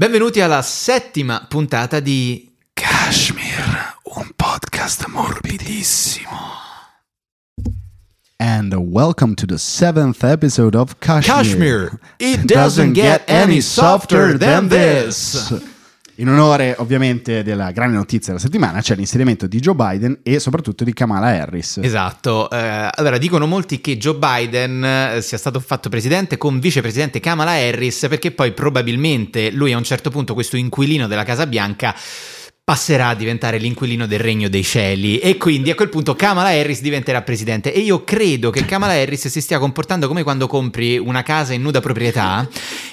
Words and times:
Benvenuti 0.00 0.40
alla 0.40 0.62
settima 0.62 1.44
puntata 1.46 2.00
di 2.00 2.50
Kashmir, 2.72 3.98
un 4.16 4.30
podcast 4.34 5.04
morbidissimo. 5.08 6.38
And 8.38 8.72
welcome 8.72 9.34
to 9.34 9.44
the 9.44 9.58
seventh 9.58 10.24
episode 10.24 10.74
of 10.74 10.94
Kashmir. 11.00 11.36
Kashmir. 11.36 11.98
It 12.18 12.46
doesn't 12.46 12.94
get 12.94 13.28
any 13.28 13.60
softer 13.60 14.38
than 14.38 14.68
this. 14.68 15.52
In 16.16 16.28
onore 16.28 16.74
ovviamente 16.78 17.42
della 17.42 17.70
grande 17.70 17.96
notizia 17.96 18.32
della 18.32 18.44
settimana 18.44 18.80
c'è 18.80 18.94
l'insediamento 18.94 19.46
di 19.46 19.58
Joe 19.58 19.74
Biden 19.74 20.18
e 20.22 20.38
soprattutto 20.38 20.84
di 20.84 20.92
Kamala 20.92 21.28
Harris. 21.28 21.80
Esatto, 21.82 22.50
eh, 22.50 22.90
allora 22.94 23.16
dicono 23.16 23.46
molti 23.46 23.80
che 23.80 23.96
Joe 23.96 24.16
Biden 24.16 24.84
eh, 24.84 25.22
sia 25.22 25.38
stato 25.38 25.60
fatto 25.60 25.88
presidente 25.88 26.36
con 26.36 26.60
vicepresidente 26.60 27.20
Kamala 27.20 27.52
Harris 27.52 28.06
perché 28.08 28.32
poi 28.32 28.52
probabilmente 28.52 29.50
lui 29.50 29.72
a 29.72 29.76
un 29.76 29.84
certo 29.84 30.10
punto 30.10 30.34
questo 30.34 30.56
inquilino 30.56 31.06
della 31.06 31.24
Casa 31.24 31.46
Bianca 31.46 31.94
passerà 32.70 33.08
a 33.08 33.14
diventare 33.16 33.58
l'inquilino 33.58 34.06
del 34.06 34.20
regno 34.20 34.48
dei 34.48 34.62
cieli 34.62 35.18
e 35.18 35.36
quindi 35.38 35.70
a 35.70 35.74
quel 35.74 35.88
punto 35.88 36.14
Kamala 36.14 36.50
Harris 36.50 36.80
diventerà 36.80 37.20
presidente 37.20 37.72
e 37.72 37.80
io 37.80 38.04
credo 38.04 38.50
che 38.50 38.64
Kamala 38.64 38.92
Harris 38.92 39.26
si 39.26 39.40
stia 39.40 39.58
comportando 39.58 40.06
come 40.06 40.22
quando 40.22 40.46
compri 40.46 40.96
una 40.96 41.24
casa 41.24 41.52
in 41.52 41.62
nuda 41.62 41.80
proprietà 41.80 42.48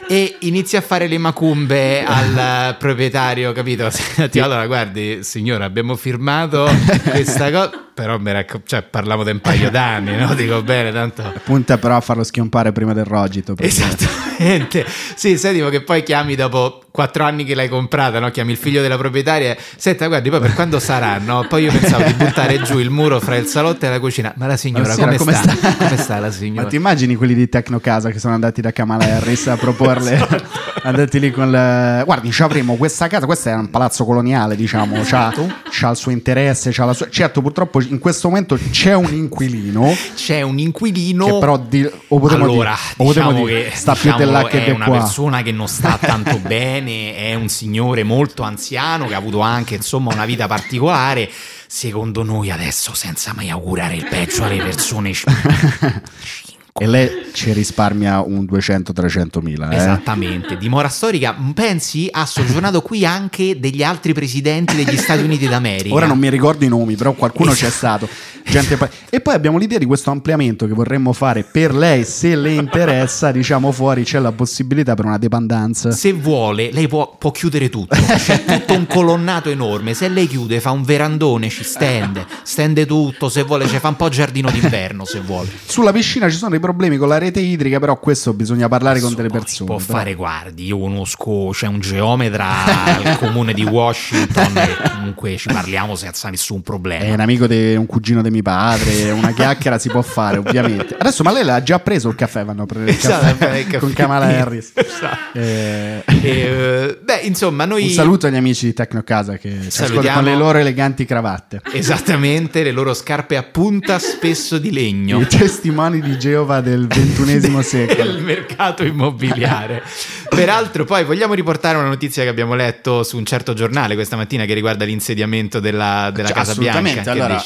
e 0.08 0.38
inizi 0.40 0.78
a 0.78 0.82
fare 0.82 1.06
le 1.06 1.20
macumbe 1.20 2.04
al 2.04 2.76
proprietario, 2.80 3.52
capito? 3.52 3.88
Senti, 3.94 4.40
allora 4.40 4.66
guardi 4.66 5.20
signora 5.22 5.66
abbiamo 5.66 5.96
firmato 5.96 6.68
questa 7.12 7.52
cosa 7.52 7.86
però 7.98 8.20
mi 8.20 8.32
racco- 8.32 8.62
cioè, 8.64 8.84
parlavo 8.84 9.24
di 9.24 9.32
un 9.32 9.40
paio 9.40 9.72
d'anni, 9.72 10.16
no? 10.16 10.36
Dico 10.36 10.62
bene, 10.62 10.92
tanto... 10.92 11.34
Punta 11.44 11.80
però 11.80 11.96
a 11.96 12.00
farlo 12.00 12.24
schiompare 12.24 12.72
prima 12.72 12.94
del 12.94 13.06
rogito. 13.06 13.56
perché- 13.56 13.72
Esattamente. 13.72 14.86
Sì, 15.16 15.36
ma 15.64 15.70
che 15.72 15.82
poi 15.82 16.04
chiami 16.04 16.36
dopo 16.36 16.84
quattro 16.98 17.26
anni 17.26 17.44
che 17.44 17.54
l'hai 17.54 17.70
comprata, 17.70 18.18
no? 18.18 18.32
Chiami 18.32 18.54
il 18.54 18.58
figlio 18.58 18.82
della 18.82 18.98
proprietaria 18.98 19.56
senta, 19.76 20.08
guardi, 20.08 20.32
poi 20.32 20.40
per 20.40 20.56
quando 20.56 20.80
sarà, 20.80 21.20
no? 21.20 21.46
Poi 21.48 21.66
io 21.66 21.72
pensavo 21.72 22.04
di 22.06 22.14
buttare 22.14 22.60
giù 22.64 22.80
il 22.80 22.90
muro 22.90 23.20
fra 23.20 23.36
il 23.36 23.46
salotto 23.46 23.86
e 23.86 23.90
la 23.90 24.00
cucina. 24.00 24.34
Ma 24.36 24.48
la 24.48 24.58
signora, 24.58 24.88
Ma 24.88 24.94
signora, 24.94 25.16
come, 25.16 25.18
come 25.18 25.34
sta? 25.34 25.56
sta? 25.56 25.76
come 25.86 25.98
sta 25.98 26.16
la 26.16 26.22
Ma 26.22 26.32
signora? 26.32 26.68
ti 26.68 26.76
immagini 26.76 27.14
quelli 27.16 27.36
di 27.36 27.48
Tecnocasa 27.48 28.10
che 28.10 28.18
sono 28.18 28.34
andati 28.34 28.62
da 28.62 28.72
Kamala 28.72 29.04
Harris 29.04 29.46
a 29.48 29.58
proporle? 29.58 30.16
Esatto. 30.28 30.44
andati 30.84 31.20
lì 31.20 31.32
con 31.32 31.52
le... 31.52 32.02
Guardi, 32.04 32.32
ci 32.32 32.42
avremo 32.42 32.76
questa 32.76 33.08
casa, 33.08 33.26
questo 33.26 33.50
è 33.50 33.54
un 33.54 33.70
palazzo 33.70 34.04
coloniale, 34.06 34.56
diciamo, 34.56 35.02
c'ha, 35.04 35.32
c'ha 35.70 35.90
il 35.90 35.96
suo 35.96 36.12
interesse, 36.12 36.72
c'ha 36.72 36.86
la 36.86 36.94
sua... 36.94 37.10
Certo, 37.10 37.42
purtroppo 37.42 37.82
in 37.82 38.00
questo 38.00 38.30
momento 38.30 38.58
c'è 38.72 38.94
un 38.94 39.14
inquilino 39.14 39.94
C'è 40.16 40.42
un 40.42 40.58
inquilino... 40.60 41.26
che 41.26 41.38
però 41.40 41.58
di... 41.58 41.84
o 42.08 42.20
potremmo 42.20 42.46
allora, 42.46 42.76
dire, 42.76 42.94
o 42.98 43.06
potremmo 43.06 43.32
diciamo 43.32 43.48
dire, 43.48 43.70
che 43.70 43.76
sta 43.76 43.94
diciamo, 43.94 44.16
più 44.16 44.26
là 44.26 44.44
che 44.46 44.66
è 44.66 44.72
una 44.72 44.86
qua. 44.86 44.98
persona 44.98 45.42
che 45.42 45.52
non 45.52 45.68
sta 45.68 45.98
tanto 46.00 46.38
bene, 46.46 46.87
è 46.88 47.34
un 47.36 47.50
signore 47.50 48.04
molto 48.04 48.44
anziano 48.44 49.08
che 49.08 49.14
ha 49.14 49.18
avuto 49.18 49.40
anche 49.40 49.76
insomma 49.76 50.14
una 50.14 50.26
vita 50.26 50.48
particolare. 50.48 51.30
Secondo 51.68 52.24
noi 52.24 52.50
adesso, 52.50 52.94
senza 52.94 53.34
mai 53.36 53.50
augurare 53.50 53.96
il 53.96 54.08
peggio 54.10 54.44
alle 54.44 54.58
persone, 54.58 55.12
E 56.80 56.86
lei 56.86 57.10
ci 57.34 57.54
risparmia 57.54 58.22
un 58.22 58.44
200-300 58.44 59.42
mila. 59.42 59.72
Eh? 59.72 59.78
Esattamente, 59.78 60.58
dimora 60.58 60.90
storica. 60.90 61.36
Pensi 61.56 62.08
ha 62.12 62.24
soggiornato 62.28 62.82
qui 62.84 63.04
anche 63.04 63.60
degli 63.60 63.82
altri 63.82 64.14
presidenti 64.14 64.76
degli 64.76 64.96
Stati 64.96 65.24
Uniti 65.24 65.48
d'America. 65.48 65.96
Ora 65.96 66.06
non 66.06 66.20
mi 66.20 66.30
ricordo 66.30 66.66
i 66.66 66.68
nomi, 66.68 66.96
però 66.96 67.14
qualcuno 67.14 67.52
c'è 67.52 67.66
Esatto. 67.66 68.06
stato. 68.06 68.10
Gente 68.50 68.78
E 69.10 69.20
poi 69.20 69.34
abbiamo 69.34 69.58
l'idea 69.58 69.78
di 69.78 69.86
questo 69.86 70.10
ampliamento 70.10 70.68
che 70.68 70.74
vorremmo 70.74 71.12
fare 71.12 71.44
per 71.44 71.76
lei, 71.76 72.04
se 72.06 72.36
le 72.36 72.54
interessa, 72.54 73.32
diciamo 73.32 73.72
fuori 73.72 74.04
c'è 74.04 74.20
la 74.20 74.32
possibilità 74.32 74.94
per 74.94 75.06
una 75.06 75.18
dependenza. 75.18 75.92
Se 75.92 76.14
vuole, 76.14 76.72
lei 76.72 76.88
può, 76.88 77.16
può 77.18 77.32
chiudere 77.32 77.70
tutto. 77.70 77.96
C'è 77.96 78.46
tutto 78.46 78.74
un 78.74 78.88
colonnato 78.88 79.50
enorme. 79.50 79.94
Se 79.94 80.08
lei 80.08 80.28
chiude, 80.28 80.60
fa 80.62 80.72
un 80.72 80.84
verandone, 80.84 81.50
ci 81.50 81.64
stende, 81.64 82.26
stende 82.44 82.86
tutto. 82.86 83.30
Se 83.30 83.44
vuole, 83.44 83.68
ci 83.68 83.80
fa 83.80 83.90
un 83.90 83.96
po' 83.96 84.10
giardino 84.10 84.50
d'inverno. 84.50 85.04
Se 85.06 85.20
vuole. 85.20 85.50
Sulla 85.66 85.92
piscina 85.92 86.30
ci 86.30 86.38
sono 86.38 86.52
dei 86.52 86.60
problemi 86.60 86.98
con 86.98 87.10
la 87.10 87.18
rete 87.18 87.40
idrica, 87.40 87.80
però 87.80 88.00
questo 88.00 88.34
bisogna 88.34 88.68
parlare 88.68 89.02
con 89.02 89.14
delle 89.14 89.30
persone. 89.30 89.70
Può 89.70 89.78
però. 89.78 90.00
fare, 90.00 90.16
guardi, 90.16 90.66
io 90.66 90.80
conosco, 90.80 91.50
c'è 91.52 91.68
un 91.68 91.80
geometra 91.80 92.66
al 92.98 93.18
comune 93.18 93.54
di 93.54 93.64
Washington 93.64 94.58
e 94.58 94.90
comunque 94.94 95.36
ci 95.38 95.50
parliamo 95.50 95.96
senza 95.96 96.30
nessun 96.30 96.62
problema. 96.62 97.04
È 97.04 97.14
un 97.14 97.20
amico 97.20 97.48
di 97.48 97.76
un 97.76 97.86
cugino 97.86 98.22
di 98.22 98.30
mio 98.42 98.54
padre, 98.54 99.12
una 99.12 99.32
chiacchiera 99.34 99.78
si 99.80 99.90
può 99.90 100.02
fare, 100.02 100.38
ovviamente. 100.38 100.96
Adesso, 100.98 101.24
ma 101.24 101.32
lei 101.32 101.44
l'ha 101.44 101.62
già 101.64 101.80
preso 101.80 102.10
il 102.10 102.16
caffè? 102.16 102.44
Vanno 102.44 102.64
a 102.64 102.66
prendere 102.66 102.92
il 102.94 102.98
Esatto, 102.98 103.26
caffè, 103.38 103.58
il 103.58 103.64
caffè. 103.66 103.78
con 103.80 103.94
Kamala 103.94 104.26
Harris. 104.26 104.72
Esatto. 104.98 105.38
Eh, 105.38 106.04
E, 106.06 106.30
eh, 106.30 107.00
beh, 107.04 107.20
insomma, 107.24 107.66
noi... 107.66 107.84
Un 107.84 107.90
saluto 107.90 108.28
agli 108.28 108.36
amici 108.36 108.66
di 108.66 108.74
Tecnocasa 108.74 109.38
che 109.38 109.68
ci 109.70 109.82
ascoltano 109.84 110.16
con 110.16 110.24
le 110.24 110.36
loro 110.36 110.58
eleganti 110.58 111.06
cravatte. 111.06 111.62
Esattamente, 111.72 112.64
le 112.64 112.72
loro 112.72 112.94
scarpe 112.94 113.38
a 113.38 113.44
punta 113.44 114.00
spesso 114.00 114.58
di 114.58 114.72
legno. 114.72 115.20
I 115.22 115.28
testimoni 115.28 116.02
di 116.02 116.18
Geova 116.18 116.62
del 116.62 116.88
ventunesimo 116.88 117.62
secolo. 117.64 118.10
il 118.12 118.24
mercato 118.24 118.84
immobiliare. 118.84 119.84
Peraltro, 120.30 120.86
poi 120.86 121.04
vogliamo 121.04 121.34
riportare 121.34 121.78
una 121.78 121.88
notizia 121.88 122.24
che 122.24 122.30
abbiamo 122.30 122.56
letto 122.56 123.04
su 123.04 123.18
un 123.18 123.26
certo 123.26 123.54
giornale 123.54 123.96
questa 123.96 124.16
mattina 124.16 124.46
che 124.46 124.54
riguarda 124.54 124.86
l'insediamento 124.86 125.60
della, 125.60 126.10
della 126.14 126.28
Cioè, 126.30 126.38
Casa 126.38 126.54
Bianca. 126.56 126.80
assolutamente. 126.80 127.10
Allora, 127.10 127.44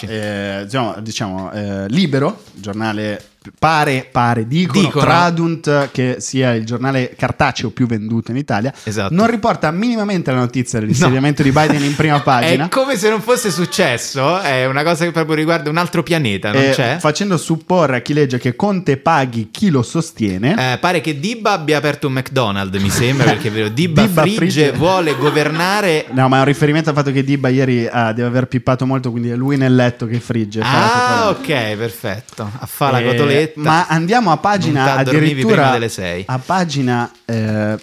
eh, 0.62 0.66
diciamo, 0.81 1.00
diciamo, 1.02 1.52
eh, 1.52 1.88
Libero, 1.90 2.44
giornale 2.53 3.31
pare, 3.57 4.07
pare 4.12 4.47
dicono, 4.47 4.85
Dicono. 4.85 5.03
Tradunt 5.06 5.90
che 5.91 6.18
sia 6.19 6.53
il 6.53 6.63
giornale 6.66 7.16
cartaceo 7.18 7.72
più 7.72 7.88
venduto 7.88 8.29
in 8.31 8.38
Italia, 8.38 8.72
Esatto. 8.84 9.13
non 9.13 9.28
riporta 9.28 9.72
minimamente 9.72 10.31
la 10.31 10.38
notizia 10.38 10.79
dell'insediamento 10.79 11.41
di 11.41 11.51
Biden 11.51 11.84
in 11.84 11.96
prima 11.96 12.19
pagina. 12.22 12.66
È 12.66 12.69
come 12.69 12.97
se 12.97 13.09
non 13.09 13.22
fosse 13.22 13.50
successo, 13.50 14.40
è 14.40 14.66
una 14.68 14.84
cosa 14.84 15.06
che 15.06 15.12
proprio 15.12 15.35
riguarda 15.35 15.69
un 15.69 15.78
altro 15.78 16.03
pianeta, 16.03 16.51
non 16.51 16.62
eh, 16.62 16.69
c'è? 16.72 16.97
facendo 17.00 17.38
supporre 17.38 17.97
a 17.97 18.00
chi 18.01 18.13
legge 18.13 18.38
che 18.38 18.56
Conte 18.56 18.97
paghi 18.97 19.50
chi 19.51 19.69
lo 19.69 19.81
sostiene. 19.81 20.74
Eh, 20.74 20.78
pare 20.78 21.01
che 21.01 21.19
Dibba 21.19 21.51
abbia 21.53 21.78
aperto 21.78 22.07
un 22.07 22.13
McDonald's, 22.13 22.80
mi 22.80 22.90
sembra, 22.91 23.25
perché 23.31 23.47
è 23.47 23.51
vero, 23.51 23.69
Dibba, 23.74 24.03
Dibba 24.06 24.22
frigge, 24.22 24.35
frigge. 24.38 24.72
vuole 24.74 25.16
governare 25.16 26.06
No, 26.13 26.28
ma 26.28 26.38
è 26.38 26.40
un 26.40 26.46
riferimento 26.46 26.90
al 26.90 26.96
fatto 26.96 27.12
che 27.12 27.24
Dibba 27.24 27.50
ieri 27.50 27.88
ah, 27.88 28.12
deve 28.13 28.28
aver 28.28 28.47
pippato 28.47 28.85
molto, 28.85 29.09
quindi 29.09 29.30
è 29.30 29.35
lui 29.35 29.57
nel 29.57 29.74
letto 29.74 30.06
che 30.06 30.19
frigge. 30.19 30.59
Ah, 30.62 31.30
ok, 31.30 31.75
perfetto. 31.75 32.50
A 32.59 32.66
fa 32.66 32.91
la 32.91 33.00
Eh, 33.00 33.03
cotoletta. 33.31 33.62
Ma 33.62 33.88
andiamo 33.88 34.31
a 34.31 34.38
pagina 34.38 34.96
addirittura 34.96 35.72
delle 35.72 35.90
sei. 35.90 36.24
a 36.28 36.40
pagina 36.40 37.12
eh, 37.25 37.78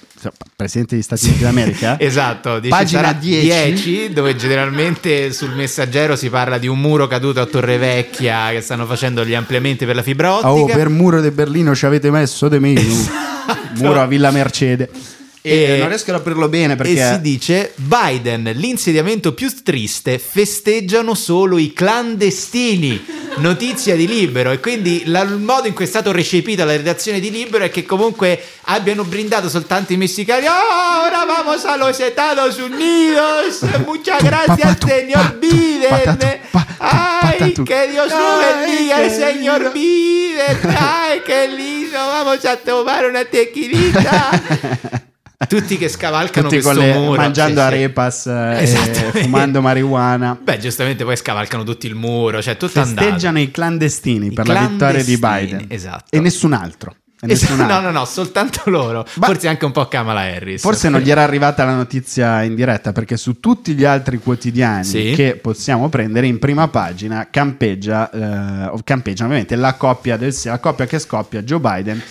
Presidente 0.57 0.95
degli 0.95 1.05
Stati 1.05 1.27
Uniti 1.27 1.43
d'America. 1.43 1.97
Esatto, 2.09 2.59
dici, 2.59 2.71
Pagina 2.71 3.01
sarà 3.03 3.13
10. 3.13 3.47
10, 3.47 4.13
dove 4.13 4.35
generalmente 4.35 5.33
sul 5.33 5.55
messaggero 5.55 6.17
si 6.17 6.31
parla 6.31 6.59
di 6.59 6.67
un 6.67 6.79
muro 6.81 7.07
caduto 7.07 7.41
a 7.41 7.47
Torrevecchia 7.47 8.51
che 8.51 8.61
stanno 8.61 8.87
facendo 8.87 9.25
gli 9.25 9.35
ampliamenti 9.35 9.85
per 9.85 9.95
la 9.95 10.03
fibra 10.03 10.35
ottica. 10.35 10.49
Oh, 10.51 10.67
per 10.67 10.89
muro 10.89 11.21
di 11.21 11.31
Berlino 11.31 11.75
ci 11.75 11.87
avete 11.87 12.11
messo 12.11 12.49
di 12.49 12.59
meno. 12.59 13.37
Muro 13.79 14.01
a 14.03 14.07
Villa 14.07 14.31
Mercede. 14.31 14.91
E, 15.41 15.75
E- 15.75 15.79
non 15.79 15.89
riesco 15.89 16.11
ad 16.11 16.17
aprirlo 16.21 16.49
bene 16.49 16.73
E 16.73 16.77
perché 16.77 17.13
si 17.15 17.21
dice 17.21 17.73
Biden, 17.77 18.51
l'insediamento 18.55 19.33
più 19.35 19.51
triste, 19.63 20.19
festeggiano 20.19 21.15
solo 21.15 21.59
i 21.59 21.73
clandestini. 21.73 23.17
Notizia 23.39 23.95
di 23.95 24.09
Libero 24.09 24.51
e 24.51 24.59
quindi 24.59 25.03
la- 25.07 25.21
il 25.23 25.37
modo 25.37 25.69
in 25.69 25.75
cui 25.75 25.85
è 25.85 25.89
stato 25.89 26.11
recepita 26.11 26.65
la 26.65 26.75
redazione 26.77 27.21
di 27.21 27.31
Libero 27.31 27.65
è 27.65 27.71
che 27.71 27.85
comunque 27.85 28.43
abbiano 28.63 29.05
brindato 29.05 29.49
soltanto 29.49 29.93
i 29.93 29.97
messicani. 29.97 30.47
Oh, 30.47 31.05
ora 31.07 31.25
vamos 31.25 31.65
a 31.65 31.77
los 31.77 31.99
Estados 32.01 32.59
Unidos. 32.59 33.61
Muchas 33.87 34.23
gracias, 34.25 34.79
señor 34.85 35.39
Biden. 35.39 36.19
Ay, 36.81 37.53
que 37.65 37.89
Dios 37.89 38.11
lo 38.11 38.39
bendiga 38.39 39.09
señor. 39.09 39.73
Biden. 39.73 40.59
Ay, 40.77 41.21
qué 41.25 41.47
lindo. 41.47 41.97
Vamos 41.97 42.45
a 42.45 42.57
tomar 42.57 43.07
una 43.09 43.25
tequilita. 43.25 44.31
Tutti 45.47 45.79
che 45.79 45.89
scavalcano 45.89 46.49
tutti 46.49 46.61
questo 46.61 46.81
le- 46.83 46.95
muro 46.95 47.21
mangiando 47.21 47.61
Sì, 47.61 47.67
sì. 47.69 47.73
arepas 47.75 48.27
eh, 48.27 48.31
e 48.59 48.63
Esattamente. 48.65 49.23
fumando 49.23 49.61
marijuana. 49.61 50.37
Beh, 50.43 50.59
giustamente 50.59 51.05
poi 51.05 51.17
scavalcano 51.17 51.63
tutti 51.63 51.87
il 51.87 51.95
muro, 51.95 52.43
cioè 52.43 52.57
tutto 52.57 52.73
Festeggiano 52.83 53.39
andato. 53.39 53.39
i 53.39 53.51
clandestini 53.53 54.27
I 54.27 54.31
per 54.33 54.49
la 54.49 54.67
vittoria 54.67 55.05
di 55.05 55.17
Biden. 55.17 55.65
esatto. 55.69 56.05
E 56.11 56.19
nessun 56.19 56.53
altro. 56.55 56.97
E 57.21 57.33
Es- 57.33 57.43
nessun 57.43 57.57
no, 57.57 57.63
altro. 57.73 57.81
no, 57.93 57.99
no, 57.99 58.05
soltanto 58.05 58.63
loro. 58.67 59.07
Ma- 59.15 59.27
Forse 59.27 59.47
anche 59.47 59.65
un 59.65 59.71
po' 59.71 59.87
Kamala 59.87 60.21
Harris. 60.23 60.61
Forse 60.61 60.89
non 60.89 61.01
gli 61.01 61.11
era 61.11 61.23
arrivata 61.23 61.65
la 61.65 61.75
notizia 61.77 62.43
in 62.43 62.57
diretta 62.57 62.91
perché 62.93 63.17
su 63.17 63.39
tutti 63.39 63.75
gli 63.75 63.85
altri 63.85 64.19
quotidiani 64.19 64.85
Sì. 64.85 65.13
che 65.15 65.39
possiamo 65.41 65.89
prendere 65.89 66.27
in 66.27 66.41
prima 66.41 66.67
pagina 66.67 67.29
campeggia, 67.31 68.11
eh, 68.11 68.81
campeggia 68.83 69.25
ovviamente 69.25 69.55
la 69.55 69.75
coppia, 69.75 70.17
del, 70.17 70.37
la 70.45 70.59
coppia 70.59 70.87
che 70.87 70.99
scoppia 70.99 71.43
Joe 71.43 71.61
Biden 71.61 72.03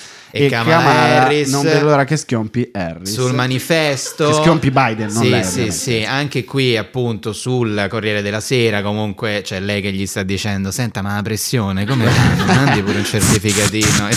e, 0.46 0.50
Kamala, 0.50 1.24
Harris. 1.24 1.50
Non 1.50 1.64
vedo 1.64 1.86
l'ora 1.86 2.04
che 2.04 2.18
schiompi 2.18 2.70
Harris. 2.74 3.14
Sul 3.14 3.34
manifesto. 3.34 4.28
Che 4.28 4.34
schiompi 4.34 4.72
Biden, 4.72 5.12
non 5.12 5.24
sì, 5.24 5.30
lei, 5.30 5.44
Sì, 5.44 5.50
ovviamente. 5.50 5.76
sì, 5.76 6.04
anche 6.08 6.44
qui 6.44 6.78
appunto 6.78 7.34
sul 7.34 7.88
Corriere 7.90 8.22
della 8.22 8.40
Sera 8.40 8.82
comunque 8.82 9.42
c'è 9.44 9.60
lei 9.60 9.82
che 9.82 9.92
gli 9.92 10.06
sta 10.06 10.24
dicendo 10.24 10.72
senta 10.72 11.02
ma 11.02 11.16
la 11.16 11.22
pressione 11.22 11.86
come 11.86 12.06
fanno? 12.06 12.46
Mandi 12.54 12.82
pure 12.82 12.98
un 13.00 13.06
certificatino. 13.06 14.08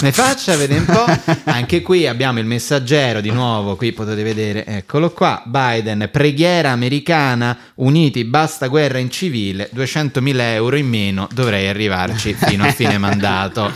Ne 0.00 0.12
faccia 0.12 0.56
vedere 0.56 0.80
un 0.80 0.86
po'. 0.86 1.04
Anche 1.50 1.82
qui 1.82 2.06
abbiamo 2.06 2.38
il 2.38 2.46
messaggero 2.46 3.20
di 3.20 3.30
nuovo, 3.30 3.76
qui 3.76 3.92
potete 3.92 4.22
vedere, 4.22 4.64
eccolo 4.66 5.10
qua, 5.10 5.42
Biden, 5.44 6.08
preghiera 6.12 6.70
americana, 6.70 7.56
uniti, 7.76 8.24
basta 8.24 8.66
guerra 8.68 8.98
in 8.98 9.10
civile, 9.10 9.70
200.000 9.74 10.40
euro 10.54 10.76
in 10.76 10.88
meno, 10.88 11.28
dovrei 11.32 11.68
arrivarci 11.68 12.34
fino 12.34 12.64
a 12.64 12.72
fine 12.72 12.98
mandato. 12.98 13.72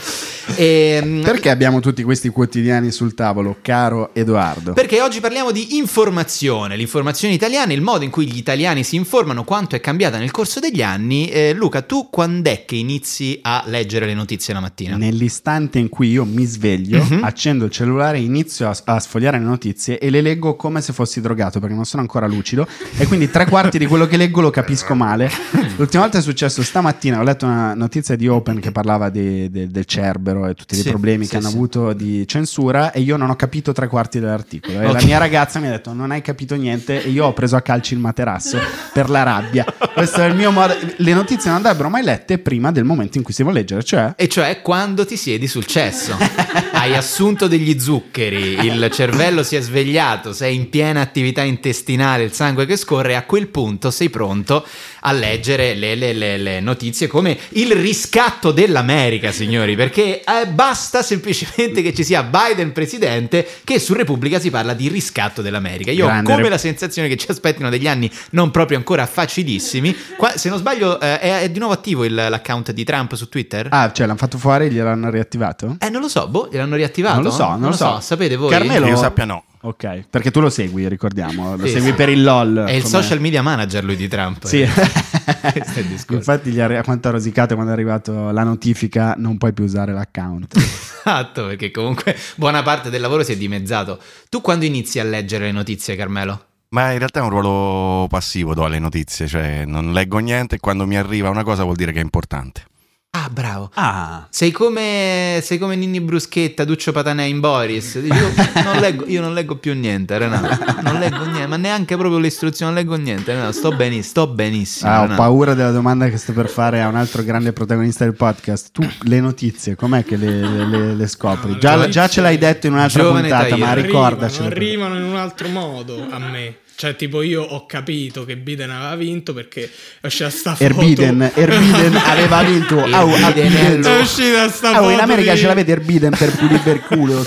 E, 0.55 1.21
Perché 1.23 1.49
abbiamo 1.49 1.79
tutti 1.79 1.88
questi 1.93 2.29
quotidiani 2.29 2.91
sul 2.91 3.13
tavolo, 3.13 3.57
caro 3.61 4.11
Edoardo? 4.13 4.73
perché 4.73 5.01
oggi 5.01 5.19
parliamo 5.19 5.51
di 5.51 5.77
informazione, 5.77 6.75
l'informazione 6.75 7.33
italiana, 7.33 7.73
il 7.73 7.81
modo 7.81 8.03
in 8.03 8.09
cui 8.09 8.25
gli 8.29 8.37
italiani 8.37 8.83
si 8.83 8.95
informano, 8.95 9.43
quanto 9.43 9.75
è 9.75 9.79
cambiata 9.79 10.17
nel 10.17 10.31
corso 10.31 10.59
degli 10.59 10.81
anni. 10.81 11.27
Eh, 11.29 11.53
Luca, 11.53 11.81
tu 11.81 12.07
quando 12.09 12.49
è 12.49 12.65
che 12.65 12.75
inizi 12.75 13.39
a 13.41 13.63
leggere 13.67 14.05
le 14.05 14.13
notizie 14.13 14.53
la 14.53 14.59
mattina? 14.59 14.97
Nell'istante 14.97 15.79
in 15.79 15.89
cui 15.89 16.09
io 16.11 16.25
mi 16.25 16.45
sveglio, 16.45 17.03
Mhm. 17.03 17.23
accendo 17.23 17.65
il 17.65 17.71
cellulare, 17.71 18.19
inizio 18.19 18.67
a, 18.69 18.77
a 18.85 18.99
sfogliare 18.99 19.37
le 19.39 19.45
notizie 19.45 19.97
e 19.99 20.09
le 20.09 20.21
leggo 20.21 20.55
come 20.55 20.81
se 20.81 20.93
fossi 20.93 21.21
drogato 21.21 21.59
perché 21.59 21.75
non 21.75 21.85
sono 21.85 22.01
ancora 22.01 22.27
lucido 22.27 22.67
e 22.97 23.05
quindi 23.05 23.29
tre 23.29 23.45
quarti 23.45 23.77
di 23.77 23.85
quello 23.85 24.07
che 24.07 24.17
leggo 24.17 24.41
lo 24.41 24.49
capisco 24.49 24.95
male. 24.95 25.29
L'ultima 25.77 26.03
volta 26.03 26.17
è 26.17 26.21
successo 26.21 26.63
stamattina, 26.63 27.19
ho 27.19 27.23
letto 27.23 27.45
una 27.45 27.73
notizia 27.73 28.15
di 28.15 28.27
Open 28.27 28.59
che 28.59 28.71
parlava 28.71 29.09
di- 29.09 29.49
de- 29.49 29.67
del 29.67 29.85
Cerbero 29.85 30.47
e 30.47 30.53
tutti 30.53 30.75
Sì, 30.75 30.81
i 30.87 30.89
problemi 30.89 31.23
sì, 31.25 31.31
che 31.31 31.37
hanno 31.37 31.49
sì. 31.49 31.55
Avuto 31.79 31.93
di 31.93 32.27
censura 32.27 32.91
e 32.91 32.99
io 33.01 33.17
non 33.17 33.29
ho 33.29 33.35
capito 33.35 33.71
tre 33.71 33.87
quarti 33.87 34.19
dell'articolo. 34.19 34.81
E 34.81 34.91
la 34.91 35.01
mia 35.03 35.17
ragazza 35.17 35.59
mi 35.59 35.67
ha 35.67 35.71
detto 35.71 35.93
non 35.93 36.11
hai 36.11 36.21
capito 36.21 36.55
niente 36.55 37.03
e 37.03 37.09
io 37.09 37.25
ho 37.25 37.33
preso 37.33 37.55
a 37.55 37.61
calci 37.61 37.93
il 37.93 37.99
materasso 37.99 38.59
per 38.93 39.09
la 39.09 39.23
rabbia. 39.23 39.65
Questo 39.93 40.21
è 40.21 40.25
il 40.27 40.35
mio 40.35 40.51
modo. 40.51 40.75
Le 40.97 41.13
notizie 41.13 41.49
non 41.49 41.57
andrebbero 41.57 41.89
mai 41.89 42.03
lette 42.03 42.37
prima 42.37 42.71
del 42.71 42.83
momento 42.83 43.17
in 43.17 43.23
cui 43.23 43.33
si 43.33 43.43
vuole 43.43 43.59
leggere, 43.59 43.83
cioè 43.83 44.13
E 44.15 44.27
cioè 44.27 44.61
quando 44.61 45.05
ti 45.05 45.15
siedi 45.15 45.47
sul 45.47 45.65
cesso, 45.65 46.15
hai 46.79 46.95
assunto 46.95 47.47
degli 47.47 47.77
zuccheri, 47.77 48.65
il 48.65 48.89
cervello 48.93 49.43
si 49.43 49.57
è 49.57 49.61
svegliato, 49.61 50.31
sei 50.31 50.55
in 50.55 50.69
piena 50.69 51.01
attività 51.01 51.41
intestinale, 51.43 52.23
il 52.23 52.31
sangue 52.31 52.65
che 52.65 52.77
scorre, 52.77 53.17
a 53.17 53.23
quel 53.23 53.47
punto 53.49 53.91
sei 53.91 54.09
pronto 54.09 54.65
a 55.01 55.11
leggere 55.11 55.75
le, 55.75 55.95
le- 55.95 56.13
le- 56.13 56.37
le 56.37 56.59
notizie 56.61 57.07
come 57.07 57.37
il 57.49 57.73
riscatto 57.73 58.51
dell'America, 58.51 59.31
signori, 59.33 59.75
perché 59.75 60.21
eh, 60.23 60.47
basta 60.47 61.01
semplicemente 61.03 61.81
che 61.81 61.93
ci 61.93 62.03
sia 62.05 62.23
Biden 62.23 62.71
presidente 62.71 63.45
che 63.65 63.77
su 63.79 63.93
Repubblica 63.93 64.39
si 64.39 64.49
parla 64.49 64.73
di 64.73 64.87
riscatto 64.87 65.41
dell'America. 65.41 65.91
Io 65.91 66.05
Grande 66.05 66.21
ho 66.21 66.35
come 66.35 66.41
Rep- 66.43 66.51
la 66.51 66.57
sensazione 66.57 67.09
che 67.09 67.17
ci 67.17 67.29
aspettino 67.29 67.69
degli 67.69 67.87
anni 67.87 68.09
non 68.31 68.51
proprio 68.51 68.77
ancora 68.77 69.05
facilissimi. 69.05 69.93
Qua, 70.17 70.37
se 70.37 70.47
non 70.47 70.57
sbaglio, 70.57 70.97
eh, 70.99 71.19
è, 71.19 71.39
è 71.41 71.49
di 71.49 71.59
nuovo 71.59 71.73
attivo 71.73 72.05
il- 72.05 72.13
l'account 72.15 72.71
di 72.71 72.83
Trump 72.85 73.15
su 73.15 73.27
Twitter? 73.27 73.67
Ah, 73.69 73.91
cioè 73.91 74.05
l'hanno 74.05 74.17
fatto 74.17 74.37
fuori 74.37 74.67
e 74.67 74.69
gliel'hanno 74.71 75.09
riattivato? 75.09 75.75
Eh, 75.79 75.89
non 75.89 75.99
lo 76.01 76.07
so, 76.07 76.27
boh, 76.27 76.47
gliel'hanno 76.51 76.68
riattivato? 76.75 77.15
Non 77.15 77.23
lo 77.23 77.31
so, 77.31 77.49
non 77.49 77.69
lo 77.69 77.71
so. 77.71 77.99
Sapete 77.99 78.35
voi? 78.35 78.49
Carmelo- 78.49 78.87
io 78.87 78.95
sappia 78.95 79.25
no. 79.25 79.43
Ok, 79.61 80.05
perché 80.09 80.31
tu 80.31 80.39
lo 80.39 80.49
segui, 80.49 80.87
ricordiamo, 80.87 81.57
lo 81.57 81.65
Sì, 81.65 81.73
segui 81.73 81.89
sì. 81.89 81.93
per 81.93 82.07
il 82.07 82.23
LOL. 82.23 82.63
È 82.65 82.71
il 82.71 82.85
social 82.85 83.19
media 83.19 83.41
manager 83.41 83.83
lui 83.83 83.97
di 83.97 84.07
Trump. 84.07 84.45
Sì. 84.45 84.65
Infatti 86.09 86.51
gli 86.51 86.59
ha 86.59 86.81
quanto 86.81 87.09
ha 87.09 87.11
rosicato 87.11 87.55
quando 87.55 87.71
è 87.71 87.75
arrivato 87.75 88.31
la 88.31 88.43
notifica 88.43 89.15
non 89.17 89.37
puoi 89.37 89.53
più 89.53 89.63
usare 89.63 89.93
l'account. 89.93 90.55
Esatto, 91.09 91.47
perché 91.47 91.71
comunque 91.71 92.15
buona 92.35 92.61
parte 92.61 92.89
del 92.89 92.99
lavoro 93.01 93.23
si 93.23 93.31
è 93.31 93.37
dimezzato. 93.37 93.99
Tu 94.29 94.41
quando 94.41 94.65
inizi 94.65 94.99
a 94.99 95.03
leggere 95.03 95.45
le 95.45 95.51
notizie, 95.53 95.95
Carmelo? 95.95 96.43
Ma 96.71 96.91
in 96.91 96.99
realtà 96.99 97.21
è 97.21 97.23
un 97.23 97.29
ruolo 97.29 98.05
passivo 98.07 98.53
do 98.53 98.63
alle 98.65 98.77
notizie, 98.77 99.25
cioè 99.25 99.65
non 99.65 99.91
leggo 99.91 100.19
niente 100.19 100.55
e 100.55 100.59
quando 100.59 100.85
mi 100.85 100.97
arriva 100.97 101.29
una 101.29 101.43
cosa 101.43 101.63
vuol 101.63 101.77
dire 101.77 101.91
che 101.93 101.99
è 101.99 102.03
importante. 102.03 102.65
Ah, 103.11 103.27
bravo. 103.31 103.71
Ah, 103.73 104.27
Sei 104.29 104.51
come, 104.51 105.39
sei 105.41 105.57
come 105.57 105.75
Ninni 105.75 105.99
Bruschetta, 105.99 106.63
Duccio 106.63 106.91
Patanè 106.91 107.23
in 107.23 107.39
Boris. 107.39 107.95
Io 107.95 108.31
non, 108.63 108.77
leggo, 108.79 109.05
io 109.07 109.19
non 109.19 109.33
leggo 109.33 109.55
più 109.55 109.73
niente, 109.73 110.15
Renato. 110.15 110.81
Non 110.83 110.99
leggo 110.99 111.23
niente, 111.25 111.47
ma 111.47 111.57
neanche 111.57 111.97
proprio 111.97 112.19
le 112.19 112.27
istruzioni, 112.27 112.71
non 112.71 112.79
leggo 112.79 112.95
niente. 112.95 113.33
Renato. 113.33 113.51
Sto, 113.53 113.71
beni- 113.75 114.03
sto 114.03 114.27
benissimo. 114.27 114.91
Ah, 114.91 114.99
ho 114.99 115.01
Renato. 115.01 115.21
paura 115.21 115.53
della 115.55 115.71
domanda 115.71 116.07
che 116.07 116.17
sto 116.17 116.33
per 116.33 116.49
fare 116.49 116.83
a 116.83 116.87
un 116.87 116.95
altro 116.95 117.23
grande 117.23 117.51
protagonista 117.51 118.03
del 118.03 118.13
podcast. 118.13 118.69
Tu 118.71 118.87
le 119.01 119.19
notizie, 119.19 119.75
com'è 119.75 120.05
che 120.05 120.15
le, 120.15 120.41
le- 120.47 120.65
le- 120.67 120.93
le 120.93 121.07
scopri? 121.07 121.57
Già, 121.59 121.89
già 121.89 122.07
ce 122.07 122.21
l'hai 122.21 122.37
detto 122.37 122.67
in 122.67 122.73
un'altra 122.73 123.01
Giovane 123.01 123.21
puntata, 123.27 123.43
Tahir. 123.49 123.57
ma 123.59 123.69
arrivano, 123.71 123.87
ricordacelo. 124.07 124.45
arrivano 124.47 124.95
in 124.97 125.03
un 125.03 125.15
altro 125.15 125.47
modo 125.49 126.05
a 126.11 126.19
me. 126.19 126.57
Cioè, 126.79 126.95
tipo, 126.95 127.21
io 127.21 127.41
ho 127.43 127.65
capito 127.65 128.23
che 128.23 128.37
Biden 128.37 128.69
aveva 128.69 128.95
vinto 128.95 129.33
perché 129.33 129.69
è 129.99 130.05
uscita 130.05 130.29
sta 130.29 130.51
foto. 130.55 130.63
Erbiden, 130.63 131.29
Erbiden 131.33 131.93
aveva 132.01 132.41
vinto. 132.41 132.77
Erbiden 132.77 132.93
Au, 132.93 133.09
è 133.09 133.21
Erbiden. 133.21 133.83
È 133.83 133.99
uscita 133.99 134.47
sta 134.49 134.69
Oh, 134.69 134.83
foto. 134.83 134.89
in 134.91 134.99
America 135.01 135.33
di... 135.33 135.39
ce 135.39 135.47
l'avete 135.47 135.71
Erbiden 135.73 136.15
per 136.17 136.31
pulire 136.37 136.59
per 136.63 136.79
culo. 136.79 137.21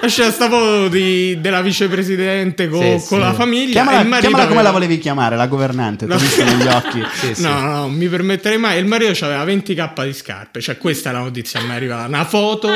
È 0.00 0.06
uscita 0.06 0.32
sta 0.32 0.48
foto 0.48 0.88
di- 0.88 1.40
della 1.40 1.60
vicepresidente 1.62 2.68
co- 2.68 2.80
Sì, 2.80 2.88
con 3.06 3.18
sì. 3.18 3.24
la 3.24 3.32
famiglia. 3.32 3.68
e 3.68 3.70
Chiamala, 3.84 4.18
chiamala 4.18 4.46
come 4.48 4.62
la 4.64 4.70
volevi 4.72 4.98
chiamare, 4.98 5.36
la 5.36 5.46
governante, 5.46 6.06
ti 6.06 6.10
ho 6.10 6.14
No. 6.14 6.20
visto 6.20 6.42
negli 6.42 6.66
occhi. 6.66 7.04
Sì, 7.14 7.34
sì. 7.36 7.42
No, 7.42 7.60
no, 7.60 7.70
no, 7.82 7.88
mi 7.88 8.08
permetterei 8.08 8.58
mai. 8.58 8.80
Il 8.80 8.86
marito 8.86 9.24
aveva 9.24 9.44
20k 9.44 10.04
di 10.04 10.12
scarpe. 10.12 10.60
Cioè, 10.60 10.78
questa 10.78 11.10
è 11.10 11.12
la 11.12 11.20
notizia. 11.20 11.60
Mi 11.60 11.68
è 11.70 11.74
arrivata 11.74 12.08
una 12.08 12.24
foto 12.24 12.70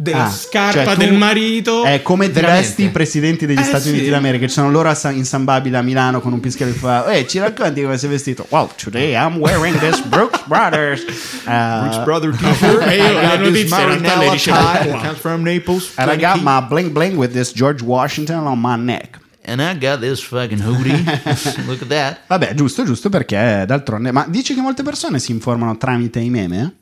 della 0.00 0.24
Ah, 0.24 0.30
scarpa 0.30 0.84
cioè 0.84 0.96
del 0.96 1.12
marito. 1.12 1.84
È 1.84 2.00
come 2.00 2.26
ti 2.28 2.32
Veramente? 2.32 2.66
vesti 2.66 2.84
i 2.84 2.88
presidenti 2.88 3.44
degli 3.44 3.58
Eh, 3.58 3.64
Stati 3.64 3.82
sì. 3.84 3.88
Uniti 3.90 4.08
d'America. 4.08 4.46
Ci 4.46 4.52
sono 4.54 4.70
loro 4.70 4.88
a 4.88 4.94
San- 4.94 5.14
in 5.14 5.26
San 5.26 5.44
Babila 5.44 5.80
a 5.80 5.82
Milano 5.82 6.20
con 6.22 6.32
un 6.32 6.40
pischello 6.40 6.72
che 6.72 6.78
fa: 6.78 7.10
Ehi, 7.12 7.28
ci 7.28 7.38
racconti 7.38 7.82
come 7.82 7.98
sei 7.98 8.08
vestito? 8.08 8.46
Well, 8.48 8.70
today 8.76 9.12
I'm 9.14 9.36
wearing 9.36 9.78
this 9.78 10.00
Brooks 10.00 10.40
Brothers. 10.46 11.04
Uh, 11.50 12.04
Brother 12.04 12.30
E 12.86 12.96
io 12.96 13.18
le 13.20 13.36
notizie 13.38 13.80
in 13.80 14.00
realtà 14.00 14.18
le 14.18 15.14
from 15.14 15.42
Naples. 15.42 15.90
and 15.96 16.10
I 16.12 16.16
got 16.16 16.40
my 16.42 16.60
bling 16.66 16.92
bling 16.92 17.16
with 17.16 17.32
this 17.32 17.52
George 17.52 17.82
Washington 17.82 18.46
on 18.46 18.60
my 18.60 18.76
neck. 18.76 19.18
And 19.44 19.60
I 19.60 19.76
got 19.76 20.00
this 20.00 20.20
fucking 20.22 20.60
hoodie. 20.60 21.02
Look 21.66 21.82
at 21.82 21.88
that. 21.88 22.18
Vabbè, 22.26 22.54
giusto, 22.54 22.84
giusto 22.84 23.08
perché 23.08 23.64
d'altronde. 23.66 24.12
Ma 24.12 24.26
dici 24.28 24.54
che 24.54 24.60
molte 24.60 24.82
persone 24.82 25.18
si 25.18 25.32
informano 25.32 25.76
tramite 25.76 26.20
i 26.20 26.30
meme? 26.30 26.79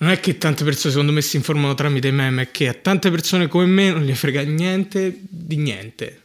Non 0.00 0.10
è 0.10 0.18
che 0.18 0.38
tante 0.38 0.64
persone 0.64 0.92
secondo 0.92 1.12
me 1.12 1.20
si 1.20 1.36
informano 1.36 1.74
tramite 1.74 2.10
meme, 2.10 2.42
è 2.42 2.50
che 2.50 2.68
a 2.68 2.74
tante 2.74 3.10
persone 3.10 3.48
come 3.48 3.66
me 3.66 3.90
non 3.90 4.02
gli 4.02 4.14
frega 4.14 4.40
niente 4.42 5.14
di 5.28 5.56
niente. 5.56 6.19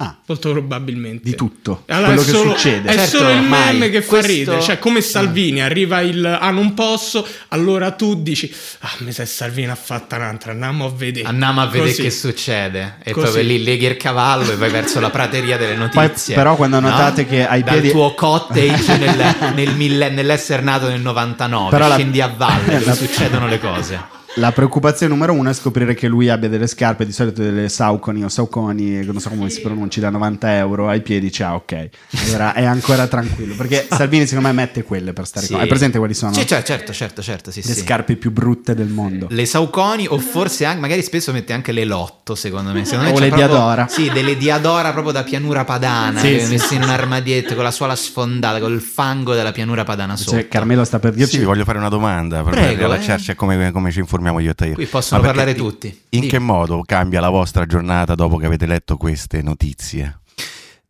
Ah, 0.00 0.16
Molto 0.26 0.52
probabilmente. 0.52 1.28
di 1.28 1.34
tutto. 1.34 1.82
Allora 1.88 2.06
quello 2.14 2.20
è 2.20 2.24
che 2.24 2.30
solo, 2.30 2.50
succede. 2.52 2.88
È 2.88 2.94
Certo, 2.94 3.16
solo 3.16 3.30
il 3.30 3.42
mai. 3.42 3.72
meme 3.72 3.90
che 3.90 4.00
fa 4.00 4.08
Questo- 4.10 4.28
ridere. 4.32 4.60
Cioè, 4.62 4.78
come 4.78 5.00
Salvini 5.00 5.60
arriva 5.60 6.00
il 6.02 6.24
ah, 6.24 6.50
non 6.52 6.72
posso. 6.74 7.26
Allora 7.48 7.90
tu 7.90 8.14
dici: 8.22 8.48
Ah, 8.82 8.90
mi 8.98 9.10
sa 9.10 9.26
Salvini 9.26 9.68
ha 9.68 9.74
fatta 9.74 10.14
un'altra. 10.14 10.52
Andiamo 10.52 10.84
a 10.84 10.90
vedere. 10.94 11.26
Andiamo 11.26 11.62
a 11.62 11.66
vedere 11.66 11.88
Così. 11.90 12.02
che 12.02 12.10
succede. 12.12 12.98
E 13.02 13.10
Così. 13.10 13.32
poi 13.32 13.46
lì 13.46 13.64
leghi 13.64 13.86
il 13.86 13.96
cavallo 13.96 14.52
e 14.52 14.54
vai 14.54 14.70
verso 14.70 15.00
la 15.00 15.10
prateria 15.10 15.56
delle 15.56 15.74
notizie. 15.74 16.36
però 16.36 16.54
quando 16.54 16.78
notate 16.78 17.26
che 17.26 17.44
ai 17.44 17.64
Dal 17.64 17.72
piedi- 17.72 17.90
tuo 17.90 18.14
cottage 18.14 18.98
nel, 18.98 19.34
nel 19.56 19.74
mille- 19.74 20.10
nell'essere 20.10 20.62
nato 20.62 20.86
nel 20.86 21.00
99, 21.00 21.70
Però 21.70 21.88
la- 21.88 21.96
scendi 21.96 22.20
a 22.20 22.28
valle, 22.36 22.74
dove 22.78 22.84
la- 22.84 22.94
succedono 22.94 23.48
le 23.48 23.58
cose. 23.58 24.16
La 24.36 24.52
preoccupazione 24.52 25.12
numero 25.12 25.32
uno 25.32 25.50
è 25.50 25.52
scoprire 25.52 25.94
che 25.94 26.06
lui 26.06 26.28
abbia 26.28 26.48
delle 26.48 26.66
scarpe, 26.68 27.04
di 27.04 27.12
solito 27.12 27.42
delle 27.42 27.68
Sauconi 27.68 28.22
o 28.22 28.28
Sauconi, 28.28 29.00
che 29.00 29.06
non 29.06 29.18
so 29.20 29.30
come 29.30 29.50
si 29.50 29.60
pronunci, 29.62 29.98
da 29.98 30.10
90 30.10 30.56
euro 30.58 30.88
ai 30.88 31.00
piedi. 31.00 31.32
Ciao, 31.32 31.56
ok. 31.56 31.88
Allora 32.26 32.52
è 32.54 32.64
ancora 32.64 33.08
tranquillo. 33.08 33.54
Perché 33.56 33.86
Salvini, 33.90 34.26
secondo 34.26 34.48
me, 34.48 34.54
mette 34.54 34.84
quelle 34.84 35.12
per 35.12 35.26
stare 35.26 35.46
Sì. 35.46 35.52
con. 35.52 35.62
Hai 35.62 35.66
presente 35.66 35.98
quali 35.98 36.14
sono? 36.14 36.34
Sì, 36.34 36.46
cioè, 36.46 36.62
certo, 36.62 36.92
certo, 36.92 37.20
certo, 37.20 37.50
sì, 37.50 37.66
Le 37.66 37.72
sì. 37.74 37.80
scarpe 37.80 38.14
più 38.16 38.30
brutte 38.30 38.74
del 38.76 38.88
mondo. 38.88 39.26
Le 39.30 39.44
Sauconi 39.46 40.06
o 40.08 40.18
forse 40.18 40.66
anche, 40.66 40.80
magari 40.80 41.02
spesso 41.02 41.32
mette 41.32 41.52
anche 41.52 41.72
le 41.72 41.84
Lotto, 41.84 42.34
secondo 42.36 42.72
me. 42.72 42.84
Secondo 42.84 43.06
me 43.06 43.12
O 43.12 43.14
c'è 43.16 43.20
le 43.22 43.28
proprio- 43.30 43.48
Diadora. 43.48 43.88
Sì, 43.88 44.10
delle 44.12 44.36
Diadora 44.36 44.92
proprio 44.92 45.12
da 45.14 45.24
pianura 45.24 45.64
padana, 45.64 46.20
Sì, 46.20 46.28
che 46.36 46.44
sì, 46.44 46.52
messe 46.52 46.74
in 46.76 46.82
un 46.82 46.90
armadietto 46.90 47.54
con 47.56 47.64
la 47.64 47.72
suola 47.72 47.96
sfondata, 47.96 48.60
con 48.60 48.72
il 48.72 48.80
fango 48.82 49.34
della 49.34 49.50
pianura 49.52 49.82
padana 49.82 50.16
sotto. 50.16 50.32
Cioè, 50.32 50.46
Carmelo 50.46 50.84
sta 50.84 51.00
per 51.00 51.12
dirci. 51.14 51.38
Sì, 51.38 51.44
voglio 51.44 51.64
fare 51.64 51.78
una 51.78 51.88
domanda 51.88 52.42
per 52.44 52.52
Prego, 52.52 52.76
riallacciarci 52.76 53.30
eh. 53.30 53.32
a 53.32 53.36
come, 53.36 53.72
come 53.72 53.90
ci 53.90 53.98
informiamo 53.98 54.16
io 54.40 54.50
e 54.50 54.54
te. 54.54 54.72
Qui 54.72 54.86
possono 54.86 55.22
parlare 55.22 55.54
tutti. 55.54 55.86
In 55.86 56.20
Dimmi. 56.20 56.28
che 56.28 56.38
modo 56.38 56.82
cambia 56.84 57.20
la 57.20 57.30
vostra 57.30 57.66
giornata 57.66 58.14
dopo 58.14 58.36
che 58.36 58.46
avete 58.46 58.66
letto 58.66 58.96
queste 58.96 59.42
notizie? 59.42 60.20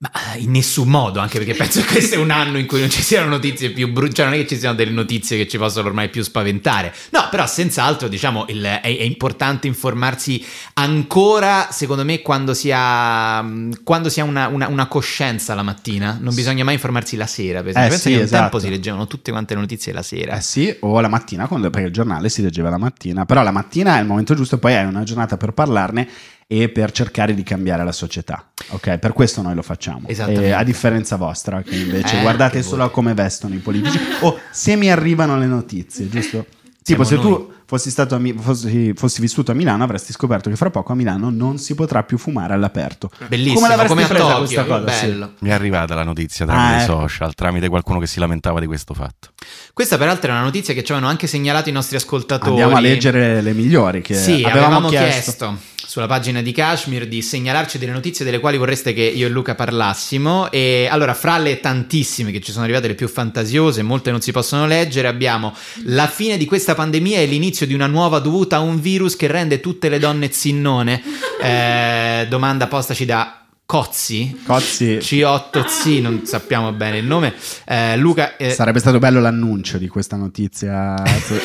Ma 0.00 0.12
in 0.36 0.52
nessun 0.52 0.88
modo, 0.88 1.18
anche 1.18 1.38
perché 1.38 1.54
penso 1.54 1.80
che 1.80 1.86
questo 1.88 2.14
è 2.14 2.18
un 2.18 2.30
anno 2.30 2.58
in 2.58 2.66
cui 2.66 2.78
non 2.78 2.88
ci 2.88 3.02
siano 3.02 3.28
notizie 3.28 3.70
più 3.70 3.90
brutte, 3.90 4.14
cioè 4.14 4.26
non 4.26 4.34
è 4.34 4.38
che 4.38 4.46
ci 4.46 4.56
siano 4.56 4.76
delle 4.76 4.92
notizie 4.92 5.36
che 5.36 5.48
ci 5.48 5.58
possono 5.58 5.88
ormai 5.88 6.08
più 6.08 6.22
spaventare. 6.22 6.94
No, 7.10 7.26
però 7.28 7.48
senz'altro, 7.48 8.06
diciamo, 8.06 8.46
il, 8.48 8.62
è, 8.62 8.80
è, 8.80 9.02
importante 9.02 9.66
informarsi 9.66 10.44
ancora, 10.74 11.66
secondo 11.72 12.04
me, 12.04 12.22
quando 12.22 12.54
si 12.54 12.70
ha, 12.72 13.44
quando 13.82 14.08
si 14.08 14.20
ha 14.20 14.24
una, 14.24 14.46
una, 14.46 14.68
una, 14.68 14.86
coscienza 14.86 15.56
la 15.56 15.64
mattina. 15.64 16.16
Non 16.20 16.32
bisogna 16.32 16.62
mai 16.62 16.74
informarsi 16.74 17.16
la 17.16 17.26
sera, 17.26 17.60
per 17.62 17.70
esempio. 17.70 17.86
Eh 17.86 17.88
Penso 17.88 18.02
sì, 18.04 18.10
che 18.10 18.18
un 18.18 18.22
esatto. 18.22 18.42
tempo 18.42 18.58
si 18.60 18.70
leggevano 18.70 19.06
tutte 19.08 19.32
quante 19.32 19.54
le 19.54 19.60
notizie 19.60 19.92
la 19.92 20.02
sera. 20.02 20.36
Eh 20.36 20.40
sì, 20.40 20.76
o 20.78 21.00
la 21.00 21.08
mattina, 21.08 21.48
quando, 21.48 21.70
perché 21.70 21.88
il 21.88 21.92
giornale 21.92 22.28
si 22.28 22.40
leggeva 22.40 22.70
la 22.70 22.78
mattina. 22.78 23.26
Però 23.26 23.42
la 23.42 23.50
mattina 23.50 23.96
è 23.96 24.00
il 24.00 24.06
momento 24.06 24.36
giusto, 24.36 24.58
poi 24.58 24.76
hai 24.76 24.84
una 24.84 25.02
giornata 25.02 25.36
per 25.36 25.50
parlarne 25.50 26.08
e 26.50 26.70
per 26.70 26.90
cercare 26.92 27.34
di 27.34 27.42
cambiare 27.42 27.84
la 27.84 27.92
società. 27.92 28.50
Ok, 28.70 28.96
per 28.98 29.12
questo 29.12 29.42
noi 29.42 29.54
lo 29.54 29.60
facciamo. 29.62 30.08
Esattamente. 30.08 30.46
E 30.46 30.52
a 30.52 30.64
differenza 30.64 31.16
vostra, 31.16 31.60
che 31.62 31.76
invece 31.76 32.18
Eh, 32.18 32.22
guardate 32.22 32.62
solo 32.62 32.84
a 32.84 32.90
come 32.90 33.12
vestono 33.12 33.54
i 33.54 33.58
politici 33.58 33.98
o 34.20 34.38
se 34.50 34.74
mi 34.74 34.90
arrivano 34.90 35.36
le 35.38 35.46
notizie, 35.46 36.08
giusto? 36.08 36.46
Tipo, 36.82 37.04
Siamo 37.04 37.22
se 37.22 37.28
noi. 37.28 37.36
tu 37.36 37.52
fossi, 37.66 37.90
stato 37.90 38.14
a 38.14 38.18
Mi- 38.18 38.32
fossi, 38.32 38.94
fossi 38.94 39.20
vissuto 39.20 39.50
a 39.50 39.54
Milano, 39.54 39.84
avresti 39.84 40.10
scoperto 40.14 40.48
che 40.48 40.56
fra 40.56 40.70
poco 40.70 40.92
a 40.92 40.94
Milano 40.94 41.28
non 41.28 41.58
si 41.58 41.74
potrà 41.74 42.02
più 42.02 42.16
fumare 42.16 42.54
all'aperto. 42.54 43.10
Bellissimo, 43.26 43.56
Come 43.56 43.68
l'avresti 43.68 43.94
come 43.94 44.06
presa 44.06 44.22
Tokyo, 44.24 44.38
questa 44.38 44.64
cosa? 44.64 44.90
Sì. 44.92 45.06
bello. 45.06 45.32
Mi 45.40 45.50
è 45.50 45.52
arrivata 45.52 45.94
la 45.94 46.02
notizia 46.04 46.46
tramite 46.46 46.66
Ah, 46.74 46.78
i 46.78 46.82
ecco. 46.84 46.92
social, 47.00 47.34
tramite 47.34 47.68
qualcuno 47.68 47.98
che 47.98 48.06
si 48.06 48.18
lamentava 48.18 48.58
di 48.58 48.64
questo 48.66 48.94
fatto. 48.94 49.28
Questa 49.74 49.98
peraltro 49.98 50.30
è 50.30 50.32
una 50.32 50.42
notizia 50.44 50.72
che 50.72 50.82
ci 50.82 50.92
avevano 50.92 51.12
anche 51.12 51.26
segnalato 51.26 51.68
i 51.68 51.72
nostri 51.72 51.96
ascoltatori. 51.96 52.50
Andiamo 52.52 52.76
a 52.76 52.80
leggere 52.80 53.42
le 53.42 53.52
migliori 53.52 54.00
che 54.00 54.14
Sì, 54.14 54.32
avevamo, 54.44 54.58
avevamo 54.64 54.88
chiesto. 54.88 55.10
chiesto. 55.12 55.58
Sulla 55.98 56.06
pagina 56.06 56.42
di 56.42 56.52
Kashmir 56.52 57.08
di 57.08 57.20
segnalarci 57.20 57.76
delle 57.76 57.90
notizie 57.90 58.24
delle 58.24 58.38
quali 58.38 58.56
vorreste 58.56 58.92
che 58.92 59.02
io 59.02 59.26
e 59.26 59.30
Luca 59.30 59.56
parlassimo. 59.56 60.48
E 60.52 60.86
allora, 60.88 61.12
fra 61.12 61.38
le 61.38 61.58
tantissime 61.58 62.30
che 62.30 62.40
ci 62.40 62.52
sono 62.52 62.62
arrivate, 62.62 62.86
le 62.86 62.94
più 62.94 63.08
fantasiose, 63.08 63.82
molte 63.82 64.12
non 64.12 64.20
si 64.20 64.30
possono 64.30 64.64
leggere, 64.68 65.08
abbiamo 65.08 65.52
la 65.86 66.06
fine 66.06 66.36
di 66.36 66.44
questa 66.44 66.76
pandemia 66.76 67.18
e 67.18 67.26
l'inizio 67.26 67.66
di 67.66 67.74
una 67.74 67.88
nuova 67.88 68.20
dovuta 68.20 68.56
a 68.56 68.60
un 68.60 68.80
virus 68.80 69.16
che 69.16 69.26
rende 69.26 69.58
tutte 69.58 69.88
le 69.88 69.98
donne 69.98 70.30
zinnone. 70.30 71.02
Eh, 71.42 72.26
domanda 72.28 72.68
postaci 72.68 73.04
da 73.04 73.42
Cozzi. 73.70 74.40
Cozzi, 74.46 74.96
C8Z, 74.96 76.00
non 76.00 76.24
sappiamo 76.24 76.72
bene 76.72 76.96
il 76.96 77.04
nome. 77.04 77.34
Eh, 77.66 77.98
Luca, 77.98 78.38
eh, 78.38 78.48
sarebbe 78.48 78.78
stato 78.78 78.98
bello 78.98 79.20
l'annuncio 79.20 79.76
di 79.76 79.88
questa 79.88 80.16
notizia 80.16 80.94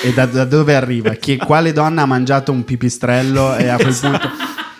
e 0.01 0.13
da, 0.13 0.25
da 0.27 0.45
dove 0.45 0.73
arriva? 0.73 1.11
Chi, 1.15 1.35
quale 1.35 1.73
donna 1.73 2.03
ha 2.03 2.05
mangiato 2.05 2.53
un 2.53 2.63
pipistrello 2.63 3.57
e 3.57 3.67
a 3.67 3.75
quel 3.75 3.97
punto 3.99 4.29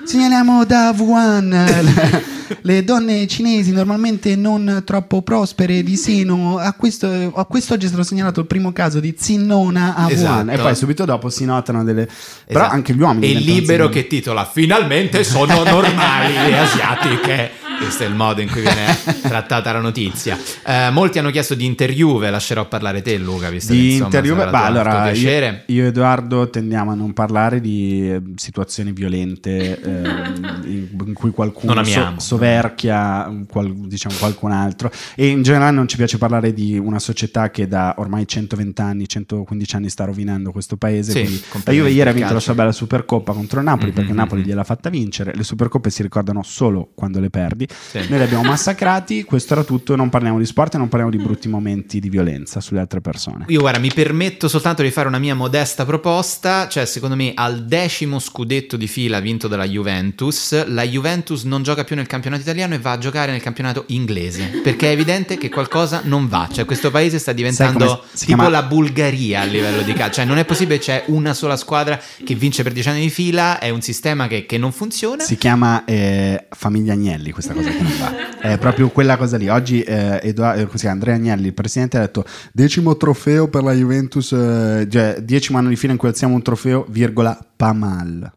segnaliamo 0.05 0.63
da 0.63 0.95
Wuhan 0.97 1.49
le, 2.61 2.83
donne 2.83 3.27
cinesi 3.27 3.71
normalmente 3.71 4.35
non 4.35 4.83
troppo 4.85 5.21
prospere 5.21 5.83
di 5.83 5.95
seno 5.95 6.57
a 6.57 6.73
questo, 6.73 7.31
a 7.33 7.45
quest'oggi 7.45 7.85
è 7.85 7.87
stato 7.87 8.03
segnalato 8.03 8.39
il 8.39 8.47
primo 8.47 8.71
caso 8.71 8.99
di 8.99 9.15
zinnona 9.17 9.95
a 9.95 10.07
Wuhan 10.07 10.49
e 10.49 10.53
Esatto. 10.53 10.67
poi 10.67 10.75
subito 10.75 11.05
dopo 11.05 11.29
si 11.29 11.45
notano 11.45 11.83
delle 11.83 12.05
però 12.05 12.59
Esatto. 12.59 12.73
anche 12.73 12.93
gli 12.93 13.01
uomini 13.01 13.33
E 13.33 13.39
libero 13.39 13.89
che 13.89 14.07
titola 14.07 14.45
Finalmente 14.45 15.23
sono 15.23 15.63
normali 15.63 16.33
le 16.33 16.57
asiatiche. 16.57 17.51
Questo 17.79 18.03
è 18.03 18.05
il 18.05 18.13
modo 18.13 18.39
in 18.39 18.49
cui 18.49 18.61
viene 18.61 18.97
trattata 19.21 19.71
la 19.71 19.79
notizia. 19.79 20.37
Eh, 20.65 20.89
molti 20.91 21.19
hanno 21.19 21.31
chiesto 21.31 21.55
di 21.55 21.65
interview, 21.65 22.17
ve 22.19 22.29
lascerò 22.29 22.67
parlare 22.67 23.01
te, 23.01 23.17
Luca. 23.17 23.49
Visto 23.49 23.73
che, 23.73 23.79
di 23.79 23.85
insomma, 23.93 24.05
interview 24.05 24.35
sarà 24.37 24.51
beh, 24.51 24.57
allora 24.57 25.11
io, 25.11 25.63
io 25.65 25.83
e 25.83 25.87
Edoardo 25.87 26.49
tendiamo 26.49 26.91
a 26.91 26.95
non 26.95 27.13
parlare 27.13 27.59
di 27.59 28.09
eh, 28.09 28.21
situazioni 28.35 28.91
violente 28.91 29.79
ehm, 29.81 30.61
in, 30.65 31.13
cui 31.13 31.31
qualcuno 31.31 31.83
so-. 31.83 32.13
Soverchia 32.43 33.31
qual- 33.47 33.73
diciamo 33.73 34.15
qualcun 34.17 34.51
altro. 34.51 34.91
E 35.15 35.27
in 35.27 35.41
generale 35.43 35.71
non 35.75 35.87
ci 35.87 35.97
piace 35.97 36.17
parlare 36.17 36.53
di 36.53 36.77
una 36.77 36.99
società 36.99 37.49
che 37.49 37.67
da 37.67 37.95
ormai 37.97 38.27
120 38.27 38.81
anni 38.81 39.07
115 39.07 39.75
anni 39.75 39.89
sta 39.89 40.05
rovinando 40.05 40.51
questo 40.51 40.77
paese 40.77 41.25
Sì, 41.25 41.43
la 41.63 41.71
Juve 41.71 41.89
ieri 41.91 42.09
ha 42.09 42.13
vinto 42.13 42.33
la 42.33 42.39
sua 42.39 42.53
bella 42.53 42.71
Supercoppa 42.71 43.33
contro 43.33 43.59
il 43.59 43.65
Napoli 43.65 43.91
perché 43.91 44.11
Mhm, 44.11 44.17
Napoli 44.17 44.43
gliel'ha 44.43 44.63
fatta 44.63 44.89
vincere. 44.89 45.33
Le 45.35 45.43
Supercoppe 45.43 45.89
si 45.89 46.01
ricordano 46.03 46.41
solo 46.43 46.89
quando 46.95 47.19
le 47.19 47.29
perdi. 47.29 47.67
Sì. 47.89 47.99
noi 48.09 48.17
li 48.19 48.23
abbiamo 48.23 48.43
massacrati 48.43 49.23
questo 49.23 49.53
era 49.53 49.63
tutto 49.63 49.95
non 49.95 50.09
parliamo 50.09 50.37
di 50.37 50.45
sport 50.45 50.75
e 50.75 50.77
non 50.77 50.87
parliamo 50.89 51.15
di 51.15 51.21
brutti 51.21 51.47
momenti 51.47 51.99
di 51.99 52.09
violenza 52.09 52.59
sulle 52.59 52.79
altre 52.79 53.01
persone. 53.01 53.45
Io 53.47 53.59
guarda, 53.59 53.79
mi 53.79 53.91
permetto 53.93 54.47
soltanto 54.47 54.81
di 54.81 54.91
fare 54.91 55.07
una 55.07 55.19
mia 55.19 55.35
modesta 55.35 55.85
proposta, 55.85 56.67
cioè 56.67 56.85
secondo 56.85 57.15
me 57.15 57.31
al 57.35 57.65
decimo 57.65 58.19
scudetto 58.19 58.77
di 58.77 58.87
fila 58.87 59.19
vinto 59.19 59.47
dalla 59.47 59.65
Juventus, 59.67 60.65
la 60.67 60.83
Juventus 60.83 61.43
non 61.43 61.63
gioca 61.63 61.83
più 61.83 61.95
nel 61.95 62.07
campionato 62.07 62.21
italiano 62.31 62.73
e 62.73 62.79
va 62.79 62.91
a 62.91 62.97
giocare 62.97 63.31
nel 63.31 63.41
campionato 63.41 63.85
inglese, 63.87 64.61
perché 64.63 64.89
è 64.89 64.91
evidente 64.91 65.37
che 65.37 65.49
qualcosa 65.49 66.01
non 66.03 66.27
va, 66.27 66.49
cioè 66.51 66.65
questo 66.65 66.91
paese 66.91 67.19
sta 67.19 67.33
diventando 67.33 68.03
tipo 68.13 68.25
chiama? 68.25 68.49
la 68.49 68.63
Bulgaria 68.63 69.41
a 69.41 69.43
livello 69.45 69.81
di 69.81 69.93
calcio, 69.93 70.15
cioè 70.15 70.25
non 70.25 70.37
è 70.37 70.45
possibile, 70.45 70.79
c'è 70.79 71.03
una 71.07 71.33
sola 71.33 71.57
squadra 71.57 71.99
che 72.23 72.35
vince 72.35 72.63
per 72.63 72.71
dieci 72.71 72.89
anni 72.89 73.01
di 73.01 73.09
fila, 73.09 73.59
è 73.59 73.69
un 73.69 73.81
sistema 73.81 74.27
che, 74.27 74.45
che 74.45 74.57
non 74.57 74.71
funziona. 74.71 75.23
Si 75.23 75.37
chiama 75.37 75.85
eh, 75.85 76.47
Famiglia 76.49 76.93
Agnelli 76.93 77.31
questa 77.31 77.53
cosa 77.53 77.69
che 77.69 77.81
non 77.81 77.97
va. 77.99 78.39
È 78.39 78.57
proprio 78.57 78.89
quella 78.89 79.17
cosa 79.17 79.37
lì. 79.37 79.49
Oggi 79.49 79.81
eh, 79.81 80.19
Edoa- 80.21 80.55
eh? 80.55 80.67
Andrea 80.87 81.15
Agnelli, 81.15 81.47
il 81.47 81.53
presidente, 81.53 81.97
ha 81.97 82.01
detto 82.01 82.25
decimo 82.51 82.97
trofeo 82.97 83.47
per 83.47 83.63
la 83.63 83.73
Juventus, 83.73 84.31
eh, 84.31 84.87
cioè 84.89 85.17
decimo 85.21 85.57
anno 85.57 85.69
di 85.69 85.75
fila 85.75 85.93
in 85.93 85.97
cui 85.97 86.09
alziamo 86.09 86.35
un 86.35 86.41
trofeo, 86.41 86.85
virgola, 86.89 87.37
pa 87.55 87.73
mal. 87.73 88.31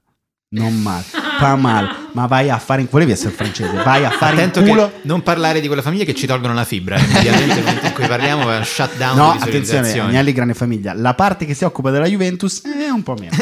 Non 0.57 0.81
male, 0.81 1.05
pa 1.39 1.55
mal. 1.57 2.09
Ma 2.13 2.27
vai 2.27 2.49
a 2.49 2.59
fare 2.59 2.81
in 2.81 2.89
volevi 2.91 3.13
essere 3.13 3.31
francese, 3.31 3.83
vai 3.85 4.05
a 4.05 4.11
fare 4.11 4.37
Attento 4.37 4.61
in 4.61 4.67
culo. 4.69 4.91
non 5.03 5.23
parlare 5.23 5.61
di 5.61 5.67
quelle 5.67 5.83
famiglie 5.83 6.07
che 6.07 6.15
ci 6.15 6.27
tolgono 6.27 6.55
la 6.55 6.65
fibra, 6.65 6.99
immediatamente 6.99 7.55
nel 7.57 7.65
momento 7.65 7.87
in 7.87 7.93
cui 7.93 8.07
parliamo 8.07 8.51
è 8.51 8.57
un 8.57 8.65
shutdown 8.65 9.17
No, 9.17 9.31
attenzione. 9.33 9.91
Agnelli 9.91 10.33
grande 10.33 10.55
famiglia. 10.55 10.95
La 10.95 11.13
parte 11.15 11.45
che 11.45 11.53
si 11.53 11.65
occupa 11.65 11.91
della 11.91 12.07
Juventus 12.07 12.63
è 12.63 12.89
un 12.89 13.03
po' 13.03 13.17
meno. 13.19 13.37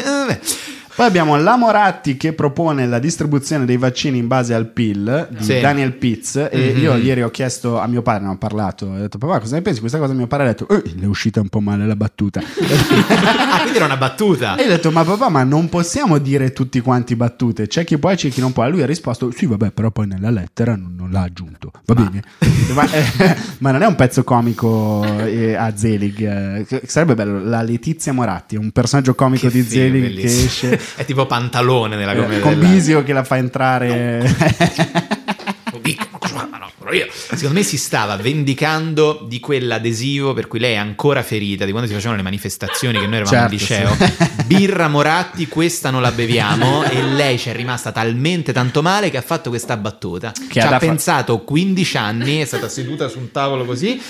Poi 0.95 1.05
abbiamo 1.05 1.35
la 1.35 1.57
Moratti 1.57 2.15
che 2.15 2.31
propone 2.31 2.87
la 2.87 2.99
distribuzione 2.99 3.65
dei 3.65 3.75
vaccini 3.75 4.17
in 4.17 4.27
base 4.27 4.53
al 4.53 4.67
PIL 4.67 5.27
di 5.37 5.43
Sì. 5.43 5.59
Daniel 5.59 5.91
Pitts 5.93 6.47
e 6.49 6.71
Mhm. 6.73 6.81
io 6.81 6.95
ieri 6.95 7.21
ho 7.21 7.29
chiesto 7.29 7.79
a 7.79 7.85
mio 7.87 8.01
padre, 8.01 8.23
ne 8.25 8.31
ho 8.31 8.37
parlato, 8.37 8.85
ho 8.85 8.97
detto 8.97 9.17
papà 9.17 9.39
cosa 9.41 9.55
ne 9.55 9.61
pensi 9.61 9.81
di 9.81 9.87
questa 9.87 9.97
cosa? 9.99 10.13
Mio 10.13 10.27
padre 10.27 10.45
ha 10.45 10.49
detto 10.49 10.69
"Eh, 10.69 10.81
le 10.95 11.03
è 11.03 11.05
uscita 11.05 11.41
un 11.41 11.49
po' 11.49 11.59
male 11.59 11.85
la 11.85 11.97
battuta. 11.97 12.39
ah, 12.47 13.59
quindi 13.59 13.75
era 13.77 13.85
una 13.85 13.97
battuta. 13.97 14.55
e 14.55 14.61
io 14.61 14.67
ho 14.67 14.71
detto 14.71 14.89
ma 14.91 15.03
papà 15.03 15.27
ma 15.27 15.43
non 15.43 15.67
possiamo 15.67 16.17
dire 16.17 16.53
tutti 16.53 16.79
quanti 16.79 17.15
battute, 17.17 17.67
c'è 17.67 17.83
chi 17.83 17.97
può 17.97 18.11
e 18.11 18.15
c'è 18.15 18.29
chi 18.29 18.39
non 18.39 18.53
può. 18.53 18.63
E 18.65 18.69
lui 18.69 18.81
ha 18.81 18.85
risposto 18.85 19.31
sì 19.35 19.45
vabbè 19.45 19.71
però 19.71 19.91
poi 19.91 20.07
nella 20.07 20.29
lettera 20.29 20.77
non, 20.77 20.93
non 20.97 21.11
l'ha 21.11 21.21
aggiunto, 21.23 21.71
va 21.87 21.93
bene? 21.93 22.23
ma, 22.73 22.89
eh, 22.91 23.35
ma 23.59 23.71
non 23.71 23.81
è 23.81 23.85
un 23.85 23.95
pezzo 23.95 24.23
comico 24.23 25.03
eh, 25.25 25.55
a 25.55 25.75
Zelig, 25.75 26.21
eh, 26.21 26.65
che- 26.65 26.81
sarebbe 26.85 27.15
bello, 27.15 27.43
la 27.43 27.61
Letizia 27.61 28.13
Moratti, 28.13 28.55
un 28.55 28.71
personaggio 28.71 29.13
comico 29.13 29.47
Che 29.47 29.53
di 29.53 29.61
film, 29.61 29.81
Zelig 29.93 30.01
che 30.03 30.07
bellissimo. 30.21 30.45
esce... 30.45 30.84
È 30.95 31.05
tipo 31.05 31.25
pantalone 31.25 31.95
nella 31.95 32.13
commedia. 32.15 32.39
con 32.39 32.53
dell'arte. 32.53 32.75
Bisio 32.75 33.03
che 33.03 33.13
la 33.13 33.23
fa 33.23 33.37
entrare 33.37 34.21
dico, 35.81 36.07
no, 36.33 36.71
però 36.79 36.91
io- 36.93 37.07
Secondo 37.11 37.55
me 37.59 37.63
si 37.63 37.77
stava 37.77 38.15
vendicando 38.15 39.25
di 39.27 39.39
quell'adesivo 39.39 40.33
per 40.33 40.47
cui 40.47 40.59
lei 40.59 40.73
è 40.73 40.77
ancora 40.77 41.21
ferita, 41.23 41.65
di 41.65 41.71
quando 41.71 41.87
si 41.87 41.93
facevano 41.93 42.17
le 42.17 42.23
manifestazioni 42.23 42.99
che 42.99 43.07
noi 43.07 43.17
eravamo 43.19 43.43
al 43.43 43.49
Certo, 43.57 43.73
liceo. 43.95 43.95
sì. 43.95 44.43
Birra 44.45 44.87
Moratti, 44.87 45.47
questa 45.47 45.89
non 45.89 46.01
la 46.01 46.11
beviamo. 46.11 46.83
e 46.83 47.01
lei 47.03 47.37
ci 47.37 47.49
è 47.49 47.53
rimasta 47.53 47.91
talmente 47.91 48.53
tanto 48.53 48.81
male 48.81 49.09
che 49.09 49.17
ha 49.17 49.21
fatto 49.21 49.49
questa 49.49 49.75
battuta. 49.77 50.31
Che 50.31 50.47
ci 50.51 50.59
ha 50.59 50.69
da 50.69 50.79
fa- 50.79 50.85
pensato 50.85 51.39
15 51.39 51.97
anni, 51.97 52.37
è 52.39 52.45
stata 52.45 52.69
seduta 52.69 53.07
su 53.07 53.19
un 53.19 53.31
tavolo 53.31 53.65
così. 53.65 54.01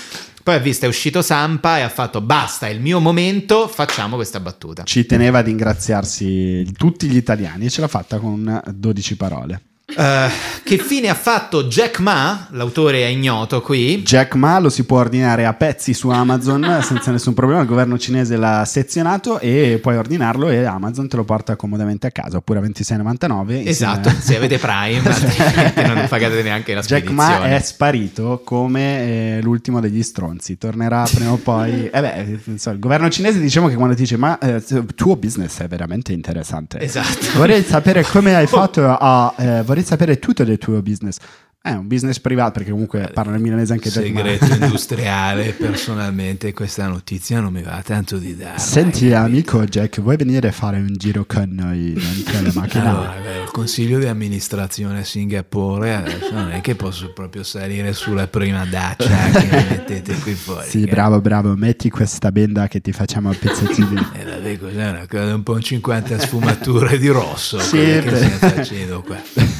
Poi 0.46 0.54
ha 0.54 0.58
visto, 0.58 0.84
è 0.84 0.88
uscito 0.88 1.22
Sampa 1.22 1.78
e 1.78 1.80
ha 1.80 1.88
fatto 1.88 2.20
basta, 2.20 2.68
è 2.68 2.70
il 2.70 2.80
mio 2.80 3.00
momento, 3.00 3.66
facciamo 3.66 4.14
questa 4.14 4.38
battuta. 4.38 4.84
ci 4.84 5.04
teneva 5.04 5.38
ad 5.38 5.48
ingraziarsi 5.48 6.70
tutti 6.76 7.08
gli 7.08 7.16
italiani 7.16 7.64
e 7.64 7.68
ce 7.68 7.80
l'ha 7.80 7.88
fatta 7.88 8.20
con 8.20 8.62
12 8.64 9.16
parole. 9.16 9.62
Eh, 9.88 10.28
che 10.64 10.78
fine 10.78 11.08
ha 11.08 11.14
fatto 11.14 11.62
Jack 11.64 12.00
Ma, 12.00 12.48
l'autore 12.50 13.02
è 13.02 13.06
ignoto 13.06 13.62
qui? 13.62 14.02
Jack 14.02 14.34
Ma 14.34 14.58
lo 14.58 14.68
si 14.68 14.82
può 14.84 14.98
ordinare 14.98 15.46
a 15.46 15.54
pezzi 15.54 15.94
su 15.94 16.08
Amazon 16.08 16.80
senza 16.82 17.12
nessun 17.12 17.34
problema, 17.34 17.60
il 17.60 17.68
governo 17.68 17.96
cinese 17.96 18.36
l'ha 18.36 18.64
sezionato 18.64 19.38
e 19.38 19.78
puoi 19.80 19.96
ordinarlo 19.96 20.48
e 20.48 20.64
Amazon 20.64 21.06
te 21.06 21.14
lo 21.14 21.22
porta 21.22 21.54
comodamente 21.54 22.08
a 22.08 22.10
casa 22.10 22.38
oppure 22.38 22.58
a 22.58 22.62
26,99. 22.62 23.42
insieme- 23.42 23.62
Esatto, 23.70 24.10
se 24.18 24.36
avete 24.36 24.58
Prime, 24.58 25.02
non 25.86 26.06
pagate 26.08 26.42
neanche 26.42 26.74
la 26.74 26.80
Jack 26.80 27.04
spedizione. 27.04 27.38
Ma 27.38 27.54
è 27.56 27.60
sparito 27.60 28.40
come 28.44 29.36
eh, 29.36 29.40
l'ultimo 29.40 29.78
degli 29.78 30.02
stronzi, 30.02 30.58
tornerà 30.58 31.04
prima 31.04 31.30
o 31.30 31.36
poi. 31.36 31.88
Eh 31.96 32.00
beh, 32.00 32.40
insomma, 32.46 32.74
il 32.74 32.80
governo 32.80 33.08
cinese 33.08 33.38
diciamo 33.38 33.68
che 33.68 33.76
quando 33.76 33.94
ti 33.94 34.00
dice 34.02 34.16
ma 34.16 34.36
eh, 34.38 34.62
tuo 34.96 35.16
business 35.16 35.60
è 35.60 35.68
veramente 35.68 36.12
interessante. 36.12 36.80
Esatto. 36.80 37.26
Vorrei 37.36 37.62
sapere 37.62 38.02
come 38.02 38.34
hai 38.34 38.46
fatto 38.48 38.84
a... 38.84 39.32
eh, 39.38 39.62
vorrei 39.76 39.84
sapere 39.84 40.18
tutto 40.18 40.42
del 40.44 40.56
tuo 40.58 40.80
business. 40.80 41.18
È 41.60 41.72
un 41.72 41.88
business 41.88 42.20
privato 42.20 42.52
perché 42.52 42.70
comunque 42.70 43.10
parla 43.12 43.34
il 43.34 43.42
milanese 43.42 43.72
anche 43.72 43.90
te. 43.90 44.00
Segreto 44.00 44.44
industriale, 44.44 45.50
personalmente 45.58 46.52
questa 46.52 46.86
notizia 46.86 47.40
non 47.40 47.52
mi 47.52 47.60
va 47.60 47.82
tanto 47.84 48.18
di 48.18 48.36
dare. 48.36 48.56
Senti 48.60 49.12
amico 49.12 49.64
Jack, 49.64 50.00
vuoi 50.00 50.16
venire 50.16 50.46
a 50.46 50.52
fare 50.52 50.78
un 50.78 50.94
giro 50.96 51.24
con 51.26 51.48
noi 51.50 51.92
dentro 51.92 52.40
la 52.40 52.52
macchina? 52.54 52.90
Allora, 52.90 53.14
beh, 53.20 53.42
il 53.42 53.50
consiglio 53.50 53.98
di 53.98 54.06
amministrazione 54.06 55.00
a 55.00 55.04
Singapore 55.04 55.94
adesso 55.96 56.32
non 56.32 56.52
è 56.52 56.60
che 56.60 56.76
posso 56.76 57.12
proprio 57.12 57.42
salire 57.42 57.92
sulla 57.94 58.28
prima 58.28 58.64
dacia 58.64 59.30
che 59.32 59.44
mi 59.50 59.66
mettete 59.68 60.14
qui 60.20 60.34
fuori. 60.34 60.68
Sì, 60.68 60.84
che- 60.84 60.90
bravo, 60.90 61.20
bravo, 61.20 61.56
metti 61.56 61.90
questa 61.90 62.30
benda 62.30 62.68
che 62.68 62.80
ti 62.80 62.92
facciamo 62.92 63.28
a 63.30 63.34
pezzettini. 63.36 64.08
E 64.14 64.24
la 64.24 64.38
vedo 64.38 64.66
cos'è 64.68 64.88
una 64.88 65.06
cosa 65.08 65.34
un 65.34 65.42
po' 65.42 65.60
50 65.60 66.16
sfumature 66.20 66.96
di 66.96 67.08
rosso. 67.08 67.58
Sì, 67.58 67.76
che 67.78 68.12
stiamo 68.14 68.54
facendo 68.54 69.02
qua. 69.02 69.55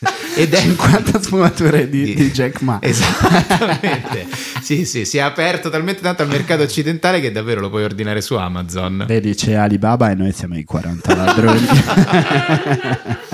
Ed 0.34 0.54
è 0.54 0.60
50 0.60 1.20
sfumature 1.20 1.88
di, 1.88 2.04
Di- 2.04 2.14
di 2.14 2.30
Jack 2.30 2.60
Ma. 2.62 2.78
Esattamente. 2.80 4.26
sì, 4.62 4.84
sì, 4.84 5.04
si 5.04 5.18
è 5.18 5.20
aperto 5.20 5.68
talmente 5.68 6.00
tanto 6.00 6.22
al 6.22 6.28
mercato 6.28 6.62
occidentale 6.62 7.20
che 7.20 7.30
davvero 7.30 7.60
lo 7.60 7.68
puoi 7.68 7.84
ordinare 7.84 8.20
su 8.20 8.34
Amazon. 8.36 9.04
Vedi, 9.06 9.34
c'è 9.34 9.54
Alibaba 9.54 10.10
e 10.10 10.14
noi 10.14 10.32
siamo 10.32 10.56
i 10.56 10.64
40 10.64 11.14
ladroni. 11.14 11.66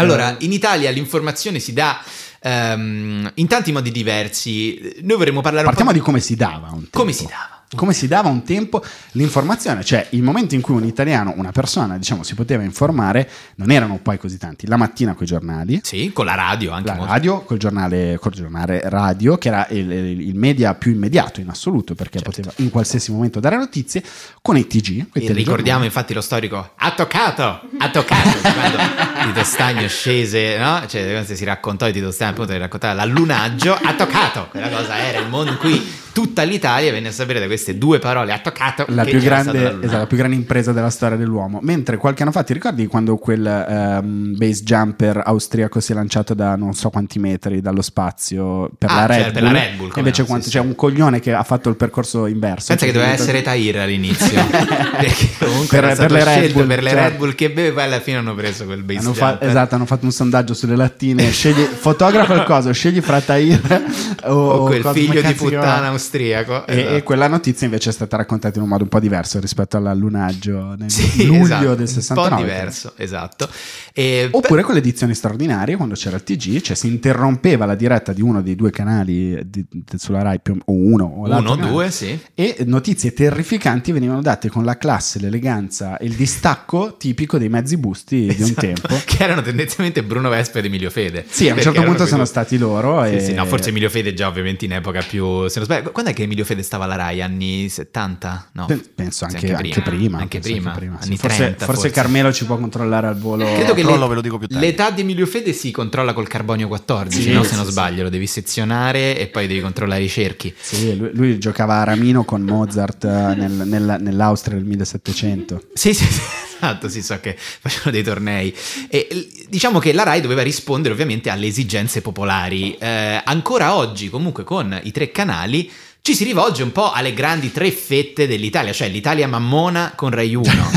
Allora, 0.00 0.36
in 0.40 0.52
Italia 0.52 0.90
l'informazione 0.90 1.58
si 1.58 1.72
dà 1.72 2.00
ehm, 2.40 3.32
in 3.34 3.46
tanti 3.48 3.72
modi 3.72 3.90
diversi. 3.90 4.96
Noi 5.02 5.16
vorremmo 5.16 5.40
parlare 5.40 5.64
Partiamo 5.64 5.90
un 5.90 5.96
di 5.96 6.00
po' 6.00 6.06
come 6.06 6.20
si 6.20 6.36
dava 6.36 6.72
come 6.90 7.12
si 7.12 7.24
dava. 7.24 7.57
Come 7.76 7.92
si 7.92 8.08
dava 8.08 8.28
un 8.30 8.42
tempo 8.44 8.82
l'informazione, 9.12 9.84
cioè 9.84 10.06
il 10.10 10.22
momento 10.22 10.54
in 10.54 10.62
cui 10.62 10.74
un 10.74 10.84
italiano, 10.84 11.34
una 11.36 11.52
persona, 11.52 11.98
diciamo, 11.98 12.22
si 12.22 12.34
poteva 12.34 12.62
informare, 12.62 13.28
non 13.56 13.70
erano 13.70 13.98
poi 14.02 14.16
così 14.18 14.38
tanti. 14.38 14.66
La 14.66 14.76
mattina 14.76 15.14
coi 15.14 15.26
giornali, 15.26 15.80
Sì, 15.82 16.10
con 16.14 16.24
la 16.24 16.34
radio 16.34 16.72
anche 16.72 16.88
la 16.88 16.94
molto. 16.94 17.12
radio, 17.12 17.40
col 17.42 17.58
giornale, 17.58 18.18
col 18.18 18.32
giornale 18.32 18.80
radio, 18.84 19.36
che 19.36 19.48
era 19.48 19.66
il, 19.70 19.90
il 19.90 20.34
media 20.34 20.74
più 20.74 20.92
immediato 20.92 21.40
in 21.40 21.48
assoluto, 21.50 21.94
perché 21.94 22.18
Certo. 22.20 22.30
poteva 22.30 22.52
in 22.56 22.70
qualsiasi 22.70 23.12
momento 23.12 23.38
dare 23.38 23.56
notizie, 23.56 24.02
con 24.40 24.56
i 24.56 24.66
TG. 24.66 24.70
telegiornali. 25.12 25.32
ricordiamo 25.34 25.84
infatti 25.84 26.14
lo 26.14 26.20
storico 26.22 26.72
ha 26.74 26.90
toccato, 26.92 27.42
ha 27.78 27.90
toccato 27.90 28.30
quando 28.54 28.78
Tito 29.26 29.44
Stagno 29.44 29.86
scese, 29.88 30.56
no? 30.56 30.84
Cioè, 30.86 31.22
si 31.26 31.44
raccontò 31.44 31.84
di 31.86 31.92
Tito 31.92 32.10
Stagno, 32.12 32.30
appunto, 32.30 32.56
raccontava 32.56 32.94
l'allunaggio, 32.94 33.74
ha 33.74 33.94
toccato. 33.94 34.48
Quella 34.50 34.68
cosa 34.70 34.96
era 34.98 35.18
il 35.18 35.28
mondo 35.28 35.50
in 35.50 35.58
cui 35.58 36.06
tutta 36.18 36.42
l'Italia 36.42 36.90
venne 36.90 37.08
a 37.08 37.12
sapere 37.12 37.38
da 37.38 37.46
queste 37.46 37.78
due 37.78 38.00
parole, 38.00 38.32
ha 38.32 38.40
toccato. 38.40 38.84
la 38.88 39.04
che 39.04 39.10
più, 39.12 39.20
grande, 39.20 39.78
esatto, 39.82 39.98
la 39.98 40.06
più 40.08 40.16
grande 40.16 40.34
impresa 40.34 40.72
della 40.72 40.90
storia 40.90 41.16
dell'uomo. 41.16 41.60
Mentre 41.62 41.96
qualche 41.96 42.22
anno 42.22 42.32
fa 42.32 42.42
ti 42.42 42.52
ricordi 42.54 42.88
quando 42.88 43.16
quel 43.18 43.46
ehm, 43.46 44.36
base 44.36 44.62
jumper 44.64 45.22
austriaco 45.24 45.78
si 45.78 45.92
è 45.92 45.94
lanciato 45.94 46.34
da 46.34 46.56
non 46.56 46.74
so 46.74 46.90
quanti 46.90 47.20
metri 47.20 47.60
dallo 47.60 47.82
spazio 47.82 48.68
per, 48.76 48.90
Ah, 48.90 48.94
la, 48.96 49.06
Red 49.06 49.16
certo, 49.18 49.32
per 49.34 49.42
la 49.44 49.52
Red 49.52 49.76
Bull, 49.76 49.92
invece 49.94 50.22
no, 50.22 50.26
quanto- 50.26 50.44
sì, 50.46 50.50
c'è 50.50 50.60
sì. 50.60 50.66
un 50.66 50.74
coglione 50.74 51.20
che 51.20 51.32
ha 51.32 51.44
fatto 51.44 51.68
il 51.68 51.76
percorso 51.76 52.26
inverso. 52.26 52.66
Pensa 52.74 52.84
che 52.84 52.90
Cioè, 52.92 53.00
doveva 53.00 53.12
diventa- 53.12 53.22
essere 53.22 53.42
Tahir 53.42 53.78
all'inizio, 53.78 54.40
Per- 55.68 55.96
per 55.96 56.10
le 56.10 56.24
Red 56.24 56.52
Bull, 56.52 56.66
per 56.66 56.82
le 56.82 56.90
certo. 56.90 57.08
Red 57.08 57.16
Bull 57.18 57.34
che 57.36 57.50
beve, 57.50 57.72
poi 57.72 57.82
alla 57.84 58.00
fine 58.00 58.16
hanno 58.16 58.34
preso 58.34 58.64
quel 58.64 58.82
base 58.82 58.98
Hanno, 58.98 59.12
fa- 59.14 59.28
jumper. 59.30 59.48
esatto, 59.48 59.74
hanno 59.76 59.86
fatto 59.86 60.04
un 60.04 60.10
sondaggio 60.12 60.54
sulle 60.54 60.74
lattine. 60.76 61.30
Scegli, 61.30 61.60
fotografa 61.78 62.34
il 62.34 62.42
coso, 62.42 62.72
scegli 62.72 63.00
fra 63.00 63.20
Tahir 63.20 63.84
o, 64.24 64.32
o 64.32 64.64
quel 64.64 64.84
figlio 64.92 65.20
di 65.22 65.34
puttana 65.34 65.60
chiama? 65.80 65.98
Austriaco. 66.08 66.66
E, 66.66 66.78
esatto. 66.78 66.96
e 66.96 67.02
quella 67.02 67.28
notizia 67.28 67.66
invece 67.66 67.90
è 67.90 67.92
stata 67.92 68.16
raccontata 68.16 68.56
in 68.56 68.62
un 68.64 68.68
modo 68.70 68.82
un 68.84 68.88
po' 68.88 69.00
diverso 69.00 69.38
rispetto 69.40 69.76
all'allunaggio 69.76 70.74
nel 70.78 70.90
Sì, 70.90 71.26
luglio 71.26 71.44
esatto, 71.44 71.74
del 71.74 71.88
69. 71.88 72.28
Un 72.30 72.36
po' 72.36 72.42
diverso, 72.42 72.92
esatto. 72.96 73.48
E 73.92 74.28
Oppure 74.30 74.62
con 74.62 74.74
le 74.74 74.80
edizioni 74.80 75.14
straordinarie, 75.14 75.76
quando 75.76 75.94
c'era 75.94 76.16
il 76.16 76.22
TG, 76.22 76.60
cioè 76.60 76.76
si 76.76 76.86
interrompeva 76.88 77.66
la 77.66 77.74
diretta 77.74 78.12
di 78.12 78.22
uno 78.22 78.42
dei 78.42 78.54
due 78.56 78.70
canali 78.70 79.38
di- 79.44 79.66
sulla 79.96 80.22
Rai, 80.22 80.40
più- 80.40 80.56
o 80.64 80.72
uno 80.72 81.04
o 81.04 81.26
l'altro 81.26 81.52
uno, 81.54 81.66
due, 81.68 81.90
sì. 81.90 82.18
e 82.34 82.56
notizie 82.66 83.12
terrificanti 83.12 83.92
venivano 83.92 84.22
date 84.22 84.48
con 84.48 84.64
la 84.64 84.76
classe, 84.76 85.18
l'eleganza 85.18 85.96
e 85.98 86.06
il 86.06 86.14
distacco 86.14 86.96
tipico 86.96 87.38
dei 87.38 87.48
mezzi 87.48 87.76
busti 87.76 88.26
di 88.26 88.42
un 88.42 88.48
Esatto. 88.48 88.60
tempo. 88.60 88.86
Che 89.08 89.22
erano 89.22 89.42
tendenzialmente 89.42 90.02
Bruno 90.02 90.28
Vespa 90.28 90.58
ed 90.58 90.64
Emilio 90.66 90.90
Fede. 90.90 91.24
Sì, 91.28 91.48
a 91.48 91.54
un 91.54 91.60
certo 91.60 91.82
punto 91.82 92.04
sono 92.04 92.18
due- 92.18 92.26
stati 92.26 92.56
loro. 92.58 93.04
Sì, 93.06 93.14
e... 93.14 93.20
sì, 93.20 93.32
no, 93.34 93.44
forse 93.46 93.70
Emilio 93.70 93.88
Fede 93.88 94.14
già 94.14 94.28
ovviamente 94.28 94.64
in 94.64 94.72
epoca 94.72 95.00
più... 95.06 95.48
Se 95.48 95.58
non 95.58 95.64
sbaglio, 95.64 95.87
quando 95.92 96.10
è 96.10 96.14
che 96.14 96.22
Emilio 96.24 96.44
Fede 96.44 96.62
stava 96.62 96.84
alla 96.84 96.96
Rai? 96.96 97.20
Anni 97.22 97.68
70? 97.68 98.50
No. 98.52 98.66
Pe- 98.66 98.82
Penso 98.94 99.26
Sì, 99.28 99.34
anche, 99.36 99.52
anche 99.54 99.80
prima. 99.82 100.18
Anche 100.18 100.38
penso 100.40 100.70
prima, 100.74 100.98
Sì, 101.00 101.06
anni 101.08 101.16
forse, 101.16 101.36
30 101.36 101.64
forse 101.64 101.80
forse. 101.82 101.90
Carmelo 101.94 102.32
ci 102.32 102.44
può 102.46 102.56
controllare 102.58 103.06
al 103.06 103.16
volo. 103.18 103.44
Credo 103.44 103.74
che 103.74 103.82
Controllo, 103.82 104.02
le- 104.04 104.08
ve 104.08 104.14
lo 104.14 104.20
dico 104.20 104.38
più 104.38 104.46
tardi. 104.48 104.64
l'età 104.66 104.90
di 104.90 105.00
Emilio 105.02 105.26
Fede 105.26 105.52
si 105.52 105.70
controlla 105.70 106.12
col 106.12 106.26
carbonio 106.28 106.68
14, 106.68 107.22
Sì, 107.22 107.32
no? 107.32 107.42
sì, 107.42 107.50
se 107.50 107.56
non 107.56 107.64
sì. 107.64 107.70
sbaglio, 107.70 108.02
lo 108.04 108.08
devi 108.08 108.26
sezionare 108.26 109.18
e 109.18 109.26
poi 109.28 109.46
devi 109.46 109.60
controllare 109.60 110.02
i 110.02 110.08
cerchi. 110.08 110.54
Sì, 110.58 110.96
lui, 110.96 111.10
lui 111.14 111.38
giocava 111.38 111.80
a 111.80 111.84
Ramino 111.84 112.24
con 112.24 112.42
Mozart 112.42 113.04
eh, 113.04 113.08
nel- 113.08 113.62
nel- 113.66 113.96
nell'Austria 114.00 114.56
del 114.56 114.64
1700. 114.66 115.62
Sì, 115.74 115.94
sì, 115.94 116.04
sì, 116.04 116.20
esatto, 116.58 116.88
sì, 116.88 117.02
so 117.02 117.18
che 117.20 117.36
facevano 117.36 117.92
dei 117.92 118.02
tornei. 118.02 118.54
E 118.88 119.28
diciamo 119.48 119.78
che 119.78 119.92
la 119.92 120.02
RAI 120.02 120.20
doveva 120.20 120.42
rispondere 120.42 120.92
ovviamente 120.92 121.30
alle 121.30 121.46
esigenze 121.46 122.02
popolari. 122.02 122.76
Eh, 122.78 123.20
ancora 123.24 123.74
oggi, 123.74 124.10
comunque, 124.10 124.44
con 124.44 124.78
i 124.82 124.90
tre 124.90 125.10
canali. 125.10 125.70
Ci 126.00 126.14
si 126.14 126.24
rivolge 126.24 126.62
un 126.62 126.72
po' 126.72 126.90
alle 126.90 127.12
grandi 127.12 127.52
tre 127.52 127.70
fette 127.70 128.26
dell'Italia, 128.26 128.72
cioè 128.72 128.88
l'Italia 128.88 129.28
mammona 129.28 129.92
con 129.94 130.10
Rai 130.10 130.34
1, 130.34 130.70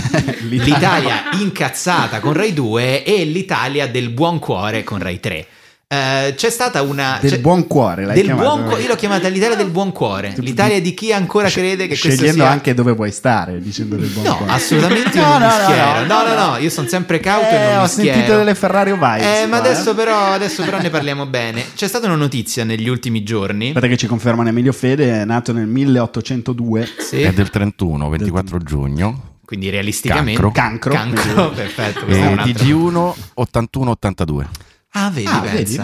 l'Italia 0.49 1.29
incazzata 1.39 2.19
con 2.19 2.33
Rai 2.33 2.53
2 2.53 3.03
e 3.03 3.23
l'Italia 3.23 3.87
del 3.87 4.09
buon 4.09 4.39
cuore 4.39 4.83
con 4.83 4.99
Rai 4.99 5.21
3. 5.21 5.47
Eh, 5.93 6.35
c'è 6.37 6.49
stata 6.49 6.81
una... 6.83 7.17
Del 7.19 7.39
buon 7.39 7.67
cuore, 7.67 8.05
l'hai 8.05 8.15
del 8.15 8.33
buon 8.33 8.63
cuore, 8.63 8.81
io 8.81 8.87
l'ho 8.87 8.95
chiamata 8.95 9.27
l'Italia 9.27 9.57
del 9.57 9.69
buon 9.71 9.91
cuore, 9.91 10.33
l'Italia 10.37 10.79
di 10.79 10.93
chi 10.93 11.11
ancora 11.11 11.49
crede 11.49 11.83
che 11.83 11.97
questo 11.99 12.11
Scegliendo 12.11 12.43
sia... 12.43 12.49
anche 12.49 12.73
dove 12.73 12.93
vuoi 12.93 13.11
stare, 13.11 13.59
dicendo 13.59 13.97
del 13.97 14.07
buon 14.07 14.23
No, 14.25 14.37
cuore. 14.37 14.53
assolutamente 14.53 15.17
io 15.17 15.23
No, 15.25 15.37
non 15.37 15.39
no, 15.41 15.47
mi 15.47 15.57
no, 15.57 15.63
schiero. 15.65 16.05
no, 16.05 16.23
No, 16.23 16.27
no, 16.33 16.51
no, 16.51 16.57
io 16.59 16.69
sono 16.69 16.87
sempre 16.87 17.19
cauto 17.19 17.47
Eh, 17.49 17.55
e 17.55 17.65
non 17.73 17.77
ho 17.79 17.81
mi 17.81 17.87
sentito 17.89 18.37
delle 18.37 18.55
Ferrari 18.55 18.91
Vibes. 18.93 19.25
Eh, 19.25 19.47
ma 19.47 19.59
qua, 19.59 19.69
adesso 19.69 19.93
però, 19.93 20.31
adesso 20.31 20.63
però 20.63 20.79
ne 20.79 20.89
parliamo 20.89 21.25
bene. 21.25 21.61
C'è 21.75 21.89
stata 21.89 22.05
una 22.05 22.15
notizia 22.15 22.63
negli 22.63 22.87
ultimi 22.87 23.23
giorni. 23.23 23.67
Aspetta 23.67 23.87
che 23.87 23.97
ci 23.97 24.07
confermano 24.07 24.47
Emilio 24.47 24.71
Fede, 24.71 25.21
è 25.21 25.25
nato 25.25 25.51
nel 25.51 25.67
1802. 25.67 26.87
Sì, 26.99 27.21
È 27.21 27.33
del 27.33 27.49
31, 27.49 28.07
24 28.07 28.57
giugno. 28.59 29.35
quindi 29.43 29.69
realisticamente 29.69 30.41
Cancro. 30.41 30.93
Cancro. 30.93 30.93
Cancro, 30.93 31.49
perfetto. 31.49 32.05
E 32.05 32.17
un 32.27 32.39
altro- 32.39 32.63
TG1 32.63 33.13
81-82. 33.41 34.45
Ah, 34.93 35.09
vedi, 35.15 35.27
Ah, 35.29 35.41
vedi? 35.53 35.77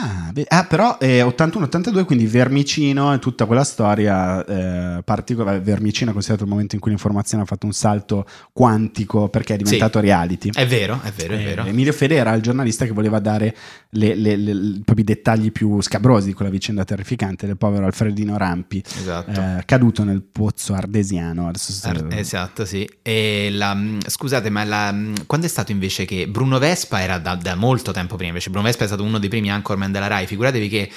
Ah, 0.00 0.32
ah, 0.58 0.64
però 0.64 0.98
è 0.98 1.22
81-82, 1.24 2.04
quindi 2.04 2.26
Vermicino 2.26 3.12
e 3.12 3.18
tutta 3.18 3.46
quella 3.46 3.64
storia 3.64 4.44
eh, 4.44 5.02
particolare. 5.02 5.60
Vermicino 5.60 6.10
è 6.10 6.12
considerato 6.12 6.44
il 6.44 6.50
momento 6.50 6.74
in 6.74 6.80
cui 6.80 6.90
l'informazione 6.90 7.42
ha 7.42 7.46
fatto 7.46 7.66
un 7.66 7.72
salto 7.72 8.26
quantico 8.52 9.28
perché 9.28 9.54
è 9.54 9.56
diventato 9.56 10.00
reality. 10.00 10.50
È 10.52 10.66
vero, 10.66 11.00
è 11.02 11.10
vero, 11.12 11.34
è 11.34 11.40
Eh, 11.40 11.44
vero. 11.44 11.64
Emilio 11.64 11.92
Fede 11.92 12.16
era 12.16 12.32
il 12.34 12.42
giornalista 12.42 12.84
che 12.84 12.92
voleva 12.92 13.18
dare 13.18 13.54
le- 13.90 14.14
le- 14.14 14.36
le- 14.36 14.80
i 14.98 15.04
dettagli 15.04 15.52
più 15.52 15.80
scabrosi 15.80 16.26
di 16.28 16.32
quella 16.34 16.50
vicenda 16.50 16.84
terrificante 16.84 17.46
del 17.46 17.56
povero 17.56 17.86
Alfredino 17.86 18.36
Rampi, 18.36 18.82
Esatto. 18.98 19.30
eh, 19.40 19.62
caduto 19.64 20.04
nel 20.04 20.22
pozzo 20.22 20.74
ardesiano. 20.74 21.46
Ar- 21.48 22.06
Esatto, 22.10 22.64
sì. 22.64 22.88
E 23.02 23.48
la, 23.52 23.74
mh, 23.74 24.00
scusate, 24.08 24.50
ma 24.50 24.64
la, 24.64 24.92
mh, 24.92 25.26
quando 25.26 25.46
è 25.46 25.48
stato 25.48 25.72
invece 25.72 26.04
che 26.04 26.26
Bruno 26.28 26.58
Vespa 26.58 27.00
era 27.00 27.18
da, 27.18 27.34
da 27.36 27.54
molto 27.54 27.92
tempo 27.92 28.14
prima? 28.16 28.30
Invece 28.30 28.50
Bruno 28.50 28.66
Vespa 28.66 28.84
è 28.84 28.86
stato 28.86 29.02
uno 29.02 29.18
dei 29.18 29.28
primi 29.28 29.50
anchorman 29.50 29.87
della 29.92 30.06
Rai. 30.06 30.26
Figuratevi 30.26 30.68
che 30.68 30.90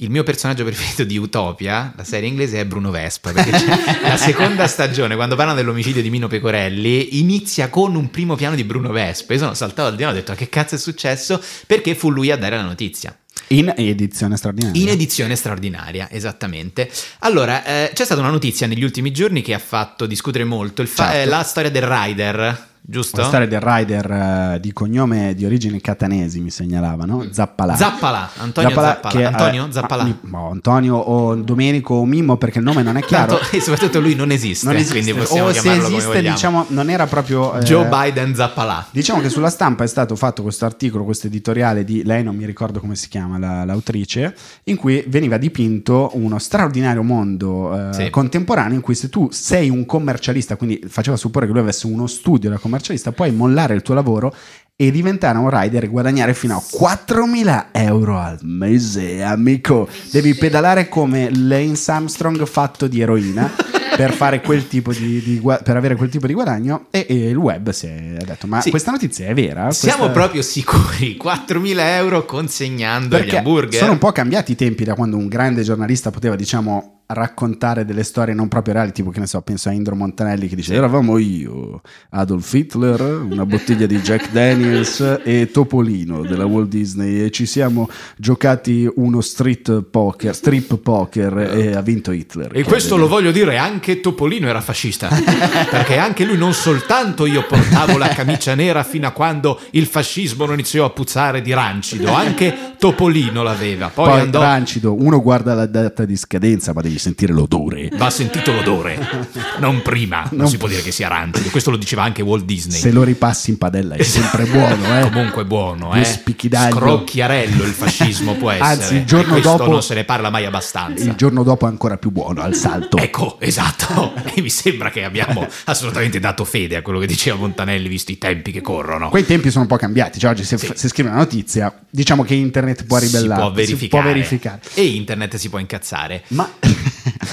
il 0.00 0.10
mio 0.10 0.22
personaggio 0.22 0.64
preferito 0.64 1.04
di 1.04 1.16
Utopia, 1.18 1.92
la 1.96 2.04
serie 2.04 2.28
inglese, 2.28 2.60
è 2.60 2.64
Bruno 2.64 2.90
Vespa. 2.90 3.32
Perché 3.32 3.50
la 4.02 4.16
seconda 4.16 4.66
stagione, 4.66 5.16
quando 5.16 5.34
parlano 5.36 5.58
dell'omicidio 5.58 6.02
di 6.02 6.10
Mino 6.10 6.28
Pecorelli, 6.28 7.18
inizia 7.20 7.68
con 7.68 7.94
un 7.94 8.10
primo 8.10 8.36
piano 8.36 8.54
di 8.54 8.64
Bruno 8.64 8.90
Vespa. 8.90 9.32
Io 9.32 9.38
sono 9.40 9.54
saltato 9.54 9.88
al 9.88 9.96
di 9.96 10.02
là 10.02 10.08
e 10.08 10.12
ho 10.12 10.14
detto: 10.14 10.32
"Ma 10.32 10.36
Che 10.38 10.48
cazzo 10.48 10.74
è 10.74 10.78
successo? 10.78 11.42
Perché 11.66 11.94
fu 11.94 12.10
lui 12.10 12.30
a 12.30 12.36
dare 12.36 12.56
la 12.56 12.62
notizia. 12.62 13.16
In 13.50 13.72
edizione 13.76 14.36
straordinaria. 14.36 14.80
In 14.82 14.88
edizione 14.88 15.34
straordinaria, 15.34 16.10
esattamente. 16.10 16.90
Allora, 17.20 17.64
eh, 17.64 17.90
c'è 17.94 18.04
stata 18.04 18.20
una 18.20 18.30
notizia 18.30 18.66
negli 18.66 18.82
ultimi 18.84 19.10
giorni 19.10 19.40
che 19.42 19.54
ha 19.54 19.58
fatto 19.58 20.06
discutere 20.06 20.44
molto, 20.44 20.82
il 20.82 20.88
fa- 20.88 21.04
Certo. 21.10 21.18
eh, 21.18 21.24
la 21.24 21.42
storia 21.44 21.70
del 21.70 21.82
rider, 21.86 22.66
giusto? 22.90 23.20
La 23.20 23.26
storia 23.26 23.46
del 23.46 23.60
rider 23.60 24.10
eh, 24.10 24.58
di 24.60 24.72
cognome 24.72 25.34
di 25.34 25.44
origini 25.44 25.78
catanesi 25.80 26.40
mi 26.40 26.50
segnalavano, 26.50 27.26
Zappalà. 27.30 27.76
Zappalà, 27.76 28.30
Antonio 28.38 28.70
Zappalà. 28.70 29.00
che, 29.10 29.18
eh, 29.20 29.24
Antonio 29.24 29.64
ah, 29.64 29.70
Zappalà. 29.72 30.04
mi- 30.04 30.16
boh, 30.20 30.50
Antonio 30.50 30.96
o 30.96 31.34
Domenico 31.34 31.94
o 31.94 32.06
Mimmo 32.06 32.36
perché 32.38 32.58
il 32.58 32.64
nome 32.64 32.82
non 32.82 32.96
è 32.96 33.02
chiaro. 33.02 33.36
Tanto- 33.38 33.54
e 33.56 33.60
soprattutto 33.60 34.00
lui 34.00 34.14
non 34.14 34.30
esiste, 34.30 34.64
non 34.66 34.76
esiste. 34.76 34.92
quindi 35.02 35.12
possiamo 35.14 35.48
o 35.48 35.52
se 35.52 35.72
esiste, 35.72 36.22
diciamo, 36.22 36.64
non 36.68 36.88
era 36.88 37.06
proprio 37.06 37.54
eh, 37.58 37.62
Joe 37.62 37.86
Biden 37.86 38.34
Zappalà. 38.34 38.86
Diciamo 38.90 39.20
che 39.20 39.28
sulla 39.28 39.50
stampa 39.50 39.84
è 39.84 39.86
stato 39.86 40.16
fatto 40.16 40.42
questo 40.42 40.64
articolo, 40.64 41.04
questo 41.04 41.26
editoriale 41.26 41.84
di 41.84 42.02
lei, 42.04 42.22
non 42.22 42.34
mi 42.36 42.46
ricordo 42.46 42.80
come 42.80 42.96
si 42.96 43.08
chiama 43.08 43.38
la- 43.38 43.64
l'autrice, 43.64 44.34
in 44.64 44.76
cui 44.76 45.04
veniva 45.08 45.36
dipinto 45.36 46.10
uno 46.14 46.38
straordinario 46.38 47.02
mondo 47.02 47.88
eh, 47.90 47.92
Sì. 47.92 48.10
contemporaneo 48.10 48.74
in 48.74 48.80
cui 48.80 48.94
se 48.94 49.08
tu 49.10 49.28
sei 49.30 49.68
un 49.68 49.84
commercialista, 49.84 50.56
quindi 50.56 50.80
faceva 50.88 51.16
supporre 51.16 51.46
che 51.46 51.52
lui 51.52 51.60
avesse 51.60 51.86
uno 51.86 52.06
studio 52.06 52.48
da 52.48 52.54
commercialista, 52.56 52.76
puoi 53.12 53.30
mollare 53.32 53.74
il 53.74 53.82
tuo 53.82 53.94
lavoro 53.94 54.34
e 54.80 54.90
diventare 54.92 55.36
un 55.38 55.50
rider 55.50 55.84
e 55.84 55.88
guadagnare 55.88 56.34
fino 56.34 56.56
a 56.56 56.62
4.000 56.62 57.66
euro 57.72 58.18
al 58.18 58.38
mese, 58.42 59.22
amico. 59.22 59.88
Devi 60.12 60.34
pedalare 60.34 60.88
come 60.88 61.30
Lance 61.34 61.90
Armstrong 61.90 62.46
fatto 62.46 62.86
di 62.86 63.00
eroina 63.00 63.50
per, 63.96 64.12
fare 64.12 64.40
quel 64.40 64.68
tipo 64.68 64.92
di, 64.92 65.20
di 65.20 65.40
per 65.64 65.76
avere 65.76 65.96
quel 65.96 66.08
tipo 66.08 66.28
di 66.28 66.32
guadagno 66.32 66.86
e, 66.90 67.06
e 67.08 67.28
il 67.30 67.36
web 67.36 67.70
si 67.70 67.86
è 67.86 68.16
detto 68.24 68.46
ma 68.46 68.60
Sì. 68.60 68.70
questa 68.70 68.92
notizia 68.92 69.26
è 69.26 69.34
vera? 69.34 69.72
Siamo 69.72 70.04
Questa- 70.04 70.12
proprio 70.20 70.42
sicuri, 70.42 71.18
4.000 71.20 71.74
euro 71.96 72.24
consegnando 72.24 73.16
gli 73.16 73.20
perché 73.20 73.38
hamburger. 73.38 73.80
sono 73.80 73.92
un 73.92 73.98
po' 73.98 74.12
cambiati 74.12 74.52
i 74.52 74.56
tempi 74.56 74.84
da 74.84 74.94
quando 74.94 75.16
un 75.16 75.26
grande 75.26 75.62
giornalista 75.62 76.12
poteva, 76.12 76.36
diciamo, 76.36 76.97
raccontare 77.10 77.86
delle 77.86 78.02
storie 78.02 78.34
non 78.34 78.48
proprio 78.48 78.74
reali, 78.74 78.92
tipo 78.92 79.10
che 79.10 79.20
ne 79.20 79.26
so, 79.26 79.40
penso 79.40 79.70
a 79.70 79.72
Indro 79.72 79.94
Montanelli 79.94 80.46
che 80.46 80.56
dice 80.56 80.74
eravamo 80.74 81.16
io, 81.16 81.80
Adolf 82.10 82.52
Hitler, 82.52 83.00
una 83.00 83.46
bottiglia 83.46 83.86
di 83.86 83.98
Jack 84.00 84.28
Daniels 84.32 85.20
e 85.22 85.50
Topolino 85.50 86.22
della 86.22 86.44
Walt 86.44 86.68
Disney 86.68 87.24
e 87.24 87.30
ci 87.30 87.46
siamo 87.46 87.88
giocati 88.16 88.90
uno 88.96 89.22
street 89.22 89.84
poker, 89.84 90.34
strip 90.34 90.76
poker 90.76 91.38
e 91.38 91.74
ha 91.74 91.80
vinto 91.80 92.12
Hitler. 92.12 92.50
E 92.54 92.62
questo 92.64 92.96
lo 92.96 93.08
voglio 93.08 93.30
dire, 93.30 93.56
anche 93.56 94.00
Topolino 94.00 94.46
era 94.46 94.60
fascista, 94.60 95.08
perché 95.70 95.96
anche 95.96 96.26
lui 96.26 96.36
non 96.36 96.52
soltanto 96.52 97.24
io 97.24 97.46
portavo 97.46 97.96
la 97.96 98.08
camicia 98.08 98.54
nera 98.54 98.82
fino 98.82 99.06
a 99.06 99.12
quando 99.12 99.58
il 99.70 99.86
fascismo 99.86 100.44
non 100.44 100.54
iniziò 100.54 100.84
a 100.84 100.90
puzzare 100.90 101.40
di 101.40 101.54
rancido, 101.54 102.12
anche 102.12 102.74
Topolino 102.76 103.42
l'aveva, 103.42 103.88
poi, 103.88 104.10
Poi 104.10 104.20
andò... 104.20 104.40
rancido, 104.40 104.94
uno 104.94 105.22
guarda 105.22 105.54
la 105.54 105.66
data 105.66 106.04
di 106.04 106.16
scadenza 106.16 106.74
ma 106.74 106.82
devi 106.82 106.97
sentire 106.98 107.32
l'odore. 107.32 107.88
Va 107.96 108.10
sentito 108.10 108.52
l'odore, 108.52 108.98
non 109.58 109.82
prima, 109.82 110.22
non, 110.30 110.40
Non- 110.40 110.48
si 110.48 110.56
può 110.56 110.68
dire 110.68 110.82
che 110.82 110.90
sia 110.92 111.08
rancido, 111.08 111.48
questo 111.50 111.70
lo 111.70 111.76
diceva 111.76 112.02
anche 112.02 112.22
Walt 112.22 112.44
Disney. 112.44 112.78
Se 112.78 112.90
lo 112.92 113.02
ripassi 113.02 113.50
in 113.50 113.58
padella 113.58 113.94
è 113.94 114.02
sempre 114.02 114.44
buono, 114.50 114.98
eh. 114.98 115.02
Comunque 115.10 115.44
buono, 115.44 115.94
eh. 115.94 116.04
Scrocchiarello 116.04 117.62
il 117.64 117.72
fascismo 117.72 118.34
può 118.34 118.50
essere. 118.50 118.68
Anzi, 118.68 118.94
il 118.96 119.04
giorno 119.04 119.36
e 119.36 119.40
questo 119.40 119.56
dopo- 119.56 119.70
non 119.70 119.82
se 119.82 119.94
ne 119.94 120.04
parla 120.04 120.30
mai 120.30 120.44
abbastanza. 120.44 121.04
Il 121.04 121.14
giorno 121.14 121.42
dopo 121.42 121.66
è 121.66 121.68
ancora 121.68 121.96
più 121.96 122.10
buono 122.10 122.40
al 122.42 122.54
salto. 122.54 122.96
Ecco, 122.98 123.36
esatto. 123.40 124.12
E 124.38 124.40
mi 124.42 124.50
sembra 124.50 124.90
che 124.90 125.02
abbiamo 125.04 125.46
assolutamente 125.64 126.20
dato 126.20 126.44
fede 126.44 126.76
a 126.76 126.82
quello 126.82 126.98
che 127.00 127.06
diceva 127.06 127.36
Montanelli, 127.38 127.88
visto 127.88 128.12
i 128.12 128.18
tempi 128.18 128.52
che 128.52 128.60
corrono. 128.60 129.08
Quei 129.08 129.24
tempi 129.26 129.50
sono 129.50 129.62
un 129.62 129.68
po' 129.68 129.76
cambiati. 129.76 130.18
Cioè, 130.20 130.30
oggi 130.30 130.44
se, 130.44 130.56
Sì. 130.58 130.70
se 130.74 130.88
scrive 130.88 131.08
una 131.08 131.18
notizia, 131.18 131.74
diciamo 131.90 132.22
che 132.22 132.34
internet 132.34 132.84
può 132.84 132.98
ribellare. 132.98 133.40
Si 133.40 133.46
può 133.46 133.50
verificare. 133.52 133.78
Si 133.80 133.88
può 133.88 134.02
verificare. 134.02 134.60
E 134.74 134.84
internet 134.86 135.36
si 135.36 135.48
può 135.48 135.58
incazzare. 135.58 136.22
Ma 136.28 136.48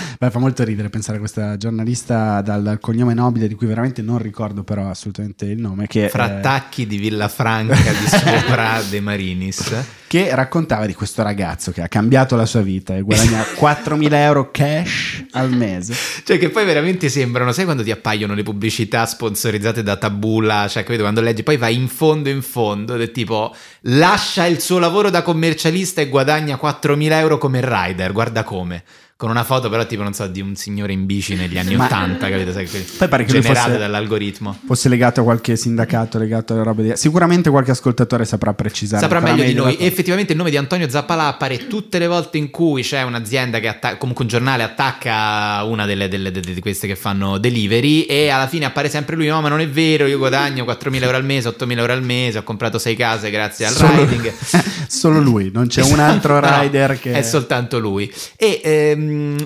Beh, 0.20 0.30
fa 0.30 0.40
molto 0.40 0.64
ridere 0.64 0.90
pensare 0.90 1.18
a 1.18 1.20
questa 1.20 1.58
giornalista 1.58 2.42
dal, 2.42 2.64
dal 2.64 2.80
cognome 2.80 3.14
nobile, 3.14 3.48
di 3.48 3.56
cui 3.56 3.68
veramente 3.68 4.02
non 4.02 4.18
ricordo 4.18 4.64
però 4.64 4.90
assolutamente 4.90 5.46
il 5.46 5.60
nome, 5.60 5.88
che, 5.88 6.06
eh, 6.06 6.10
Frattacchi 6.10 6.88
di 6.88 6.98
Villafranca 6.98 7.92
di 7.92 8.08
sopra 8.08 8.82
De 8.90 9.00
Marinis. 9.02 9.74
che 10.08 10.34
raccontava 10.34 10.86
di 10.86 10.94
questo 10.94 11.24
ragazzo 11.24 11.72
che 11.72 11.82
ha 11.82 11.88
cambiato 11.88 12.36
la 12.36 12.46
sua 12.46 12.62
vita 12.62 12.96
e 12.96 13.02
guadagna 13.02 13.42
4.000 13.60 14.14
euro 14.14 14.52
cash 14.52 15.26
al 15.32 15.52
mese. 15.52 15.94
Cioè, 16.24 16.38
che 16.38 16.50
poi 16.50 16.66
veramente 16.66 17.10
sembrano, 17.10 17.52
sai 17.52 17.66
quando 17.66 17.84
ti 17.84 17.92
appaiono 17.92 18.34
le 18.34 18.44
pubblicità 18.44 19.06
sponsorizzate 19.06 19.84
da 19.84 19.98
Tabula? 19.98 20.68
Cioè, 20.68 20.84
capito? 20.84 21.02
Quando 21.02 21.22
leggi, 21.22 21.44
poi 21.44 21.58
vai 21.58 21.76
in 21.76 21.88
fondo, 21.88 22.30
in 22.30 22.42
fondo, 22.42 22.96
ed 22.96 23.02
è 23.02 23.12
tipo 23.12 23.54
lascia 23.82 24.46
il 24.46 24.60
suo 24.60 24.80
lavoro 24.80 25.10
da 25.10 25.22
commercialista 25.22 26.02
e 26.02 26.10
guadagna 26.10 26.60
4.000 26.62 27.12
euro 27.14 27.38
come 27.38 27.60
rider. 27.62 28.12
Guarda 28.12 28.44
come. 28.44 28.84
Con 29.18 29.30
una 29.30 29.46
foto, 29.46 29.70
però, 29.70 29.86
tipo, 29.86 30.04
non 30.04 30.12
so, 30.14 30.28
di 30.28 30.42
un 30.42 30.56
signore 30.58 30.92
in 30.92 31.06
bici 31.06 31.36
negli 31.36 31.58
anni 31.58 31.78
Ma- 31.78 31.86
80, 31.86 32.28
capito? 32.30 32.52
Sai, 32.52 32.68
Poi 32.98 33.08
pare 33.08 33.24
che 33.24 33.32
generate 33.32 33.68
fosse- 33.70 33.78
dall'algoritmo. 33.80 34.60
Fosse 34.66 34.90
legato 34.90 35.22
a 35.22 35.24
qualche 35.24 35.56
sindacato, 35.56 36.18
legato 36.18 36.52
alle 36.52 36.64
robe 36.64 36.84
di... 36.84 36.92
Sicuramente 36.96 37.50
qualche 37.50 37.72
ascoltatore 37.72 38.26
saprà 38.26 38.54
precisare. 38.54 39.02
Saprà 39.02 39.20
ancora 39.20 39.36
meglio 39.38 39.48
di 39.48 39.56
noi. 39.56 39.76
cosa. 39.78 39.88
Effettivamente 39.88 40.34
il 40.34 40.38
nome 40.38 40.50
di 40.50 40.58
Antonio 40.58 40.90
Zappalà 40.90 41.28
appare 41.28 41.68
tutte 41.68 41.98
le 41.98 42.08
volte 42.08 42.38
in 42.38 42.50
cui 42.50 42.82
c'è 42.82 43.04
un'azienda 43.04 43.60
che 43.60 43.70
attacca, 43.70 43.96
comunque 43.96 44.26
un 44.26 44.30
giornale 44.30 44.64
attacca 44.64 45.64
una 45.64 45.86
delle, 45.86 46.10
delle- 46.10 46.32
delle- 46.32 46.54
di 46.54 46.60
queste 46.60 46.86
che 46.86 46.98
fanno 46.98 47.38
delivery 47.38 48.02
e 48.02 48.28
alla 48.28 48.48
fine 48.48 48.66
appare 48.66 48.90
sempre 48.90 49.16
lui, 49.16 49.28
no 49.28 49.40
ma 49.40 49.48
non 49.48 49.62
è 49.62 49.70
vero, 49.70 50.08
io 50.08 50.18
guadagno 50.18 50.66
4.000 50.66 51.04
euro 51.04 51.16
al 51.16 51.24
mese, 51.24 51.48
8.000 51.48 51.78
euro 51.78 51.94
al 51.94 52.04
mese, 52.04 52.40
ho 52.40 52.44
comprato 52.44 52.78
6 52.78 52.96
case 52.98 53.30
grazie 53.30 53.66
al 53.66 53.72
Solo- 53.74 53.96
riding. 54.04 54.34
Solo 54.88 55.22
lui, 55.22 55.52
non 55.54 55.68
c'è 55.68 55.84
un 55.84 56.00
altro 56.00 56.38
no, 56.42 56.60
rider 56.60 57.00
che... 57.00 57.14
È 57.14 57.22
soltanto 57.22 57.80
lui. 57.80 58.12
E, 58.36 58.60
ehm, 58.62 59.04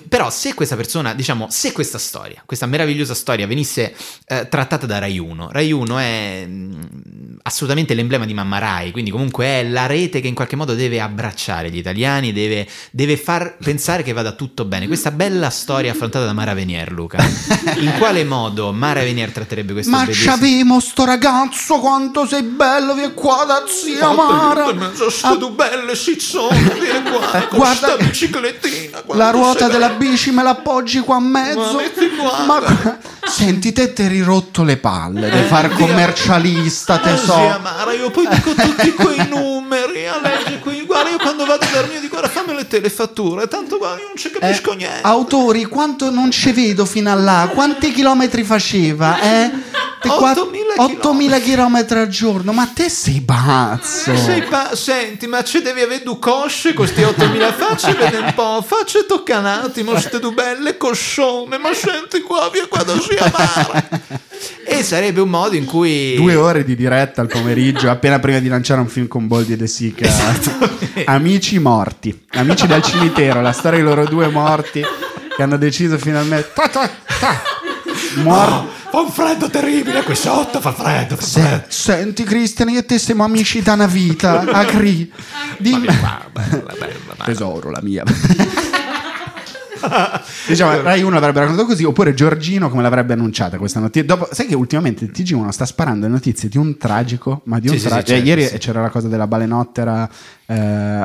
però, 0.07 0.29
se 0.29 0.53
questa 0.53 0.75
persona, 0.75 1.13
diciamo, 1.13 1.47
se 1.49 1.71
questa 1.71 1.97
storia, 1.97 2.41
questa 2.45 2.65
meravigliosa 2.65 3.13
storia 3.13 3.47
venisse 3.47 3.95
eh, 4.25 4.47
trattata 4.49 4.85
da 4.85 4.99
Rai 4.99 5.17
1, 5.17 5.49
Rai 5.51 5.71
1 5.71 5.97
è 5.97 6.43
mm, 6.47 6.81
assolutamente 7.43 7.93
l'emblema 7.93 8.25
di 8.25 8.33
Mamma 8.33 8.57
Rai, 8.57 8.91
quindi 8.91 9.11
comunque 9.11 9.45
è 9.45 9.63
la 9.67 9.85
rete 9.85 10.21
che 10.21 10.27
in 10.27 10.35
qualche 10.35 10.55
modo 10.55 10.73
deve 10.75 11.01
abbracciare 11.01 11.69
gli 11.69 11.77
italiani, 11.77 12.33
deve, 12.33 12.67
deve 12.91 13.17
far 13.17 13.57
pensare 13.57 14.03
che 14.03 14.13
vada 14.13 14.31
tutto 14.33 14.65
bene. 14.65 14.87
Questa 14.87 15.11
bella 15.11 15.49
storia 15.49 15.91
affrontata 15.91 16.25
da 16.25 16.33
Mara 16.33 16.53
Venier, 16.53 16.91
Luca. 16.91 17.17
In 17.79 17.93
quale 17.97 18.23
modo 18.23 18.71
Mara 18.71 19.01
Venier 19.01 19.31
tratterebbe 19.31 19.73
questo 19.73 19.91
Ma 19.91 20.03
bellissimo- 20.05 20.35
c'avevo 20.35 20.79
sto 20.79 21.05
ragazzo, 21.05 21.79
quanto 21.79 22.25
sei 22.25 22.43
bello, 22.43 22.93
vieni 22.93 23.13
qua 23.13 23.43
da 23.45 23.63
zia 23.67 24.11
Mara. 24.11 24.65
Ah, 25.21 25.37
belle 25.49 25.95
ciccone, 25.95 26.73
vieni 26.79 27.09
qua, 27.09 27.47
con 27.47 27.57
Guarda- 27.57 27.97
biciclettina. 27.97 29.03
La 29.13 29.29
ruota 29.31 29.48
della 29.53 29.89
bici 29.89 30.31
me 30.31 30.43
la 30.43 30.51
appoggi 30.51 30.99
qua 30.99 31.17
in 31.17 31.23
mezzo. 31.25 31.59
Ma 31.59 31.81
qua. 32.17 32.45
Ma 32.45 32.97
senti, 33.27 33.71
te 33.71 33.93
ti 33.93 34.03
eri 34.03 34.21
rotto 34.21 34.63
le 34.63 34.77
palle 34.77 35.29
di 35.29 35.41
far 35.47 35.69
commercialista, 35.69 36.97
te 36.97 37.15
so. 37.17 37.35
Mara, 37.61 37.93
io 37.93 38.09
poi 38.11 38.27
dico 38.27 38.53
tutti 38.53 38.93
quei 38.93 39.27
numeri, 39.27 40.07
a 40.07 40.19
legge 40.21 40.59
qui, 40.59 40.83
guarda, 40.85 41.09
io 41.09 41.17
quando 41.17 41.45
vado 41.45 41.65
a 41.65 41.69
dormire 41.71 41.99
dico, 42.01 42.17
guarda, 42.17 42.29
fammi 42.29 42.55
le 42.55 42.67
telefatture, 42.67 43.47
tanto 43.47 43.77
guarda, 43.77 43.99
io 44.01 44.07
non 44.07 44.15
ci 44.17 44.29
capisco 44.31 44.71
Eh, 44.71 44.75
niente. 44.75 44.99
autori, 45.03 45.65
quanto 45.65 46.09
non 46.09 46.31
ci 46.31 46.51
vedo 46.51 46.85
fino 46.85 47.11
a 47.11 47.15
là? 47.15 47.49
Quanti 47.53 47.91
chilometri 47.91 48.43
faceva? 48.43 49.19
Eh? 49.19 49.51
Te 50.01 50.07
qua- 50.07 50.31
8.000 50.31 50.57
8.000 51.01 51.41
chilometri 51.41 51.99
al 51.99 52.07
giorno, 52.07 52.53
ma 52.53 52.69
te 52.73 52.87
sei 52.89 53.19
pazzo. 53.21 54.15
Sei 54.15 54.43
pa- 54.43 54.73
Senti, 54.73 55.27
ma 55.27 55.43
ci 55.43 55.61
devi 55.61 55.81
avere 55.81 56.03
due 56.03 56.17
cosce 56.19 56.73
con 56.73 56.85
questi 56.85 57.01
8.000 57.01 57.53
facce, 57.53 57.93
vedi 57.95 58.15
un 58.15 58.31
po', 58.33 58.63
facce 58.65 59.05
tocca 59.05 59.38
un 59.39 59.45
attimo, 59.45 59.97
ste 59.99 60.19
due 60.19 60.31
belle 60.33 60.77
coscione, 60.77 61.57
ma 61.57 61.73
senti 61.73 62.21
qua, 62.21 62.49
via 62.51 62.67
qua 62.67 62.83
da 62.83 62.93
zia 62.99 63.31
Mara. 63.31 63.87
E 64.65 64.83
sarebbe 64.83 65.19
un 65.19 65.29
modo 65.29 65.55
in 65.55 65.65
cui... 65.65 66.15
Due 66.15 66.35
ore 66.35 66.63
di 66.63 66.75
diretta 66.75 67.21
al 67.21 67.27
pomeriggio, 67.27 67.89
appena 67.89 68.19
prima 68.19 68.39
di 68.39 68.47
lanciare 68.47 68.79
un 68.79 68.87
film 68.87 69.07
con 69.07 69.27
Boldi 69.27 69.53
e 69.53 69.57
De 69.57 69.67
Sica. 69.67 70.05
Esatto. 70.05 70.69
Amici 71.05 71.57
morti, 71.59 72.25
amici 72.33 72.67
dal 72.67 72.81
cimitero, 72.83 73.41
la 73.41 73.51
storia 73.51 73.79
dei 73.79 73.87
loro 73.87 74.05
due 74.05 74.27
morti 74.29 74.81
che 75.35 75.43
hanno 75.43 75.57
deciso 75.57 75.97
finalmente. 75.97 76.51
Ta, 76.53 76.69
ta, 76.69 76.89
ta. 77.19 77.41
Morti. 78.23 78.67
Fa 78.91 79.01
un 79.01 79.11
freddo 79.11 79.49
terribile 79.49 80.03
qui 80.03 80.15
sotto, 80.15 80.59
fa 80.61 80.71
freddo, 80.71 81.15
fa 81.15 81.21
Se- 81.25 81.41
freddo. 81.41 81.65
senti 81.67 82.23
Cristian, 82.23 82.69
io 82.69 82.79
e 82.79 82.85
te 82.85 82.97
siamo 82.97 83.23
amici 83.23 83.61
da 83.61 83.73
una 83.73 83.85
vita, 83.87 84.39
agri. 84.53 85.11
Dimmi. 85.57 85.85
Ma 85.85 86.21
bella, 86.31 86.57
bella, 86.57 86.75
bella. 86.79 87.23
Tesoro, 87.25 87.69
la 87.71 87.81
mia. 87.83 88.03
diciamo, 90.47 90.81
Rai 90.81 91.01
1 91.01 91.13
l'avrebbe 91.13 91.39
raccontato 91.39 91.67
così, 91.67 91.83
oppure 91.83 92.13
Giorgino 92.13 92.69
come 92.69 92.81
l'avrebbe 92.81 93.13
annunciata 93.13 93.57
questa 93.57 93.79
notizia. 93.79 94.03
Dopo, 94.03 94.27
sai 94.31 94.45
che 94.47 94.55
ultimamente 94.55 95.03
il 95.05 95.11
TG1 95.13 95.49
sta 95.49 95.65
sparando 95.65 96.05
le 96.05 96.11
notizie 96.11 96.49
di 96.49 96.57
un 96.57 96.77
tragico, 96.77 97.41
ma 97.45 97.59
di 97.59 97.67
un 97.67 97.73
Sì, 97.73 97.79
sì, 97.79 97.85
sì, 97.85 97.89
tragico. 97.89 98.11
certo, 98.15 98.27
ieri 98.27 98.45
sì. 98.47 98.57
c'era 98.57 98.81
la 98.81 98.89
cosa 98.89 99.07
della 99.07 99.27
balenottera 99.27 100.09
eh, 100.45 100.55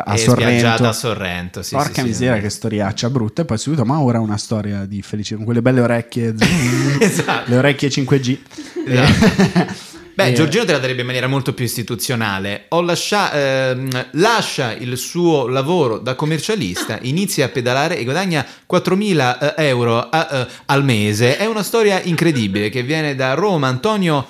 a 0.04 0.16
Sorrento. 0.16 0.84
a 0.86 0.92
Sorrento, 0.92 1.62
sì, 1.62 1.74
Porca 1.74 1.92
sì, 1.94 2.00
sì. 2.00 2.06
miseria, 2.06 2.40
che 2.40 2.50
storiaccia 2.50 3.10
brutta. 3.10 3.42
E 3.42 3.44
poi 3.44 3.58
subito, 3.58 3.84
ma 3.84 4.00
ora 4.00 4.20
una 4.20 4.36
storia 4.38 4.84
di 4.86 5.02
felicità 5.02 5.36
con 5.36 5.44
quelle 5.44 5.62
belle 5.62 5.80
orecchie, 5.80 6.34
Esatto. 7.00 7.50
le 7.50 7.56
orecchie 7.56 7.88
5G. 7.88 8.38
Esatto. 8.86 9.92
Beh, 10.14 10.28
Eh, 10.28 10.32
Giorgino 10.32 10.64
te 10.64 10.72
la 10.72 10.78
darebbe 10.78 11.00
in 11.00 11.06
maniera 11.06 11.26
molto 11.26 11.52
più 11.52 11.64
istituzionale. 11.64 12.66
Lascia- 12.70 13.32
ehm, 13.32 14.08
lascia 14.12 14.72
il 14.72 14.96
suo 14.96 15.48
lavoro 15.48 15.98
da 15.98 16.14
commercialista, 16.14 16.98
inizia 17.02 17.46
a 17.46 17.48
pedalare 17.48 17.98
e 17.98 18.04
guadagna 18.04 18.46
4.000 18.64 19.54
eh, 19.56 19.66
euro 19.66 19.98
a- 20.08 20.28
eh, 20.30 20.46
al 20.66 20.84
mese. 20.84 21.36
È 21.36 21.46
una 21.46 21.62
storia 21.64 22.00
incredibile 22.02 22.70
che 22.70 22.82
viene 22.82 23.14
da 23.16 23.34
Roma. 23.34 23.66
Antonio 23.66 24.24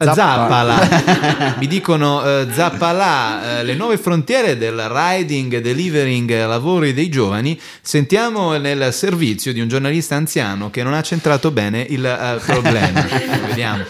Zappa. 0.00 0.14
Zappala, 0.14 1.54
mi 1.58 1.66
dicono 1.66 2.24
eh, 2.24 2.46
Zappalà, 2.52 3.58
eh, 3.58 3.64
le 3.64 3.74
nuove 3.74 3.98
frontiere 3.98 4.56
del 4.56 4.80
riding, 4.88 5.58
delivering, 5.58 6.30
lavori 6.46 6.94
dei 6.94 7.08
giovani. 7.08 7.58
Sentiamo 7.82 8.56
nel 8.58 8.94
servizio 8.94 9.52
di 9.52 9.60
un 9.60 9.66
giornalista 9.66 10.14
anziano 10.14 10.70
che 10.70 10.84
non 10.84 10.94
ha 10.94 11.02
centrato 11.02 11.50
bene 11.50 11.84
il 11.88 12.04
eh, 12.06 12.40
problema. 12.46 13.04
Vediamo. 13.48 13.84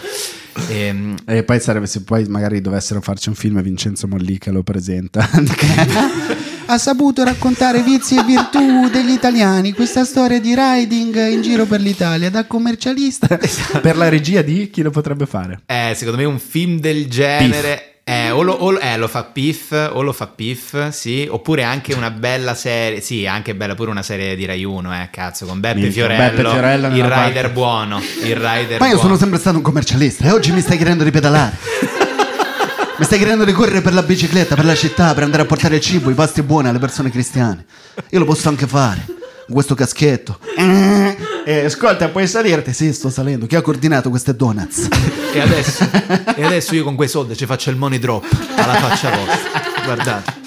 Ehm, 0.67 1.15
E 1.25 1.43
poi 1.43 1.59
sarebbe 1.59 1.87
se 1.87 2.03
poi 2.03 2.25
magari 2.25 2.61
dovessero 2.61 3.01
farci 3.01 3.29
un 3.29 3.35
film 3.35 3.57
e 3.57 3.61
Vincenzo 3.61 4.07
Mollica 4.07 4.51
lo 4.51 4.63
presenta. 4.63 5.27
ha 6.71 6.77
saputo 6.77 7.23
raccontare 7.23 7.81
vizi 7.81 8.15
e 8.15 8.23
virtù 8.23 8.89
degli 8.89 9.11
italiani. 9.11 9.73
Questa 9.73 10.05
storia 10.05 10.39
di 10.39 10.53
riding 10.55 11.29
in 11.29 11.41
giro 11.41 11.65
per 11.65 11.81
l'Italia 11.81 12.29
da 12.29 12.45
commercialista. 12.45 13.39
Per 13.81 13.97
la 13.97 14.07
regia 14.07 14.41
di 14.41 14.69
chi 14.69 14.81
lo 14.81 14.91
potrebbe 14.91 15.25
fare? 15.25 15.61
Eh, 15.65 15.93
secondo 15.95 16.19
me 16.19 16.25
un 16.25 16.39
film 16.39 16.79
del 16.79 17.07
genere. 17.07 17.98
Eh, 18.11 18.31
o, 18.31 18.41
lo, 18.41 18.53
o 18.53 18.71
lo- 18.71 18.79
eh, 18.79 18.97
lo 18.97 19.07
fa 19.07 19.23
Piff, 19.25 19.71
o 19.71 20.01
lo 20.01 20.11
fa 20.13 20.25
Piff, 20.25 20.87
sì, 20.89 21.27
oppure 21.29 21.61
anche 21.63 21.93
una 21.93 22.09
bella 22.09 22.55
serie, 22.55 23.01
sì, 23.01 23.27
anche 23.27 23.53
bella 23.53 23.75
pure 23.75 23.91
una 23.91 24.01
serie 24.01 24.35
di 24.35 24.45
Rai 24.45 24.63
1, 24.63 24.93
eh, 25.03 25.09
cazzo, 25.11 25.45
con 25.45 25.59
Beppe 25.59 25.75
Minchia, 25.79 26.05
Fiorello, 26.07 26.35
Beppe 26.35 26.49
Fiorello 26.49 26.87
il 26.87 27.03
rider 27.03 27.11
parte. 27.13 27.49
buono, 27.49 28.01
il 28.23 28.35
rider 28.35 28.79
Ma 28.79 28.85
io 28.87 28.93
sono 28.93 29.01
buono. 29.01 29.17
sempre 29.17 29.37
stato 29.37 29.57
un 29.57 29.61
commercialista 29.61 30.25
e 30.25 30.31
oggi 30.31 30.51
mi 30.51 30.61
stai 30.61 30.77
chiedendo 30.77 31.03
di 31.03 31.11
pedalare. 31.11 31.55
mi 32.97 33.05
stai 33.05 33.17
chiedendo 33.19 33.45
di 33.45 33.51
correre 33.51 33.81
per 33.81 33.93
la 33.93 34.01
bicicletta, 34.01 34.55
per 34.55 34.65
la 34.65 34.75
città, 34.75 35.13
per 35.13 35.21
andare 35.21 35.43
a 35.43 35.45
portare 35.45 35.75
il 35.75 35.81
cibo, 35.81 36.09
i 36.09 36.15
pasti 36.15 36.41
buoni 36.41 36.67
alle 36.67 36.79
persone 36.79 37.11
cristiane. 37.11 37.63
Io 38.09 38.17
lo 38.17 38.25
posso 38.25 38.49
anche 38.49 38.65
fare. 38.65 39.05
Questo 39.51 39.73
caschetto. 39.73 40.37
Eh, 40.55 41.65
ascolta, 41.65 42.09
puoi 42.09 42.27
salirti? 42.27 42.71
Sì, 42.71 42.93
sto 42.93 43.09
salendo. 43.09 43.47
Chi 43.47 43.55
ha 43.55 43.61
coordinato 43.61 44.09
queste 44.09 44.35
donuts? 44.35 44.87
E 45.33 45.39
adesso, 45.39 45.87
e 46.35 46.43
adesso 46.43 46.75
io 46.75 46.83
con 46.83 46.95
quei 46.95 47.07
soldi 47.07 47.35
ci 47.35 47.45
faccio 47.45 47.69
il 47.69 47.75
money 47.75 47.99
drop 47.99 48.25
alla 48.55 48.75
faccia 48.75 49.09
vostra, 49.09 49.61
guardate. 49.83 50.37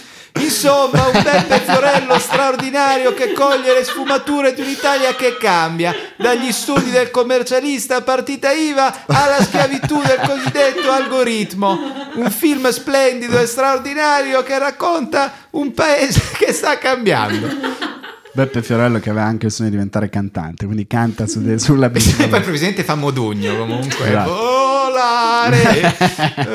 Insomma, 0.41 1.07
un 1.07 1.23
Beppe 1.23 1.61
Fiorello 1.65 2.19
straordinario 2.19 3.13
che 3.15 3.33
coglie 3.33 3.75
le 3.75 3.85
sfumature 3.85 4.55
di 4.55 4.61
un'Italia 4.61 5.15
che 5.15 5.37
cambia, 5.37 5.95
dagli 6.17 6.51
studi 6.53 6.91
del 6.91 7.11
commercialista 7.11 8.01
partita 8.03 8.51
IVA 8.53 9.05
alla 9.07 9.43
schiavitù 9.43 10.01
del 10.03 10.21
cosiddetto 10.25 10.91
algoritmo. 10.91 11.79
Un 12.15 12.31
film 12.31 12.69
splendido 12.71 13.39
e 13.39 13.47
straordinario 13.47 14.43
che 14.43 14.59
racconta 14.59 15.33
un 15.51 15.73
paese 15.73 16.21
che 16.39 16.53
sta 16.53 16.79
cambiando. 16.79 17.92
Beppe 18.35 18.63
Fiorello 18.63 18.99
che 18.99 19.11
aveva 19.11 19.27
anche 19.27 19.47
il 19.47 19.53
sogno 19.53 19.69
di 19.69 19.75
diventare 19.75 20.09
cantante, 20.09 20.65
quindi 20.65 20.87
canta 20.87 21.27
su 21.27 21.43
de- 21.43 21.59
sulla 21.59 21.91
E 22.25 22.29
poi 22.29 22.41
presidente 22.41 22.83
fa 22.83 22.95
modugno 22.95 23.55
comunque. 23.57 24.07
Esatto. 24.09 24.31
Volare. 24.33 25.95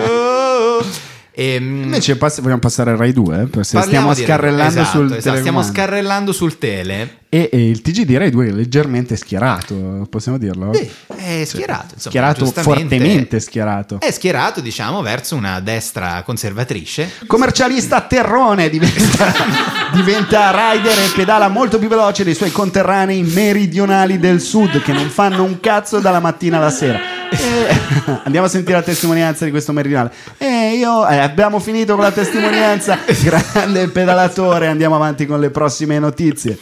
Oh. 0.80 1.07
Ehm, 1.40 1.84
Invece 1.84 2.16
pass- 2.18 2.42
vogliamo 2.42 2.60
passare 2.60 2.90
al 2.90 2.98
Rai 2.98 3.14
2, 3.14 3.48
eh, 3.56 3.64
stiamo 3.64 4.16
di- 4.16 4.24
scarrellando 4.24 4.80
esatto, 4.82 4.98
sul 4.98 5.14
esatto, 5.14 5.38
stiamo 5.38 5.62
scarrellando 5.62 6.32
sul 6.32 6.58
tele. 6.58 7.18
e, 7.30 7.50
e 7.54 7.70
il 7.70 7.82
TG 7.82 8.06
di 8.06 8.18
Rai 8.18 8.32
2 8.32 8.48
è 8.48 8.52
leggermente 8.52 9.16
schierato, 9.16 10.08
possiamo 10.10 10.40
dirlo? 10.40 10.74
Sì, 10.74 10.90
è 11.16 11.44
schierato, 11.46 11.94
insomma, 11.94 12.32
schierato 12.34 12.46
fortemente 12.48 13.40
schierato. 13.40 14.00
È 14.00 14.10
schierato, 14.10 14.62
diciamo, 14.62 15.04
verso 15.04 15.36
una 15.36 15.60
destra 15.60 16.24
conservatrice. 16.26 17.08
Commercialista 17.28 18.02
terrone 18.02 18.68
diventa, 18.72 19.32
diventa 19.94 20.50
rider 20.74 20.98
e 20.98 21.12
pedala 21.16 21.50
molto 21.50 21.78
più 21.78 21.88
veloce 21.88 22.24
dei 22.24 22.34
suoi 22.34 22.52
conterranei 22.52 23.22
meridionali 23.22 24.18
del 24.18 24.42
sud 24.42 24.82
che 24.82 24.92
non 24.92 25.08
fanno 25.10 25.44
un 25.44 25.60
cazzo 25.60 26.00
dalla 26.00 26.20
mattina 26.20 26.58
alla 26.58 26.72
sera. 26.72 27.17
E- 27.30 28.20
andiamo 28.24 28.48
a 28.48 28.50
sentire 28.50 28.78
la 28.78 28.84
testimonianza 28.84 29.46
di 29.46 29.52
questo 29.52 29.72
meridionale. 29.74 30.12
E 30.38 30.76
io 30.76 31.08
eh, 31.08 31.18
abbiamo 31.18 31.60
finito 31.60 31.96
con 31.96 32.04
la 32.04 32.12
testimonianza. 32.12 33.00
Grande 33.24 33.88
pedalatore, 33.90 34.68
andiamo 34.68 34.96
avanti 34.96 35.26
con 35.26 35.40
le 35.40 35.50
prossime 35.50 36.00
notizie. 36.00 36.58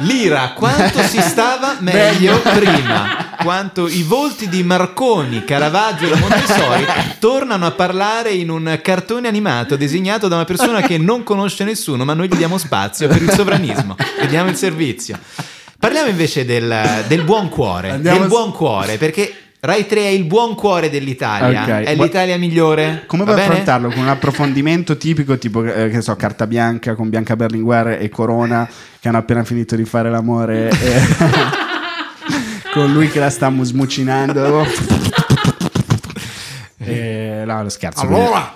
L'ira, 0.00 0.52
quanto 0.54 1.00
si 1.02 1.20
stava 1.20 1.76
meglio 1.80 2.40
prima. 2.40 3.24
Quanto 3.42 3.86
i 3.86 4.02
volti 4.02 4.48
di 4.48 4.62
Marconi, 4.62 5.44
Caravaggio 5.44 6.12
e 6.12 6.18
Montessori 6.18 6.86
tornano 7.18 7.66
a 7.66 7.70
parlare 7.70 8.32
in 8.32 8.50
un 8.50 8.78
cartone 8.82 9.28
animato 9.28 9.76
disegnato 9.76 10.26
da 10.26 10.36
una 10.36 10.44
persona 10.44 10.80
che 10.80 10.98
non 10.98 11.22
conosce 11.22 11.64
nessuno, 11.64 12.04
ma 12.04 12.12
noi 12.12 12.28
gli 12.28 12.34
diamo 12.34 12.58
spazio 12.58 13.08
per 13.08 13.22
il 13.22 13.30
sovranismo, 13.30 13.94
gli 14.20 14.26
diamo 14.26 14.50
il 14.50 14.56
servizio. 14.56 15.18
Parliamo 15.78 16.08
invece 16.08 16.44
del, 16.44 17.04
del 17.06 17.22
buon 17.22 17.48
cuore, 17.48 17.90
Andiamo 17.90 18.18
del 18.20 18.28
buon 18.28 18.52
cuore, 18.52 18.96
perché 18.96 19.32
Rai 19.60 19.86
3 19.86 20.00
è 20.00 20.06
il 20.08 20.24
buon 20.24 20.54
cuore 20.54 20.90
dell'Italia, 20.90 21.62
Ok. 21.62 21.68
è 21.86 21.94
l'Italia 21.96 22.36
migliore. 22.38 23.04
Come 23.06 23.24
va 23.24 23.32
puoi 23.32 23.42
bene? 23.42 23.52
affrontarlo? 23.52 23.88
Con 23.88 24.02
un 24.02 24.08
approfondimento 24.08 24.96
tipico, 24.96 25.38
tipo, 25.38 25.64
eh, 25.64 25.88
che 25.88 26.00
so, 26.02 26.14
Carta 26.14 26.46
Bianca 26.46 26.94
con 26.94 27.08
Bianca 27.08 27.34
Berlinguer 27.36 28.00
e 28.00 28.08
Corona 28.08 28.68
che 29.00 29.08
hanno 29.08 29.18
appena 29.18 29.42
finito 29.44 29.74
di 29.74 29.84
fare 29.84 30.10
l'amore. 30.10 30.68
e- 30.68 31.00
con 32.72 32.92
lui 32.92 33.08
che 33.10 33.18
la 33.18 33.30
sta 33.30 33.52
smucinando. 33.60 34.64
e, 36.78 37.42
no, 37.46 37.62
lo 37.62 37.68
scherzo. 37.68 38.02
Allora, 38.02 38.52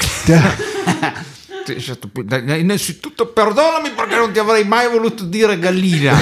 innanzitutto 2.56 3.26
perdonami 3.28 3.90
perché 3.90 4.16
non 4.16 4.32
ti 4.32 4.38
avrei 4.38 4.64
mai 4.64 4.88
voluto 4.88 5.24
dire 5.24 5.58
gallina. 5.58 6.14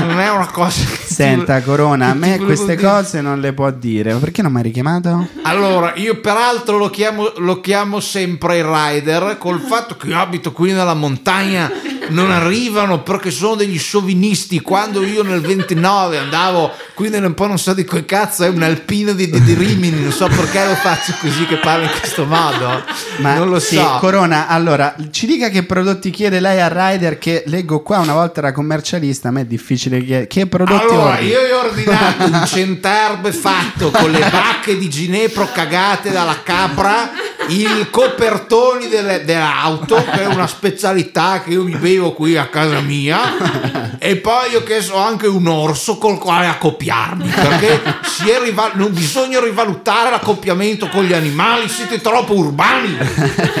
Non 0.00 0.20
è 0.20 0.30
una 0.30 0.46
cosa 0.46 0.84
che 0.84 1.05
Senta, 1.16 1.62
Corona, 1.62 2.10
a 2.10 2.14
me 2.14 2.36
queste 2.36 2.76
cose 2.76 3.22
non 3.22 3.40
le 3.40 3.54
può 3.54 3.70
dire. 3.70 4.16
Perché 4.16 4.42
non 4.42 4.52
mi 4.52 4.58
hai 4.58 4.64
richiamato? 4.64 5.28
Allora, 5.44 5.94
io 5.94 6.20
peraltro 6.20 6.76
lo 6.76 6.90
chiamo, 6.90 7.32
lo 7.38 7.62
chiamo 7.62 8.00
sempre 8.00 8.58
il 8.58 8.64
rider 8.64 9.38
col 9.38 9.60
fatto 9.60 9.96
che 9.96 10.08
io 10.08 10.18
abito 10.18 10.52
qui 10.52 10.72
nella 10.72 10.92
montagna. 10.92 11.72
Non 12.08 12.30
arrivano 12.30 13.02
perché 13.02 13.30
sono 13.30 13.54
degli 13.54 13.78
sciovinisti. 13.78 14.60
Quando 14.60 15.02
io 15.02 15.22
nel 15.22 15.40
29 15.40 16.18
andavo 16.18 16.70
qui 16.94 17.08
nel 17.08 17.24
un 17.24 17.34
po' 17.34 17.46
non 17.46 17.58
so 17.58 17.72
di 17.72 17.84
che 17.84 18.04
cazzo, 18.04 18.44
è 18.44 18.48
un 18.48 18.62
alpino 18.62 19.12
di, 19.12 19.30
di, 19.30 19.42
di 19.42 19.54
Rimini. 19.54 20.02
Non 20.02 20.12
so 20.12 20.28
perché 20.28 20.66
lo 20.66 20.74
faccio 20.74 21.14
così 21.18 21.46
che 21.46 21.56
parlo 21.56 21.84
in 21.84 21.90
questo 21.98 22.26
modo. 22.26 22.84
non 23.16 23.48
lo 23.48 23.58
sì, 23.58 23.76
so. 23.76 23.96
Corona, 24.00 24.48
allora 24.48 24.94
ci 25.10 25.26
dica 25.26 25.48
che 25.48 25.64
prodotti 25.64 26.10
chiede 26.10 26.40
lei 26.40 26.60
al 26.60 26.70
rider 26.70 27.18
che 27.18 27.42
leggo 27.46 27.80
qua 27.80 28.00
una 28.00 28.12
volta 28.12 28.40
era 28.40 28.52
commercialista, 28.52 29.28
a 29.28 29.30
me 29.30 29.40
è 29.40 29.46
difficile 29.46 29.98
chiedere. 29.98 30.26
Che 30.26 30.46
prodotti 30.46 30.92
Allora, 30.92 31.05
ordini? 31.12 31.30
io 31.30 31.56
ho 31.56 31.64
ordinato 31.64 32.24
un 32.24 32.44
centerbe 32.46 33.32
fatto 33.32 33.90
con 33.90 34.10
le 34.10 34.20
bacche 34.20 34.76
di 34.76 34.88
ginepro 34.88 35.48
cagate 35.52 36.10
dalla 36.10 36.42
capra, 36.42 37.10
il 37.48 37.88
copertoni 37.90 38.88
delle- 38.88 39.24
dell'auto, 39.24 40.04
che 40.04 40.22
è 40.22 40.26
una 40.26 40.46
specialità 40.46 41.42
che 41.42 41.50
io 41.50 41.62
mi 41.62 41.76
bevo 41.76 42.12
qui 42.12 42.36
a 42.36 42.46
casa 42.46 42.80
mia, 42.80 43.96
e 43.98 44.16
poi 44.16 44.54
ho 44.54 44.62
chiesto 44.62 44.96
anche 44.96 45.26
un 45.26 45.46
orso 45.46 45.98
col 45.98 46.18
quale 46.18 46.46
accoppiarmi, 46.46 47.28
perché 47.28 47.80
si 48.04 48.28
è 48.28 48.40
rival- 48.40 48.72
non 48.74 48.92
bisogna 48.92 49.40
rivalutare 49.40 50.10
l'accoppiamento 50.10 50.88
con 50.88 51.04
gli 51.04 51.12
animali, 51.12 51.68
siete 51.68 52.00
troppo 52.00 52.34
urbani. 52.34 52.96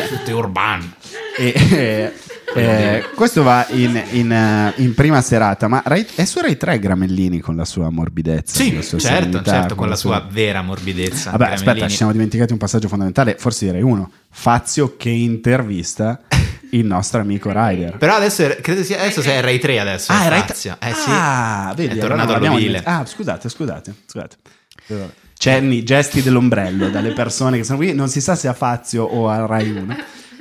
Siete 0.08 0.32
urbani. 0.32 0.92
E, 1.38 1.52
eh, 1.70 2.12
eh, 2.56 3.04
questo 3.14 3.42
va 3.42 3.66
in, 3.70 4.02
in, 4.12 4.32
eh, 4.32 4.72
in 4.76 4.94
prima 4.94 5.20
serata, 5.20 5.68
ma 5.68 5.82
Rai- 5.84 6.06
è 6.14 6.24
su 6.24 6.40
Rai 6.40 6.56
3 6.56 6.78
Gramellini 6.78 7.40
con 7.40 7.56
la 7.56 7.64
sua 7.64 7.90
morbidezza. 7.90 8.62
Sì, 8.62 8.72
con 8.72 8.82
sua 8.82 8.98
certo, 8.98 9.16
serenità, 9.16 9.50
certo, 9.50 9.74
con 9.74 9.88
la 9.88 9.96
sua 9.96 10.26
vera 10.30 10.62
morbidezza. 10.62 11.30
Vabbè, 11.30 11.44
aspetta, 11.44 11.62
Gramellini. 11.62 11.90
ci 11.90 11.96
siamo 11.96 12.12
dimenticati 12.12 12.52
un 12.52 12.58
passaggio 12.58 12.88
fondamentale, 12.88 13.36
forse 13.38 13.66
direi 13.66 13.82
uno. 13.82 14.10
Fazio 14.30 14.96
che 14.96 15.10
intervista 15.10 16.20
il 16.70 16.84
nostro 16.84 17.20
amico 17.20 17.50
Ryder. 17.52 17.96
Però 17.96 18.14
adesso 18.14 18.42
è- 18.44 18.60
credo 18.60 18.82
sia 18.82 18.98
adesso 19.00 19.22
sei 19.22 19.38
a 19.38 19.40
Rai 19.40 19.58
3 19.58 19.78
adesso. 19.80 20.12
Ah, 20.12 20.22
è 20.22 20.26
è 20.26 20.28
Rai 20.28 20.40
Fazio. 20.40 20.76
Eh 20.80 20.92
sì. 20.94 21.08
Ah, 21.08 21.72
vedi, 21.76 21.96
è 21.96 22.00
tornato 22.00 22.22
allora 22.22 22.32
l'abbiamo 22.32 22.56
all'ovile. 22.56 22.82
Ah, 22.84 23.04
scusate, 23.06 23.48
scusate, 23.48 23.94
scusate. 24.06 24.36
Cenni, 25.38 25.82
gesti 25.82 26.22
dell'ombrello 26.22 26.88
dalle 26.88 27.12
persone 27.12 27.58
che 27.58 27.64
sono 27.64 27.78
qui. 27.78 27.92
Non 27.92 28.08
si 28.08 28.20
sa 28.20 28.34
se 28.34 28.48
a 28.48 28.52
Fazio 28.54 29.04
o 29.04 29.28
a 29.28 29.44
Rai 29.46 29.70
1. 29.70 29.96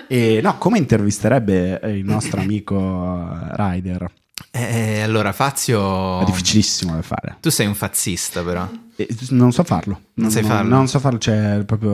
E 0.07 0.39
no, 0.41 0.57
come 0.57 0.77
intervisterebbe 0.77 1.79
eh, 1.79 1.97
il 1.97 2.05
nostro 2.05 2.41
amico 2.41 2.77
eh, 2.77 3.55
Ryder? 3.55 4.11
Eh, 4.51 5.01
allora, 5.01 5.33
Fazio. 5.33 6.21
È 6.21 6.25
difficilissimo 6.25 6.93
da 6.95 7.01
fare. 7.01 7.37
Tu 7.39 7.49
sei 7.49 7.67
un 7.67 7.75
fazzista, 7.75 8.41
però. 8.41 8.69
E 8.95 9.07
non 9.29 9.51
so 9.51 9.63
farlo. 9.63 10.01
Non 10.15 10.31
sai 10.31 10.43
farlo? 10.43 10.73
Non 10.73 10.87
so 10.87 10.99
farlo, 10.99 11.19
cioè 11.19 11.63
proprio 11.65 11.91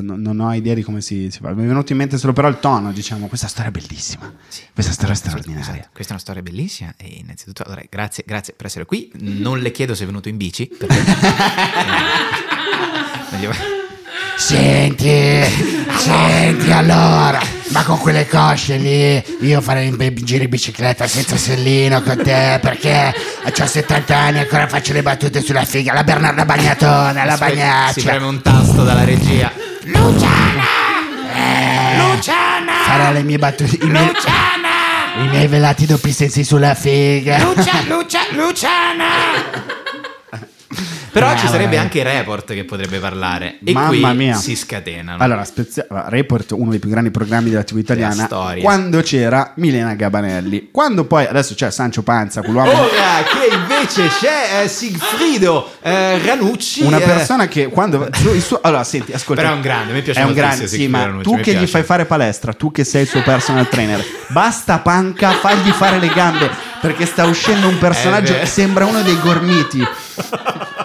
no- 0.00 0.16
non 0.16 0.40
ho 0.40 0.52
idea 0.52 0.74
di 0.74 0.82
come 0.82 1.00
si, 1.00 1.30
si 1.30 1.38
fa. 1.38 1.52
Mi 1.52 1.62
è 1.62 1.66
venuto 1.66 1.92
in 1.92 1.98
mente 1.98 2.18
solo 2.18 2.32
però 2.32 2.48
il 2.48 2.58
tono, 2.58 2.92
diciamo, 2.92 3.28
questa 3.28 3.46
storia 3.46 3.70
è 3.70 3.72
bellissima. 3.72 4.32
Questa 4.72 4.92
storia 4.92 5.14
è 5.14 5.16
straordinaria. 5.16 5.88
Questa 5.92 6.10
è 6.10 6.14
una 6.14 6.20
storia 6.20 6.42
bellissima. 6.42 6.94
E 6.96 7.06
innanzitutto, 7.20 7.62
allora, 7.64 7.82
grazie, 7.88 8.24
grazie 8.26 8.54
per 8.54 8.66
essere 8.66 8.84
qui. 8.86 9.12
Non 9.18 9.60
le 9.60 9.70
chiedo 9.70 9.94
se 9.94 10.02
è 10.02 10.06
venuto 10.06 10.28
in 10.28 10.36
bici. 10.36 10.66
Perché... 10.66 11.02
Senti, 14.46 15.42
senti 15.96 16.70
allora, 16.70 17.40
ma 17.68 17.82
con 17.82 17.98
quelle 17.98 18.28
cosce 18.28 18.76
lì 18.76 19.24
io 19.40 19.62
farei 19.62 19.88
un 19.88 19.96
giro 20.16 20.44
in 20.44 20.50
bicicletta 20.50 21.06
senza 21.06 21.38
sellino 21.38 22.02
con 22.02 22.18
te 22.22 22.58
perché 22.60 23.14
ho 23.42 23.66
70 23.66 24.14
anni 24.14 24.36
e 24.36 24.40
ancora 24.40 24.68
faccio 24.68 24.92
le 24.92 25.00
battute 25.00 25.40
sulla 25.40 25.64
figa, 25.64 25.94
la 25.94 26.04
Bernarda 26.04 26.44
Bagnatona, 26.44 27.24
la 27.24 27.32
Si 27.32 27.38
bagnaccia. 27.38 28.02
preme 28.02 28.26
un 28.26 28.42
tasto 28.42 28.84
dalla 28.84 29.04
regia. 29.04 29.50
Luciana! 29.84 30.62
Luciana! 31.96 32.72
Farà 32.84 33.10
le 33.12 33.22
mie 33.22 33.38
battute. 33.38 33.78
I 33.80 33.86
miei, 33.88 34.10
I 35.24 35.28
miei 35.30 35.46
velati 35.46 35.86
doppi 35.86 36.12
sensi 36.12 36.44
sulla 36.44 36.74
figa. 36.74 37.38
Lucia, 37.38 37.80
Lucia, 37.88 38.20
Luciana! 38.32 39.82
Però 41.12 41.28
Ah, 41.28 41.36
ci 41.36 41.46
sarebbe 41.46 41.64
vabbè. 41.76 41.76
anche 41.76 42.02
Report 42.02 42.52
che 42.54 42.64
potrebbe 42.64 42.98
parlare. 42.98 43.58
E 43.64 43.72
Mamma 43.72 43.88
qui 43.88 44.16
mia. 44.16 44.34
si 44.34 44.54
scatenano. 44.56 45.22
Allora, 45.22 45.44
spezia- 45.44 45.86
Report, 46.08 46.50
uno 46.52 46.70
dei 46.70 46.78
più 46.80 46.90
grandi 46.90 47.10
programmi 47.10 47.50
della 47.50 47.62
TV 47.62 47.78
italiana, 47.78 48.26
quando 48.60 49.00
c'era 49.02 49.52
Milena 49.56 49.94
Gabanelli. 49.94 50.68
Quando 50.72 51.04
poi, 51.04 51.24
adesso 51.26 51.54
c'è 51.54 51.70
Sancio 51.70 52.02
Panza, 52.02 52.42
quell'uomo... 52.42 52.70
Ora 52.70 53.22
che 53.24 53.54
invece 53.54 54.08
c'è 54.08 54.62
eh, 54.64 54.68
Sigfrido 54.68 55.70
eh, 55.82 56.18
Ranucci. 56.18 56.82
Una 56.82 56.98
eh, 56.98 57.04
persona 57.04 57.46
che 57.48 57.68
quando 57.68 58.08
suo- 58.40 58.58
allora 58.62 58.84
senti 58.84 59.12
ascolta 59.12 59.42
Però 59.42 59.52
è 59.54 59.56
un 59.56 59.62
grande, 59.62 59.92
mi 59.92 60.02
piace 60.02 60.20
è 60.20 60.24
un 60.24 60.32
grande 60.32 60.66
sì 60.66 60.88
ma 60.88 61.04
Ranucci, 61.04 61.22
tu 61.22 61.36
che 61.36 61.50
gli 61.52 61.56
piace. 61.56 61.66
fai 61.66 61.82
fare 61.82 62.04
palestra 62.04 62.52
tu 62.52 62.70
che 62.70 62.84
sei 62.84 63.02
il 63.02 63.08
suo 63.08 63.22
personal 63.22 63.68
trainer 63.68 64.04
basta 64.28 64.78
panca 64.78 65.30
fagli 65.32 65.70
fare 65.70 65.98
le 65.98 66.08
gambe 66.08 66.50
perché 66.84 67.06
sta 67.06 67.24
uscendo 67.24 67.66
un 67.66 67.78
personaggio 67.78 68.32
Eh, 68.32 68.34
beh. 68.34 68.40
che 68.40 68.46
sembra 68.46 68.84
uno 68.84 69.00
dei 69.00 69.18
gormiti. 69.18 69.82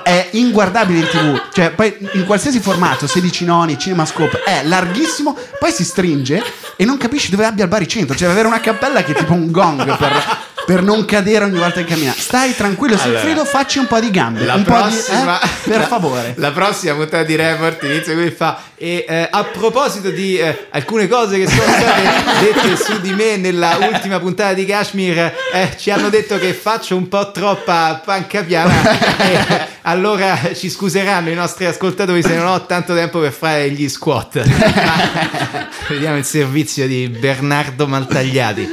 È 0.01 0.29
inguardabile 0.31 0.99
in 0.99 1.07
tv. 1.07 1.41
Cioè 1.51 1.71
poi 1.71 1.93
in 2.13 2.25
qualsiasi 2.25 2.61
formato 2.61 3.05
16 3.05 3.43
noni 3.43 3.77
cinemascope 3.77 4.43
è 4.43 4.61
larghissimo 4.63 5.37
poi 5.59 5.71
si 5.73 5.83
stringe 5.83 6.41
e 6.77 6.85
non 6.85 6.95
capisci 6.97 7.29
dove 7.29 7.43
abbia 7.45 7.65
il 7.65 7.69
baricentro. 7.69 8.15
Cioè 8.15 8.27
deve 8.29 8.39
avere 8.39 8.47
una 8.47 8.61
cappella 8.61 9.03
che 9.03 9.11
è 9.11 9.15
tipo 9.15 9.33
un 9.33 9.51
gong 9.51 9.97
per, 9.97 10.37
per 10.69 10.83
non 10.83 11.03
cadere 11.03 11.45
ogni 11.45 11.57
volta 11.57 11.81
che 11.81 11.95
cammina 11.95 12.13
stai 12.15 12.55
tranquillo 12.55 12.95
Allora, 13.01 13.21
Sigfrido 13.21 13.43
facci 13.43 13.79
un 13.79 13.87
po' 13.87 13.99
di 13.99 14.11
gambe 14.11 14.45
La 14.45 14.53
po' 14.53 14.59
di- 14.59 14.63
prossima, 14.65 15.41
eh? 15.41 15.47
per 15.63 15.79
la- 15.79 15.87
favore 15.87 16.33
La 16.37 16.51
prossima 16.51 16.93
puntata 16.93 17.23
di 17.23 17.35
Report 17.35 17.83
inizia 17.85 18.13
qui 18.13 18.29
fa. 18.29 18.61
E 18.75 19.03
eh, 19.09 19.27
a 19.31 19.43
proposito 19.45 20.11
di 20.11 20.37
eh, 20.37 20.67
alcune 20.69 21.07
cose 21.07 21.39
che 21.39 21.47
sono 21.47 21.63
state 21.63 22.01
dette 22.45 22.75
su 22.77 23.01
di 23.01 23.11
me 23.13 23.37
nella 23.37 23.77
ultima 23.91 24.19
puntata 24.19 24.53
di 24.53 24.65
Kashmir, 24.65 25.17
eh, 25.53 25.75
ci 25.75 25.89
hanno 25.89 26.09
detto 26.09 26.37
che 26.37 26.53
faccio 26.53 26.95
un 26.95 27.07
po' 27.07 27.31
troppa 27.31 28.01
panca 28.05 28.43
piana. 28.43 28.71
e, 29.17 29.67
allora 29.81 30.37
ci 30.53 30.69
scuseranno 30.69 31.29
i 31.29 31.33
nostri 31.33 31.65
ascoltatori 31.65 32.21
se 32.21 32.35
non 32.35 32.45
ho 32.45 32.65
tanto 32.67 32.93
tempo 32.93 33.19
per 33.19 33.31
fare 33.31 33.71
gli 33.71 33.89
squat. 33.89 34.39
Vediamo 35.89 36.17
il 36.17 36.25
servizio 36.25 36.85
di 36.85 37.09
Bernardo 37.09 37.87
Maltagliati. 37.87 38.69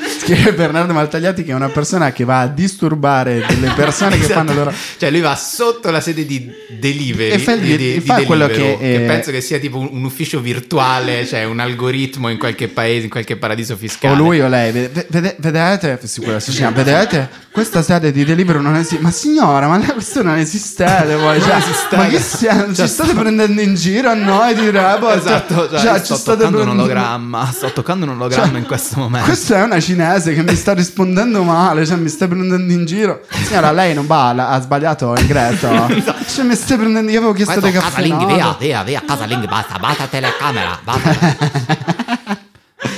Bernardo 0.54 0.92
Maltagliati 0.92 1.42
che 1.42 1.52
è 1.52 1.54
una 1.54 1.68
persona 1.68 1.84
che 2.12 2.24
va 2.24 2.40
a 2.40 2.46
disturbare 2.48 3.44
delle 3.48 3.72
persone 3.74 4.16
che 4.18 4.24
Esatto. 4.24 4.34
fanno 4.34 4.52
loro 4.54 4.72
Cioè, 4.98 5.10
lui 5.10 5.20
va 5.20 5.34
sotto 5.36 5.90
la 5.90 6.00
sede 6.00 6.26
di 6.26 6.50
delivery. 6.78 7.30
E 7.32 7.38
fa 7.38 7.52
il- 7.52 7.60
di, 7.60 7.76
di- 7.76 8.00
fa 8.00 8.18
di 8.18 8.24
quello 8.24 8.46
Deliveroo, 8.46 8.78
che, 8.78 8.94
eh, 8.94 9.06
penso 9.06 9.30
che 9.30 9.40
sia 9.40 9.58
tipo 9.58 9.78
un, 9.78 9.88
un 9.92 10.04
ufficio 10.04 10.40
virtuale, 10.40 11.26
cioè 11.26 11.44
un 11.44 11.60
algoritmo 11.60 12.28
in 12.28 12.38
qualche 12.38 12.68
paese, 12.68 13.04
in 13.04 13.10
qualche 13.10 13.36
paradiso 13.36 13.76
fiscale. 13.76 14.14
o 14.14 14.16
lui 14.16 14.40
o 14.40 14.48
lei 14.48 14.72
vede- 14.72 15.06
vede- 15.08 15.36
vedete 15.38 15.98
si 16.06 16.20
chiama, 16.52 16.76
vedete 16.82 17.28
questa 17.56 17.80
sede 17.80 18.12
di 18.12 18.22
Deliveroo 18.22 18.60
non 18.60 18.74
esiste 18.74 18.98
ma 19.00 19.10
signora 19.10 19.66
ma 19.66 19.78
questo 19.78 20.22
non 20.22 20.36
esistete 20.36 21.16
voi 21.16 21.40
cioè, 21.40 21.54
esistete. 21.56 21.96
ma 21.96 22.06
che 22.06 22.20
sia- 22.20 22.66
ci 22.74 22.86
state 22.86 23.14
prendendo 23.14 23.62
in 23.62 23.74
giro 23.74 24.10
a 24.10 24.14
noi 24.14 24.54
di 24.54 24.68
Report 24.68 25.16
Esatto, 25.16 25.70
cioè, 25.70 25.80
Cioè, 25.80 25.98
sto 26.04 26.16
ci 26.16 26.22
toccando 26.24 26.44
un 26.44 26.52
prendendo- 26.52 26.82
ologramma, 26.82 27.50
sto 27.50 27.72
toccando 27.72 28.04
un 28.04 28.10
ologramma 28.12 28.46
Cioè, 28.50 28.58
in 28.58 28.66
questo 28.66 28.98
momento. 29.00 29.26
Questa 29.26 29.56
è 29.56 29.62
una 29.62 29.80
cinese 29.80 30.34
che 30.34 30.42
mi 30.42 30.54
sta 30.54 30.74
rispondendo 30.74 31.42
male, 31.44 31.86
cioè 31.86 31.96
mi 31.96 32.10
sta 32.10 32.28
prendendo 32.28 32.70
in 32.70 32.84
giro. 32.84 33.22
Signora, 33.30 33.72
lei 33.72 33.94
non 33.94 34.06
va, 34.06 34.28
ha 34.50 34.60
sbagliato 34.60 35.14
ingresso. 35.18 35.68
Cioè 36.26 36.44
mi 36.44 36.54
stai 36.54 36.76
prendendo, 36.76 37.10
io 37.10 37.18
avevo 37.18 37.32
chiesto 37.32 37.58
dei 37.60 37.72
caffè. 37.72 38.06
no? 38.06 38.26
via, 38.58 38.82
via, 38.82 39.02
casaling, 39.06 39.48
basta, 39.48 39.78
basta 39.78 40.06
telecamera, 40.06 40.78
basta. 40.84 41.94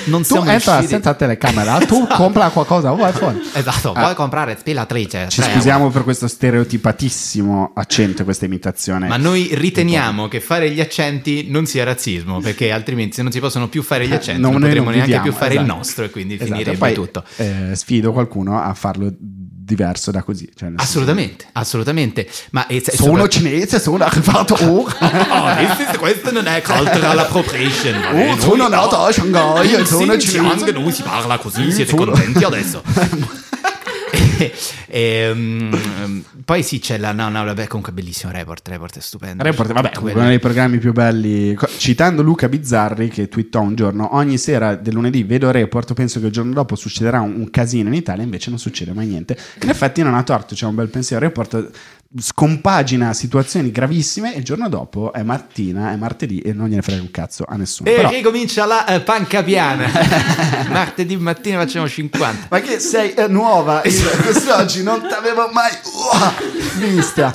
Non 0.09 0.23
Tu 0.23 0.29
siamo 0.29 0.51
entra 0.51 0.73
riusciti- 0.79 0.87
senza 0.94 1.14
telecamera, 1.14 1.79
tu 1.79 2.07
compra 2.09 2.49
qualcosa 2.51 2.92
o 2.92 2.97
vai 2.97 3.12
fuori. 3.12 3.40
Esatto, 3.53 3.92
Ah. 3.92 4.01
vuoi 4.01 4.14
comprare 4.14 4.57
spillatrice? 4.59 5.27
Ci 5.29 5.40
Tre 5.40 5.53
scusiamo 5.53 5.90
per 5.90 6.03
questo 6.05 6.27
stereotipatissimo 6.29 7.73
accento, 7.75 8.25
questa 8.25 8.44
imitazione. 8.47 9.09
Ma 9.09 9.16
noi 9.16 9.51
riteniamo 9.53 10.29
che 10.29 10.40
fare 10.40 10.71
gli 10.71 10.81
accenti 10.81 11.47
non 11.51 11.66
sia 11.66 11.85
razzismo, 11.85 12.40
perché 12.40 12.71
altrimenti 12.73 13.14
se 13.16 13.23
non 13.23 13.33
si 13.33 13.40
possono 13.40 13.68
più 13.68 13.83
fare 13.83 14.07
gli 14.07 14.12
accenti 14.12 14.40
non, 14.40 14.53
noi 14.53 14.62
potremo 14.62 14.87
neanche 14.90 15.07
viviamo, 15.07 15.23
più 15.25 15.33
fare 15.33 15.55
il 15.55 15.61
esatto. 15.61 15.77
nostro 15.77 16.05
e 16.05 16.11
quindi 16.11 16.35
Esatto, 16.35 16.51
finirebbe 16.51 16.79
poi, 16.79 16.94
tutto. 16.94 17.25
eh, 17.37 17.71
sfido 17.75 18.12
qualcuno 18.12 18.61
a 18.61 18.73
farlo 18.75 19.12
diverso 19.68 20.11
da 20.11 20.22
così. 20.22 20.48
Cioè, 20.54 20.68
nel 20.70 20.78
senso- 20.78 20.98
Assolutamente, 20.98 21.44
assolutamente. 21.52 22.28
Ma 22.52 22.66
e- 22.66 22.83
Sono 22.85 23.11
sopra- 23.11 23.28
cinese, 23.28 23.78
sono 23.81 24.02
arrivato 24.04 24.54
ora. 24.61 24.96
Oh, 25.90 25.98
questo, 25.98 26.33
non 26.33 26.46
è 26.46 26.62
cultural 26.62 27.18
appropriation. 27.18 27.96
Oh, 28.28 28.38
sono 28.40 28.68
nato 28.68 28.96
a 28.98 29.12
Shanghai, 29.12 29.85
sono 29.87 30.16
cinese. 30.18 30.72
non 30.72 30.90
si 30.92 31.02
parla 31.02 31.38
così, 31.38 31.70
siete 31.70 31.90
Sono- 31.90 32.11
contenti 32.12 32.42
adesso? 32.44 32.83
Ehm, 34.90 36.24
poi 36.44 36.62
sì 36.62 36.79
c'è 36.79 36.96
la 36.98 37.12
no 37.12 37.29
no 37.29 37.44
vabbè 37.44 37.66
comunque 37.66 37.92
bellissimo 37.92 38.33
report 38.33 38.66
report 38.68 38.96
è 38.96 39.01
stupendo 39.01 39.42
Report, 39.42 39.72
vabbè, 39.72 39.90
Quello- 39.98 40.18
uno 40.18 40.29
dei 40.29 40.38
programmi 40.38 40.79
più 40.79 40.92
belli. 40.92 41.57
Citando 41.77 42.22
Luca 42.22 42.48
Bizzarri 42.48 43.09
che 43.09 43.29
twittò 43.29 43.61
un 43.61 43.74
giorno: 43.74 44.14
Ogni 44.16 44.38
sera 44.38 44.74
del 44.74 44.94
lunedì 44.94 45.22
vedo 45.24 45.51
Report, 45.51 45.92
penso 45.94 46.20
che 46.20 46.27
il 46.27 46.33
giorno 46.33 46.53
dopo 46.53 46.74
succederà 46.74 47.20
un, 47.20 47.35
un 47.38 47.51
casino 47.51 47.88
in 47.88 47.94
Italia, 47.94 48.22
invece 48.22 48.51
non 48.51 48.59
succede 48.59 48.92
mai 48.92 49.07
niente. 49.07 49.37
In 49.62 49.68
effetti, 49.68 50.03
non 50.03 50.14
ha 50.14 50.22
torto, 50.22 50.55
c'è 50.55 50.66
un 50.66 50.74
bel 50.74 50.88
pensiero. 50.88 51.24
Report 51.24 51.70
scompagina 52.16 53.12
situazioni 53.12 53.71
gravissime 53.71 54.35
e 54.35 54.38
il 54.38 54.44
giorno 54.44 54.71
dopo 54.71 55.12
è 55.12 55.23
mattina, 55.23 55.92
è 55.92 55.97
martedì 55.97 56.40
e 56.40 56.55
non 56.55 56.68
gliene 56.68 56.81
frega 56.81 57.03
un 57.03 57.11
cazzo 57.11 57.44
a 57.47 57.55
nessuno. 57.57 57.90
e 57.90 57.97
Però, 57.97 58.09
ricomincia 58.09 58.64
la 58.64 58.87
eh, 58.87 59.01
panca 59.01 59.42
piana 59.42 59.87
martedì 60.73 61.16
mattina 61.18 61.59
facciamo 61.59 61.87
50 61.87 62.47
ma 62.49 62.61
che 62.61 62.79
sei 62.79 63.12
eh, 63.12 63.27
nuova? 63.29 63.83
Io 63.88 64.11
Quest'oggi 64.23 64.83
non 64.83 65.07
t'avevo 65.07 65.51
mai 65.53 65.71
uah, 66.12 66.35
vista. 66.79 67.35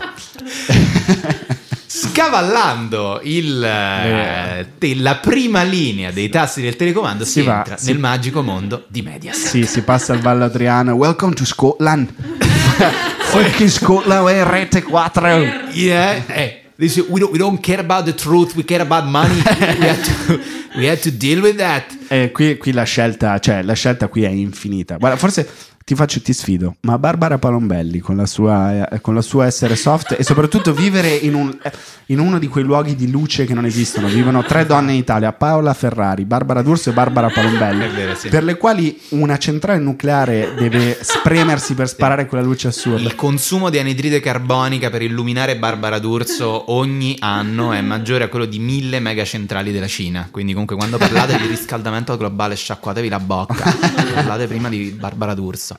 Scavallando 1.85 3.19
il, 3.23 3.63
eh, 3.63 4.67
te- 4.79 4.95
la 4.95 5.17
prima 5.17 5.61
linea 5.61 6.09
dei 6.09 6.29
tasti 6.29 6.61
del 6.63 6.75
telecomando 6.75 7.23
si, 7.25 7.31
Si 7.33 7.41
va, 7.43 7.57
entra 7.59 7.77
si- 7.77 7.91
nel 7.91 7.99
magico 7.99 8.41
mondo 8.41 8.85
di 8.87 9.03
Mediaset. 9.03 9.47
Sì, 9.49 9.65
si 9.65 9.81
passa 9.83 10.13
al 10.13 10.19
Vallo 10.19 10.45
Adriano. 10.45 10.93
Welcome 10.93 11.35
to 11.35 11.45
Scotland. 11.45 12.11
Fucking 13.33 13.69
Scotland, 13.69 14.27
è 14.29 14.43
rete 14.43 14.81
4. 14.81 15.27
Yeah, 15.71 16.21
eh, 16.27 16.61
this 16.77 16.97
is- 16.97 17.05
we, 17.09 17.19
don't, 17.19 17.31
we 17.31 17.37
don't 17.37 17.59
care 17.59 17.79
about 17.79 18.05
the 18.05 18.13
truth, 18.13 18.53
we 18.55 18.63
care 18.63 18.81
about 18.81 19.05
money. 19.05 19.35
we, 19.79 19.87
have 19.87 20.03
to, 20.03 20.39
we 20.75 20.87
have 20.87 20.99
to 21.01 21.09
deal 21.11 21.41
with 21.41 21.55
that. 21.57 21.83
Eh, 22.09 22.31
qui, 22.31 22.57
qui 22.57 22.71
la 22.71 22.83
scelta, 22.83 23.39
cioè 23.39 23.63
la 23.63 23.73
scelta 23.73 24.07
qui 24.07 24.23
è 24.23 24.29
infinita. 24.29 24.97
Guarda, 24.97 25.17
forse 25.17 25.47
ti 25.85 25.95
faccio, 25.95 26.21
ti 26.21 26.31
sfido, 26.31 26.75
ma 26.81 26.97
Barbara 26.97 27.37
Palombelli 27.37 27.99
con 27.99 28.15
la 28.15 28.25
sua, 28.25 28.89
eh, 28.89 29.01
con 29.01 29.13
la 29.13 29.21
sua 29.21 29.45
essere 29.45 29.75
soft 29.75 30.15
e 30.17 30.23
soprattutto 30.23 30.73
vivere 30.73 31.09
in, 31.09 31.33
un- 31.33 31.57
eh, 31.61 31.71
in 32.07 32.19
uno 32.19 32.39
di 32.39 32.47
quei 32.47 32.63
luoghi 32.63 32.95
di 32.95 33.11
luce 33.11 33.45
che 33.45 33.53
non 33.53 33.65
esistono. 33.65 34.07
Vivono 34.07 34.43
tre 34.43 34.65
donne 34.65 34.93
in 34.93 34.99
Italia, 34.99 35.33
Paola 35.33 35.73
Ferrari, 35.73 36.23
Barbara 36.23 36.61
D'Urso 36.61 36.89
e 36.89 36.93
Barbara 36.93 37.29
Palombelli, 37.29 37.87
vero, 37.93 38.15
sì. 38.15 38.29
per 38.29 38.43
le 38.43 38.55
quali 38.57 38.97
una 39.09 39.37
centrale 39.37 39.79
nucleare 39.79 40.53
deve 40.57 40.97
spremersi 41.01 41.73
per 41.73 41.89
sparare 41.89 42.27
quella 42.27 42.43
luce 42.43 42.69
assurda. 42.69 43.01
Il 43.01 43.15
consumo 43.15 43.69
di 43.69 43.77
anidride 43.77 44.21
carbonica 44.21 44.89
per 44.89 45.01
illuminare 45.01 45.57
Barbara 45.57 45.99
D'Urso 45.99 46.71
ogni 46.71 47.17
anno 47.19 47.73
è 47.73 47.81
maggiore 47.81 48.23
a 48.23 48.27
quello 48.29 48.45
di 48.45 48.59
mille 48.59 48.99
megacentrali 48.99 49.71
della 49.71 49.87
Cina. 49.87 50.29
Quindi, 50.31 50.53
comunque, 50.53 50.77
quando 50.77 50.97
parlate 50.97 51.37
di 51.37 51.47
riscaldamento 51.47 52.15
globale, 52.15 52.55
sciacquatevi 52.55 53.09
la 53.09 53.19
bocca. 53.19 53.63
parlate 54.13 54.47
prima 54.47 54.69
di 54.69 54.95
Barbara 54.97 55.33
D'Urso. 55.33 55.72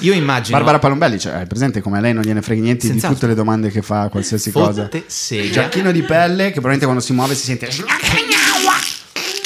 Io 0.00 0.12
immagino. 0.14 0.56
Barbara 0.56 0.78
Palombelli, 0.78 1.18
cioè, 1.18 1.32
hai 1.34 1.46
presente 1.46 1.80
come 1.80 1.98
a 1.98 2.00
lei 2.00 2.12
non 2.12 2.22
gliene 2.22 2.42
frega 2.42 2.60
niente 2.62 2.86
di 2.86 2.92
Senz'altro. 2.92 3.14
tutte 3.18 3.26
le 3.28 3.34
domande 3.34 3.70
che 3.70 3.82
fa 3.82 4.08
qualsiasi 4.08 4.50
cosa. 4.52 4.82
fotte 4.82 5.04
sega. 5.06 5.50
Giacchino 5.50 5.90
di 5.92 6.02
pelle 6.02 6.46
che 6.46 6.60
probabilmente 6.60 6.84
quando 6.84 7.02
si 7.02 7.12
muove 7.12 7.34
si 7.34 7.44
sente 7.44 7.68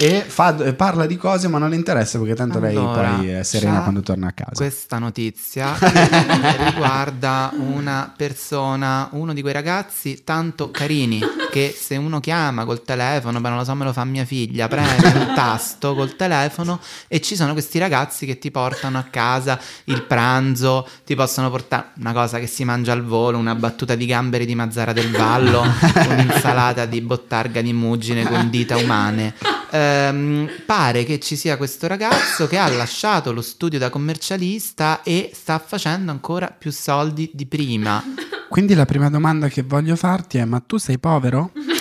e 0.03 0.25
fa- 0.27 0.53
parla 0.75 1.07
di 1.07 1.17
cose 1.17 1.47
ma 1.47 1.59
non 1.59 1.71
le 1.71 1.77
interessa 1.77 2.19
perché 2.19 2.35
tanto 2.35 2.59
Allora, 2.59 2.73
lei 2.73 3.19
poi 3.19 3.29
è 3.29 3.43
serena 3.45 3.83
quando 3.83 4.01
torna 4.01 4.27
a 4.27 4.33
casa. 4.33 4.51
Questa 4.57 4.99
notizia 4.99 5.77
riguarda 5.79 7.53
una 7.55 8.13
persona, 8.17 9.09
uno 9.13 9.33
di 9.33 9.43
quei 9.43 9.53
ragazzi 9.53 10.23
tanto 10.25 10.73
carini 10.73 11.21
che 11.53 11.73
se 11.79 11.95
uno 11.95 12.19
chiama 12.19 12.65
col 12.65 12.83
telefono, 12.83 13.41
beh 13.41 13.49
non 13.49 13.59
lo 13.59 13.65
so, 13.65 13.77
me 13.77 13.85
lo 13.85 13.93
fa 13.93 14.05
mia 14.05 14.25
figlia, 14.25 14.67
preme 14.67 14.97
un 15.05 15.33
tasto 15.37 15.95
col 15.95 16.17
telefono 16.17 16.81
e 17.07 17.21
ci 17.21 17.37
sono 17.37 17.53
questi 17.53 17.79
ragazzi 17.79 18.27
che 18.27 18.39
ti 18.41 18.51
portano 18.51 18.99
a 18.99 19.05
casa 19.05 19.57
il 19.85 20.03
pranzo, 20.03 20.85
ti 21.07 21.15
possono 21.15 21.49
portare 21.49 21.91
una 21.99 22.13
cosa 22.13 22.41
che 22.41 22.49
si 22.49 22.65
mangia 22.65 22.91
al 22.91 23.05
volo, 23.05 23.39
una 23.39 23.55
battuta 23.55 23.95
di 23.95 24.07
gamberi 24.07 24.47
di 24.47 24.57
Mazzara 24.57 24.93
del 24.93 25.13
Vallo, 25.13 25.63
un'insalata 26.09 26.87
di 26.87 27.01
bottarga 27.01 27.61
di 27.61 27.73
muggine 27.73 28.27
con 28.27 28.51
dita 28.51 28.77
umane. 28.77 29.62
Ehm, 29.75 30.51
pare 30.67 31.05
che 31.05 31.19
ci 31.19 31.35
sia 31.35 31.57
questo 31.57 31.87
ragazzo 31.87 32.47
che 32.47 32.59
ha 32.59 32.69
lasciato 32.69 33.33
lo 33.33 33.41
studio 33.41 33.79
da 33.79 33.89
commercialista 33.89 35.03
e 35.03 35.31
sta 35.33 35.59
facendo 35.59 36.11
ancora 36.11 36.49
più 36.49 36.71
soldi 36.71 37.31
di 37.33 37.47
prima. 37.47 38.03
Quindi 38.51 38.75
la 38.75 38.85
prima 38.85 39.09
domanda 39.09 39.49
che 39.49 39.63
voglio 39.63 39.97
farti 39.97 40.37
è 40.37 40.45
ma 40.45 40.61
tu 40.61 40.77
sei 40.77 40.99
povero? 40.99 41.53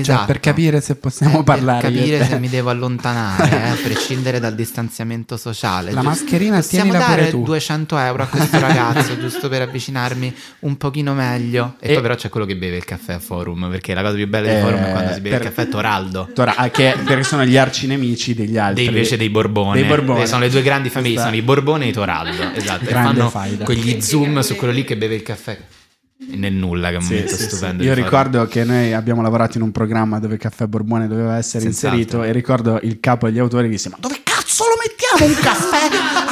Esatto. 0.00 0.26
per 0.26 0.40
capire 0.40 0.80
se 0.80 0.96
possiamo 0.96 1.40
Eh, 1.40 1.44
parlare. 1.44 1.80
Per 1.82 1.90
e 1.90 1.94
capire 1.98 2.24
se 2.26 2.38
mi 2.38 2.48
devo 2.48 2.70
allontanare, 2.70 3.50
eh, 3.50 3.68
a 3.70 3.76
prescindere 3.82 4.40
dal 4.40 4.54
distanziamento 4.54 5.36
sociale. 5.36 5.92
La 5.92 6.02
mascherina 6.02 6.56
Possiamo 6.56 6.84
tienila 6.90 7.04
pure 7.04 7.16
dare 7.20 7.30
tu. 7.30 7.42
200 7.44 7.98
euro 7.98 8.22
a 8.22 8.26
questo 8.26 8.58
ragazzo 8.60 9.18
giusto 9.18 9.48
per 9.48 9.62
avvicinarmi 9.62 10.34
un 10.60 10.76
pochino 10.76 11.14
meglio. 11.14 11.76
E, 11.80 11.90
E- 11.90 11.92
poi 11.94 12.02
però 12.02 12.14
c'è 12.14 12.28
quello 12.28 12.46
che 12.46 12.56
beve 12.56 12.76
il 12.76 12.84
caffè 12.84 13.14
a 13.14 13.18
forum, 13.18 13.68
perché 13.70 13.94
la 13.94 14.02
cosa 14.02 14.14
più 14.14 14.26
bella 14.28 14.48
di 14.48 14.54
Eh, 14.56 14.60
forum 14.60 14.78
è 14.78 14.90
quando 14.90 15.12
si 15.14 15.20
beve 15.20 15.36
per- 15.38 15.46
il 15.46 15.52
caffè 15.54 15.68
Toraldo. 15.68 16.28
Tora- 16.34 16.54
ah, 16.56 16.68
che, 16.70 16.94
perché 17.04 17.22
sono 17.24 17.44
gli 17.44 17.56
arcinemici 17.56 18.34
degli 18.34 18.56
altri. 18.58 18.84
Dei 18.84 18.86
invece 18.86 19.16
dei 19.16 19.30
Borbone. 19.30 19.78
Dei 19.80 19.88
Borbone. 19.88 20.22
Eh, 20.22 20.26
Sono 20.26 20.40
le 20.40 20.50
due 20.50 20.62
grandi 20.62 20.88
famiglie, 20.90 21.14
Questa- 21.14 21.30
sono 21.30 21.40
i 21.40 21.44
Borbone 21.44 21.84
e 21.84 21.88
i 21.88 21.92
Toraldo. 21.92 22.42
Esatto. 22.54 22.84
E 22.84 22.86
Grande 22.86 23.16
fanno 23.18 23.28
faida. 23.30 23.64
quegli 23.64 24.00
zoom 24.00 24.40
su 24.40 24.54
quello 24.56 24.72
lì 24.72 24.84
che 24.84 24.96
beve 24.96 25.14
il 25.14 25.22
caffè 25.22 25.56
nel 26.18 26.52
nulla, 26.54 26.88
che 26.88 26.94
è 26.94 26.98
un 26.98 27.02
Sì, 27.04 27.12
momento 27.14 27.36
sì, 27.36 27.42
sì. 27.42 27.48
stupendo. 27.48 27.82
Io 27.82 27.94
di 27.94 28.00
forum. 28.00 28.04
ricordo 28.04 28.46
che 28.46 28.64
noi 28.64 28.92
abbiamo 28.94 29.22
lavorato 29.22 29.58
in 29.58 29.62
un 29.64 29.72
programma 29.72 30.18
dove 30.18 30.36
Caffè 30.38 30.66
Borbone 30.66 31.06
doveva 31.08 31.36
essere 31.36 31.62
Senz'altro. 31.64 31.98
inserito 31.98 32.22
e 32.22 32.32
ricordo 32.32 32.78
il 32.82 33.00
capo 33.00 33.26
degli 33.26 33.38
autori 33.38 33.64
che 33.64 33.70
disse 33.70 33.88
ma 33.90 33.96
dove 34.00 34.20
cazzo 34.22 34.64
lo 34.64 34.76
mettiamo 34.82 35.32
un 35.32 35.40
caffè 35.42 35.88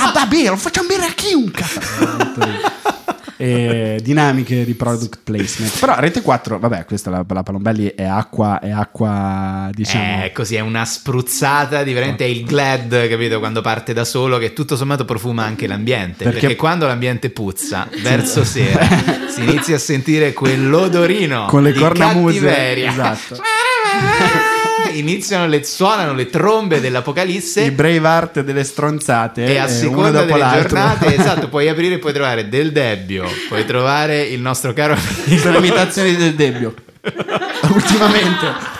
a 0.06 0.10
Babè 0.12 0.48
lo 0.48 0.56
facciamo 0.56 0.88
bere 0.88 1.04
a 1.06 1.12
chi 1.12 1.34
un 1.34 1.50
caffè 1.50 2.93
e 3.36 4.00
dinamiche 4.02 4.64
di 4.64 4.74
product 4.74 5.20
placement 5.24 5.78
però 5.80 5.94
Rete 5.98 6.22
4 6.22 6.58
vabbè 6.58 6.84
questa 6.84 7.10
la, 7.10 7.24
la 7.26 7.42
Palombelli 7.42 7.92
è 7.94 8.04
acqua 8.04 8.60
è 8.60 8.70
acqua 8.70 9.70
diciamo 9.72 10.24
Eh, 10.24 10.32
così 10.32 10.54
è 10.56 10.60
una 10.60 10.84
spruzzata 10.84 11.82
di 11.82 11.92
veramente 11.92 12.24
è 12.24 12.28
il 12.28 12.44
glad, 12.44 13.08
capito? 13.08 13.38
Quando 13.38 13.60
parte 13.60 13.92
da 13.92 14.04
solo, 14.04 14.38
che 14.38 14.52
tutto 14.52 14.76
sommato 14.76 15.04
profuma 15.04 15.44
anche 15.44 15.66
l'ambiente. 15.66 16.24
Perché- 16.24 16.40
Perché, 16.40 16.56
quando 16.56 16.86
l'ambiente 16.86 17.30
puzza, 17.30 17.88
verso 18.02 18.44
sera, 18.44 18.86
si 19.28 19.42
inizia 19.42 19.76
a 19.76 19.78
sentire 19.78 20.32
quell'odorino 20.32 21.46
con 21.46 21.62
le 21.62 21.72
cornamuse 21.72 22.40
cattiveria. 22.40 22.90
esatto 22.90 23.36
Iniziano 24.94 25.48
le 25.48 25.64
suonano 25.64 26.14
le 26.14 26.30
trombe 26.30 26.76
i 26.76 26.80
dell'apocalisse. 26.80 27.72
Braveheart 27.72 28.42
delle 28.42 28.62
stronzate 28.62 29.44
E 29.44 29.58
a 29.58 29.64
eh, 29.64 29.68
seconda 29.68 30.10
dopo 30.10 30.26
delle 30.26 30.38
l'altro. 30.38 30.68
giornate, 30.68 31.16
esatto, 31.18 31.48
puoi 31.48 31.68
aprire 31.68 31.94
e 31.94 31.98
puoi 31.98 32.12
trovare 32.12 32.48
del 32.48 32.70
Debbio, 32.70 33.28
puoi 33.48 33.64
trovare 33.64 34.22
il 34.22 34.40
nostro 34.40 34.72
caro 34.72 34.94
amico. 34.94 35.40
sono 35.40 35.58
imitazioni 35.58 36.14
del 36.14 36.34
Debbio 36.34 36.74
ultimamente 37.74 38.72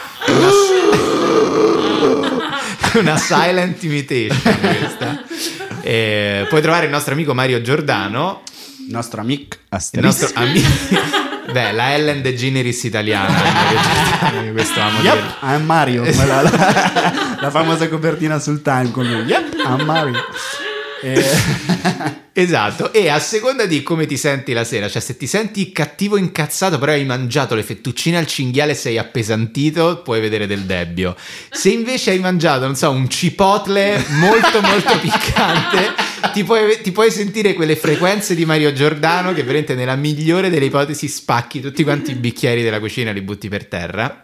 una 2.99 3.17
silent 3.17 3.83
imitation 3.83 4.41
questa. 4.61 5.25
Eh, 5.83 6.47
puoi 6.49 6.62
trovare 6.62 6.87
il 6.87 6.91
nostro 6.91 7.12
amico 7.12 7.35
Mario 7.35 7.61
Giordano, 7.61 8.43
il 8.87 8.93
nostro 8.93 9.21
amico 9.21 9.57
il 9.57 9.67
Asterix 9.71 10.05
nostro 10.05 10.31
amico. 10.41 11.33
Beh, 11.55 11.70
la 11.70 11.94
Ellen 11.94 12.20
DeGeneres 12.20 12.82
italiana, 12.82 13.32
questo 14.52 14.80
amo 14.80 15.00
Yep, 15.02 15.14
dire. 15.14 15.34
I'm 15.42 15.64
Mario. 15.64 16.02
quella- 16.02 16.42
la, 16.42 16.50
la 17.40 17.50
famosa 17.50 17.88
copertina 17.88 18.40
sul 18.40 18.61
Time 18.61 18.90
con 18.90 19.07
lui. 19.07 19.22
Yep, 19.22 19.55
I'm 19.64 19.84
Mario. 19.84 20.18
E- 21.05 22.22
Esatto, 22.36 22.92
e 22.92 23.09
a 23.09 23.20
seconda 23.20 23.64
di 23.64 23.84
come 23.84 24.07
ti 24.07 24.16
senti 24.16 24.52
la 24.52 24.64
sera, 24.64 24.88
cioè 24.88 25.00
se 25.00 25.16
ti 25.16 25.28
senti 25.28 25.70
cattivo 25.70 26.16
incazzato, 26.16 26.78
però 26.80 26.90
hai 26.90 27.05
mangiato 27.05 27.55
le 27.55 27.62
fettuccine 27.62 28.16
al 28.16 28.26
cinghiale 28.26 28.72
e 28.72 28.74
sei 28.74 28.98
appesantito, 28.98 30.02
puoi 30.02 30.20
vedere 30.20 30.48
del 30.48 30.62
debbio. 30.62 31.14
Se 31.48 31.70
invece 31.70 32.11
hai 32.11 32.18
mangiato, 32.18 32.64
non 32.64 32.74
so, 32.74 32.90
un 32.90 33.09
cipotle 33.09 34.05
molto 34.18 34.61
molto 34.61 34.98
piccante, 34.98 35.94
ti 36.32 36.42
puoi, 36.42 36.80
ti 36.82 36.90
puoi 36.90 37.12
sentire 37.12 37.55
quelle 37.55 37.76
frequenze 37.76 38.34
di 38.34 38.44
Mario 38.44 38.72
Giordano 38.72 39.32
che 39.32 39.44
veramente 39.44 39.76
nella 39.76 39.94
migliore 39.94 40.50
delle 40.50 40.64
ipotesi 40.64 41.07
spacchi 41.07 41.61
tutti 41.61 41.84
quanti 41.84 42.11
i 42.11 42.14
bicchieri 42.14 42.64
della 42.64 42.80
cucina 42.80 43.11
e 43.11 43.12
li 43.12 43.22
butti 43.22 43.48
per 43.48 43.66
terra. 43.66 44.18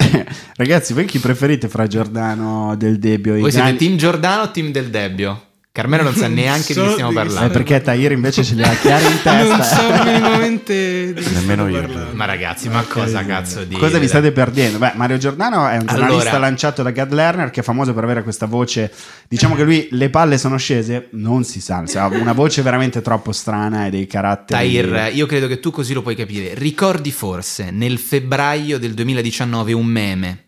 Ragazzi, 0.56 0.94
voi 0.94 1.04
chi 1.04 1.20
preferite 1.20 1.68
fra 1.68 1.86
Giordano 1.86 2.74
del 2.76 2.98
Debbio 2.98 3.36
e 3.36 3.38
Voi 3.38 3.52
siete 3.52 3.76
team 3.76 3.96
Giordano 3.96 4.42
o 4.42 4.50
team 4.50 4.72
del 4.72 4.90
debbio? 4.90 5.44
Carmelo 5.72 6.02
non 6.02 6.14
sa 6.16 6.26
neanche 6.26 6.68
di 6.68 6.72
so 6.74 6.84
chi 6.84 6.92
stiamo 6.94 7.10
di 7.10 7.16
chi 7.16 7.22
parlando. 7.22 7.48
Eh, 7.48 7.52
perché 7.52 7.80
Tahir 7.80 8.10
invece 8.10 8.42
ce 8.42 8.54
li 8.54 8.62
ha 8.64 8.74
chiari 8.74 9.04
in 9.04 9.20
Non 9.22 9.58
testa. 9.58 9.62
so 9.62 10.02
minimamente 10.04 11.12
di 11.12 11.22
che 11.22 11.30
Nemmeno 11.30 11.66
stiamo 11.66 11.68
io. 11.68 11.80
parlando. 11.80 12.16
Ma 12.16 12.24
ragazzi, 12.24 12.68
ma 12.68 12.82
cosa 12.82 13.24
cazzo 13.24 13.62
di... 13.62 13.76
Cosa 13.76 13.98
vi 13.98 14.08
state 14.08 14.32
perdendo? 14.32 14.78
Beh, 14.78 14.92
Mario 14.96 15.16
Giordano 15.18 15.68
è 15.68 15.76
un 15.76 15.86
giornalista 15.86 16.30
Allora- 16.30 16.38
lanciato 16.38 16.82
da 16.82 16.90
Gad 16.90 17.12
Lerner 17.12 17.50
che 17.50 17.60
è 17.60 17.62
famoso 17.62 17.94
per 17.94 18.02
avere 18.02 18.24
questa 18.24 18.46
voce. 18.46 18.92
Diciamo 19.28 19.54
che 19.54 19.62
lui 19.62 19.86
le 19.92 20.10
palle 20.10 20.38
sono 20.38 20.56
scese, 20.56 21.06
non 21.12 21.44
si 21.44 21.60
sa, 21.60 21.84
ha 21.94 22.06
una 22.08 22.32
voce 22.32 22.62
veramente 22.62 23.00
troppo 23.00 23.30
strana 23.30 23.86
e 23.86 23.90
dei 23.90 24.08
caratteri. 24.08 24.60
Tahir, 24.72 25.10
io 25.14 25.26
credo 25.26 25.46
che 25.46 25.60
tu 25.60 25.70
così 25.70 25.92
lo 25.94 26.02
puoi 26.02 26.16
capire. 26.16 26.54
Ricordi 26.54 27.12
forse 27.12 27.70
nel 27.70 27.98
febbraio 27.98 28.76
del 28.78 28.92
2019 28.94 29.72
un 29.72 29.86
meme? 29.86 30.44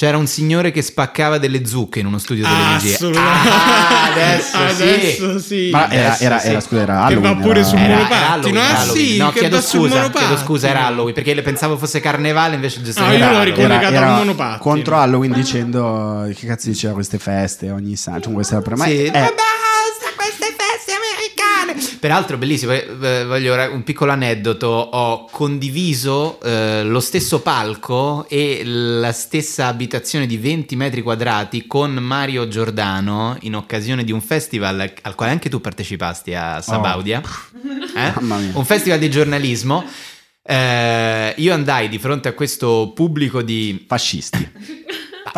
C'era 0.00 0.16
un 0.16 0.28
signore 0.28 0.70
che 0.70 0.80
spaccava 0.80 1.38
delle 1.38 1.66
zucche 1.66 1.98
in 1.98 2.06
uno 2.06 2.18
studio 2.18 2.44
di 2.46 2.52
Ah, 2.52 2.74
regia. 2.74 2.94
assolutamente. 2.94 3.48
Ah, 3.48 4.04
adesso, 4.12 4.68
sì. 4.68 4.82
Adesso 4.84 5.38
sì. 5.40 5.70
Ma 5.72 5.90
era, 5.90 6.16
era, 6.20 6.38
sì. 6.38 6.46
era, 6.50 6.60
scusa, 6.60 6.82
era 6.82 6.94
Che 6.94 7.00
Halloween. 7.14 7.34
va 7.34 7.42
pure 7.42 7.58
era- 7.58 7.68
su 7.68 7.74
Era, 7.74 7.86
monopattino. 7.96 8.14
era 8.20 8.30
Halloween, 8.30 8.56
Ah, 8.58 8.68
era 8.68 8.92
sì, 8.92 9.16
no, 9.16 9.30
che 9.32 9.38
chiedo 9.40 9.60
sul 9.60 9.88
scusa, 9.90 10.10
chiedo 10.10 10.36
scusa, 10.36 10.68
era 10.68 10.86
Halloween 10.86 11.14
perché 11.14 11.34
le 11.34 11.42
pensavo 11.42 11.76
fosse 11.76 11.98
carnevale 11.98 12.54
invece 12.54 12.80
giusto 12.80 13.02
Ah, 13.02 13.06
era 13.06 13.12
io 13.12 13.18
l'ho 13.18 13.26
Halloween. 13.26 13.44
ricordato. 13.56 13.80
collegato 13.84 14.06
al 14.12 14.18
monopattino. 14.18 14.58
contro 14.58 14.96
Halloween 14.98 15.32
dicendo 15.32 16.30
che 16.32 16.46
cazzo 16.46 16.68
diceva 16.68 16.94
queste 16.94 17.18
feste 17.18 17.70
ogni 17.72 17.96
santo, 17.96 18.20
cioè 18.26 18.32
questa 18.34 18.62
ma 18.76 18.84
Sì, 18.84 19.02
è- 19.02 19.10
basta 19.10 19.10
queste 19.10 19.10
feste 19.10 19.10
americane. 19.10 19.32
Peraltro, 22.00 22.36
bellissimo. 22.38 22.72
eh, 22.72 23.24
Voglio 23.26 23.54
ra- 23.54 23.70
un 23.70 23.82
piccolo 23.82 24.12
aneddoto. 24.12 24.66
Ho 24.68 25.28
condiviso 25.30 26.40
eh, 26.42 26.84
lo 26.84 27.00
stesso 27.00 27.40
palco 27.40 28.26
e 28.28 28.62
la 28.64 29.12
stessa 29.12 29.66
abitazione 29.66 30.26
di 30.26 30.36
20 30.36 30.76
metri 30.76 31.02
quadrati 31.02 31.66
con 31.66 31.92
Mario 31.94 32.46
Giordano 32.48 33.36
in 33.40 33.54
occasione 33.56 34.04
di 34.04 34.12
un 34.12 34.20
festival 34.20 34.92
al 35.02 35.14
quale 35.14 35.32
anche 35.32 35.48
tu 35.48 35.60
partecipasti 35.60 36.34
a 36.34 36.60
Sabaudia. 36.60 37.20
Eh? 37.98 38.12
Mamma 38.20 38.36
mia. 38.38 38.50
Un 38.54 38.64
festival 38.64 38.98
di 38.98 39.10
giornalismo. 39.10 39.84
Eh, 40.42 41.34
io 41.36 41.52
andai 41.52 41.88
di 41.88 41.98
fronte 41.98 42.28
a 42.28 42.32
questo 42.32 42.92
pubblico 42.94 43.42
di 43.42 43.84
fascisti. 43.88 44.86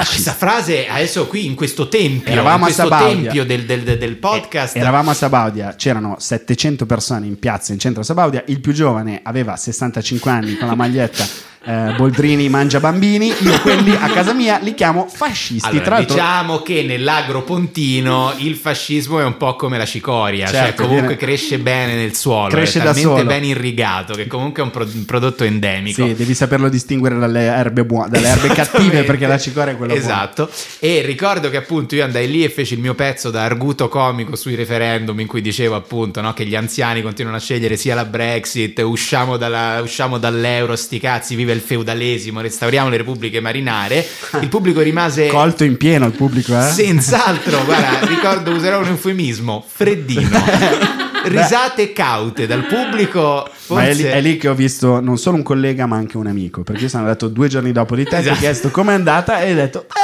Ah, 0.01 0.07
questa 0.07 0.33
frase 0.33 0.87
adesso 0.89 1.27
qui 1.27 1.45
in 1.45 1.55
questo 1.55 1.89
tempio, 1.89 2.33
Eravamo 2.33 2.57
in 2.57 2.63
a 2.63 2.65
questo 2.65 2.83
Sabaudia. 2.85 3.15
tempio 3.33 3.45
del, 3.45 3.65
del- 3.67 3.99
del- 3.99 4.17
podcast. 4.17 4.77
Eravamo 4.77 5.11
a 5.11 5.15
Sabaudia, 5.15 5.75
c'erano 5.77 6.17
700 6.19 6.87
persone 6.87 7.27
in 7.27 7.39
piazza 7.39 7.73
in 7.73 7.79
centro 7.79 8.01
a 8.01 8.05
Sabaudia, 8.05 8.43
il 8.47 8.61
più 8.61 8.73
giovane 8.73 9.21
aveva 9.23 9.57
65 9.57 10.31
anni 10.31 10.57
con 10.57 10.69
la 10.69 10.75
maglietta 10.75 11.25
eh, 11.63 11.93
Boldrini 11.97 12.49
mangia 12.49 12.81
bambini, 12.81 13.33
io 13.43 13.61
quelli 13.61 13.93
a 13.95 14.09
casa 14.11 14.33
mia 14.33 14.59
li 14.63 14.75
chiamo 14.75 15.07
fascisti. 15.13 15.69
Allora, 15.69 15.85
Tra 15.85 15.95
l'altro, 15.97 16.15
diciamo 16.15 16.59
che 16.63 16.83
nell'agro 16.83 17.43
pontino 17.43 18.33
il 18.39 18.55
fascismo 18.57 19.21
è 19.21 19.25
un 19.25 19.37
po' 19.37 19.57
come 19.57 19.77
la 19.77 19.85
cicoria, 19.85 20.47
cioè 20.47 20.55
Certo, 20.61 20.83
comunque 20.83 21.09
viene- 21.09 21.23
cresce 21.23 21.59
bene 21.59 21.95
nel 21.95 22.15
suolo, 22.15 22.49
Cresce 22.49 22.81
è 22.81 22.83
da 22.83 22.95
solo. 22.95 23.25
ben 23.25 23.45
irrigato 23.45 24.15
che 24.15 24.27
comunque 24.27 24.63
è 24.63 24.65
un, 24.65 24.71
pro- 24.71 24.85
un 24.91 25.05
prodotto 25.05 25.45
endemico. 25.45 26.07
sì, 26.07 26.15
devi 26.15 26.35
saperlo 26.35 26.69
distinguere 26.69 27.19
dalle 27.19 27.43
erbe, 27.45 27.85
buone, 27.85 28.09
dalle 28.09 28.29
erbe 28.29 28.49
cattive 28.49 29.03
perché 29.05 29.27
la 29.27 29.39
cicoria 29.39 29.73
è 29.73 29.77
quello 29.77 29.93
buono. 29.95 30.07
Esatto. 30.09 30.51
E 30.79 31.03
ricordo 31.05 31.51
che 31.51 31.57
appunto 31.59 31.95
io 31.95 32.05
andai 32.05 32.31
lì 32.31 32.43
e 32.43 32.49
feci 32.51 32.75
il 32.75 32.81
mio 32.81 32.95
pezzo 32.95 33.31
da 33.31 33.43
arguto 33.45 33.89
comico 33.89 34.35
sui 34.37 34.55
referendum 34.55 35.19
in 35.21 35.27
cui 35.27 35.41
dicevo 35.43 35.75
appunto 35.75 36.21
no, 36.23 36.33
che 36.33 36.47
gli 36.47 36.55
anziani 36.55 37.03
continuano 37.03 37.37
a 37.37 37.41
scegliere 37.41 37.77
sia 37.77 37.95
la 37.95 38.05
Brexit, 38.07 38.79
usciamo, 38.79 39.37
dalla- 39.37 39.81
usciamo 39.83 40.17
dall'euro, 40.19 40.75
sti 40.77 40.99
cazzi, 40.99 41.35
viva 41.51 41.53
il 41.53 41.61
feudalesimo, 41.61 42.41
restauriamo 42.41 42.89
le 42.89 42.97
repubbliche 42.99 43.41
marinare. 43.41 44.07
Il 44.41 44.49
pubblico 44.49 44.81
rimase 44.81 45.27
Colto 45.27 45.65
in 45.65 45.77
pieno 45.77 46.07
il 46.07 46.13
pubblico, 46.13 46.57
eh? 46.59 46.71
Senz'altro, 46.71 47.65
guarda, 47.65 48.05
ricordo 48.07 48.53
userò 48.53 48.81
un 48.81 48.87
eufemismo, 48.87 49.65
freddino. 49.67 50.29
Risate 51.23 51.93
caute 51.93 52.47
dal 52.47 52.65
pubblico. 52.65 53.47
Ma 53.69 53.85
è 53.85 53.93
lì, 53.93 54.03
Forse 54.03 54.13
è 54.13 54.21
lì 54.23 54.37
che 54.39 54.49
ho 54.49 54.55
visto 54.55 55.01
non 55.01 55.19
solo 55.19 55.37
un 55.37 55.43
collega 55.43 55.87
ma 55.87 55.97
anche 55.97 56.17
un 56.17 56.27
amico, 56.27 56.63
perché 56.63 56.85
io 56.85 56.89
sono 56.89 57.03
andato 57.03 57.29
due 57.29 57.49
giorni 57.49 57.73
dopo 57.73 57.95
di 57.95 58.05
te, 58.05 58.11
ti 58.11 58.17
ho 58.17 58.21
Esatto. 58.21 58.39
chiesto 58.39 58.71
com'è 58.71 58.93
andata 58.93 59.41
e 59.41 59.49
hai 59.49 59.55
detto... 59.55 59.87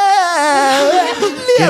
Che, 1.56 1.64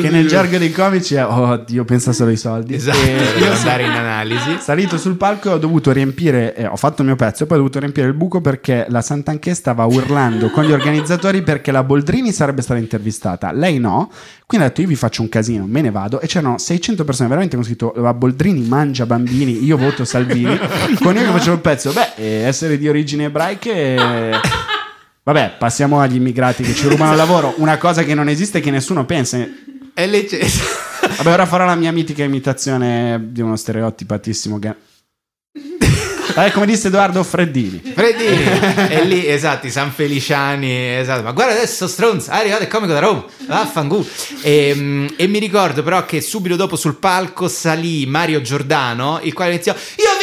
che 0.00 0.10
nel 0.10 0.26
gergo 0.26 0.58
dei 0.58 0.70
comici 0.72 1.14
è 1.14 1.24
oh 1.24 1.56
Dio 1.66 1.84
pensa 1.84 2.12
solo 2.12 2.30
ai 2.30 2.36
soldi 2.36 2.74
Esatto, 2.74 2.98
E 2.98 3.38
io 3.38 3.52
andare 3.52 3.82
in 3.84 3.90
analisi. 3.90 4.56
salito 4.60 4.96
sul 4.98 5.16
palco 5.16 5.50
e 5.50 5.52
ho 5.54 5.58
dovuto 5.58 5.92
riempire 5.92 6.54
eh, 6.54 6.66
ho 6.66 6.76
fatto 6.76 7.02
il 7.02 7.08
mio 7.08 7.16
pezzo 7.16 7.42
e 7.44 7.46
poi 7.46 7.56
ho 7.56 7.60
dovuto 7.60 7.78
riempire 7.80 8.06
il 8.06 8.14
buco 8.14 8.40
perché 8.40 8.86
la 8.88 9.02
Santanché 9.02 9.54
stava 9.54 9.84
urlando 9.84 10.50
con 10.50 10.64
gli 10.64 10.72
organizzatori 10.72 11.42
perché 11.42 11.72
la 11.72 11.82
Boldrini 11.82 12.32
sarebbe 12.32 12.62
stata 12.62 12.78
intervistata 12.80 13.52
lei 13.52 13.78
no 13.78 14.10
quindi 14.46 14.66
ho 14.66 14.68
detto 14.68 14.80
io 14.82 14.88
vi 14.88 14.96
faccio 14.96 15.22
un 15.22 15.28
casino 15.28 15.64
me 15.66 15.80
ne 15.80 15.90
vado 15.90 16.20
e 16.20 16.26
c'erano 16.26 16.58
600 16.58 17.04
persone 17.04 17.28
veramente 17.28 17.56
con 17.56 17.64
scritto 17.64 17.92
la 17.96 18.14
Boldrini 18.14 18.66
mangia 18.66 19.06
bambini 19.06 19.64
io 19.64 19.76
voto 19.76 20.04
Salvini 20.04 20.58
con 21.02 21.14
io 21.16 21.22
che 21.24 21.30
facevo 21.30 21.54
il 21.54 21.60
pezzo 21.60 21.92
beh 21.92 22.12
eh, 22.16 22.24
essere 22.44 22.78
di 22.78 22.88
origini 22.88 23.24
ebraiche 23.24 24.40
Vabbè, 25.24 25.52
passiamo 25.56 26.00
agli 26.00 26.16
immigrati 26.16 26.64
che 26.64 26.74
ci 26.74 26.88
rubano 26.88 27.12
il 27.12 27.16
lavoro. 27.16 27.54
Una 27.58 27.78
cosa 27.78 28.02
che 28.02 28.12
non 28.12 28.28
esiste 28.28 28.58
e 28.58 28.60
che 28.60 28.72
nessuno 28.72 29.04
pensa. 29.04 29.38
È 29.94 30.06
legge- 30.06 30.40
Vabbè, 31.16 31.32
ora 31.32 31.46
farò 31.46 31.64
la 31.66 31.74
mia 31.74 31.92
mitica 31.92 32.22
imitazione 32.22 33.20
di 33.30 33.40
uno 33.40 33.56
stereotipatissimo 33.56 34.58
ga- 34.58 34.76
Eh, 36.34 36.50
come 36.52 36.64
disse 36.64 36.86
Edoardo 36.88 37.22
Freddini. 37.24 37.82
Freddini. 37.94 38.42
E 38.88 39.04
lì 39.04 39.26
esatto 39.28 39.66
i 39.66 39.70
San 39.70 39.90
Feliciani 39.92 40.96
esatto. 40.96 41.22
Ma 41.22 41.32
guarda 41.32 41.52
adesso 41.52 41.86
stronzo 41.86 42.30
è 42.30 42.36
arrivato 42.36 42.62
il 42.62 42.68
comico 42.70 42.92
da 42.94 43.00
Roma. 43.00 43.24
Vaffanculo. 43.46 44.06
E, 44.40 44.72
mm, 44.74 45.06
e 45.16 45.26
mi 45.26 45.38
ricordo 45.38 45.82
però 45.82 46.06
che 46.06 46.22
subito 46.22 46.56
dopo 46.56 46.76
sul 46.76 46.94
palco 46.96 47.48
salì 47.48 48.06
Mario 48.06 48.40
Giordano 48.40 49.20
il 49.22 49.34
quale 49.34 49.52
iniziò 49.52 49.72
io 49.74 50.04
ho 50.08 50.16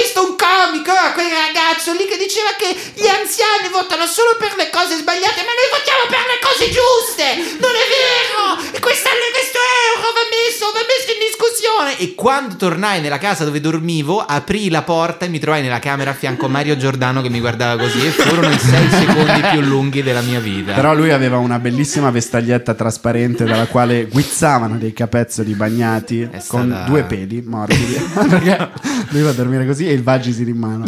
comico 0.69 0.93
quel 1.17 1.33
ragazzo 1.33 1.97
lì 1.97 2.05
che 2.05 2.17
diceva 2.21 2.53
che 2.53 2.69
gli 2.93 3.09
anziani 3.09 3.73
votano 3.73 4.05
solo 4.05 4.37
per 4.37 4.53
le 4.53 4.69
cose 4.69 5.01
sbagliate 5.01 5.41
ma 5.41 5.53
noi 5.57 5.69
votiamo 5.73 6.05
per 6.05 6.23
le 6.29 6.37
cose 6.37 6.69
giuste! 6.69 7.57
Non 7.57 7.73
è 7.73 7.85
vero! 7.89 8.41
E 8.69 8.79
questo 8.79 9.09
euro 9.09 10.13
va 10.13 10.25
messo 10.29 10.69
va 10.69 10.85
messo 10.85 11.09
in 11.09 11.21
discussione! 11.25 11.97
E 11.97 12.13
quando 12.13 12.55
tornai 12.55 13.01
nella 13.01 13.17
casa 13.17 13.43
dove 13.43 13.59
dormivo 13.59 14.21
aprì 14.21 14.69
la 14.69 14.83
porta 14.83 15.25
e 15.25 15.29
mi 15.29 15.39
trovai 15.39 15.61
nella 15.61 15.79
camera 15.79 16.11
a 16.11 16.13
fianco 16.13 16.45
a 16.45 16.49
Mario 16.49 16.77
Giordano 16.77 17.21
che 17.21 17.29
mi 17.29 17.39
guardava 17.39 17.81
così 17.81 18.05
e 18.05 18.11
furono 18.11 18.53
i 18.53 18.59
sei 18.59 18.89
secondi 18.89 19.41
più 19.51 19.61
lunghi 19.61 20.03
della 20.03 20.21
mia 20.21 20.39
vita. 20.39 20.73
Però 20.73 20.93
lui 20.93 21.09
aveva 21.11 21.37
una 21.37 21.57
bellissima 21.57 22.11
vestaglietta 22.11 22.75
trasparente 22.75 23.43
dalla 23.43 23.65
quale 23.65 24.05
guizzavano 24.05 24.77
dei 24.77 24.93
capezzoli 24.93 25.53
bagnati 25.53 26.21
È 26.29 26.41
con 26.45 26.67
stata- 26.69 26.85
due 26.85 27.03
peli 27.03 27.41
morbidi. 27.43 27.97
Perché 28.29 28.69
lui 29.09 29.21
va 29.21 29.29
a 29.29 29.33
dormire 29.33 29.65
così 29.65 29.87
e 29.87 29.93
il 29.93 30.03
Vagisil 30.03 30.47
in 30.47 30.57
mano. 30.57 30.85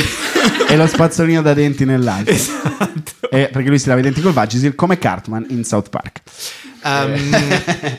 e 0.68 0.76
lo 0.76 0.88
spazzolino 0.88 1.42
da 1.42 1.54
denti 1.54 1.86
nell'altro. 1.86 2.34
Esatto. 2.34 3.30
E 3.30 3.50
perché 3.52 3.70
lui 3.70 3.80
si 3.80 3.88
lava 3.88 4.00
i 4.00 4.04
denti 4.04 4.22
col 4.22 4.34
Vagisil 4.34 4.76
come 4.76 4.98
Cartman 4.98 5.46
in 5.50 5.64
South 5.64 5.90
Park. 5.90 6.22
Um, 6.84 7.16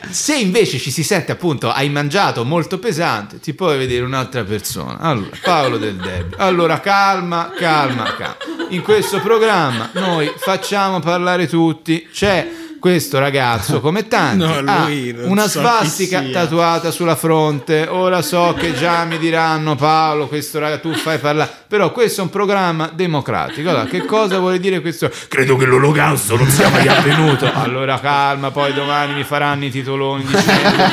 se 0.09 0.35
invece 0.35 0.77
ci 0.77 0.91
si 0.91 1.03
sente 1.03 1.31
appunto 1.31 1.71
hai 1.71 1.89
mangiato 1.89 2.43
molto 2.43 2.79
pesante, 2.79 3.39
ti 3.39 3.53
puoi 3.53 3.77
vedere 3.77 4.03
un'altra 4.03 4.43
persona. 4.43 4.99
Allora, 4.99 5.37
Paolo 5.41 5.77
del 5.77 5.95
Debbio. 5.95 6.37
Allora, 6.37 6.79
calma, 6.79 7.51
calma, 7.57 8.13
calma. 8.15 8.37
In 8.69 8.81
questo 8.81 9.21
programma 9.21 9.89
noi 9.93 10.31
facciamo 10.35 10.99
parlare 10.99 11.47
tutti. 11.47 12.07
C'è 12.11 12.47
questo 12.83 13.17
ragazzo, 13.17 13.79
come 13.79 14.07
tanti, 14.09 14.43
No, 14.43 14.69
ha 14.69 14.89
una 15.23 15.47
so 15.47 15.61
svastica 15.61 16.21
tatuata 16.21 16.91
sulla 16.91 17.15
fronte. 17.15 17.87
Ora 17.87 18.21
so 18.21 18.53
che 18.59 18.73
già 18.73 19.05
mi 19.05 19.17
diranno 19.17 19.75
Paolo, 19.75 20.27
questo 20.27 20.59
ragazzo, 20.59 20.89
tu 20.89 20.93
fai 20.93 21.17
parlare. 21.17 21.49
Però 21.65 21.93
questo 21.93 22.19
è 22.19 22.23
un 22.25 22.29
programma 22.29 22.91
democratico. 22.93 23.69
Allora, 23.69 23.85
che 23.85 24.03
cosa 24.03 24.37
vuole 24.39 24.59
dire 24.59 24.81
questo? 24.81 25.09
Credo 25.29 25.55
che 25.55 25.63
l'olocausto 25.63 26.35
non 26.35 26.49
sia 26.49 26.67
mai 26.67 26.85
avvenuto. 26.89 27.49
Allora 27.53 28.01
calma, 28.01 28.51
poi 28.51 28.73
domani 28.73 29.13
mi 29.13 29.23
faranno 29.23 29.63
i 29.63 29.71
titoloni 29.71 30.25
dicendo 30.25 30.83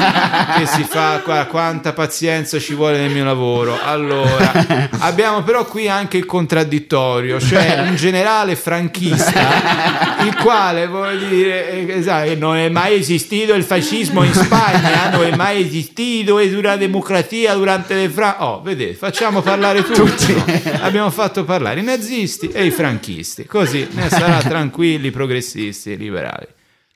che 0.59 0.66
si 0.66 0.84
fa 0.84 1.20
qua, 1.24 1.45
quanta 1.47 1.93
pazienza 1.93 2.61
ci 2.61 2.74
vuole 2.74 2.99
nel 2.99 3.11
mio 3.11 3.24
lavoro. 3.24 3.76
Allora, 3.82 4.53
abbiamo 5.01 5.43
però 5.43 5.64
qui 5.64 5.88
anche 5.88 6.18
il 6.18 6.24
contraddittorio, 6.24 7.41
cioè 7.41 7.82
un 7.91 7.97
generale 7.97 8.55
franchista, 8.55 10.22
il 10.24 10.36
quale 10.36 10.86
vuole 10.86 11.18
dire 11.26 11.78
eh, 11.88 11.98
esatto, 11.98 12.34
non 12.36 12.56
è 12.56 12.68
mai 12.68 12.98
esistito 12.98 13.54
il 13.54 13.64
fascismo 13.64 14.22
in 14.22 14.32
Spagna, 14.32 15.10
non 15.10 15.24
è 15.24 15.34
mai 15.34 15.62
esistito 15.62 16.38
e 16.38 16.50
la 16.60 16.76
democrazia 16.76 17.54
durante 17.54 17.94
le 17.94 18.08
fra... 18.08 18.44
Oh, 18.44 18.62
vedete, 18.62 18.94
facciamo 18.94 19.40
parlare 19.42 19.82
tutti. 19.82 20.34
Abbiamo 20.80 21.10
fatto 21.10 21.44
parlare 21.44 21.80
i 21.80 21.84
nazisti 21.84 22.48
e 22.48 22.66
i 22.66 22.70
franchisti, 22.70 23.46
così 23.46 23.86
ne 23.92 24.08
sarà 24.08 24.38
tranquilli, 24.38 25.10
progressisti, 25.10 25.96
liberali. 25.96 26.46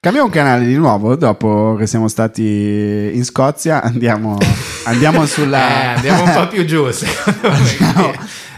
Cambiamo 0.04 0.28
canale 0.28 0.66
di 0.66 0.74
nuovo 0.74 1.16
dopo 1.16 1.76
che 1.78 1.86
siamo 1.86 2.08
stati 2.08 2.42
in 3.14 3.24
Scozia. 3.24 3.80
Andiamo, 3.82 4.36
andiamo 4.84 5.24
sulla. 5.24 5.66
Eh, 5.66 5.86
andiamo 5.94 6.24
un 6.24 6.30
po' 6.30 6.46
più 6.48 6.66
giù, 6.66 6.84
me. 6.92 6.92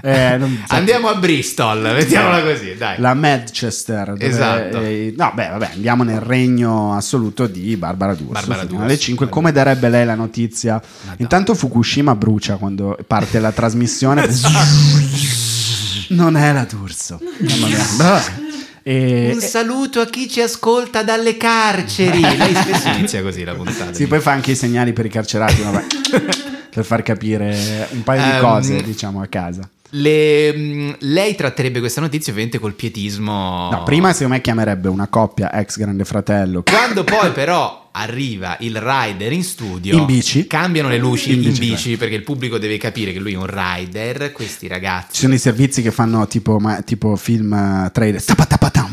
Eh, 0.03 0.37
non- 0.39 0.65
Andiamo 0.67 1.07
a 1.07 1.15
Bristol, 1.15 1.83
mettiamola 1.83 2.43
così, 2.43 2.75
dai. 2.75 2.97
La 2.99 3.15
Manchester. 3.15 4.07
dove- 4.15 4.25
Esatto. 4.27 4.81
eh, 4.81 5.15
no, 5.17 5.31
beh, 5.37 5.49
vabbè, 5.51 5.71
andiamo 5.75 6.03
nel 6.03 6.19
regno 6.19 6.97
assoluto 6.97 7.47
di 7.47 7.77
Barbara 7.77 8.15
D'Urso. 8.17 8.33
Barbara 8.33 8.65
D'Urso. 8.65 8.83
Alle 8.83 8.99
5, 8.99 9.29
come 9.29 9.53
darebbe 9.53 9.89
lei 9.89 10.05
la 10.05 10.17
notizia? 10.17 10.83
Intanto 11.19 11.55
Fukushima 11.55 12.17
brucia 12.17 12.57
quando 12.57 12.99
parte 13.07 13.39
la 13.39 13.53
trasmissione. 13.53 14.27
non 16.11 16.37
è 16.37 16.53
la 16.53 16.67
D'Urso. 16.69 17.21
Mamma 17.39 17.67
mia. 17.69 18.45
E, 18.89 19.31
Un 19.35 19.41
saluto 19.41 19.99
a 20.01 20.07
chi 20.07 20.29
ci 20.31 20.41
ascolta 20.41 21.03
dalle 21.03 21.37
carceri. 21.37 22.21
Lei 22.39 22.55
spesso 22.55 22.89
inizia 22.91 23.21
così 23.21 23.43
la 23.43 23.53
puntata. 23.55 23.93
Sì, 23.93 24.07
poi 24.07 24.21
fa 24.21 24.31
anche 24.31 24.53
i 24.53 24.55
segnali 24.55 24.93
per 24.93 25.07
i 25.07 25.09
carcerati, 25.09 25.61
vabbè, 25.61 25.85
per 26.71 26.85
far 26.85 27.03
capire 27.03 27.89
un 27.91 28.05
paio 28.05 28.23
di 28.23 28.31
Ehm, 28.31 28.41
cose, 28.41 28.83
diciamo, 28.83 29.21
a 29.21 29.27
casa. 29.27 29.69
Le- 29.91 30.53
mh, 30.57 30.97
lei 31.01 31.35
tratterebbe 31.35 31.81
questa 31.81 32.01
notizia 32.01 32.31
ovviamente 32.31 32.61
col 32.61 32.75
pietismo. 32.75 33.71
No, 33.73 33.83
prima 33.83 34.13
secondo 34.13 34.35
me 34.35 34.41
chiamerebbe 34.41 34.87
una 34.89 35.09
coppia 35.09 35.53
ex 35.53 35.79
grande 35.79 36.05
fratello. 36.05 36.63
Quando 36.63 37.03
poi 37.03 37.33
però 37.33 37.86
arriva 37.97 38.57
il 38.61 38.79
rider 38.81 39.33
in 39.33 39.43
studio, 39.43 39.97
In 39.99 40.05
bici. 40.07 40.47
cambiano 40.47 40.89
le 40.89 40.99
luci 40.99 41.31
In 41.33 41.37
in, 41.37 41.49
bicicletta. 41.51 41.75
bici 41.75 41.97
perché 41.97 42.15
il 42.15 42.23
pubblico 42.23 42.59
deve 42.59 42.77
capire 42.79 43.13
che 43.13 43.19
lui 43.19 43.33
è 43.33 43.37
un 43.37 43.47
rider. 43.49 44.33
Questi 44.33 44.69
ragazzi. 44.69 45.15
Ci 45.15 45.21
sono 45.23 45.35
i 45.35 45.39
servizi 45.39 45.81
che 45.83 45.91
fanno 45.91 46.27
tipo, 46.27 46.59
ma- 46.59 46.83
tipo 46.83 47.17
film 47.17 47.53
eh, 47.53 47.91
trailer. 47.93 48.23
Papapapapam. 48.23 48.86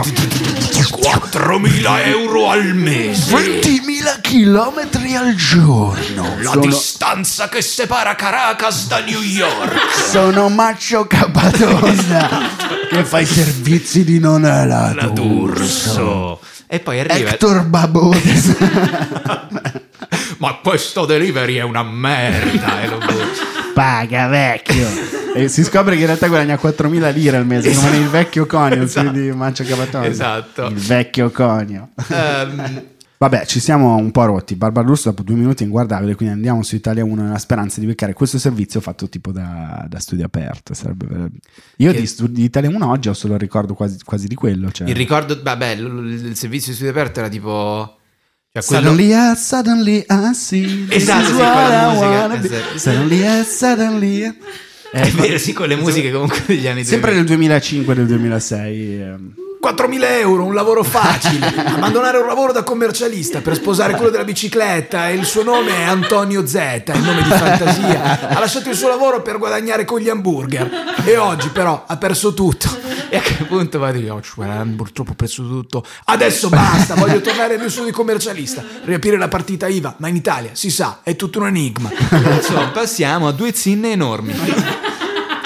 4.000 0.00 2.06
euro 2.06 2.50
al 2.50 2.74
mese. 2.74 3.34
20.000 3.34 4.20
chilometri 4.20 5.14
al 5.14 5.34
giorno. 5.34 6.36
La 6.40 6.50
Sono, 6.50 6.60
distanza 6.60 7.48
che 7.48 7.62
separa 7.62 8.14
Caracas 8.14 8.86
da 8.86 9.00
New 9.00 9.20
York. 9.20 9.76
sono 10.10 10.48
Maccio 10.48 11.06
Capatosa 11.06 12.28
che 12.90 13.04
fa 13.04 13.20
i 13.20 13.26
servizi 13.26 14.04
di 14.04 14.18
non 14.18 14.42
la, 14.42 14.92
D'Urso. 15.12 16.40
E 16.66 16.80
poi 16.80 17.00
arriva. 17.00 17.30
Hector 17.30 17.64
Babone. 17.64 18.20
Ma 20.38 20.54
questo 20.62 21.04
delivery 21.04 21.56
è 21.56 21.62
una 21.62 21.82
merda. 21.82 22.82
e 22.82 22.88
lo 22.88 22.98
Paga 23.78 24.26
vecchio. 24.26 24.88
E 25.36 25.46
si 25.46 25.62
scopre 25.62 25.94
che 25.94 26.00
in 26.00 26.06
realtà 26.06 26.26
guadagna 26.26 26.56
4.000 26.56 27.12
lire 27.12 27.36
al 27.36 27.46
mese, 27.46 27.72
come 27.72 27.90
nel 27.90 28.08
vecchio 28.08 28.44
conio, 28.44 28.84
film 28.88 29.12
di 29.12 29.30
Maccio 29.30 29.62
Capatosa. 29.62 30.04
Esatto. 30.04 30.66
Il 30.66 30.74
vecchio 30.74 31.30
conio. 31.30 31.90
Ehm, 32.10 32.82
Vabbè, 33.18 33.46
ci 33.46 33.60
siamo 33.60 33.94
un 33.96 34.10
po' 34.10 34.24
rotti. 34.24 34.56
Barbara 34.56 34.86
D'Urso 34.86 35.10
dopo 35.10 35.22
due 35.22 35.36
minuti 35.36 35.62
è 35.62 35.66
inguardabile, 35.66 36.16
quindi 36.16 36.34
andiamo 36.34 36.62
su 36.64 36.74
Italia 36.74 37.04
1 37.04 37.22
nella 37.22 37.38
speranza 37.38 37.78
di 37.78 37.86
beccare 37.86 38.14
questo 38.14 38.38
servizio 38.38 38.80
fatto 38.80 39.08
tipo 39.08 39.30
da, 39.30 39.86
da 39.88 39.98
studio 40.00 40.24
aperto. 40.24 40.74
Sarebbe- 40.74 41.30
Io 41.76 41.92
Che- 41.92 42.00
di, 42.00 42.06
stu- 42.06 42.28
di 42.28 42.42
Italia 42.42 42.70
1 42.70 42.88
oggi 42.88 43.08
ho 43.08 43.14
solo 43.14 43.34
il 43.34 43.40
ricordo 43.40 43.74
quasi, 43.74 43.98
quasi 44.04 44.26
di 44.26 44.34
quello. 44.34 44.72
Cioè. 44.72 44.88
il 44.88 44.94
ricordo, 44.96 45.38
vabbè, 45.40 45.68
il 45.70 46.32
servizio 46.34 46.70
di 46.70 46.74
studio 46.74 46.90
aperto 46.92 47.20
era 47.20 47.28
tipo. 47.28 47.97
Cioè 48.60 48.80
quello, 48.80 48.90
Suddenly, 48.90 49.32
I, 49.32 49.36
suddenly 49.36 50.06
I 50.08 50.34
see 50.34 50.86
Esatto, 50.88 51.26
sì, 51.26 51.32
quella 51.32 51.88
musica, 51.88 52.34
esatto. 52.56 52.78
Suddenly, 52.78 53.40
I, 53.40 53.44
suddenly 53.44 54.24
I- 54.26 54.34
è 54.90 55.10
vero, 55.10 55.38
sì, 55.38 55.52
con 55.52 55.68
le 55.68 55.76
musiche 55.76 56.10
comunque 56.10 56.42
degli 56.46 56.66
anni 56.66 56.82
Sempre 56.84 57.12
2000. 57.12 57.14
del 57.14 57.24
2005 57.26 57.94
del 57.94 58.06
2006. 58.06 59.00
ehm. 59.00 59.32
4.000 59.68 60.18
euro, 60.20 60.44
un 60.44 60.54
lavoro 60.54 60.82
facile. 60.82 61.46
Abbandonare 61.54 62.18
un 62.18 62.26
lavoro 62.26 62.52
da 62.52 62.62
commercialista 62.62 63.40
per 63.40 63.54
sposare 63.54 63.94
quello 63.94 64.10
della 64.10 64.24
bicicletta. 64.24 65.08
E 65.08 65.14
il 65.14 65.26
suo 65.26 65.42
nome 65.42 65.76
è 65.76 65.82
Antonio 65.82 66.46
Z, 66.46 66.54
è 66.54 66.82
il 66.94 67.02
nome 67.02 67.22
di 67.22 67.28
fantasia. 67.28 68.28
Ha 68.28 68.38
lasciato 68.38 68.70
il 68.70 68.76
suo 68.76 68.88
lavoro 68.88 69.20
per 69.20 69.38
guadagnare 69.38 69.84
con 69.84 70.00
gli 70.00 70.08
hamburger. 70.08 70.96
E 71.04 71.16
oggi, 71.16 71.48
però, 71.50 71.84
ha 71.86 71.96
perso 71.98 72.32
tutto. 72.32 72.68
E 73.10 73.16
a 73.16 73.20
che 73.20 73.44
punto 73.44 73.78
va 73.78 73.88
a 73.88 73.92
dire, 73.92 74.10
"Oh, 74.10 74.20
Purtroppo 74.76 75.12
ho 75.12 75.14
perso 75.14 75.42
tutto. 75.42 75.84
Adesso 76.04 76.48
basta, 76.48 76.94
voglio 76.94 77.20
tornare 77.20 77.54
al 77.54 77.60
mio 77.60 77.68
studio 77.68 77.90
di 77.90 77.94
commercialista. 77.94 78.62
Riaprire 78.84 79.18
la 79.18 79.28
partita 79.28 79.66
IVA, 79.66 79.94
ma 79.98 80.08
in 80.08 80.16
Italia, 80.16 80.50
si 80.52 80.70
sa, 80.70 81.00
è 81.02 81.16
tutto 81.16 81.40
un 81.40 81.46
enigma. 81.46 81.90
Insomma, 82.36 82.68
passiamo 82.68 83.28
a 83.28 83.32
due 83.32 83.52
zinne 83.52 83.92
enormi. 83.92 84.87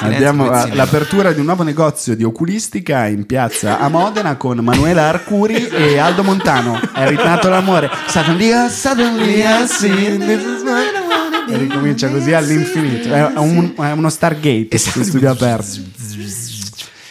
Andiamo 0.05 0.47
due 0.49 0.59
zinne 0.61 0.73
all'apertura 0.73 1.33
di 1.33 1.41
un 1.41 1.47
nuovo 1.47 1.63
negozio 1.63 2.15
di 2.17 2.25
oculistica 2.25 3.07
in 3.07 3.27
piazza 3.27 3.79
a 3.79 3.89
Modena 3.89 4.37
con 4.37 4.59
Manuela 4.59 5.09
Arcuri 5.09 5.69
e 5.69 5.99
Aldo 5.99 6.23
Montano. 6.23 6.81
È 6.93 7.07
ritornato 7.09 7.49
l'amore. 7.49 7.91
Suddenly, 8.07 8.69
suddenly. 8.69 9.43
E 11.49 11.57
ricomincia 11.57 12.09
così 12.09 12.33
all'infinito. 12.33 13.13
È, 13.13 13.33
un- 13.37 13.75
è 13.77 13.91
uno 13.93 14.09
Stargate 14.09 14.79
su 14.79 15.03
studio 15.03 15.31
aperto. 15.31 15.81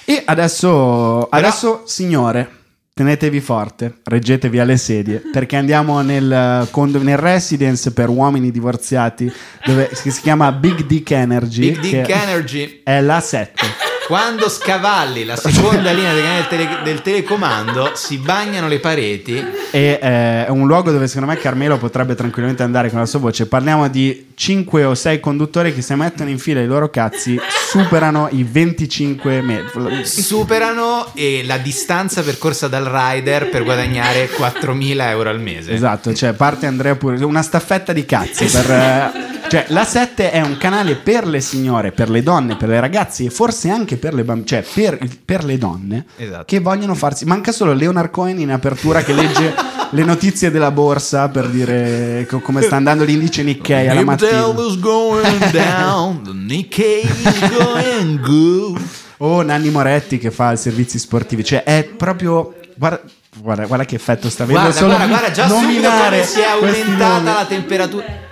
E 0.06 0.24
adesso, 0.26 1.28
adesso, 1.30 1.84
signore, 1.86 2.61
tenetevi 3.02 3.42
forte, 3.42 3.96
reggetevi 4.04 4.60
alle 4.60 4.78
sedie, 4.78 5.24
perché 5.32 5.56
andiamo 5.56 6.02
nel, 6.02 6.68
condo- 6.70 7.02
nel 7.02 7.18
residence 7.18 7.92
per 7.94 8.10
uomini 8.10 8.52
divorziati, 8.52 9.32
dove, 9.66 9.90
si 9.92 10.12
chiama 10.22 10.52
Big 10.52 10.86
Dick 10.86 11.10
Energy. 11.10 11.72
Big 11.72 11.80
Dick 11.80 12.10
Energy. 12.10 12.82
È 12.84 13.02
la 13.02 13.20
7. 13.20 13.81
Quando 14.12 14.50
scavalli 14.50 15.24
la 15.24 15.38
seconda 15.38 15.94
linea 15.94 16.14
del, 16.14 16.22
canale 16.22 16.48
tele- 16.50 16.80
del 16.84 17.02
telecomando 17.02 17.92
si 17.94 18.18
bagnano 18.18 18.68
le 18.68 18.82
pareti. 18.82 19.38
E 19.72 20.00
eh, 20.02 20.46
è 20.48 20.50
un 20.50 20.68
luogo 20.68 20.92
dove 20.92 21.08
secondo 21.08 21.32
me 21.32 21.38
Carmelo 21.38 21.78
potrebbe 21.78 22.14
tranquillamente 22.14 22.62
andare 22.62 22.90
con 22.90 23.00
la 23.00 23.06
sua 23.06 23.20
voce. 23.20 23.46
Parliamo 23.46 23.88
di 23.88 24.32
5 24.36 24.84
o 24.84 24.96
6 24.96 25.22
conduttori 25.22 25.74
che 25.74 25.82
se 25.82 25.96
mettono 25.96 26.30
in 26.30 26.40
fila 26.40 26.60
i 26.60 26.66
loro 26.66 26.90
cazzi 26.90 27.40
superano 27.70 28.28
i 28.32 28.44
25 28.44 29.42
metri. 29.42 30.06
Superano 30.06 31.10
eh, 31.14 31.44
la 31.46 31.58
distanza 31.58 32.22
percorsa 32.22 32.68
dal 32.68 32.84
rider 32.84 33.50
per 33.50 33.64
guadagnare 33.64 34.28
4.000 34.28 35.08
euro 35.08 35.30
al 35.30 35.40
mese. 35.40 35.72
Esatto, 35.72 36.14
cioè 36.14 36.34
parte 36.34 36.66
Andrea 36.66 36.96
pure 36.96 37.24
una 37.24 37.42
staffetta 37.42 37.94
di 37.94 38.04
cazzi 38.04 38.44
per, 38.44 38.72
eh, 38.72 39.31
cioè 39.52 39.66
la 39.68 39.84
7 39.84 40.32
è 40.32 40.42
un 40.42 40.56
canale 40.58 40.96
per 40.96 41.28
le 41.28 41.42
signore, 41.42 41.92
per 41.92 42.10
le 42.10 42.24
donne, 42.24 42.56
per 42.56 42.70
le 42.70 42.80
ragazze 42.80 43.26
e 43.26 43.30
forse 43.30 43.70
anche 43.70 43.98
per 43.98 44.14
le 44.14 44.24
bambine, 44.24 44.48
cioè 44.48 44.64
per, 44.74 44.98
per 45.26 45.44
le 45.44 45.58
donne 45.58 46.06
Esatto. 46.16 46.44
che 46.46 46.60
vogliono 46.60 46.96
farsi 46.96 47.26
manca 47.26 47.52
solo 47.52 47.74
Leonard 47.74 48.10
Cohen 48.12 48.40
in 48.40 48.50
apertura 48.52 49.04
che 49.04 49.12
legge 49.14 49.54
le 49.92 50.04
notizie 50.06 50.52
della 50.52 50.72
borsa 50.72 51.28
per 51.28 51.48
dire 51.50 52.26
co- 52.30 52.40
come 52.40 52.62
sta 52.62 52.78
andando 52.78 53.04
l'indice 53.04 53.44
Nikkei 53.44 53.90
alla 53.90 54.04
mattina. 54.06 54.48
was 54.48 54.80
going 54.80 55.38
down, 55.52 56.22
the 56.24 56.32
Nikkei 56.34 57.02
is 57.04 57.50
going 57.50 58.20
good. 58.22 58.80
O 59.18 59.42
Nanni 59.42 59.70
Moretti 59.70 60.18
che 60.18 60.32
fa 60.32 60.54
i 60.54 60.58
servizi 60.58 60.98
sportivi, 60.98 61.44
cioè 61.44 61.64
è 61.64 61.84
proprio 61.84 62.54
guarda, 62.76 63.02
guarda, 63.36 63.66
guarda 63.66 63.84
che 63.86 63.96
effetto 63.96 64.30
sta 64.30 64.44
avendo 64.44 64.62
Guarda, 64.62 64.78
solo 64.80 64.96
guarda, 64.96 65.08
guarda, 65.08 65.32
già 65.32 65.48
subito 65.48 65.68
nominare 65.68 66.10
come 66.10 66.24
si 66.26 66.40
è 66.40 66.46
aumentata 66.46 67.34
la 67.34 67.46
temperatura. 67.46 68.30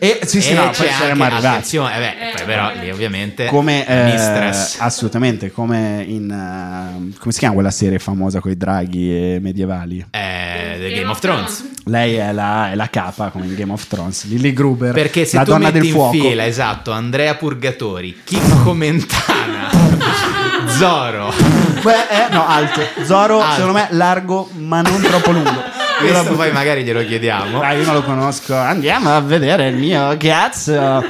E 0.00 0.20
sì, 0.24 0.40
sì, 0.40 0.50
E 0.50 0.54
no, 0.54 0.70
c'è 0.70 0.84
poi 0.84 0.92
saremmo 0.92 1.24
arrivati. 1.24 1.76
eh 1.76 1.80
beh, 1.80 2.14
poi 2.36 2.44
però 2.46 2.70
lì 2.80 2.90
ovviamente 2.90 3.46
come 3.46 3.86
eh, 3.86 4.52
assolutamente 4.78 5.50
come 5.50 6.04
in 6.06 6.30
eh, 6.30 7.18
come 7.18 7.32
si 7.32 7.38
chiama 7.38 7.54
quella 7.54 7.70
serie 7.70 7.98
famosa 7.98 8.40
con 8.40 8.50
i 8.50 8.56
draghi 8.56 9.10
e 9.34 9.38
medievali 9.40 10.04
Eh, 10.10 10.76
The 10.78 10.90
Game 10.92 11.10
of 11.10 11.18
Thrones. 11.18 11.64
lei 11.84 12.14
è 12.14 12.32
la, 12.32 12.70
è 12.70 12.74
la 12.76 12.88
capa 12.88 13.30
come 13.30 13.46
in 13.46 13.54
Game 13.54 13.72
of 13.72 13.86
Thrones 13.88 14.26
Lily 14.26 14.52
Gruber 14.52 14.92
Perché 14.92 15.24
se 15.24 15.36
la 15.36 15.42
tu 15.44 15.50
donna 15.50 15.66
metti 15.66 15.78
del 15.80 15.88
in 15.88 15.92
fuoco 15.94 16.10
fila, 16.12 16.46
esatto, 16.46 16.90
Andrea 16.92 17.34
Purgatori, 17.34 18.20
Chicco 18.24 18.72
Mentana, 18.74 19.68
Zoro. 20.68 21.32
Beh, 21.82 21.92
eh, 21.92 22.32
no 22.32 22.46
alto 22.46 22.80
Zoro 23.04 23.40
Alto. 23.40 23.52
secondo 23.54 23.72
me 23.72 23.88
largo 23.90 24.48
ma 24.58 24.80
non 24.80 25.00
troppo 25.00 25.30
lungo 25.32 25.77
Questo 25.98 26.34
poi 26.34 26.52
magari 26.52 26.84
glielo 26.84 27.04
chiediamo. 27.04 27.60
Ah, 27.60 27.72
io 27.72 27.84
non 27.84 27.94
lo 27.94 28.02
conosco. 28.02 28.54
Andiamo 28.54 29.14
a 29.14 29.20
vedere 29.20 29.68
il 29.68 29.76
mio 29.76 30.16
cazzo. 30.18 31.04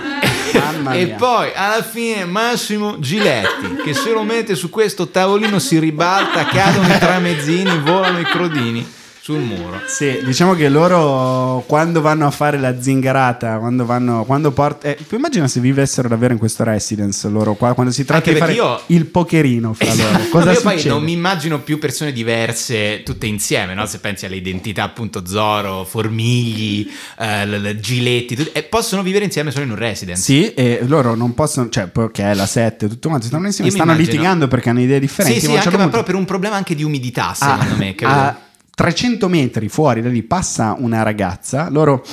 E 0.92 1.08
poi 1.08 1.50
alla 1.54 1.82
fine 1.82 2.24
Massimo 2.24 2.98
Giletti 2.98 3.82
che 3.84 3.92
se 3.92 4.10
lo 4.10 4.22
mette 4.22 4.54
su 4.54 4.70
questo 4.70 5.08
tavolino 5.08 5.58
si 5.58 5.78
ribalta, 5.78 6.46
cadono 6.46 6.88
i 6.88 6.98
tramezzini, 6.98 7.78
volano 7.80 8.18
i 8.18 8.24
crodini 8.24 8.96
sul 9.28 9.40
muro. 9.40 9.82
Sì, 9.86 10.20
diciamo 10.24 10.54
che 10.54 10.70
loro 10.70 11.62
quando 11.66 12.00
vanno 12.00 12.26
a 12.26 12.30
fare 12.30 12.58
la 12.58 12.80
zingarata, 12.80 13.58
quando 13.58 13.84
vanno, 13.84 14.24
quando 14.24 14.52
port- 14.52 14.86
eh, 14.86 14.96
tu 15.06 15.16
immagina 15.16 15.46
se 15.48 15.60
vivessero 15.60 16.08
davvero 16.08 16.32
in 16.32 16.38
questo 16.38 16.64
residence 16.64 17.28
loro 17.28 17.52
qua, 17.52 17.74
quando 17.74 17.92
si 17.92 18.06
tratta 18.06 18.30
Anche 18.30 18.32
di 18.32 18.38
fare 18.38 18.52
io- 18.54 18.80
il 18.86 19.04
pokerino 19.04 19.74
fra 19.74 19.92
loro. 19.94 20.08
Esatto. 20.08 20.28
Cosa 20.32 20.52
io 20.52 20.60
poi 20.62 20.72
succede? 20.72 20.88
non 20.94 21.02
mi 21.02 21.12
immagino 21.12 21.60
più 21.60 21.78
persone 21.78 22.12
diverse 22.12 23.02
tutte 23.04 23.26
insieme, 23.26 23.74
no? 23.74 23.84
Se 23.84 23.98
pensi 23.98 24.24
alle 24.24 24.36
identità 24.36 24.84
appunto 24.84 25.26
Zoro, 25.26 25.84
Formigli, 25.84 26.90
eh, 27.18 27.76
Giletti, 27.80 28.34
tut- 28.34 28.50
e 28.56 28.62
possono 28.62 29.02
vivere 29.02 29.26
insieme 29.26 29.50
solo 29.50 29.64
in 29.66 29.70
un 29.72 29.76
residence. 29.76 30.22
Sì, 30.22 30.54
e 30.54 30.80
loro 30.86 31.14
non 31.14 31.34
possono, 31.34 31.68
cioè, 31.68 31.88
perché 31.88 32.30
è 32.30 32.34
la 32.34 32.46
7, 32.46 32.88
tutto 32.88 33.08
quanto, 33.08 33.26
stanno 33.26 33.44
insieme, 33.44 33.68
Io 33.68 33.76
stanno 33.76 33.92
litigando 33.94 34.48
perché 34.48 34.70
hanno 34.70 34.80
idee 34.80 34.98
differenti. 35.00 35.38
Sì, 35.40 35.44
sì, 35.44 35.52
anche 35.52 35.62
certo 35.64 35.76
ma 35.76 35.82
punto- 35.84 35.96
proprio 35.98 36.14
per 36.14 36.14
un 36.14 36.24
problema 36.26 36.56
anche 36.56 36.74
di 36.74 36.82
umidità, 36.82 37.34
secondo 37.34 37.76
me. 37.76 37.94
capito? 37.94 38.06
a 38.18 38.46
300 38.78 39.26
metri 39.28 39.68
fuori 39.68 40.00
da 40.02 40.08
lì 40.08 40.22
passa 40.22 40.76
una 40.78 41.02
ragazza, 41.02 41.68
loro 41.68 42.04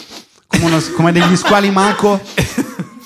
come, 0.47 0.66
uno- 0.66 0.82
come 0.95 1.11
degli 1.11 1.36
squali 1.36 1.70
maco 1.70 2.20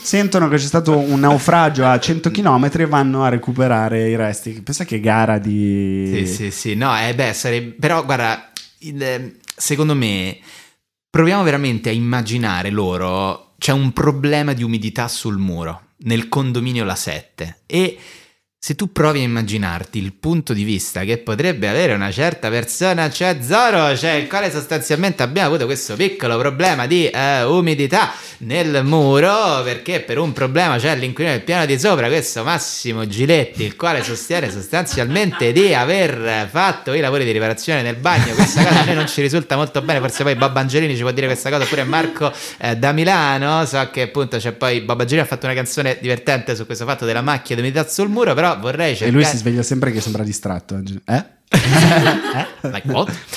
sentono 0.02 0.48
che 0.48 0.56
c'è 0.56 0.66
stato 0.66 0.98
un 0.98 1.20
naufragio 1.20 1.86
a 1.86 2.00
100 2.00 2.32
km 2.32 2.70
e 2.78 2.86
vanno 2.86 3.26
a 3.26 3.28
recuperare 3.28 4.08
i 4.08 4.16
resti. 4.16 4.62
Pensa 4.62 4.86
che 4.86 5.02
gara 5.02 5.40
di... 5.40 6.10
Sì, 6.10 6.26
sì, 6.26 6.52
sì, 6.52 6.76
no, 6.76 6.98
eh, 6.98 7.14
beh, 7.14 7.34
sarebbe... 7.34 7.76
Però, 7.78 8.06
guarda, 8.06 8.50
il- 8.80 9.38
secondo 9.58 9.94
me, 9.94 10.38
proviamo 11.10 11.44
veramente 11.44 11.90
a 11.90 11.92
immaginare 11.92 12.70
loro, 12.70 13.56
c'è 13.58 13.74
un 13.74 13.92
problema 13.92 14.54
di 14.54 14.64
umidità 14.64 15.10
sul 15.10 15.38
muro, 15.38 15.82
nel 16.04 16.30
condominio 16.30 16.86
La 16.86 16.96
7, 16.96 17.64
e 17.66 17.98
se 18.62 18.76
tu 18.76 18.92
provi 18.92 19.22
a 19.22 19.24
immaginarti 19.24 20.00
il 20.00 20.12
punto 20.12 20.52
di 20.52 20.64
vista 20.64 21.06
che 21.06 21.18
potrebbe 21.18 21.70
avere 21.70 21.94
una 21.94 22.12
certa 22.12 22.50
persona, 22.50 23.10
cioè 23.10 23.38
Zoro, 23.42 23.96
cioè 23.96 24.12
il 24.12 24.28
quale 24.28 24.52
sostanzialmente 24.52 25.24
abbiamo 25.24 25.48
avuto 25.48 25.66
questo 25.66 25.96
piccolo 25.96 26.38
problema 26.38 26.86
di 26.86 27.08
eh, 27.08 27.44
umidità 27.44 28.12
nel 28.40 28.84
muro, 28.84 29.64
perché 29.64 30.02
per 30.02 30.18
un 30.18 30.34
problema 30.34 30.76
c'è 30.76 30.94
l'inquilino 30.98 31.36
del 31.36 31.46
piano 31.46 31.66
di 31.66 31.80
sopra, 31.80 32.10
questo 32.10 32.44
Massimo 32.44 33.08
Giletti, 33.08 33.64
il 33.64 33.78
quale 33.78 34.04
sostiene 34.04 34.52
sostanzialmente 34.52 35.54
di 35.54 35.74
aver 35.74 36.46
fatto 36.52 36.92
i 36.92 37.00
lavori 37.00 37.24
di 37.24 37.32
riparazione 37.32 37.82
nel 37.82 37.96
bagno. 37.96 38.34
Questa 38.34 38.62
cosa 38.62 38.82
a 38.82 38.84
noi 38.84 38.96
non 38.96 39.08
ci 39.08 39.22
risulta 39.22 39.56
molto 39.56 39.82
bene, 39.82 40.00
forse 40.02 40.24
poi 40.24 40.36
Bob 40.36 40.58
Angelini 40.58 40.98
ci 40.98 41.02
può 41.02 41.12
dire 41.12 41.28
questa 41.28 41.50
cosa, 41.50 41.64
oppure 41.64 41.86
Marco 41.86 42.30
eh, 42.58 42.76
da 42.76 42.92
Milano, 42.92 43.66
so 43.66 43.90
che 43.90 44.02
appunto 44.02 44.36
c'è 44.36 44.52
poi 44.52 44.82
Bob 44.82 45.00
Angelini 45.00 45.26
ha 45.26 45.30
fatto 45.30 45.46
una 45.46 45.56
canzone 45.56 45.98
divertente 46.02 46.58
su 46.58 46.66
questo 46.66 46.84
fatto 46.84 47.06
della 47.06 47.22
macchia 47.22 47.56
di 47.56 47.62
umidità 47.62 47.88
sul 47.88 48.10
muro, 48.10 48.34
però 48.34 48.48
vorrei 48.56 48.92
E 48.92 48.96
cercare... 48.96 49.12
lui 49.12 49.26
si 49.26 49.38
sveglia 49.38 49.64
sempre 49.64 49.92
che 49.92 50.02
sembra 50.02 50.24
distratto. 50.24 50.82
Eh? 51.06 51.26
Like 52.62 52.88
what? 52.92 53.12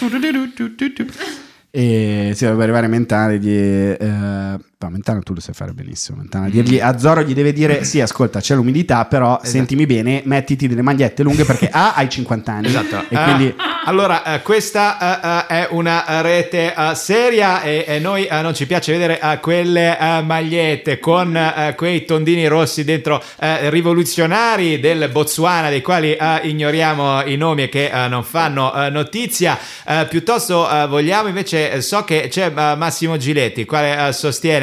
E 1.74 2.32
si 2.34 2.42
dovrebbe 2.44 2.64
arrivare 2.64 2.86
Mentana 2.86 3.32
e 3.32 3.38
dirgli... 3.38 3.96
Eh, 3.98 4.58
no, 4.86 4.90
Mentana 4.90 5.20
tu 5.20 5.34
lo 5.34 5.40
sai 5.40 5.54
fare 5.54 5.72
benissimo. 5.72 6.18
Mentana 6.18 6.48
dirgli, 6.48 6.78
a 6.80 6.98
Zoro 6.98 7.22
gli 7.22 7.34
deve 7.34 7.52
dire, 7.52 7.84
sì, 7.84 8.00
ascolta, 8.00 8.40
c'è 8.40 8.54
l'umidità, 8.54 9.04
però 9.06 9.40
sentimi 9.42 9.86
bene, 9.86 10.22
mettiti 10.24 10.68
delle 10.68 10.82
magliette 10.82 11.22
lunghe 11.22 11.44
perché 11.44 11.68
A, 11.70 11.94
hai 11.94 12.08
50 12.08 12.52
anni. 12.52 12.66
Esatto. 12.66 12.96
E 13.08 13.16
Eh, 13.16 13.22
quindi... 13.24 13.54
allora, 13.86 14.22
eh, 14.34 14.42
questa 14.42 15.46
eh, 15.48 15.54
eh, 15.54 15.62
è 15.64 15.68
una 15.70 16.20
rete 16.20 16.74
eh, 16.74 16.94
seria 16.94 17.62
e, 17.62 17.84
e 17.86 17.98
noi 17.98 18.26
eh, 18.26 18.40
non 18.42 18.54
ci 18.54 18.66
piace 18.66 18.92
vedere 18.92 19.20
eh, 19.20 19.38
quelle 19.40 19.98
eh, 19.98 20.22
magliette 20.22 20.98
con 20.98 21.36
eh, 21.36 21.74
quei 21.76 22.04
tondini 22.04 22.46
rossi 22.46 22.84
dentro 22.84 23.22
eh, 23.40 23.70
rivoluzionari 23.70 24.80
del 24.80 25.08
Botswana, 25.10 25.68
dei 25.68 25.80
quali 25.82 26.14
eh, 26.14 26.40
ignoriamo 26.44 27.24
i 27.24 27.36
nomi 27.36 27.62
e 27.64 27.68
che 27.68 27.90
eh, 27.92 28.08
non 28.08 28.24
fanno 28.24 28.74
eh, 28.74 28.90
notizia. 28.90 29.58
Eh, 29.86 30.06
piuttosto 30.08 30.68
eh, 30.68 30.86
vogliamo 30.86 31.28
invece, 31.28 31.72
eh, 31.72 31.80
so 31.80 32.02
che 32.04 32.28
c'è 32.28 32.46
eh, 32.46 32.76
Massimo 32.76 33.16
Giletti, 33.16 33.60
il 33.60 33.66
quale 33.66 34.12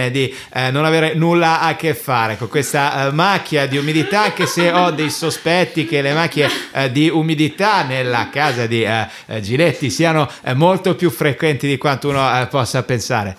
eh, 0.10 0.12
di 0.12 0.34
eh, 0.54 0.72
non 0.72 0.86
avere 0.86 1.14
nulla 1.14 1.62
a 1.62 1.76
che 1.76 1.94
fare 1.94 2.38
con 2.38 2.50
questa 2.50 3.08
eh, 3.08 3.12
macchia 3.12 3.68
di 3.68 3.78
umidità, 3.78 4.24
anche 4.24 4.46
se 4.46 4.72
ho 4.72 4.92
dei 4.92 5.10
sospetti 5.10 5.86
che 5.86 6.02
le 6.02 6.14
macchie 6.14 6.50
eh, 6.74 6.92
di 6.92 7.10
umidità 7.10 7.84
nella 7.84 8.30
casa 8.30 8.66
di 8.66 8.84
eh, 8.84 9.08
Giletti 9.42 9.90
siano 9.90 10.30
molto 10.56 10.96
più 10.96 11.10
frequenti 11.10 11.68
di 11.68 11.78
quanto 11.78 12.10
uno 12.10 12.48
possa 12.50 12.84
pensare. 12.84 13.38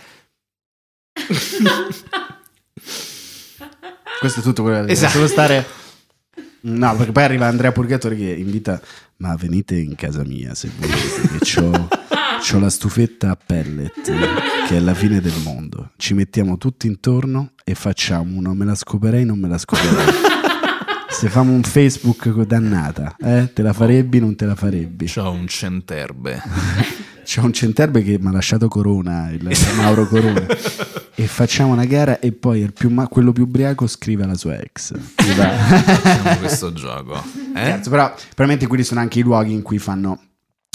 Questo 4.21 4.41
è 4.41 4.43
tutto 4.43 4.63
quello 4.63 4.85
che 4.85 4.93
Esatto. 4.93 5.13
solo 5.13 5.27
stare... 5.27 5.67
No, 6.63 6.95
perché 6.95 7.13
poi 7.13 7.23
arriva 7.23 7.47
Andrea 7.47 7.73
Purgatori 7.73 8.19
che 8.19 8.31
invita, 8.33 8.79
ma 9.17 9.35
venite 9.35 9.77
in 9.77 9.95
casa 9.95 10.23
mia 10.25 10.55
se 10.55 10.71
volete, 10.77 11.39
che 11.39 11.39
c'ho, 11.39 11.89
c'ho 12.41 12.59
la 12.59 12.71
stufetta 12.71 13.31
a 13.31 13.37
pellet, 13.37 14.01
che 14.67 14.77
è 14.77 14.81
la 14.81 14.95
fine 14.95 15.21
del 15.21 15.35
mondo. 15.45 15.91
Ci 15.97 16.15
mettiamo 16.15 16.57
tutti 16.57 16.87
intorno 16.87 17.53
e 17.65 17.75
facciamo 17.75 18.37
uno 18.37 18.55
me 18.55 18.65
la 18.65 18.75
scoperei, 18.75 19.25
non 19.25 19.39
me 19.39 19.49
la 19.49 19.59
scoperei. 19.59 20.07
Se 21.11 21.29
famo 21.29 21.53
un 21.53 21.63
Facebook 21.63 22.31
dannata, 22.45 23.15
eh, 23.21 23.53
te 23.53 23.63
la 23.63 23.75
farebbi, 23.75 24.21
non 24.21 24.37
te 24.37 24.47
la 24.47 24.55
farebbi. 24.55 25.07
C'ho 25.07 25.31
un 25.31 25.47
centerbe. 25.47 26.41
C'è 27.23 27.41
un 27.41 27.53
centerbe 27.53 28.03
che 28.03 28.19
mi 28.19 28.29
ha 28.29 28.33
lasciato 28.33 28.67
Corona, 28.69 29.31
il 29.31 29.49
Mauro 29.77 30.09
Corona. 30.09 30.47
e 31.15 31.27
facciamo 31.27 31.73
una 31.73 31.85
gara 31.85 32.19
e 32.19 32.33
poi 32.33 32.61
il 32.61 32.73
più 32.73 32.89
ma- 32.91 33.07
quello 33.07 33.33
più 33.33 33.45
ubriaco 33.45 33.87
scrive 33.87 34.25
alla 34.25 34.35
sua 34.35 34.59
ex. 34.59 34.95
Facciamo 35.15 36.37
questo 36.39 36.73
gioco. 36.73 37.23
Eh? 37.55 37.61
Scherzo, 37.61 37.91
però 37.91 38.13
probabilmente 38.15 38.67
quelli 38.67 38.83
sono 38.83 39.01
anche 39.01 39.21
i 39.21 39.23
luoghi 39.23 39.53
in 39.53 39.63
cui 39.63 39.79
fanno 39.79 40.21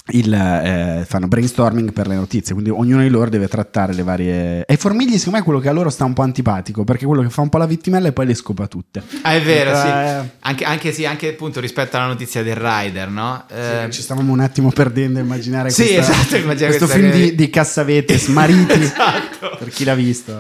il 0.09 0.31
eh, 0.31 1.03
fanno 1.07 1.27
brainstorming 1.27 1.91
per 1.91 2.05
le 2.07 2.13
notizie 2.13 2.53
quindi 2.53 2.69
ognuno 2.69 3.01
di 3.01 3.09
loro 3.09 3.27
deve 3.27 3.47
trattare 3.47 3.91
le 3.93 4.03
varie 4.03 4.63
e 4.65 4.77
Formigli 4.77 5.17
secondo 5.17 5.31
me 5.31 5.39
è 5.39 5.43
quello 5.43 5.59
che 5.59 5.67
a 5.67 5.71
loro 5.71 5.89
sta 5.89 6.05
un 6.05 6.13
po' 6.13 6.21
antipatico 6.21 6.83
perché 6.83 7.05
è 7.05 7.07
quello 7.07 7.23
che 7.23 7.29
fa 7.29 7.41
un 7.41 7.49
po' 7.49 7.57
la 7.57 7.65
vittimella 7.65 8.09
e 8.09 8.11
poi 8.11 8.27
le 8.27 8.35
scopa 8.35 8.67
tutte 8.67 9.01
Ah, 9.23 9.33
è 9.33 9.41
vero, 9.41 9.75
sì. 9.75 9.87
Eh, 9.87 10.29
Anche, 10.41 10.63
anche, 10.63 10.91
sì, 10.91 11.05
anche 11.05 11.29
appunto 11.29 11.59
rispetto 11.59 11.97
alla 11.97 12.05
notizia 12.05 12.43
del 12.43 12.55
rider, 12.55 13.09
no? 13.09 13.45
Eh, 13.49 13.87
ci 13.89 14.01
stavamo 14.03 14.31
un 14.31 14.41
attimo 14.41 14.69
perdendo 14.69 15.17
a 15.17 15.23
immaginare 15.23 15.71
Sì, 15.71 15.93
questa- 15.95 16.11
esatto, 16.13 16.41
questo 16.65 16.87
film 16.87 17.09
che- 17.09 17.17
di, 17.17 17.35
di 17.35 17.49
Cassavete 17.49 18.17
smariti 18.19 18.73
Esatto. 18.79 19.55
per 19.57 19.69
chi 19.69 19.83
l'ha 19.85 19.95
visto 19.95 20.39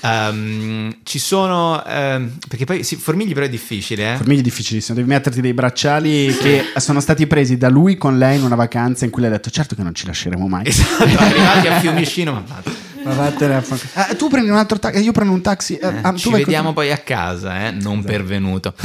Ehm, 0.00 0.96
ci 1.02 1.18
sono... 1.18 1.82
ehm, 1.84 2.32
perché 2.48 2.64
poi 2.64 2.82
sì, 2.82 2.96
Formigli 2.96 3.32
però 3.32 3.46
è 3.46 3.48
difficile, 3.48 4.14
eh? 4.14 4.16
Formigli 4.16 4.40
è 4.40 4.42
difficilissimo, 4.42 4.96
devi 4.96 5.08
metterti 5.08 5.40
dei 5.40 5.54
bracciali 5.54 6.36
che 6.40 6.64
sono 6.76 7.00
stati 7.00 7.26
presi 7.26 7.56
da 7.56 7.68
lui 7.68 7.96
con 7.96 8.18
lei 8.18 8.36
in 8.38 8.44
una 8.44 8.54
vacanza 8.56 9.04
in 9.04 9.10
cui 9.10 9.22
lei 9.22 9.30
ha 9.30 9.34
detto 9.34 9.50
certo 9.50 9.74
che 9.74 9.82
non 9.82 9.94
ci 9.94 10.06
lasceremo 10.06 10.46
mai. 10.48 10.66
Esatto, 10.66 11.02
arrivati 11.04 11.66
a 11.68 11.78
Fiumicino, 11.80 12.32
ma 12.32 12.42
vado. 12.46 12.84
Ah, 13.94 14.14
tu 14.16 14.28
prendi 14.28 14.50
un 14.50 14.56
altro 14.56 14.78
taxi, 14.80 15.00
io 15.02 15.12
prendo 15.12 15.32
un 15.32 15.40
taxi. 15.40 15.76
eh, 15.76 15.86
Eh, 15.86 15.94
ah, 16.02 16.14
ci 16.14 16.28
vediamo 16.30 16.72
poi 16.72 16.90
a 16.90 16.98
casa, 16.98 17.66
eh? 17.66 17.70
non 17.70 18.02
pervenuto. 18.02 18.74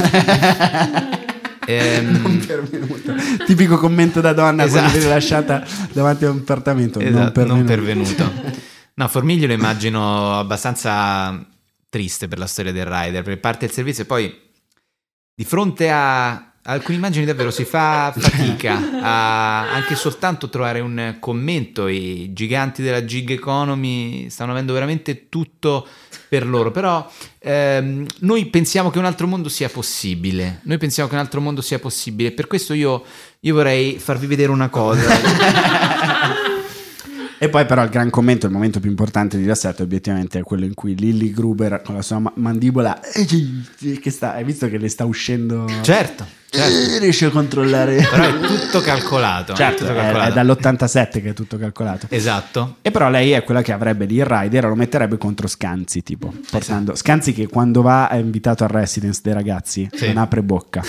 Ehm, 1.64 2.22
Non 2.22 2.44
pervenuto. 2.44 3.14
Tipico 3.46 3.78
commento 3.78 4.20
da 4.20 4.32
donna 4.32 4.64
quando 4.66 4.78
Esatto. 4.88 4.98
viene 4.98 5.14
lasciata 5.14 5.64
davanti 5.92 6.24
a 6.24 6.30
un 6.30 6.38
appartamento. 6.38 6.98
Esatto, 6.98 7.46
non 7.46 7.58
non 7.58 7.66
pervenuto. 7.66 8.32
No, 8.94 9.08
Formiglio 9.08 9.46
lo 9.46 9.54
immagino 9.54 10.38
abbastanza 10.38 11.46
triste 11.88 12.28
per 12.28 12.38
la 12.38 12.46
storia 12.46 12.72
del 12.72 12.86
rider, 12.86 13.22
perché 13.22 13.40
parte 13.40 13.64
il 13.64 13.70
servizio 13.70 14.02
e 14.02 14.06
poi 14.06 14.40
di 15.34 15.44
fronte 15.44 15.90
a 15.90 16.52
alcune 16.64 16.96
immagini 16.96 17.24
davvero 17.24 17.50
si 17.50 17.64
fa 17.64 18.14
fatica 18.16 19.00
a 19.02 19.72
anche 19.72 19.96
soltanto 19.96 20.48
trovare 20.48 20.80
un 20.80 21.16
commento. 21.18 21.88
I 21.88 22.32
giganti 22.32 22.82
della 22.82 23.04
gig 23.04 23.30
economy 23.30 24.28
stanno 24.30 24.52
avendo 24.52 24.72
veramente 24.72 25.28
tutto 25.28 25.86
per 26.28 26.46
loro, 26.46 26.70
però 26.70 27.10
ehm, 27.38 28.06
noi 28.20 28.46
pensiamo 28.46 28.90
che 28.90 28.98
un 28.98 29.04
altro 29.04 29.26
mondo 29.26 29.48
sia 29.48 29.68
possibile. 29.68 30.60
Noi 30.64 30.78
pensiamo 30.78 31.08
che 31.08 31.14
un 31.14 31.20
altro 31.20 31.40
mondo 31.40 31.60
sia 31.60 31.78
possibile. 31.78 32.32
Per 32.32 32.46
questo 32.46 32.74
io, 32.74 33.04
io 33.40 33.54
vorrei 33.54 33.98
farvi 33.98 34.26
vedere 34.26 34.50
una 34.50 34.68
cosa. 34.68 36.40
E 37.42 37.48
poi 37.48 37.66
però 37.66 37.82
il 37.82 37.90
gran 37.90 38.08
commento, 38.08 38.46
il 38.46 38.52
momento 38.52 38.78
più 38.78 38.88
importante 38.88 39.36
di 39.36 39.44
Rassetto 39.44 39.82
obiettivamente 39.82 40.38
è 40.38 40.42
quello 40.44 40.64
in 40.64 40.74
cui 40.74 40.94
Lilly 40.94 41.32
Gruber 41.32 41.82
con 41.82 41.96
la 41.96 42.02
sua 42.02 42.20
ma- 42.20 42.32
mandibola 42.36 43.00
che 44.00 44.10
sta, 44.12 44.34
hai 44.34 44.44
visto 44.44 44.68
che 44.68 44.78
le 44.78 44.88
sta 44.88 45.04
uscendo? 45.04 45.66
Certo, 45.80 46.24
certo. 46.52 46.92
Eh, 46.94 46.98
riesce 46.98 47.26
a 47.26 47.30
controllare 47.30 47.96
Però 48.10 48.22
è 48.24 48.40
tutto 48.40 48.80
calcolato. 48.80 49.54
certo 49.54 49.84
tutto 49.86 49.92
è, 49.92 50.02
calcolato. 50.02 50.30
è 50.30 50.32
dall'87 50.34 51.10
che 51.22 51.28
è 51.30 51.32
tutto 51.32 51.56
calcolato 51.58 52.06
Esatto. 52.10 52.76
e 52.82 52.90
però 52.90 53.08
lei 53.10 53.30
è 53.32 53.42
quella 53.44 53.62
che 53.62 53.72
avrebbe 53.72 54.04
lì 54.04 54.16
il 54.16 54.24
rider 54.26 54.64
lo 54.66 54.74
metterebbe 54.74 55.16
contro 55.18 55.46
Scanzi 55.48 56.02
tipo 56.02 56.32
portando 56.50 56.94
Scanzi 56.94 57.32
che 57.32 57.46
quando 57.48 57.82
va 57.82 58.08
è 58.08 58.16
invitato 58.16 58.64
al 58.64 58.70
residence 58.70 59.20
dei 59.22 59.32
ragazzi 59.32 59.88
Sì. 59.92 60.06
non 60.08 60.18
apre 60.18 60.42
bocca 60.42 60.82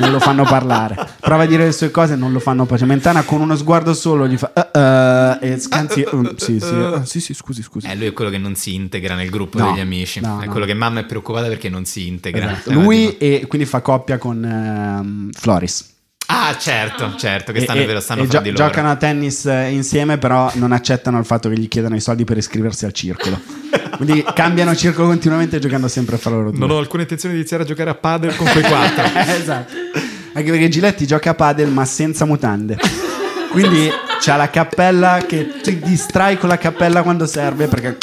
non 0.00 0.10
lo 0.10 0.18
fanno 0.18 0.42
parlare 0.44 0.96
prova 1.20 1.44
a 1.44 1.46
dire 1.46 1.64
le 1.66 1.72
sue 1.72 1.90
cose 1.92 2.16
non 2.16 2.32
lo 2.32 2.40
fanno 2.40 2.64
parlare 2.66 2.86
Mentana 2.86 3.22
con 3.22 3.40
uno 3.40 3.54
sguardo 3.56 3.94
solo 3.94 4.26
gli 4.26 4.36
fa 4.36 4.52
"Uh, 4.54 4.78
uh", 4.78 5.44
e 5.44 5.58
Scanzi 5.58 6.04
"Mm, 6.14 6.26
sì, 6.36 6.58
sì, 6.58 6.74
sì 7.04 7.20
sì 7.20 7.34
scusi 7.34 7.62
scusi 7.62 7.86
Eh, 7.86 7.94
lui 7.94 8.06
è 8.06 8.12
quello 8.12 8.30
che 8.30 8.38
non 8.38 8.54
si 8.56 8.74
integra 8.74 9.14
nel 9.14 9.30
gruppo 9.30 9.58
No, 9.58 9.70
degli 9.70 9.80
amici. 9.80 10.20
no, 10.20 10.40
è 10.40 10.46
no. 10.46 10.50
quello 10.50 10.66
che 10.66 10.74
mamma 10.74 11.00
è 11.00 11.04
preoccupata 11.04 11.46
perché 11.48 11.68
non 11.68 11.84
si 11.84 12.08
integra. 12.08 12.50
Esatto. 12.52 12.72
Lui 12.72 13.08
tipo- 13.10 13.24
e 13.24 13.44
quindi 13.46 13.66
fa 13.66 13.80
coppia 13.80 14.18
con 14.18 14.42
ehm, 15.04 15.30
Floris 15.32 15.92
Ah, 16.26 16.56
certo, 16.58 17.14
certo, 17.16 17.52
che 17.52 17.60
stanno, 17.60 17.80
e, 17.82 17.84
vero, 17.84 18.00
stanno 18.00 18.22
e 18.22 18.26
fra 18.26 18.38
gio- 18.38 18.44
di 18.44 18.50
loro. 18.50 18.64
giocano 18.64 18.90
a 18.90 18.96
tennis 18.96 19.44
eh, 19.44 19.68
insieme 19.68 20.16
però 20.16 20.50
non 20.54 20.72
accettano 20.72 21.18
il 21.18 21.26
fatto 21.26 21.50
che 21.50 21.58
gli 21.58 21.68
chiedano 21.68 21.96
i 21.96 22.00
soldi 22.00 22.24
per 22.24 22.38
iscriversi 22.38 22.86
al 22.86 22.92
circolo 22.94 23.38
quindi 23.98 24.24
cambiano 24.34 24.74
circolo 24.74 25.08
continuamente 25.08 25.58
giocando 25.58 25.86
sempre 25.86 26.16
fra 26.16 26.30
loro 26.30 26.50
due 26.50 26.58
Non 26.58 26.70
ho 26.70 26.78
alcuna 26.78 27.02
intenzione 27.02 27.34
di 27.34 27.40
iniziare 27.40 27.64
a 27.64 27.66
giocare 27.66 27.90
a 27.90 27.94
padel 27.94 28.34
con 28.36 28.46
quei 28.50 28.62
quattro. 28.64 29.04
esatto. 29.32 29.72
Anche 30.32 30.50
perché 30.50 30.68
Giletti 30.70 31.06
gioca 31.06 31.30
a 31.30 31.34
padel 31.34 31.68
ma 31.68 31.84
senza 31.84 32.24
mutande. 32.24 32.78
Quindi 33.50 33.88
c'ha 34.20 34.36
la 34.36 34.50
cappella 34.50 35.22
che 35.26 35.60
ti 35.62 35.78
distrai 35.78 36.38
con 36.38 36.48
la 36.48 36.58
cappella 36.58 37.02
quando 37.02 37.26
serve 37.26 37.68
perché 37.68 37.96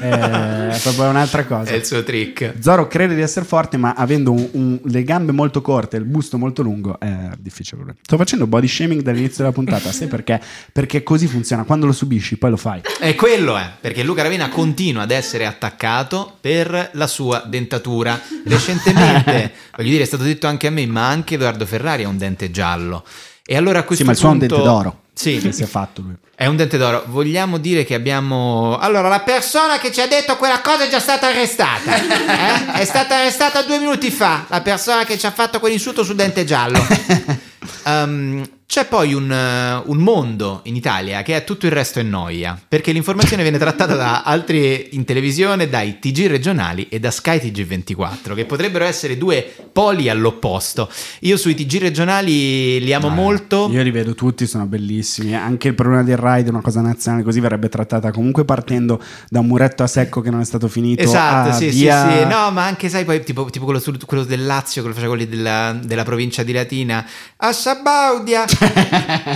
è 0.00 0.78
proprio 0.82 1.08
un'altra 1.08 1.44
cosa. 1.44 1.70
è 1.70 1.74
il 1.74 1.84
suo 1.84 2.02
trick. 2.02 2.54
Zoro 2.60 2.86
crede 2.88 3.14
di 3.14 3.20
essere 3.20 3.44
forte, 3.44 3.76
ma 3.76 3.94
avendo 3.96 4.32
un- 4.32 4.48
un- 4.52 4.80
le 4.84 5.02
gambe 5.04 5.32
molto 5.32 5.60
corte 5.62 5.96
e 5.96 6.00
il 6.00 6.06
busto 6.06 6.38
molto 6.38 6.62
lungo 6.62 6.98
è 6.98 7.30
difficile. 7.38 7.96
Sto 8.02 8.16
facendo 8.16 8.46
body 8.46 8.66
shaming 8.66 9.02
dall'inizio 9.02 9.38
della 9.44 9.52
puntata, 9.52 9.92
sai 9.92 10.08
perché? 10.08 10.40
Perché 10.72 11.02
così 11.02 11.26
funziona. 11.26 11.64
Quando 11.64 11.86
lo 11.86 11.92
subisci, 11.92 12.36
poi 12.36 12.50
lo 12.50 12.56
fai. 12.56 12.80
E 13.00 13.14
quello 13.14 13.56
è, 13.56 13.70
perché 13.80 14.02
Luca 14.02 14.22
Ravena 14.22 14.48
continua 14.48 15.02
ad 15.02 15.10
essere 15.10 15.46
attaccato 15.46 16.36
per 16.40 16.90
la 16.94 17.06
sua 17.06 17.44
dentatura. 17.46 18.18
Recentemente, 18.44 19.52
voglio 19.76 19.90
dire, 19.90 20.02
è 20.02 20.06
stato 20.06 20.22
detto 20.22 20.46
anche 20.46 20.66
a 20.66 20.70
me, 20.70 20.86
ma 20.86 21.08
anche 21.08 21.34
Edoardo 21.34 21.66
Ferrari 21.66 22.04
ha 22.04 22.08
un 22.08 22.18
dente 22.18 22.50
giallo. 22.50 23.04
E 23.44 23.56
allora 23.56 23.80
a 23.80 23.82
questo 23.82 24.04
Sì, 24.04 24.08
ma 24.08 24.14
il 24.14 24.18
suo 24.18 24.28
è 24.28 24.32
un 24.32 24.38
dente 24.38 24.54
d'oro. 24.54 25.00
Sì, 25.20 25.38
Che 25.38 25.52
si 25.52 25.62
è 25.62 25.66
fatto 25.66 26.00
lui. 26.00 26.14
È 26.34 26.46
un 26.46 26.56
dente 26.56 26.78
d'oro. 26.78 27.04
Vogliamo 27.08 27.58
dire 27.58 27.84
che 27.84 27.92
abbiamo. 27.94 28.78
Allora, 28.78 29.08
la 29.08 29.20
persona 29.20 29.78
che 29.78 29.92
ci 29.92 30.00
ha 30.00 30.06
detto 30.06 30.36
quella 30.36 30.60
cosa 30.62 30.84
è 30.84 30.88
già 30.88 30.98
stata 30.98 31.26
arrestata. 31.26 31.94
eh? 31.94 32.80
È 32.80 32.84
stata 32.86 33.16
arrestata 33.18 33.62
due 33.62 33.78
minuti 33.78 34.10
fa. 34.10 34.46
La 34.48 34.62
persona 34.62 35.04
che 35.04 35.18
ci 35.18 35.26
ha 35.26 35.30
fatto 35.30 35.60
quell'insulto 35.60 36.02
sul 36.02 36.14
dente 36.14 36.44
giallo. 36.44 36.78
Ehm, 37.86 38.48
c'è 38.70 38.86
poi 38.86 39.14
un, 39.14 39.28
eh, 39.32 39.82
un 39.84 39.96
mondo 39.96 40.60
in 40.66 40.76
Italia 40.76 41.22
che 41.22 41.34
è 41.34 41.42
tutto 41.42 41.66
il 41.66 41.72
resto 41.72 41.98
è 41.98 42.04
noia. 42.04 42.56
Perché 42.68 42.92
l'informazione 42.92 43.42
viene 43.42 43.58
trattata 43.58 43.96
da 43.96 44.22
altri 44.22 44.90
in 44.92 45.04
televisione, 45.04 45.68
dai 45.68 45.98
TG 45.98 46.28
regionali 46.28 46.86
e 46.88 47.00
da 47.00 47.10
Sky 47.10 47.38
TG24, 47.38 48.32
che 48.32 48.44
potrebbero 48.44 48.84
essere 48.84 49.18
due 49.18 49.44
poli 49.72 50.08
all'opposto. 50.08 50.88
Io 51.22 51.36
sui 51.36 51.56
TG 51.56 51.80
regionali 51.80 52.78
li 52.78 52.92
amo 52.92 53.08
molto. 53.08 53.68
Io 53.72 53.82
li 53.82 53.90
vedo 53.90 54.14
tutti, 54.14 54.46
sono 54.46 54.66
bellissimi. 54.66 55.34
Anche 55.34 55.66
il 55.66 55.74
problema 55.74 56.04
del 56.04 56.16
ride 56.16 56.46
è 56.46 56.50
una 56.50 56.60
cosa 56.60 56.80
nazionale, 56.80 57.24
così 57.24 57.40
verrebbe 57.40 57.68
trattata 57.68 58.12
comunque 58.12 58.44
partendo 58.44 59.02
da 59.28 59.40
un 59.40 59.46
muretto 59.46 59.82
a 59.82 59.88
secco 59.88 60.20
che 60.20 60.30
non 60.30 60.42
è 60.42 60.44
stato 60.44 60.68
finito. 60.68 61.02
Esatto, 61.02 61.56
sì, 61.56 61.70
via- 61.70 62.08
sì, 62.08 62.18
sì. 62.18 62.24
No, 62.24 62.52
ma 62.52 62.66
anche, 62.66 62.88
sai, 62.88 63.04
poi 63.04 63.24
tipo, 63.24 63.46
tipo 63.50 63.64
quello, 63.64 63.82
quello 64.06 64.22
del 64.22 64.46
Lazio, 64.46 64.80
quello 64.82 64.94
faceva 64.94 65.14
quelli 65.14 65.28
della, 65.28 65.76
della 65.82 66.04
provincia 66.04 66.44
di 66.44 66.52
Latina. 66.52 67.04
A 67.50 67.52
Sabaudia, 67.52 68.44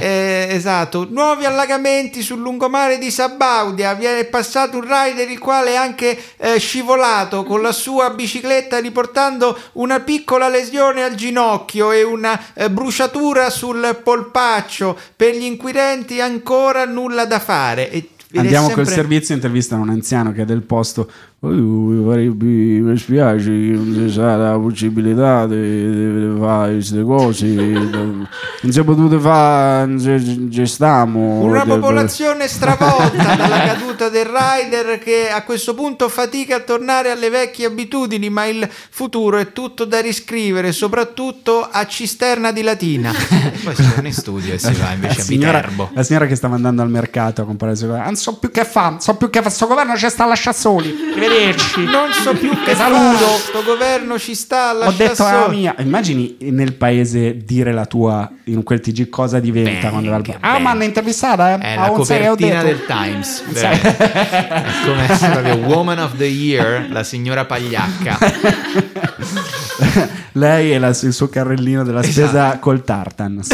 Eh, 0.01 0.47
esatto, 0.51 1.07
nuovi 1.11 1.45
allagamenti 1.45 2.23
sul 2.23 2.39
lungomare 2.39 2.99
di 2.99 3.11
Sabaudia. 3.11 3.95
Viene 3.95 4.25
passato 4.25 4.77
un 4.77 4.83
rider 4.83 5.29
il 5.29 5.39
quale 5.39 5.73
è 5.73 5.75
anche 5.75 6.17
eh, 6.37 6.59
scivolato 6.59 7.43
con 7.43 7.61
la 7.61 7.73
sua 7.73 8.11
bicicletta 8.11 8.79
riportando 8.79 9.59
una 9.73 10.01
piccola 10.01 10.49
lesione 10.49 11.03
al 11.03 11.15
ginocchio 11.15 11.91
e 11.91 12.03
una 12.03 12.41
eh, 12.55 12.71
bruciatura 12.71 13.51
sul 13.51 14.01
polpaccio. 14.03 14.97
Per 15.17 15.35
gli 15.35 15.45
inquirenti 15.45 16.21
ancora 16.21 16.85
nulla 16.85 17.25
da 17.25 17.41
fare. 17.41 17.91
E 17.91 18.09
Andiamo 18.37 18.67
sempre- 18.67 18.85
col 18.85 18.93
servizio, 18.93 19.35
intervistano 19.35 19.83
un 19.83 19.91
anziano 19.91 20.33
che 20.33 20.43
è 20.43 20.45
del 20.45 20.63
posto. 20.63 21.09
"Oh, 21.47 22.03
vorrebbe- 22.03 22.45
mi 22.45 22.97
spiace 22.99 23.45
che 23.51 23.73
non 23.73 23.93
ci 23.95 24.13
sarà 24.13 24.51
la 24.53 24.59
possibilità 24.59 25.47
di, 25.47 25.55
di 25.57 26.35
fare 26.39 26.73
queste 26.75 27.03
cose. 27.03 27.47
Non 27.47 28.29
si 28.73 28.81
è 28.81 28.85
potute 28.85 29.19
fare, 29.19 29.87
non 29.87 29.99
ci- 30.01 30.49
ci 30.51 30.67
stiamo. 30.67 31.41
Una 31.41 31.65
De- 31.65 31.71
popolazione 31.75 32.49
stravolta 32.49 33.23
dalla 33.37 33.59
caduta 33.65 34.09
del 34.09 34.27
rider 34.27 34.99
che 34.99 35.29
a 35.31 35.43
questo 35.43 35.75
punto 35.75 36.09
fatica 36.09 36.57
a 36.57 36.61
tornare 36.61 37.11
alle 37.11 37.29
vecchie 37.31 37.67
abitudini, 37.67 38.31
ma 38.31 38.47
il 38.47 38.67
futuro 38.91 39.37
è 39.39 39.53
tutto 39.53 39.85
da 39.85 40.01
riscrivere, 40.01 40.73
soprattutto 40.73 41.67
a 41.71 41.87
cisterna 41.87 42.53
di 42.53 42.63
Latina. 42.63 43.13
Poi 43.65 43.75
si 43.75 43.89
torna 43.93 44.09
in 44.09 44.15
studio 44.15 44.55
e 44.55 44.59
si 44.59 44.73
va 44.73 44.85
La 44.87 44.93
invece 44.93 45.21
a 45.21 45.25
signora, 45.25 45.59
Viterbo. 45.59 45.91
la 45.93 46.03
signora 46.03 46.27
che 46.27 46.35
stava 46.37 46.55
andando 46.55 46.83
al 46.83 46.91
mercato 46.91 47.43
a 47.43 47.45
comprare 47.45 47.73
le 47.73 47.79
sue 47.79 47.89
cose. 47.89 48.01
Non 48.03 48.17
so 48.17 48.37
più 48.39 48.51
che 48.51 48.65
fa, 48.65 48.89
non 48.91 49.01
so 49.01 49.15
più 49.17 49.29
che 49.31 49.43
fa. 49.43 49.51
Sto 49.51 49.67
governo 49.67 49.97
ci 49.97 50.09
sta 50.09 50.25
a 50.25 50.29
lasciare 50.29 50.57
soli. 50.57 50.95
Arrivederci. 51.35 51.85
Non 51.85 52.13
so 52.13 52.33
più 52.35 52.51
che 52.65 52.75
saluto. 52.75 53.25
fa, 53.25 53.37
sto 53.39 53.63
governo 53.65 54.19
ci 54.19 54.35
sta 54.35 54.71
a 54.71 54.87
Ho 54.87 54.93
detto 54.93 55.23
la 55.25 55.49
mia. 55.49 55.75
Immagini 55.79 56.37
nel 56.41 56.75
paese 56.75 57.39
dire 57.45 57.73
la 57.73 57.87
tua 57.87 58.31
in 58.45 58.63
quel 58.63 58.81
TG 58.81 59.09
cosa 59.09 59.41
diventa 59.41 59.89
Bang, 59.89 59.91
quando 59.91 60.11
va 60.11 60.17
al. 60.17 60.37
Ah, 60.41 60.59
ma 60.59 60.71
hanno 60.71 60.85
intervistata, 60.85 61.55
eh? 61.55 61.59
È 61.59 61.77
la 61.77 61.89
copertina 61.89 62.63
del 62.63 62.85
Times. 62.87 63.43
Come 64.85 65.07
proprio 65.33 65.55
Woman 65.67 65.99
of 65.99 66.17
the 66.17 66.25
Year, 66.27 66.87
la 66.91 67.03
signora 67.03 67.45
Pagliacca. 67.45 68.19
Lei 70.33 70.73
e 70.73 70.79
la- 70.79 70.89
il 70.89 71.13
suo 71.13 71.29
carrellino 71.29 71.85
della 71.85 72.03
spesa 72.03 72.27
Esatto. 72.27 72.59
col 72.61 72.85
tartan. 72.85 73.41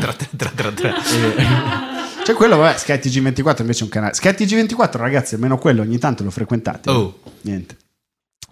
Tra, 0.00 0.14
tra, 0.14 0.50
tra, 0.54 0.70
tra. 0.70 0.94
Cioè 2.30 2.38
quello, 2.38 2.56
vabbè, 2.58 2.78
Sky 2.78 2.92
TG24 2.94 3.60
invece 3.60 3.80
è 3.80 3.82
un 3.84 3.88
canale. 3.88 4.14
Sky 4.14 4.30
TG24, 4.30 4.96
ragazzi, 4.98 5.34
almeno 5.34 5.58
quello 5.58 5.82
ogni 5.82 5.98
tanto 5.98 6.22
lo 6.22 6.30
frequentate. 6.30 6.88
Oh. 6.90 7.20
Niente. 7.42 7.76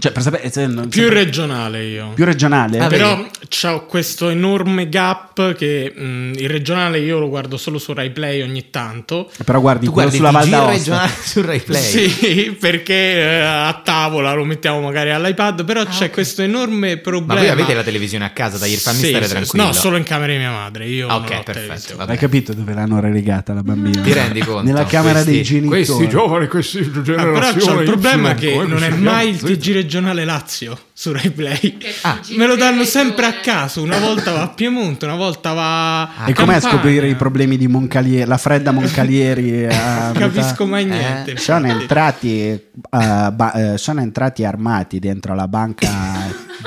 Cioè, 0.01 0.11
per 0.13 0.23
sapere... 0.23 0.51
se 0.51 0.67
non- 0.67 0.89
Più 0.89 1.03
se- 1.05 1.09
regionale 1.15 1.85
io. 1.85 2.11
più 2.15 2.25
regionale. 2.25 2.79
Ah? 2.81 2.87
Però 2.89 3.25
c'ho 3.49 3.87
questo 3.87 4.29
enorme 4.29 4.89
gap 4.89 5.55
che 5.55 5.93
mh, 5.95 6.33
il 6.37 6.49
regionale 6.49 6.99
io 7.01 7.19
lo 7.19 7.29
guardo 7.29 7.57
solo 7.57 7.79
su 7.79 7.93
Rai 7.93 8.11
Play 8.11 8.43
ogni 8.43 8.71
tanto. 8.71 9.31
Però 9.45 9.61
guardi 9.61 9.87
Tu 9.87 9.93
quello 9.93 10.11
guardi 10.11 10.25
sulla 10.27 10.29
il 10.29 10.35
Val 10.35 10.45
TG 10.45 10.51
d'Aosta. 10.51 10.73
regionale 10.79 11.13
su 11.23 11.43
Rai 11.43 11.61
Play. 11.61 12.07
Sì, 12.19 12.57
perché 12.59 12.95
eh, 12.95 13.41
a 13.41 13.81
tavola 13.85 14.33
lo 14.35 14.45
mettiamo 14.45 14.81
magari 14.81 15.11
all'iPad, 15.11 15.65
però 15.65 15.85
c'è 15.85 16.11
questo 16.11 16.43
enorme 16.43 16.95
Ma 16.97 17.01
problema. 17.01 17.41
voi 17.41 17.49
avete 17.51 17.75
la 17.75 17.83
televisione 17.83 18.25
a 18.25 18.31
casa, 18.31 18.59
dai, 18.59 18.77
fammi 18.77 18.99
Sì, 18.99 19.09
stare 19.09 19.25
sì, 19.25 19.31
tranquillo. 19.31 19.65
No, 19.65 19.73
solo 19.73 19.97
in 19.97 20.03
camera 20.05 20.33
di 20.33 20.39
mia 20.39 20.51
madre. 20.51 20.87
Io 20.87 21.09
Ah, 21.09 21.17
ok, 21.17 21.43
perfetto. 21.43 21.97
Hai 21.99 22.17
capito 22.19 22.53
dove 22.55 22.75
l'hanno 22.75 23.01
relegata 23.01 23.53
la 23.55 23.63
bambina? 23.63 24.03
Ti 24.03 24.13
rendi 24.13 24.41
conto? 24.41 24.63
Nella 24.63 24.85
camera 24.85 25.23
dei 25.23 25.37
Questi- 25.37 25.55
genitori. 25.55 25.85
Questi 25.85 26.09
giovani, 26.09 26.47
questi 26.49 26.79
Ah, 26.79 27.03
generazione 27.03 27.43
però 27.43 27.75
c'è 27.75 27.81
il 27.81 27.85
problema 27.89 28.31
Y, 28.33 28.35
che 28.37 28.55
non 28.67 28.83
è 28.83 28.91
mai 28.91 29.29
il 29.31 29.39
TG 29.41 29.73
regionale 29.73 30.25
Lazio 30.25 30.79
su 30.99 31.13
Rai 31.13 31.31
Play. 31.31 31.79
Ah. 32.03 32.19
Me 32.31 32.45
lo 32.49 32.57
danno 32.57 32.83
sempre 32.83 33.25
a 33.25 33.35
caso. 33.35 33.83
Una 33.83 34.01
volta 34.01 34.33
va 34.33 34.43
a 34.43 34.49
Piemonte, 34.49 35.05
una 35.05 35.15
volta 35.15 35.53
va 35.53 36.03
a 36.03 36.27
E 36.27 36.33
com'è 36.33 36.57
a 36.57 36.61
scoprire 36.61 37.09
i 37.09 37.15
problemi 37.15 37.57
di 37.57 37.69
Moncalieri, 37.69 38.29
la 38.29 38.37
fredda 38.37 38.73
Moncalieri? 38.73 39.63
a 39.71 40.11
metà- 40.13 40.13
Capisco 40.19 40.67
mai 40.67 40.87
niente. 40.87 41.37
Sono 41.37 41.67
infatti. 41.67 41.81
entrati, 41.83 42.41
eh, 42.51 42.61
ba- 42.91 43.53
eh, 43.53 43.79
sono 43.79 44.01
entrati 44.01 44.45
armati 44.45 44.99
dentro 44.99 45.37
la 45.37 45.47
banca 45.47 45.89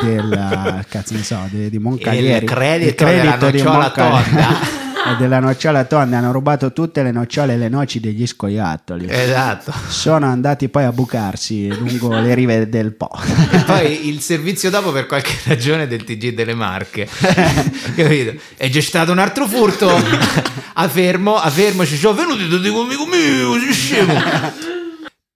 del 0.02 0.86
cazzo 0.88 1.14
ne 1.14 1.24
so, 1.24 1.46
di, 1.50 1.70
di 1.70 1.78
Moncalieri. 1.80 2.46
Il 2.46 2.50
credito 2.50 3.04
della 3.04 3.36
di 3.52 3.62
Moncalieri. 3.62 4.80
E 5.04 5.16
della 5.18 5.39
nocciola 5.39 5.84
tonda 5.86 6.18
hanno 6.18 6.32
rubato 6.32 6.72
tutte 6.74 7.02
le 7.02 7.12
nocciole 7.12 7.54
e 7.54 7.58
le 7.58 7.70
noci 7.70 7.99
degli 7.99 8.28
scoiattoli. 8.28 9.08
Esatto. 9.10 9.74
Sono 9.88 10.28
andati 10.28 10.70
poi 10.70 10.84
a 10.84 10.91
bucarsi 10.91 11.68
lungo 11.70 12.20
le 12.20 12.34
rive 12.36 12.70
del 12.70 12.93
Po. 12.93 13.10
E 13.52 13.60
poi 13.66 14.08
il 14.08 14.22
servizio 14.22 14.70
dopo 14.70 14.91
per 14.91 15.08
qualche 15.08 15.34
ragione 15.45 15.88
del 15.88 16.04
TG 16.04 16.34
delle 16.34 16.54
Marche. 16.54 17.08
Capito? 17.95 18.39
E 18.58 18.70
c'è 18.70 18.82
stato 18.82 19.12
un 19.12 19.20
altro 19.20 19.47
furto. 19.47 19.89
a 20.74 20.88
fermo, 20.88 21.36
a 21.36 21.49
fermo, 21.49 21.86
ci 21.86 21.97
sono 21.97 22.14
venuti 22.14 22.47
tutti 22.47 22.70
mio, 22.70 23.60
sei 23.60 23.74
scemo. 23.74 24.81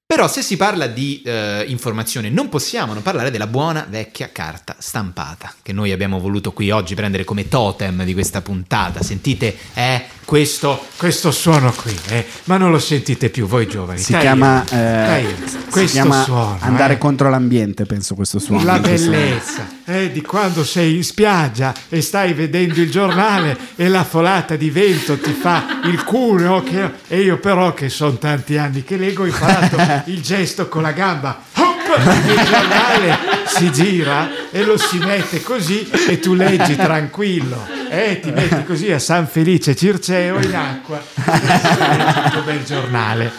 Però 0.08 0.28
se 0.28 0.44
si 0.44 0.56
parla 0.56 0.86
di 0.86 1.24
eh, 1.26 1.66
informazione 1.68 2.30
non 2.30 2.48
possiamo 2.48 2.94
non 2.94 3.02
parlare 3.02 3.32
della 3.32 3.48
buona 3.48 3.88
vecchia 3.90 4.30
carta 4.32 4.76
stampata 4.78 5.52
che 5.64 5.74
noi 5.74 5.92
abbiamo 5.92 6.20
voluto 6.20 6.52
qui 6.52 6.70
oggi 6.70 6.94
prendere 6.94 7.24
come 7.24 7.48
totem 7.48 8.04
di 8.04 8.14
questa 8.14 8.42
puntata. 8.44 9.02
Sentite, 9.02 9.58
eh, 9.74 10.04
questo 10.24 10.80
Questo 10.98 11.32
suono 11.32 11.72
qui, 11.72 11.96
eh, 12.10 12.24
ma 12.46 12.58
non 12.58 12.70
lo 12.72 12.78
sentite 12.78 13.30
più 13.32 13.48
voi 13.48 13.68
giovani. 13.68 14.00
Si 14.00 14.16
chiama, 14.16 14.64
eh, 14.70 15.26
si 15.46 15.58
questo 15.72 15.92
chiama 16.02 16.24
suono, 16.24 16.58
andare 16.62 16.94
eh. 16.94 16.98
contro 17.00 17.30
l'ambiente, 17.30 17.86
penso 17.86 18.14
questo 18.14 18.38
suono. 18.38 18.64
La 18.64 18.78
bellezza 18.80 19.68
eh, 19.86 20.12
di 20.12 20.22
quando 20.22 20.64
sei 20.64 20.96
in 20.98 21.04
spiaggia 21.04 21.74
e 21.90 22.02
stai 22.02 22.34
vedendo 22.34 22.80
il 22.80 22.92
giornale 22.92 23.58
e 23.76 23.88
la 23.88 24.04
folata 24.04 24.56
di 24.56 24.70
vento 24.70 25.18
ti 25.18 25.32
fa 25.32 25.80
il 25.86 26.04
cuneo 26.04 26.62
che- 26.64 26.92
e 27.08 27.22
io 27.22 27.40
però 27.40 27.74
che 27.74 27.90
sono 27.90 28.18
tanti 28.18 28.56
anni 28.58 28.84
che 28.84 28.98
leggo 28.98 29.24
ho 29.24 29.28
imparato 29.28 29.76
il 30.06 30.22
gesto 30.22 30.68
con 30.68 30.82
la 30.82 30.92
gamba 30.92 31.42
il 31.56 32.46
giornale 32.46 33.18
si 33.46 33.72
gira 33.72 34.30
e 34.52 34.64
lo 34.64 34.78
si 34.78 34.98
mette 34.98 35.42
così 35.42 35.90
e 36.08 36.20
tu 36.20 36.34
leggi 36.34 36.76
tranquillo 36.76 37.85
e 37.96 38.20
ti 38.20 38.32
metti 38.32 38.64
così 38.66 38.92
a 38.92 39.00
San 39.00 39.28
Felice 39.28 39.76
Circeo 39.76 40.40
in 40.40 40.56
acqua 40.56 41.02
un 41.16 42.44
bel 42.46 42.64
giornale 42.64 43.32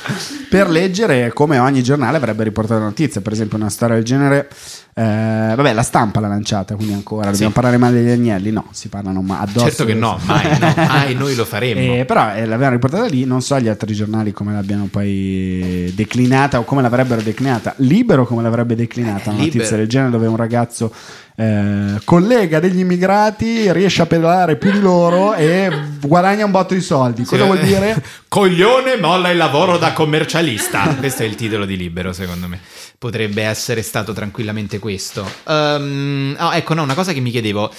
per 0.48 0.68
leggere 0.70 1.32
come 1.32 1.58
ogni 1.58 1.82
giornale 1.82 2.16
avrebbe 2.16 2.44
riportato 2.44 2.80
notizie, 2.80 3.20
per 3.20 3.32
esempio 3.32 3.58
una 3.58 3.68
storia 3.68 3.96
del 3.96 4.04
genere. 4.04 4.48
eh, 4.94 5.52
vabbè, 5.54 5.72
la 5.72 5.82
stampa 5.82 6.20
l'ha 6.20 6.28
lanciata, 6.28 6.74
quindi 6.76 6.94
ancora 6.94 7.30
dobbiamo 7.30 7.52
parlare 7.52 7.76
male 7.76 8.00
degli 8.02 8.10
agnelli? 8.10 8.50
No, 8.52 8.68
si 8.70 8.88
parlano 8.88 9.20
ma 9.22 9.40
addosso. 9.40 9.66
certo 9.66 9.84
che 9.84 9.94
no, 9.94 10.18
mai, 10.24 10.58
no, 10.58 10.72
mai 10.76 11.14
noi 11.14 11.34
lo 11.34 11.44
faremmo. 11.44 11.94
Eh, 11.96 12.04
però 12.04 12.32
eh, 12.32 12.46
l'avevano 12.46 12.74
riportata 12.74 13.06
lì, 13.06 13.24
non 13.24 13.42
so 13.42 13.58
gli 13.58 13.68
altri 13.68 13.92
giornali 13.92 14.32
come 14.32 14.52
l'abbiano 14.54 14.86
poi 14.90 15.92
declinata 15.94 16.58
o 16.60 16.64
come 16.64 16.80
l'avrebbero 16.80 17.20
declinata. 17.20 17.74
Libero 17.78 18.24
come 18.24 18.42
l'avrebbe 18.42 18.74
declinata 18.76 19.30
una 19.30 19.38
Eh, 19.40 19.42
Libero. 19.42 19.58
notizia 19.58 19.76
del 19.76 19.88
genere 19.88 20.10
dove 20.12 20.26
un 20.28 20.36
ragazzo 20.36 20.92
eh, 21.36 22.00
collega 22.04 22.60
degli 22.60 22.78
immigrati, 22.80 23.70
riesce 23.72 24.02
a 24.02 24.06
pedalare 24.06 24.56
più 24.56 24.70
di 24.70 24.80
loro 24.80 25.34
e 25.34 25.70
guadagna 26.00 26.44
un 26.44 26.50
botto 26.50 26.74
di 26.74 26.80
soldi. 26.80 27.24
Cosa 27.24 27.42
Sì. 27.42 27.46
vuol 27.46 27.58
dire? 27.60 28.02
Coglione 28.28 28.96
molla 28.96 29.30
il 29.30 29.36
lavoro 29.36 29.76
da 29.78 29.92
commercialista. 29.92 30.94
questo 30.98 31.22
è 31.22 31.26
il 31.26 31.34
titolo 31.34 31.64
di 31.64 31.76
Libero, 31.76 32.12
secondo 32.12 32.48
me. 32.48 32.58
Potrebbe 32.98 33.42
essere 33.42 33.82
stato 33.82 34.12
tranquillamente 34.14 34.78
questo. 34.78 35.26
Ehm, 35.46 36.36
oh, 36.38 36.52
ecco, 36.54 36.74
no, 36.74 36.82
una 36.82 36.94
cosa 36.94 37.12
che 37.12 37.20
mi 37.20 37.30
chiedevo. 37.30 37.70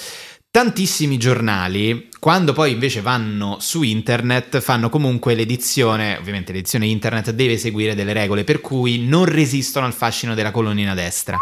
Tantissimi 0.50 1.18
giornali, 1.18 2.08
quando 2.18 2.54
poi 2.54 2.72
invece 2.72 3.02
vanno 3.02 3.58
su 3.60 3.82
internet, 3.82 4.60
fanno 4.60 4.88
comunque 4.88 5.34
l'edizione, 5.34 6.16
ovviamente 6.16 6.52
l'edizione 6.52 6.86
internet 6.86 7.32
deve 7.32 7.58
seguire 7.58 7.94
delle 7.94 8.14
regole, 8.14 8.44
per 8.44 8.62
cui 8.62 9.06
non 9.06 9.26
resistono 9.26 9.84
al 9.84 9.92
fascino 9.92 10.34
della 10.34 10.50
colonnina 10.50 10.94
destra. 10.94 11.38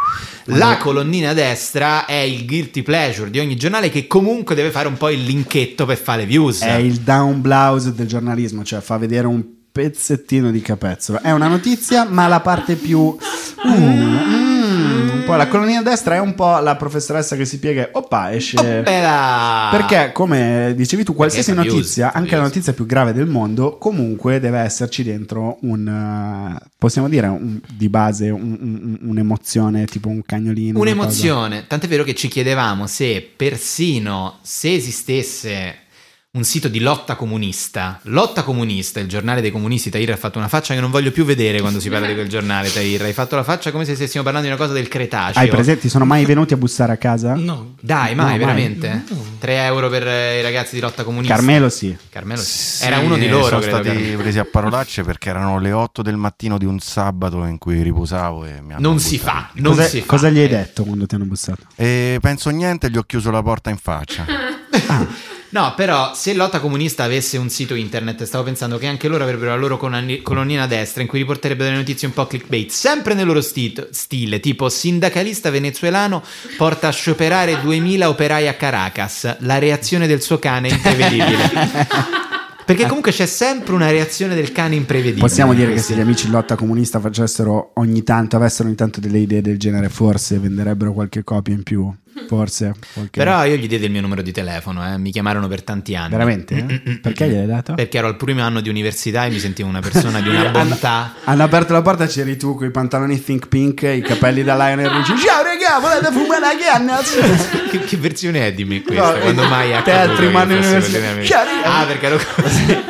La 0.46 0.76
colonnina 0.76 1.32
destra 1.34 2.04
è 2.04 2.16
il 2.16 2.44
guilty 2.44 2.82
pleasure 2.82 3.30
di 3.30 3.38
ogni 3.38 3.54
giornale 3.56 3.90
che 3.90 4.08
comunque 4.08 4.56
deve 4.56 4.72
fare 4.72 4.88
un 4.88 4.96
po' 4.96 5.08
il 5.08 5.22
linketto 5.22 5.86
per 5.86 5.98
fare 5.98 6.22
le 6.22 6.26
views. 6.26 6.62
È 6.62 6.72
il 6.72 6.98
down 6.98 7.40
blouse 7.40 7.94
del 7.94 8.08
giornalismo, 8.08 8.64
cioè 8.64 8.80
fa 8.80 8.98
vedere 8.98 9.28
un 9.28 9.44
pezzettino 9.70 10.50
di 10.50 10.60
capezzolo. 10.60 11.22
È 11.22 11.30
una 11.30 11.48
notizia, 11.48 12.04
ma 12.04 12.26
la 12.26 12.40
parte 12.40 12.74
più. 12.74 13.16
Mm, 13.68 15.08
un 15.10 15.15
po' 15.26 15.34
la 15.36 15.48
colonnina 15.48 15.82
destra 15.82 16.14
è 16.14 16.20
un 16.20 16.34
po' 16.34 16.58
la 16.58 16.76
professoressa 16.76 17.36
che 17.36 17.44
si 17.44 17.58
piega 17.58 17.82
e 17.82 17.88
oppa 17.92 18.32
esce. 18.32 18.56
Oppela! 18.78 19.68
Perché, 19.70 20.12
come 20.12 20.72
dicevi 20.76 21.04
tu, 21.04 21.14
qualsiasi 21.14 21.52
Perché 21.52 21.62
fa 21.68 21.74
views, 21.74 21.84
notizia, 21.86 22.10
fa 22.10 22.18
anche 22.18 22.36
la 22.36 22.42
notizia 22.42 22.72
più 22.72 22.86
grave 22.86 23.12
del 23.12 23.26
mondo, 23.26 23.76
comunque 23.78 24.40
deve 24.40 24.58
esserci 24.60 25.02
dentro 25.02 25.58
un, 25.62 25.86
eh, 25.88 26.66
possiamo 26.78 27.08
dire, 27.08 27.26
un- 27.26 27.60
di 27.74 27.88
base 27.88 28.30
un- 28.30 28.56
un- 28.60 28.98
un'emozione, 29.02 29.84
tipo 29.86 30.08
un 30.08 30.22
cagnolino. 30.24 30.78
Un'emozione, 30.78 31.66
tant'è 31.66 31.88
vero 31.88 32.04
che 32.04 32.14
ci 32.14 32.28
chiedevamo 32.28 32.86
se 32.86 33.28
persino 33.36 34.38
se 34.42 34.74
esistesse 34.74 35.74
un 36.36 36.44
sito 36.44 36.68
di 36.68 36.80
lotta 36.80 37.14
comunista, 37.16 37.98
Lotta 38.04 38.42
Comunista, 38.42 39.00
il 39.00 39.08
giornale 39.08 39.40
dei 39.40 39.50
comunisti, 39.50 39.88
Tahir 39.88 40.12
ha 40.12 40.16
fatto 40.16 40.36
una 40.38 40.48
faccia 40.48 40.74
che 40.74 40.80
non 40.80 40.90
voglio 40.90 41.10
più 41.10 41.24
vedere 41.24 41.60
quando 41.60 41.80
si 41.80 41.88
parla 41.88 42.06
di 42.06 42.12
quel 42.14 42.28
giornale, 42.28 42.70
Tahir, 42.70 43.02
hai 43.02 43.14
fatto 43.14 43.36
la 43.36 43.42
faccia 43.42 43.70
come 43.72 43.86
se 43.86 43.94
stessimo 43.94 44.22
parlando 44.22 44.46
di 44.48 44.52
una 44.54 44.62
cosa 44.62 44.74
del 44.74 44.88
Cretaceo. 44.88 45.40
Hai 45.42 45.48
presenti? 45.48 45.88
Sono 45.88 46.04
mai 46.04 46.26
venuti 46.26 46.52
a 46.52 46.58
bussare 46.58 46.92
a 46.92 46.96
casa? 46.98 47.34
No. 47.34 47.74
Dai, 47.80 48.14
No, 48.14 48.22
mai, 48.22 48.30
mai. 48.32 48.38
veramente? 48.38 49.04
3 49.38 49.64
euro 49.64 49.88
per 49.88 50.06
eh, 50.06 50.38
i 50.38 50.42
ragazzi 50.42 50.74
di 50.74 50.80
Lotta 50.82 51.04
Comunista. 51.04 51.34
Carmelo 51.34 51.68
sì. 51.70 51.96
Carmelo 52.10 52.40
sì. 52.42 52.46
Sì, 52.76 52.84
Era 52.84 52.98
uno 52.98 53.16
di 53.16 53.28
loro, 53.28 53.46
sono 53.46 53.60
credo. 53.60 53.76
stati 53.76 53.88
Carmelo. 53.96 54.18
presi 54.18 54.38
a 54.38 54.44
parolacce 54.44 55.02
perché 55.04 55.30
erano 55.30 55.58
le 55.58 55.72
8 55.72 56.02
del 56.02 56.16
mattino 56.16 56.58
di 56.58 56.66
un 56.66 56.78
sabato 56.80 57.44
in 57.46 57.56
cui 57.56 57.80
riposavo 57.82 58.44
e 58.44 58.60
mi 58.60 58.74
hanno 58.74 58.80
Non 58.88 58.98
si 59.00 59.18
fa, 59.18 59.48
non 59.54 59.74
cosa, 59.74 59.88
si 59.88 60.00
fa. 60.00 60.06
cosa 60.06 60.28
gli 60.28 60.38
hai 60.38 60.44
Eh. 60.44 60.48
detto 60.48 60.84
quando 60.84 61.06
ti 61.06 61.14
hanno 61.14 61.24
bussato? 61.24 61.62
E 61.76 62.18
penso 62.20 62.50
niente, 62.50 62.90
gli 62.90 62.98
ho 62.98 63.02
chiuso 63.04 63.30
la 63.30 63.42
porta 63.42 63.70
in 63.70 63.78
faccia. 63.78 64.24
No, 65.56 65.72
però 65.74 66.12
se 66.12 66.34
Lotta 66.34 66.60
Comunista 66.60 67.04
avesse 67.04 67.38
un 67.38 67.48
sito 67.48 67.74
internet, 67.74 68.24
stavo 68.24 68.44
pensando 68.44 68.76
che 68.76 68.86
anche 68.86 69.08
loro 69.08 69.24
avrebbero 69.24 69.52
la 69.52 69.56
loro 69.56 69.78
colonni- 69.78 70.20
colonnina 70.20 70.64
a 70.64 70.66
destra 70.66 71.00
in 71.00 71.08
cui 71.08 71.20
riporterebbero 71.20 71.64
delle 71.70 71.80
notizie 71.80 72.06
un 72.06 72.12
po' 72.12 72.26
clickbait, 72.26 72.68
sempre 72.68 73.14
nel 73.14 73.24
loro 73.24 73.40
stito- 73.40 73.88
stile, 73.90 74.38
tipo 74.40 74.68
sindacalista 74.68 75.48
venezuelano 75.48 76.22
porta 76.58 76.88
a 76.88 76.90
scioperare 76.90 77.58
2000 77.62 78.06
operai 78.06 78.48
a 78.48 78.52
Caracas, 78.52 79.38
la 79.38 79.58
reazione 79.58 80.06
del 80.06 80.20
suo 80.20 80.38
cane 80.38 80.68
è 80.68 80.72
imprevedibile. 80.72 81.88
Perché 82.66 82.86
comunque 82.86 83.12
c'è 83.12 83.24
sempre 83.24 83.72
una 83.72 83.88
reazione 83.88 84.34
del 84.34 84.52
cane 84.52 84.74
imprevedibile. 84.74 85.20
Possiamo 85.20 85.54
dire 85.54 85.68
che 85.68 85.72
Questi- 85.72 85.94
se 85.94 85.98
gli 85.98 86.02
amici 86.02 86.26
in 86.26 86.32
lotta 86.32 86.54
comunista 86.54 87.00
facessero 87.00 87.70
ogni 87.76 88.02
tanto, 88.02 88.36
avessero 88.36 88.68
ogni 88.68 88.76
tanto 88.76 89.00
delle 89.00 89.20
idee 89.20 89.40
del 89.40 89.58
genere, 89.58 89.88
forse 89.88 90.38
venderebbero 90.38 90.92
qualche 90.92 91.24
copia 91.24 91.54
in 91.54 91.62
più. 91.62 91.90
Forse. 92.28 92.72
qualche- 92.92 93.18
Però 93.20 93.44
io 93.44 93.56
gli 93.56 93.66
diedi 93.68 93.84
il 93.84 93.90
mio 93.90 94.00
numero 94.00 94.22
di 94.22 94.32
telefono, 94.32 94.86
eh, 94.92 94.98
mi 94.98 95.10
chiamarono 95.10 95.46
per 95.48 95.62
tanti 95.62 95.94
anni. 95.94 96.10
Veramente? 96.10 96.54
Mm, 96.62 96.94
Perché 97.02 97.28
gliel'hai 97.28 97.46
dato? 97.46 97.74
Perché 97.74 97.98
ero 97.98 98.06
al 98.08 98.16
primo 98.16 98.42
anno 98.42 98.60
di 98.60 98.68
università 98.68 99.26
e 99.26 99.30
mi 99.30 99.38
sentivo 99.38 99.68
una 99.68 99.80
persona 99.80 100.20
di 100.20 100.28
una 100.28 100.48
bontà. 100.48 101.14
Hanno 101.24 101.42
aperto 101.42 101.72
la 101.72 101.82
porta, 101.82 102.06
c'eri 102.06 102.36
tu 102.36 102.54
con 102.54 102.66
i 102.66 102.70
pantaloni 102.70 103.22
think 103.22 103.48
pink, 103.48 103.82
i 103.82 104.00
capelli 104.00 104.42
da 104.42 104.54
Lionel 104.56 104.88
Richie. 104.90 105.16
Ciao 105.18 105.42
regà, 105.42 105.78
volete 105.78 106.10
fumare 106.12 106.38
una 106.38 106.56
canna? 106.58 106.98
che, 107.70 107.80
che 107.80 107.96
versione 107.96 108.46
è 108.46 108.52
di 108.52 108.64
me 108.64 108.82
questa? 108.82 109.12
No, 109.14 109.18
Quando 109.20 109.42
mai 109.48 109.70
è 109.70 109.82
te 109.82 109.92
al 109.92 110.12
primo 110.12 110.38
anno 110.38 110.58
di 110.58 110.66
università. 110.66 111.44
Ah, 111.64 111.84
perché 111.84 112.06
ero 112.06 112.18
così. 112.34 112.84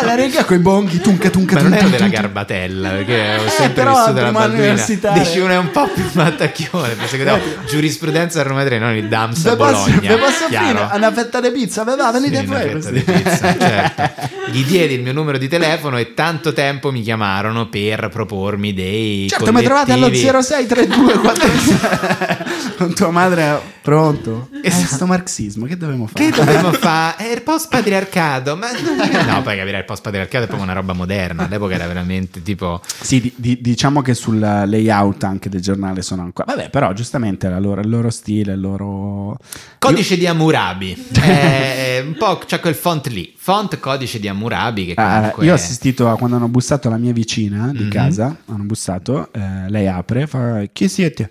Bella 0.00 0.14
regà 0.14 0.44
con 0.44 0.56
i 0.56 0.60
bonghi, 0.60 0.98
tunca 1.00 1.30
tunca 1.30 1.54
Ma 1.54 1.60
non 1.62 1.70
tunca. 1.70 1.84
ero 1.84 1.90
della 1.90 2.04
tunca. 2.06 2.20
garbatella, 2.20 2.88
perché 2.90 3.36
ho 3.36 3.48
sempre 3.48 3.82
Eh, 3.82 3.86
vissuto 3.86 4.20
la 4.20 4.30
Balduina. 4.32 4.84
Dici 5.14 5.38
uno 5.38 5.52
è 5.52 5.56
un 5.58 5.70
po' 5.70 5.88
più 5.88 6.04
mattacchione, 6.12 6.94
perché 6.94 7.16
vedevo 7.16 7.38
giurisprudenza 7.68 8.40
a 8.40 8.42
Roma 8.44 8.64
3, 8.64 8.78
non 8.78 8.94
il 8.94 9.08
DAMS 9.08 9.46
a 9.46 9.56
Bologna. 9.56 9.98
ve 10.00 10.16
posso 10.16 10.44
offrire 10.44 10.88
una 10.92 11.12
fetta 11.12 11.40
di 11.40 11.50
pizza? 11.50 11.84
Ve 11.84 11.96
va, 11.96 12.10
venite 12.12 12.38
Sì, 12.38 12.44
una 12.46 12.58
fuori. 12.60 12.80
fetta 12.80 12.90
di 12.90 13.00
pizza, 13.00 13.56
certo. 13.58 14.10
Gli 14.50 14.64
diedi 14.64 14.94
il 14.94 15.02
mio 15.02 15.12
numero 15.12 15.38
di 15.38 15.48
telefono 15.48 15.98
e 15.98 16.14
tanto 16.14 16.52
tempo 16.52 16.92
mi 16.92 17.02
chiamarono 17.02 17.68
per 17.68 18.08
propormi 18.08 18.72
dei 18.74 19.26
Certo, 19.28 19.52
mi 19.52 19.62
trovate 19.62 19.92
allo 19.92 20.06
collettivi. 20.08 20.30
0632 20.42 21.14
con 22.76 22.94
tua 22.94 23.10
madre 23.10 23.74
Pronto? 23.86 24.48
Eh, 24.62 24.66
Esatto. 24.68 24.94
sto 24.94 25.06
marxismo, 25.06 25.64
che 25.66 25.76
dobbiamo 25.76 26.08
fare? 26.08 26.24
Che 26.30 26.36
dovremmo 26.36 26.72
fare? 26.72 27.28
È 27.28 27.32
il 27.32 27.42
post 27.42 27.68
patriarcato. 27.70 28.56
Ma 28.56 28.66
no, 29.28 29.42
poi 29.42 29.56
capire 29.56 29.84
il 29.86 29.92
post 29.92 30.02
patriarcato 30.02 30.44
è 30.44 30.46
proprio 30.48 30.64
una 30.68 30.74
roba 30.78 30.92
moderna. 30.92 31.44
All'epoca 31.46 31.74
era 31.74 31.86
veramente 31.86 32.42
tipo. 32.42 32.80
Sì, 33.00 33.20
di- 33.20 33.32
di- 33.36 33.60
diciamo 33.60 34.02
che 34.02 34.14
sul 34.14 34.38
layout 34.38 35.22
anche 35.24 35.48
del 35.48 35.60
giornale 35.60 36.02
sono 36.02 36.22
ancora. 36.22 36.52
Vabbè, 36.54 36.70
però 36.70 36.92
giustamente 36.92 37.48
la 37.48 37.58
loro- 37.60 37.80
il 37.80 37.88
loro 37.88 38.10
stile, 38.10 38.52
il 38.54 38.60
loro. 38.60 39.38
Codice 39.78 40.16
di 40.18 40.26
Hammurabi. 40.26 41.06
È 41.12 42.02
un 42.04 42.14
po' 42.18 42.38
c'è 42.44 42.58
quel 42.60 42.74
font 42.74 43.06
lì. 43.06 43.32
Font 43.36 43.78
codice 43.78 44.18
di 44.18 44.26
Hammurabi. 44.28 44.86
Che 44.86 44.94
Ah, 44.96 45.16
comunque. 45.18 45.44
io 45.46 45.52
ho 45.52 45.54
assistito 45.54 46.08
a 46.10 46.16
quando 46.16 46.36
hanno 46.36 46.48
bussato 46.48 46.88
alla 46.88 46.96
mia 46.96 47.12
vicina 47.12 47.68
di 47.72 47.84
Mhm. 47.84 47.90
casa. 47.90 48.36
Hanno 48.46 48.64
bussato, 48.64 49.28
eh, 49.32 49.68
lei 49.68 49.86
apre, 49.86 50.26
fa: 50.26 50.62
Chi 50.72 50.88
siete? 50.88 51.30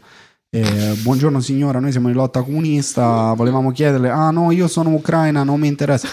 Eh, 0.49 0.93
buongiorno 1.01 1.41
signora, 1.41 1.79
noi 1.79 1.91
siamo 1.91 2.07
in 2.07 2.13
lotta 2.15 2.41
comunista. 2.41 3.33
Volevamo 3.33 3.71
chiederle: 3.71 4.09
Ah, 4.09 4.29
no, 4.31 4.51
io 4.51 4.67
sono 4.69 4.91
ucraina, 4.91 5.43
non 5.43 5.59
mi 5.59 5.67
interessa. 5.67 6.07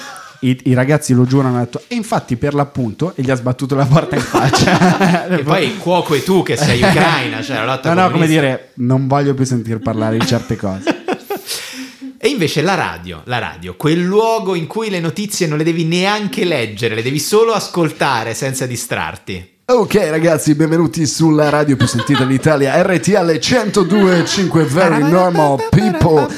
I, 0.44 0.58
i 0.64 0.74
ragazzi 0.74 1.12
lo 1.14 1.24
giurano, 1.24 1.54
hanno 1.54 1.64
detto, 1.64 1.82
e 1.86 1.94
infatti 1.94 2.36
per 2.36 2.52
l'appunto, 2.54 3.12
e 3.14 3.22
gli 3.22 3.30
ha 3.30 3.36
sbattuto 3.36 3.76
la 3.76 3.86
porta 3.86 4.16
in 4.16 4.22
faccia. 4.22 5.28
E 5.38 5.42
poi 5.44 5.76
cuoco 5.78 6.14
e 6.14 6.22
tu 6.24 6.42
che 6.42 6.56
sei 6.56 6.82
ucraina. 6.82 7.40
Cioè 7.42 7.56
la 7.58 7.64
lotta 7.64 7.88
No, 7.92 7.94
no, 7.94 8.06
come 8.10 8.26
comunista. 8.26 8.40
dire, 8.40 8.70
non 8.76 9.06
voglio 9.06 9.34
più 9.34 9.44
sentir 9.44 9.78
parlare 9.78 10.18
di 10.18 10.26
certe 10.26 10.56
cose. 10.56 11.04
E 12.18 12.28
invece 12.28 12.60
la 12.62 12.74
radio, 12.74 13.22
la 13.24 13.38
radio, 13.38 13.74
quel 13.76 14.00
luogo 14.00 14.54
in 14.54 14.66
cui 14.66 14.90
le 14.90 15.00
notizie 15.00 15.46
non 15.46 15.58
le 15.58 15.64
devi 15.64 15.84
neanche 15.84 16.44
leggere, 16.44 16.94
le 16.94 17.02
devi 17.02 17.18
solo 17.18 17.52
ascoltare 17.52 18.34
senza 18.34 18.66
distrarti. 18.66 19.50
Ok 19.64 19.94
ragazzi, 20.10 20.54
benvenuti 20.54 21.06
sulla 21.06 21.48
radio 21.48 21.76
più 21.76 21.86
sentita 21.86 22.24
d'Italia, 22.24 22.80
RTL 22.82 23.12
102.5 23.12 24.62
Very 24.64 25.02
Normal 25.08 25.66
People. 25.70 26.28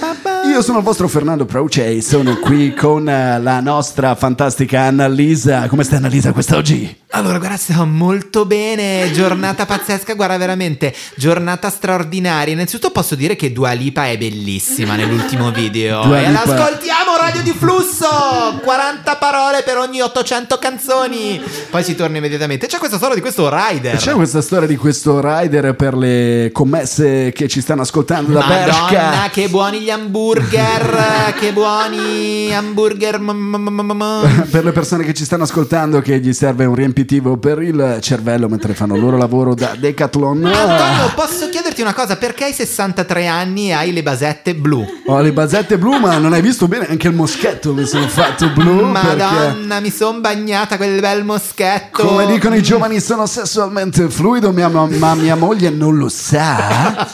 Io 0.46 0.62
sono 0.62 0.78
il 0.78 0.84
vostro 0.84 1.08
Fernando 1.08 1.46
Proce 1.46 1.86
e 1.86 2.00
sono 2.02 2.36
qui 2.38 2.74
con 2.74 3.08
eh, 3.08 3.40
la 3.40 3.60
nostra 3.60 4.14
fantastica 4.14 4.82
Annalisa. 4.82 5.66
Come 5.68 5.84
stai 5.84 5.98
Annalisa 5.98 6.32
quest'oggi? 6.32 7.03
Allora, 7.16 7.38
guarda, 7.38 7.56
stiamo 7.56 7.86
molto 7.86 8.44
bene, 8.44 9.08
giornata 9.12 9.66
pazzesca, 9.66 10.14
guarda 10.14 10.36
veramente, 10.36 10.92
giornata 11.14 11.70
straordinaria. 11.70 12.52
Innanzitutto 12.52 12.90
posso 12.90 13.14
dire 13.14 13.36
che 13.36 13.52
Dua 13.52 13.70
Lipa 13.70 14.08
è 14.08 14.18
bellissima 14.18 14.96
nell'ultimo 14.96 15.50
video. 15.54 16.02
Dua 16.02 16.20
e 16.20 16.28
Lipa- 16.28 16.42
ascoltiamo 16.42 17.16
Radio 17.20 17.42
di 17.42 17.52
Flusso, 17.52 18.60
40 18.64 19.14
parole 19.14 19.62
per 19.62 19.78
ogni 19.78 20.00
800 20.00 20.58
canzoni. 20.58 21.40
Poi 21.70 21.84
si 21.84 21.94
torna 21.94 22.16
immediatamente. 22.16 22.66
C'è 22.66 22.78
questa 22.78 22.96
storia 22.96 23.14
di 23.14 23.20
questo 23.20 23.48
rider. 23.48 23.94
C'è 23.96 24.12
questa 24.14 24.42
storia 24.42 24.66
di 24.66 24.76
questo 24.76 25.20
rider 25.22 25.76
per 25.76 25.94
le 25.96 26.50
commesse 26.52 27.30
che 27.30 27.46
ci 27.46 27.60
stanno 27.60 27.82
ascoltando 27.82 28.32
da 28.32 28.40
Madonna, 28.40 28.64
Bershka. 28.64 29.28
che 29.30 29.48
buoni 29.48 29.82
gli 29.82 29.90
hamburger, 29.90 31.32
che 31.38 31.52
buoni 31.52 32.52
hamburger. 32.52 33.20
mm, 33.20 33.30
mm, 33.54 33.80
mm, 33.80 34.22
per 34.50 34.64
le 34.64 34.72
persone 34.72 35.04
che 35.04 35.14
ci 35.14 35.24
stanno 35.24 35.44
ascoltando 35.44 36.00
che 36.00 36.18
gli 36.18 36.32
serve 36.32 36.64
un 36.64 36.74
riempitivo 37.04 37.36
per 37.36 37.62
il 37.62 37.98
cervello 38.00 38.48
mentre 38.48 38.74
fanno 38.74 38.94
il 38.94 39.00
loro 39.02 39.16
lavoro 39.16 39.54
da 39.54 39.74
Decathlon. 39.78 40.44
Antonio, 40.44 41.12
posso 41.14 41.48
chiederti 41.50 41.82
una 41.82 41.92
cosa? 41.92 42.16
Perché 42.16 42.44
hai 42.44 42.52
63 42.52 43.26
anni 43.26 43.68
e 43.68 43.72
hai 43.72 43.92
le 43.92 44.02
basette 44.02 44.54
blu? 44.54 44.84
Ho 45.06 45.20
le 45.20 45.32
basette 45.32 45.76
blu, 45.78 45.98
ma 45.98 46.16
non 46.18 46.32
hai 46.32 46.40
visto 46.40 46.66
bene 46.66 46.86
anche 46.88 47.08
il 47.08 47.14
moschetto 47.14 47.74
mi 47.74 47.84
sono 47.84 48.08
fatto 48.08 48.48
blu. 48.50 48.90
perché, 48.92 49.16
Madonna, 49.16 49.80
mi 49.80 49.90
son 49.90 50.20
bagnata 50.20 50.76
quel 50.76 51.00
bel 51.00 51.24
moschetto. 51.24 52.06
come 52.06 52.26
dicono 52.26 52.54
i 52.56 52.62
giovani, 52.62 52.98
sono 53.00 53.26
sessualmente 53.26 54.08
fluido, 54.08 54.50
mia, 54.52 54.68
ma 54.68 55.14
mia 55.14 55.36
moglie 55.36 55.70
non 55.70 55.96
lo 55.96 56.08
sa. 56.08 57.06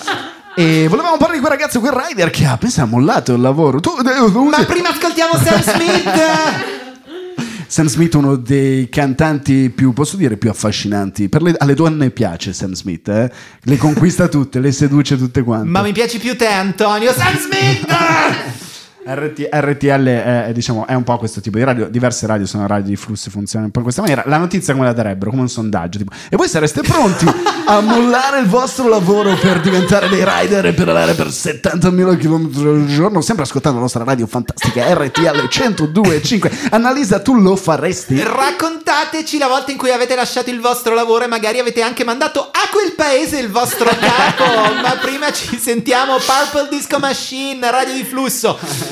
E 0.54 0.88
volevamo 0.88 1.16
parlare 1.16 1.34
di 1.34 1.40
quel 1.40 1.52
ragazzo, 1.52 1.80
quel 1.80 1.92
rider 1.92 2.30
che 2.30 2.44
ha, 2.44 2.56
pensa, 2.56 2.82
ha 2.82 2.86
mollato 2.86 3.32
il 3.34 3.40
lavoro. 3.40 3.80
Tu, 3.80 3.90
Ma 3.94 4.64
prima 4.64 4.90
ascoltiamo 4.90 5.34
Sam 5.36 5.62
Smith. 5.62 6.88
Sam 7.70 7.86
Smith, 7.86 8.14
uno 8.14 8.34
dei 8.34 8.88
cantanti 8.88 9.70
più, 9.72 9.92
posso 9.92 10.16
dire, 10.16 10.36
più 10.36 10.50
affascinanti. 10.50 11.28
Per 11.28 11.40
le- 11.40 11.54
alle 11.56 11.74
donne 11.74 12.10
piace 12.10 12.52
Sam 12.52 12.72
Smith, 12.72 13.06
eh? 13.08 13.30
le 13.60 13.76
conquista 13.76 14.26
tutte, 14.26 14.58
le 14.58 14.72
seduce 14.72 15.16
tutte 15.16 15.44
quante. 15.44 15.68
Ma 15.68 15.80
mi 15.80 15.92
piaci 15.92 16.18
più 16.18 16.36
te, 16.36 16.48
Antonio. 16.48 17.12
Sam 17.12 17.38
Smith. 17.38 17.86
RT- 19.14 19.48
RTL 19.50 20.04
è, 20.06 20.50
diciamo, 20.52 20.86
è 20.86 20.94
un 20.94 21.02
po' 21.02 21.16
questo 21.18 21.40
tipo 21.40 21.58
di 21.58 21.64
radio. 21.64 21.88
Diverse 21.88 22.26
radio 22.26 22.46
sono 22.46 22.66
radio 22.66 22.90
di 22.90 22.96
flussi, 22.96 23.30
funzionano 23.30 23.66
un 23.66 23.72
po' 23.72 23.78
in 23.78 23.84
questa 23.84 24.02
maniera. 24.02 24.22
La 24.26 24.38
notizia 24.38 24.72
come 24.72 24.86
la 24.86 24.92
darebbero, 24.92 25.30
come 25.30 25.42
un 25.42 25.48
sondaggio. 25.48 25.98
Tipo, 25.98 26.12
e 26.28 26.36
voi 26.36 26.48
sareste 26.48 26.82
pronti 26.82 27.26
a 27.66 27.80
mollare 27.80 28.40
il 28.40 28.46
vostro 28.46 28.88
lavoro 28.88 29.34
per 29.34 29.60
diventare 29.60 30.08
dei 30.08 30.24
rider 30.24 30.66
e 30.66 30.72
pedalare 30.72 31.14
per 31.14 31.28
70.000 31.28 32.18
km 32.18 32.50
al 32.66 32.86
giorno, 32.86 33.20
sempre 33.20 33.44
ascoltando 33.44 33.78
la 33.78 33.84
nostra 33.84 34.04
radio 34.04 34.26
fantastica 34.26 34.92
RTL 34.92 35.48
102.5. 35.48 36.68
Annalisa, 36.70 37.20
tu 37.20 37.34
lo 37.34 37.56
faresti? 37.56 38.20
Raccontateci 38.22 39.38
la 39.38 39.48
volta 39.48 39.70
in 39.72 39.78
cui 39.78 39.90
avete 39.90 40.14
lasciato 40.14 40.50
il 40.50 40.60
vostro 40.60 40.94
lavoro 40.94 41.24
e 41.24 41.28
magari 41.28 41.58
avete 41.58 41.82
anche 41.82 42.04
mandato 42.04 42.40
a 42.40 42.68
quel 42.70 42.92
paese 42.92 43.38
il 43.38 43.50
vostro 43.50 43.88
capo. 43.88 44.74
Ma 44.82 44.96
prima 45.00 45.32
ci 45.32 45.58
sentiamo 45.58 46.16
Purple 46.16 46.68
Disco 46.76 46.98
Machine, 46.98 47.70
radio 47.70 47.94
di 47.94 48.04
flusso. 48.04 48.58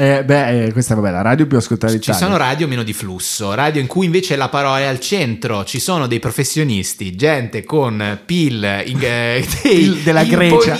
Eh, 0.00 0.22
beh, 0.22 0.66
eh, 0.66 0.72
questa 0.72 0.94
vabbè, 0.94 1.10
la 1.10 1.22
radio 1.22 1.48
più 1.48 1.56
ascoltata 1.56 1.98
Ci 1.98 2.14
sono 2.14 2.36
radio 2.36 2.68
meno 2.68 2.84
di 2.84 2.92
flusso, 2.92 3.52
radio 3.54 3.80
in 3.80 3.88
cui 3.88 4.06
invece 4.06 4.36
la 4.36 4.48
parola 4.48 4.78
è 4.78 4.84
al 4.84 5.00
centro, 5.00 5.64
ci 5.64 5.80
sono 5.80 6.06
dei 6.06 6.20
professionisti, 6.20 7.16
gente 7.16 7.64
con 7.64 8.20
PIL, 8.24 8.84
in- 8.86 8.98
eh, 9.02 9.44
PIL 9.60 9.96
della 10.02 10.22
Grecia. 10.22 10.78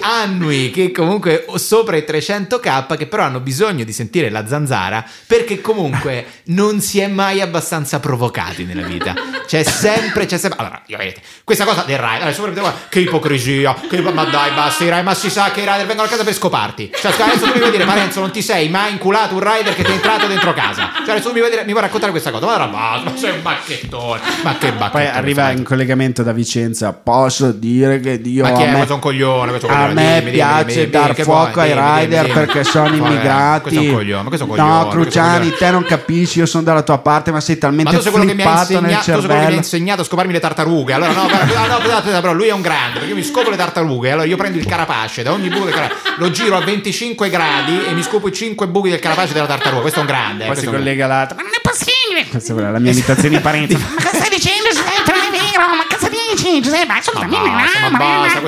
annui 0.00 0.70
che 0.70 0.92
comunque 0.92 1.44
sopra 1.56 1.98
i 1.98 2.06
300k 2.08 2.96
che 2.96 3.06
però 3.06 3.24
hanno 3.24 3.40
bisogno 3.40 3.84
di 3.84 3.92
sentire 3.92 4.30
la 4.30 4.46
zanzara 4.46 5.04
perché 5.26 5.60
comunque 5.60 6.24
non 6.48 6.80
si 6.80 7.00
è 7.00 7.06
mai 7.06 7.42
abbastanza 7.42 8.00
provocati 8.00 8.64
nella 8.64 8.86
vita. 8.86 9.14
C'è 9.46 9.62
sempre, 9.62 10.24
c'è 10.24 10.38
sempre... 10.38 10.58
Allora, 10.60 10.82
io 10.86 10.96
vedete, 10.96 11.20
questa 11.44 11.66
cosa 11.66 11.82
del 11.82 11.98
guardate 11.98 12.60
qua, 12.60 12.74
che 12.88 13.00
ipocrisia, 13.00 13.74
che 13.88 14.00
ma 14.00 14.24
dai 14.24 14.54
basta, 14.54 14.84
i 14.84 14.88
rider, 14.88 15.04
ma 15.04 15.14
si 15.14 15.28
sa 15.28 15.50
che 15.50 15.60
i 15.60 15.66
rider 15.66 15.86
vengono 15.86 16.06
a 16.06 16.10
casa 16.10 16.24
per 16.24 16.34
scoparti. 16.34 16.92
Cioè, 16.98 17.12
adesso 17.12 17.44
tu 17.44 17.52
mi 17.52 17.58
vuoi 17.58 17.70
dire, 17.70 17.84
Parenzo, 17.84 18.20
non 18.20 18.30
ti 18.30 18.37
sei 18.42 18.68
mai 18.68 18.92
inculato 18.92 19.34
un 19.34 19.40
rider 19.40 19.74
che 19.74 19.82
ti 19.82 19.90
è 19.90 19.94
entrato 19.94 20.26
dentro 20.26 20.52
casa. 20.52 20.90
Cioè, 21.04 21.10
adesso 21.10 21.28
tu 21.28 21.34
mi 21.34 21.40
vuoi, 21.40 21.50
dire, 21.50 21.64
mi 21.64 21.70
vuoi 21.72 21.82
raccontare 21.82 22.10
questa 22.12 22.30
cosa, 22.30 22.46
ma 22.46 22.66
basta, 22.66 23.10
ma 23.10 23.16
sei 23.16 23.30
un 23.32 23.42
bacchettone, 23.42 24.20
ma 24.42 24.56
che 24.58 24.72
bacchettone. 24.72 25.04
Poi 25.04 25.06
arriva 25.06 25.50
in 25.50 25.62
collegamento 25.64 26.22
da 26.22 26.32
Vicenza. 26.32 26.92
Posso 26.92 27.52
dire 27.52 28.00
che 28.00 28.20
Dio 28.20 28.44
Ma 28.44 28.52
chi 28.52 28.62
è? 28.62 28.70
me, 28.72 28.86
un 28.88 28.98
coglione, 28.98 29.58
a 29.66 29.86
me 29.88 30.22
piace 30.22 30.64
dimmi, 30.64 30.74
dimmi, 30.74 30.90
dar 30.90 31.14
fuoco 31.20 31.60
ai 31.60 31.72
rider 31.72 32.22
dimmi. 32.22 32.34
perché 32.34 32.64
sono 32.64 32.84
Vabbè, 32.90 32.96
immigrati. 32.96 33.62
Questo 33.62 33.80
è 33.80 33.84
un 33.88 33.94
coglione, 33.94 34.22
ma 34.22 34.28
questo 34.28 34.46
è 34.46 34.50
un 34.50 34.56
coglione. 34.56 34.78
no, 34.78 34.88
Cruciani, 34.88 35.50
te 35.52 35.70
non 35.70 35.84
capisci. 35.84 36.38
Io 36.38 36.46
sono 36.46 36.62
dalla 36.64 36.82
tua 36.82 36.98
parte, 36.98 37.30
ma 37.30 37.40
sei 37.40 37.54
Ma 37.54 37.60
talmente 37.60 37.96
tu 37.96 38.02
sei 38.02 38.10
quello 38.12 38.26
che 38.26 38.34
mi 38.34 38.42
ha 38.42 38.56
flippato 38.56 38.80
nel 38.80 38.90
insegnato, 38.90 39.04
tu 39.04 39.04
sei 39.04 39.14
quello 39.14 39.26
che 39.28 39.28
mi 39.28 39.34
ha 39.34 39.38
cervello. 39.42 39.56
insegnato 39.56 40.00
a 40.00 40.04
scoparmi 40.04 40.32
le 40.32 40.40
tartarughe. 40.40 40.92
Allora, 40.92 41.12
no, 41.12 41.22
no, 41.22 41.96
aspetta, 41.96 42.20
però 42.20 42.32
lui 42.32 42.48
è 42.48 42.52
un 42.52 42.60
grande 42.60 42.92
perché 42.98 43.08
io 43.08 43.14
mi 43.14 43.22
scopo 43.22 43.50
le 43.50 43.56
tartarughe. 43.56 44.10
Allora 44.10 44.26
io 44.26 44.36
prendo 44.36 44.58
il 44.58 44.66
carapace 44.66 45.22
da 45.22 45.32
ogni 45.32 45.48
buco 45.48 45.64
del 45.64 45.74
carapace, 45.74 46.00
lo 46.16 46.30
giro 46.30 46.56
a 46.56 46.60
25 46.64 47.30
gradi 47.30 47.84
e 47.88 47.92
mi 47.92 48.02
scopo 48.02 48.27
i 48.28 48.32
5 48.32 48.66
buchi 48.68 48.90
del 48.90 48.98
carapace 49.00 49.32
della 49.32 49.46
tartaruga. 49.46 49.80
Questo 49.80 49.98
è 49.98 50.02
un 50.02 50.08
grande. 50.08 50.44
eh, 50.44 50.46
Poi 50.46 50.56
si 50.56 50.62
è 50.64 50.66
un 50.66 50.72
grande. 50.72 50.90
collega 50.90 51.06
l'altro. 51.06 51.36
Ma 51.36 51.42
non 51.42 51.52
è 51.54 51.60
possibile! 51.60 52.26
Questa 52.28 52.52
è 52.54 52.70
la 52.70 52.78
mia 52.78 52.92
imitazione 52.92 53.28
di 53.36 53.40
parenti. 53.40 53.74
Ma 53.76 53.94
cosa 53.96 54.16
stai 54.16 54.30
dicendo, 54.30 54.68
Giuseppe? 54.68 55.10
Non 55.12 55.20
è 55.20 55.30
vero! 55.30 55.62
Ma 55.76 55.86
cosa 55.88 56.08
dici, 56.08 56.60
Giuseppe? 56.62 56.86
Ma 56.86 56.94
Ma 56.94 57.00
basta, 57.28 57.90
ma 57.90 57.98
basta 57.98 58.40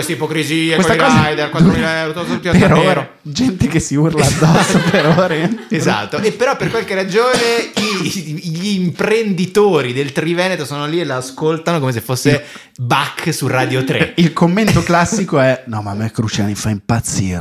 Questa 0.76 0.96
con 0.96 1.06
i 1.06 1.08
cosa- 1.08 1.28
rider, 1.28 1.50
4.000 1.54 1.96
euro, 1.98 2.12
tutto 2.12 2.24
tutti 2.26 2.48
a 2.48 2.52
per 2.52 2.72
ore. 2.72 3.10
Gente 3.22 3.66
che 3.68 3.80
si 3.80 3.94
urla 3.96 4.24
addosso 4.26 4.78
per 4.90 5.06
ore. 5.18 5.66
Esatto, 5.68 6.18
e 6.18 6.32
però 6.32 6.56
per 6.56 6.70
qualche 6.70 6.94
ragione 6.94 7.70
gli 8.02 8.68
imprenditori 8.80 9.92
del 9.92 10.12
Triveneto 10.12 10.64
sono 10.64 10.86
lì 10.86 11.00
e 11.00 11.04
la 11.04 11.16
ascoltano 11.16 11.78
come 11.80 11.92
se 11.92 12.00
fosse 12.00 12.44
Bach 12.78 13.32
su 13.32 13.46
Radio 13.46 13.84
3. 13.84 14.14
Il 14.16 14.32
commento 14.32 14.82
classico 14.82 15.38
è: 15.40 15.64
No, 15.66 15.82
ma 15.82 15.90
a 15.90 15.94
me 15.94 16.10
Cruciani 16.10 16.54
fa 16.54 16.70
impazzire. 16.70 17.38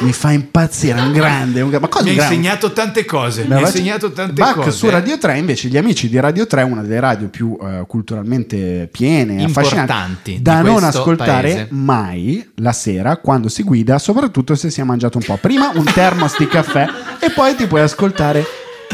Mi 0.00 0.12
fa 0.12 0.30
impazzire, 0.32 0.98
è 0.98 1.02
un 1.02 1.12
grande. 1.12 1.60
un 1.60 1.76
Ma 1.78 1.88
cosa 1.88 2.04
Mi 2.04 2.18
ha 2.18 2.22
insegnato 2.22 2.72
tante 2.72 3.04
cose, 3.04 3.44
mi 3.44 3.52
ha 3.54 3.60
insegnato 3.60 4.12
tante 4.12 4.32
Bach 4.40 4.54
cose. 4.54 4.70
su 4.70 4.88
Radio 4.88 5.18
3 5.18 5.36
invece 5.36 5.68
gli 5.68 5.76
amici 5.76 6.08
di 6.08 6.18
Radio 6.18 6.46
3 6.46 6.62
una 6.62 6.80
delle 6.80 7.00
radio 7.00 7.28
più 7.28 7.56
eh, 7.60 7.84
culturalmente 7.86 8.88
piene 8.90 9.44
affascinanti 9.44 10.40
da 10.40 10.62
non 10.62 10.84
ascoltare 10.84 11.52
paese. 11.52 11.66
mai 11.70 12.50
la 12.56 12.72
sera 12.72 13.18
quando 13.18 13.48
si 13.48 13.62
guida 13.62 13.98
soprattutto 13.98 14.54
se 14.54 14.70
si 14.70 14.80
è 14.80 14.84
mangiato 14.84 15.18
un 15.18 15.24
po' 15.24 15.36
prima 15.36 15.70
un 15.74 15.84
termos 15.84 16.36
di 16.38 16.46
caffè 16.48 16.86
e 17.20 17.30
poi 17.30 17.54
ti 17.54 17.66
puoi 17.66 17.82
ascoltare 17.82 18.44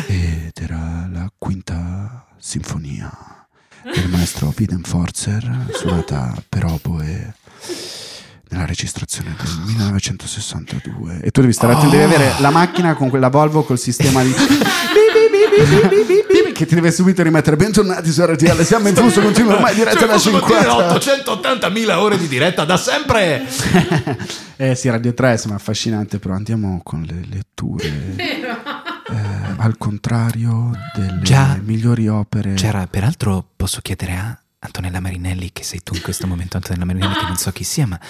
ed 0.08 0.52
era 0.60 1.08
la 1.12 1.30
quinta 1.38 2.26
sinfonia 2.38 3.10
del 3.84 4.08
maestro 4.10 4.52
Widenforzer 4.56 5.66
suonata 5.72 6.34
per 6.48 6.64
oboe 6.64 7.34
nella 8.48 8.66
registrazione 8.66 9.34
del 9.36 9.62
1962 9.66 11.20
e 11.22 11.30
tu 11.30 11.40
devi 11.40 11.52
stare 11.52 11.72
attento 11.72 11.96
devi 11.96 12.04
avere 12.04 12.34
la 12.38 12.50
macchina 12.50 12.94
con 12.94 13.08
quella 13.08 13.28
Volvo 13.28 13.64
col 13.64 13.78
sistema 13.78 14.22
di 14.22 14.32
Bibi 14.32 16.52
che 16.52 16.64
ti 16.64 16.74
deve 16.74 16.90
subito 16.90 17.22
rimettere. 17.22 17.56
Bentornati 17.56 18.10
su 18.10 18.24
RTL 18.24 18.62
siamo 18.62 18.88
in 18.88 18.94
flusso 18.94 19.20
continuo 19.20 19.54
ormai 19.54 19.74
diretta 19.74 20.06
da 20.06 20.18
50 20.18 20.96
880.000 20.96 21.90
ore 21.92 22.16
di 22.16 22.28
diretta 22.28 22.64
da 22.64 22.76
sempre. 22.76 23.44
eh 24.56 24.74
sì 24.74 24.88
Radio 24.88 25.12
3 25.12 25.32
insomma 25.32 25.56
affascinante 25.56 26.18
però 26.18 26.34
andiamo 26.34 26.80
con 26.82 27.02
le 27.02 27.26
letture. 27.28 28.14
Eh, 29.08 29.14
al 29.58 29.76
contrario 29.78 30.70
delle 30.94 31.20
Già. 31.22 31.58
migliori 31.62 32.08
opere. 32.08 32.54
C'era, 32.54 32.86
peraltro, 32.86 33.44
posso 33.54 33.80
chiedere 33.80 34.12
a 34.12 34.38
Antonella 34.58 35.00
Marinelli, 35.00 35.52
che 35.52 35.62
sei 35.62 35.80
tu 35.82 35.94
in 35.94 36.02
questo 36.02 36.26
momento, 36.26 36.56
Antonella 36.56 36.84
Marinelli, 36.84 37.14
che 37.14 37.26
non 37.26 37.36
so 37.36 37.52
chi 37.52 37.64
sia, 37.64 37.86
ma 37.86 38.00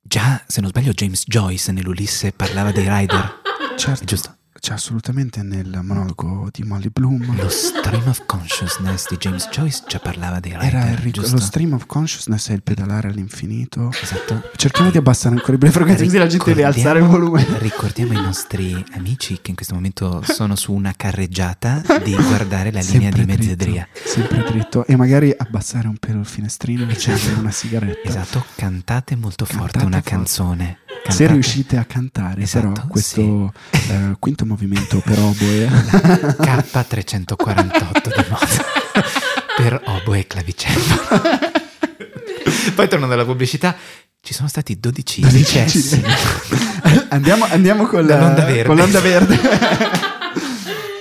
già, 0.00 0.42
se 0.46 0.60
non 0.60 0.70
sbaglio, 0.70 0.92
James 0.92 1.24
Joyce 1.26 1.72
nell'Ulisse 1.72 2.32
parlava 2.32 2.72
dei 2.72 2.88
Rider. 2.88 3.40
certo 3.76 4.02
È 4.02 4.06
giusto? 4.06 4.36
C'è 4.64 4.74
assolutamente 4.74 5.42
nel 5.42 5.80
monologo 5.82 6.48
di 6.52 6.62
Molly 6.62 6.88
Bloom 6.92 7.34
Lo 7.36 7.48
stream 7.48 8.06
of 8.06 8.22
consciousness 8.26 9.08
di 9.08 9.16
James 9.16 9.48
Joyce 9.50 9.82
già 9.88 9.98
parlava 9.98 10.38
dei 10.38 10.52
Rider. 10.56 10.74
era 10.86 10.88
il 11.02 11.10
giusto? 11.12 11.34
lo 11.34 11.40
stream 11.40 11.72
of 11.72 11.86
consciousness 11.86 12.48
è 12.50 12.52
il 12.52 12.62
pedalare 12.62 13.08
all'infinito 13.08 13.90
Esatto. 14.00 14.50
cerchiamo 14.54 14.92
di 14.92 14.98
abbassare 14.98 15.34
ancora 15.34 15.58
le 15.60 15.68
frequenze 15.72 16.04
così 16.04 16.16
la 16.16 16.28
gente 16.28 16.44
deve 16.44 16.62
alzare 16.62 17.00
il 17.00 17.06
volume 17.06 17.44
Ricordiamo 17.58 18.12
ai 18.16 18.22
nostri 18.24 18.84
amici 18.92 19.40
che 19.42 19.50
in 19.50 19.56
questo 19.56 19.74
momento 19.74 20.22
sono 20.22 20.54
su 20.54 20.72
una 20.72 20.94
carreggiata 20.96 21.82
di 22.04 22.14
guardare 22.22 22.70
la 22.70 22.80
linea 22.82 23.10
Sempre 23.12 23.24
di 23.24 23.32
mezzedria. 23.32 23.88
dritto, 23.92 24.08
sempre 24.08 24.44
dritto 24.48 24.86
e 24.86 24.94
magari 24.94 25.34
abbassare 25.36 25.88
un 25.88 25.96
pelo 25.96 26.20
il 26.20 26.26
finestrino 26.26 26.88
e 26.88 26.92
accendere 26.92 27.34
una 27.40 27.50
sigaretta 27.50 28.08
Esatto, 28.08 28.44
cantate 28.54 29.16
molto 29.16 29.44
forte 29.44 29.78
Cantate 29.80 29.84
una 29.86 29.96
forte. 29.96 30.10
canzone. 30.10 30.78
Se 31.04 31.08
Cantate- 31.08 31.32
riuscite 31.32 31.76
a 31.78 31.84
cantare, 31.84 32.42
Esatto, 32.42 32.70
però, 32.72 32.86
questo 32.86 33.52
eh, 33.70 34.16
quinto 34.20 34.46
movimento 34.46 35.00
per 35.04 35.18
oboe, 35.18 35.66
K348 36.40 38.02
di 38.04 38.24
Mozart 38.28 39.10
per 39.56 39.80
oboe 39.84 40.18
e 40.20 40.26
clavicello. 40.26 41.50
Poi 42.74 42.88
tornando 42.88 43.14
alla 43.14 43.24
pubblicità, 43.24 43.76
ci 44.20 44.32
sono 44.32 44.46
stati 44.48 44.78
12 44.78 45.20
decessi. 45.28 46.02
andiamo, 47.08 47.46
andiamo 47.50 47.86
con, 47.86 48.06
la- 48.06 48.14
Dall'onda 48.16 48.44
verde. 48.44 48.64
con 48.64 48.76
l'onda 48.76 49.00
verde. 49.00 49.40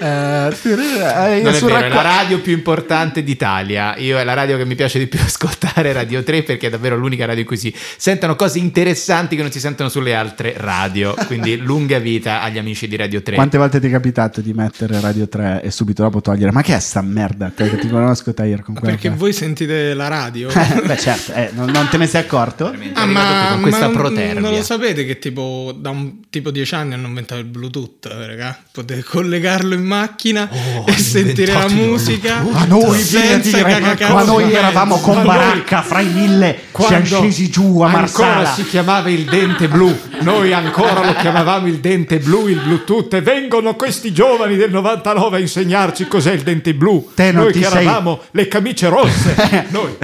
Eh, 0.01 0.05
eh, 0.07 1.41
Non 1.43 1.53
è 1.53 1.59
vero, 1.59 1.67
è 1.67 1.81
racco- 1.81 1.93
la 1.95 2.01
radio 2.01 2.39
più 2.41 2.53
importante 2.53 3.23
d'Italia. 3.23 3.95
Io 3.97 4.17
è 4.17 4.23
la 4.23 4.33
radio 4.33 4.57
che 4.57 4.65
mi 4.65 4.73
piace 4.75 4.97
di 4.97 5.05
più 5.07 5.19
ascoltare, 5.23 5.93
Radio 5.93 6.23
3, 6.23 6.41
perché 6.43 6.67
è 6.67 6.69
davvero 6.71 6.95
l'unica 6.97 7.25
radio 7.25 7.41
in 7.41 7.47
cui 7.47 7.57
si 7.57 7.73
sentono 7.97 8.35
cose 8.35 8.57
interessanti 8.57 9.35
che 9.35 9.43
non 9.43 9.51
si 9.51 9.59
sentono 9.59 9.89
sulle 9.89 10.15
altre 10.15 10.53
radio. 10.57 11.13
Quindi 11.27 11.57
lunga 11.61 11.99
vita 11.99 12.41
agli 12.41 12.57
amici 12.57 12.87
di 12.87 12.95
Radio 12.95 13.21
3. 13.21 13.35
Quante 13.35 13.57
volte 13.59 13.79
ti 13.79 13.87
è 13.87 13.91
capitato 13.91 14.41
di 14.41 14.53
mettere 14.53 14.99
Radio 14.99 15.27
3 15.27 15.61
e 15.61 15.69
subito 15.71 16.01
dopo 16.01 16.19
togliere? 16.21 16.51
Ma 16.51 16.61
che 16.63 16.75
è 16.75 16.79
sta 16.79 17.01
merda? 17.01 17.51
Te 17.55 17.69
che 17.69 17.77
ti 17.77 17.87
conosco, 17.87 18.33
Tahir, 18.33 18.61
con 18.63 18.73
Perché 18.73 19.09
che- 19.09 19.15
voi 19.15 19.33
sentite 19.33 19.93
la 19.93 20.07
radio? 20.07 20.49
Beh, 20.83 20.97
certo, 20.97 21.33
eh, 21.33 21.51
non, 21.53 21.69
non 21.69 21.87
te 21.89 21.97
ne 21.97 22.07
sei 22.07 22.21
accorto? 22.21 22.71
Qui 22.71 22.91
con 22.91 23.61
questa 23.61 23.87
ma 23.87 23.93
protervia. 23.93 24.39
non 24.39 24.51
lo 24.53 24.63
sapete 24.63 25.05
che 25.05 25.19
tipo 25.19 25.75
da 25.77 25.89
un 25.91 26.21
tipo 26.29 26.49
dieci 26.49 26.73
anni 26.73 26.93
hanno 26.93 27.07
inventato 27.07 27.39
il 27.41 27.47
Bluetooth, 27.47 28.05
raga? 28.07 28.57
Potete 28.71 29.03
collegarlo 29.03 29.73
in 29.75 29.83
macchina 29.95 30.49
Oh, 30.51 30.85
e 30.87 30.93
sentire 30.97 31.53
la 31.53 31.67
musica 31.67 32.41
Ma 32.49 32.65
noi, 32.65 32.99
senza 32.99 33.61
cacacazzo 33.63 34.13
ma 34.13 34.23
noi 34.23 34.51
eravamo 34.53 34.97
con 34.99 35.17
Ma 35.17 35.23
Baracca 35.23 35.81
fra 35.81 35.99
i 35.99 36.07
mille, 36.07 36.57
siamo 36.77 37.05
scesi 37.05 37.49
giù 37.49 37.79
a 37.81 37.87
ancora 37.91 38.27
Marsala. 38.27 38.53
si 38.53 38.65
chiamava 38.65 39.09
il 39.09 39.25
dente 39.25 39.67
blu, 39.67 39.95
noi 40.21 40.53
ancora 40.53 41.05
lo 41.05 41.13
chiamavamo 41.15 41.67
il 41.67 41.79
dente 41.79 42.19
blu, 42.19 42.47
il 42.47 42.59
Bluetooth, 42.59 43.13
e 43.13 43.21
vengono 43.21 43.75
questi 43.75 44.11
giovani 44.13 44.55
del 44.55 44.71
99 44.71 45.37
a 45.37 45.39
insegnarci 45.39 46.07
cos'è 46.07 46.31
il 46.31 46.41
dente 46.41 46.73
blu. 46.73 47.09
Te 47.15 47.31
non 47.31 47.43
noi 47.43 47.53
ti 47.53 47.59
che 47.59 47.65
sei- 47.65 47.83
eravamo 47.85 48.19
le 48.31 48.47
camicie 48.47 48.87
rosse. 48.89 49.65
noi. 49.69 49.95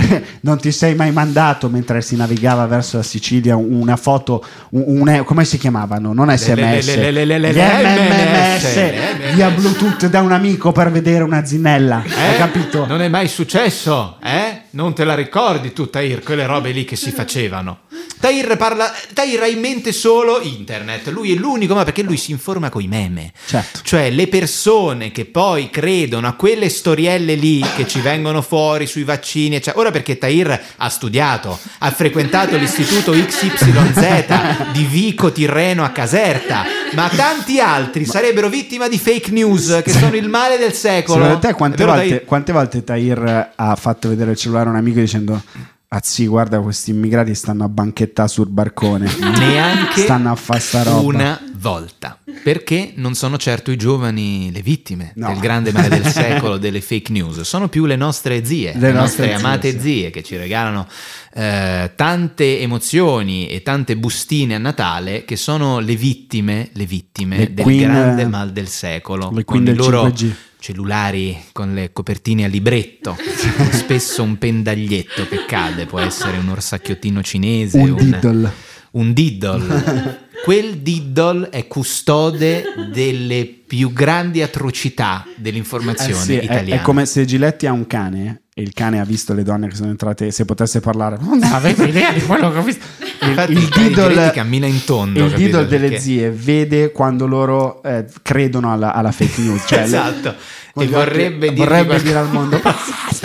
non 0.42 0.60
ti 0.60 0.72
sei 0.72 0.96
mai 0.96 1.12
mandato 1.12 1.70
mentre 1.70 2.02
si 2.02 2.16
navigava 2.16 2.66
verso 2.66 2.98
la 2.98 3.04
Sicilia 3.04 3.56
una 3.56 3.96
foto, 3.96 4.44
un, 4.72 4.84
un- 5.08 5.24
come 5.26 5.46
si 5.46 5.58
chiamavano? 5.58 6.14
Non 6.14 6.36
SMS, 6.36 6.96
le- 6.96 7.12
le- 7.12 7.12
le- 7.12 7.26
le- 7.26 7.38
le- 7.40 7.52
gli 7.52 7.56
le 7.56 7.64
MMS, 7.64 8.76
MMS. 8.76 9.34
via 9.34 9.50
Bluetooth 9.78 10.08
da 10.10 10.22
un 10.22 10.32
amico 10.32 10.72
per 10.72 10.92
vedere 10.92 11.24
una 11.24 11.46
zinella. 11.46 12.02
Hai 12.04 12.34
Eh? 12.34 12.38
capito? 12.38 12.86
Non 12.88 13.02
è 13.02 13.08
mai 13.10 13.28
successo, 13.28 14.18
eh? 14.24 14.47
Non 14.72 14.94
te 14.94 15.04
la 15.04 15.16
ricordi 15.16 15.74
tu, 15.74 15.90
Tahir, 15.90 16.22
quelle 16.22 16.46
robe 16.46 16.72
lì 16.72 16.86
che 16.86 16.96
si 16.96 17.12
facevano. 17.12 17.86
Tahir 18.20 18.58
parla. 18.58 18.92
Tahir 19.14 19.42
ha 19.42 19.48
in 19.48 19.60
mente 19.60 19.92
solo 19.92 20.42
internet. 20.42 21.08
Lui 21.08 21.34
è 21.34 21.36
l'unico, 21.36 21.76
ma 21.76 21.84
perché 21.84 22.02
lui 22.02 22.18
si 22.18 22.32
informa 22.32 22.70
coi 22.70 22.88
meme. 22.88 23.32
Certo. 23.46 23.80
Cioè, 23.84 24.10
le 24.10 24.28
persone 24.28 25.12
che 25.12 25.26
poi 25.26 25.70
credono 25.70 26.28
a 26.28 26.34
quelle 26.34 26.70
storielle 26.70 27.36
lì 27.36 27.64
che 27.76 27.88
ci 27.88 28.00
vengono 28.02 28.42
fuori 28.42 28.88
sui 28.88 29.04
vaccini, 29.04 29.56
eccetera. 29.56 29.80
Ora 29.80 29.92
perché 29.92 30.18
Tahir 30.18 30.60
ha 30.78 30.90
studiato, 30.90 31.58
ha 31.80 31.92
frequentato 31.92 32.58
l'istituto 32.58 33.12
XYZ 33.12 34.72
di 34.72 34.84
Vico 34.86 35.32
Tirreno 35.32 35.84
a 35.84 35.90
Caserta, 35.90 36.66
ma 36.94 37.10
tanti 37.10 37.60
altri 37.60 38.06
sarebbero 38.06 38.50
vittima 38.50 38.88
di 38.88 38.98
fake 38.98 39.32
news 39.32 39.82
che 39.84 39.92
sono 39.92 40.16
il 40.16 40.28
male 40.28 40.58
del 40.58 40.74
secolo. 40.74 41.24
Secondo 41.24 41.40
te 41.40 41.54
quante 41.54 41.86
volte, 41.86 42.08
Tahir? 42.08 42.26
quante 42.26 42.52
volte 42.52 42.84
Tahir 42.84 43.52
ha 43.56 43.76
fatto 43.76 44.10
vedere 44.10 44.32
il 44.32 44.38
cellulare 44.38 44.57
a 44.66 44.70
un 44.72 44.76
amico 44.78 45.00
dicendo 45.00 45.42
Ah 45.90 46.02
sì, 46.04 46.28
guarda, 46.28 46.60
questi 46.60 46.90
immigrati 46.92 47.34
stanno 47.34 47.64
a 47.64 47.70
banchettare 47.70 48.28
sul 48.28 48.50
barcone. 48.50 49.10
neanche 49.40 50.02
stanno 50.02 50.32
a 50.32 50.36
fare 50.36 50.60
sta 50.60 50.84
roba. 50.84 51.00
una 51.00 51.42
volta 51.60 52.20
perché 52.44 52.92
non 52.98 53.16
sono 53.16 53.38
certo 53.38 53.72
i 53.72 53.78
giovani 53.78 54.52
le 54.52 54.62
vittime 54.62 55.14
No. 55.16 55.28
del 55.30 55.40
grande 55.40 55.72
male 55.72 55.88
del 55.88 56.06
secolo 56.06 56.58
delle 56.58 56.82
fake 56.82 57.12
news 57.12 57.40
sono 57.42 57.68
più 57.70 57.86
le 57.86 57.96
nostre 57.96 58.46
zie 58.46 58.74
Le 58.74 58.80
le, 58.80 58.92
nostre 58.92 58.94
nostre 58.94 59.26
zie, 59.28 59.34
amate 59.34 59.72
sì. 59.72 59.80
zie 59.80 60.10
che 60.12 60.24
ci 60.24 60.36
regalano 60.36 60.88
eh, 61.34 61.92
tante 61.96 62.60
emozioni 62.60 63.48
e 63.48 63.64
tante 63.64 63.96
bustine 63.98 64.56
a 64.56 64.60
Natale 64.60 65.24
che 65.26 65.36
sono 65.36 65.80
le 65.80 65.96
vittime 65.96 66.70
le 66.74 66.86
vittime 66.86 67.38
Le 67.38 67.54
del 67.54 67.64
queen, 67.64 67.90
grande 67.92 68.28
mal 68.28 68.52
del 68.52 68.68
secolo 68.68 69.32
le 69.34 69.44
con 69.46 69.64
del 69.64 69.76
loro 69.78 70.06
5G. 70.08 70.32
Cellulari 70.68 71.46
con 71.54 71.74
le 71.74 71.94
copertine 71.94 72.44
a 72.44 72.48
libretto 72.50 73.16
spesso 73.72 74.22
un 74.22 74.38
pendaglietto 74.38 75.26
che 75.26 75.46
cade 75.46 75.86
può 75.86 76.00
essere 76.00 76.38
un 76.38 76.50
orsacchiottino 76.50 77.24
cinese 77.24 77.80
Un 77.80 77.96
diddle. 77.96 78.52
Un 78.92 79.14
diddle. 79.14 80.26
Quel 80.44 80.78
diddle 80.78 81.50
è 81.50 81.68
custode 81.68 82.64
delle 82.94 83.46
più 83.46 83.92
grandi 83.92 84.42
atrocità 84.42 85.26
Eh 85.28 85.32
dell'informazione 85.42 86.14
sì, 86.22 86.36
è, 86.38 86.44
italiana. 86.44 86.82
è 86.82 86.84
come 86.84 87.06
se 87.06 87.26
Giletti 87.26 87.66
ha 87.66 87.72
un 87.74 87.86
cane 87.88 88.44
e 88.54 88.62
il 88.62 88.72
cane 88.72 89.00
ha 89.00 89.04
visto 89.04 89.34
le 89.34 89.44
donne 89.44 89.68
che 89.68 89.76
sono 89.76 89.90
entrate 89.90 90.32
se 90.32 90.46
potesse 90.46 90.80
parlare 90.80 91.18
non 91.20 91.42
avevo 91.44 91.84
idea 91.84 92.12
di 92.14 92.22
quello 92.22 92.52
che 92.52 92.58
ho 92.60 92.64
visto 92.64 92.84
il, 93.22 93.28
Infatti 93.30 93.52
il 93.52 93.68
diddle, 93.68 94.32
cammina 94.32 94.68
in 94.68 94.84
tondo, 94.86 95.26
il 95.26 95.32
capito? 95.32 95.46
diddle 95.58 95.68
delle 95.68 95.88
Perché- 95.90 96.02
zie 96.04 96.32
vede 96.32 96.92
quando 96.92 97.26
loro 97.28 97.84
eh, 97.84 98.06
credono 98.22 98.72
alla, 98.72 98.94
alla 98.94 99.12
fake 99.12 99.42
news 99.42 99.64
cioè 99.68 99.80
le- 99.80 99.84
esatto. 99.86 100.36
con 100.72 100.84
E 100.84 100.88
vorrebbe, 100.88 101.48
dirgli 101.50 101.58
vorrebbe 101.58 102.02
dire 102.02 102.18
al 102.20 102.32
mondo 102.32 102.62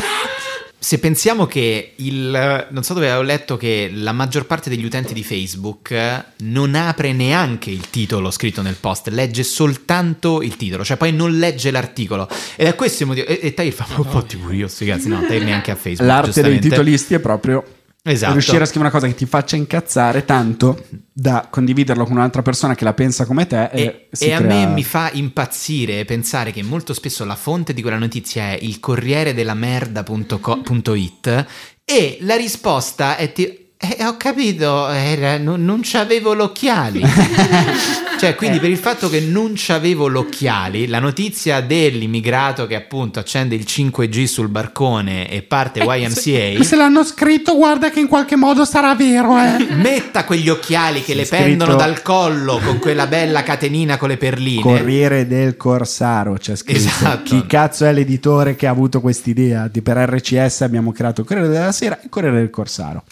Se 0.85 0.99
pensiamo 0.99 1.47
che 1.47 1.93
il 1.95 2.67
non 2.71 2.83
so 2.83 2.93
dove 2.93 3.07
avevo 3.07 3.23
letto 3.23 3.57
che 3.57 3.89
la 3.95 4.11
maggior 4.11 4.47
parte 4.47 4.69
degli 4.69 4.85
utenti 4.85 5.15
di 5.15 5.23
Facebook 5.23 5.95
non 6.39 6.75
apre 6.75 7.13
neanche 7.13 7.71
il 7.71 7.89
titolo 7.89 8.33
scritto 8.33 8.63
nel 8.63 8.75
post, 8.75 9.07
legge 9.07 9.45
soltanto 9.45 10.43
il 10.43 10.57
titolo, 10.57 10.83
cioè 10.83 10.97
poi 10.97 11.13
non 11.13 11.39
legge 11.39 11.71
l'articolo. 11.71 12.29
Ed 12.57 12.67
è 12.67 12.75
questo 12.75 13.05
il 13.05 13.11
motivo. 13.11 13.29
E, 13.29 13.39
e 13.43 13.55
Tahir 13.55 13.73
fa 13.73 13.87
"Ma 13.91 13.99
un 13.99 14.09
po' 14.09 14.25
tipo 14.25 14.51
io, 14.51 14.67
sti 14.67 14.85
cazzi, 14.85 15.07
no, 15.07 15.25
Tahir 15.25 15.45
neanche 15.45 15.71
a 15.71 15.77
Facebook. 15.77 16.05
l'arte 16.09 16.43
dei 16.43 16.59
titolisti 16.59 17.15
è 17.15 17.21
proprio 17.21 17.65
Esatto. 18.05 18.33
riuscire 18.33 18.63
a 18.65 18.67
scrivere 18.67 18.91
una 18.91 18.99
cosa 18.99 19.07
che 19.07 19.15
ti 19.17 19.27
faccia 19.27 19.55
incazzare 19.55 20.25
tanto 20.25 20.87
da 21.13 21.47
condividerlo 21.49 22.03
con 22.05 22.15
un'altra 22.17 22.43
persona 22.43 22.75
che 22.75 22.83
la 22.83 22.95
pensa 22.95 23.25
come 23.27 23.47
te 23.47 23.67
e, 23.67 23.83
E, 23.83 24.09
e 24.19 24.33
a 24.33 24.39
crea- 24.39 24.67
me 24.67 24.73
mi 24.73 24.83
fa 24.83 25.11
impazzire 25.13 26.05
pensare 26.05 26.51
che 26.51 26.65
molto 26.65 26.95
spesso 26.95 27.25
la 27.25 27.37
fonte 27.37 27.73
di 27.73 27.81
quella 27.81 27.99
notizia 27.99 28.51
è 28.51 28.59
il 28.61 28.81
corriere 28.81 29.35
della 29.35 29.55
merda.it 29.55 31.47
e 31.85 32.19
la 32.23 32.37
risposta 32.37 33.17
è 33.17 33.33
ti- 33.33 33.62
eh, 33.85 34.05
ho 34.05 34.17
capito, 34.17 34.89
era- 34.89 35.39
non, 35.39 35.65
non 35.65 35.81
c'avevo 35.83 36.35
l'occhiali. 36.35 37.03
cioè, 38.17 38.37
quindi 38.37 38.61
per 38.61 38.71
il 38.71 38.77
fatto 38.77 39.09
che 39.09 39.19
non 39.19 39.55
c'avevo 39.57 40.07
l'occhiali, 40.07 40.87
la 40.87 41.01
notizia 41.01 41.61
dell'immigrato 41.61 42.69
che 42.69 42.77
appunto 42.77 43.19
accende 43.19 43.57
il 43.57 43.65
5G 43.67 44.25
sul 44.27 44.47
barcone 44.47 45.29
e 45.29 45.43
parte 45.43 45.81
YMCA, 45.81 46.63
se 46.63 46.77
l'hanno 46.77 47.03
scritto 47.03 47.57
guarda 47.57 47.91
che 47.91 47.99
in 47.99 48.07
qualche 48.07 48.37
modo 48.37 48.65
sarà 48.65 48.95
vero 48.95 49.37
eh 49.37 49.67
metta 49.75 50.25
quegli 50.25 50.49
occhiali 50.49 51.03
che 51.03 51.15
le 51.15 51.25
scritto- 51.25 51.43
pendono 51.43 51.75
dal 51.75 52.03
collo 52.03 52.61
con 52.65 52.79
quella 52.79 53.09
bella 53.09 53.43
catenina 53.43 53.97
con 53.97 54.11
le 54.11 54.17
perline. 54.17 54.63
Corriere 54.63 55.27
del 55.27 55.57
Corsaro 55.57 56.35
c'è 56.35 56.55
scritto. 56.55 56.79
Esatto. 56.79 57.23
Chi 57.25 57.47
cazzo 57.47 57.85
è 57.85 57.93
l'editore 57.93 58.55
che 58.55 58.69
ha 58.69 58.71
avuto 58.71 59.01
quest'idea? 59.01 59.67
Di 59.67 59.83
per 59.83 59.97
RCS 59.97 60.61
abbiamo 60.61 60.93
creato 60.93 61.23
il 61.23 61.27
Corriere 61.27 61.49
della 61.49 61.73
Sera 61.73 61.97
e 61.99 62.05
il 62.05 62.11
Corriere 62.11 62.37
del 62.37 62.51
Corsaro. 62.51 63.03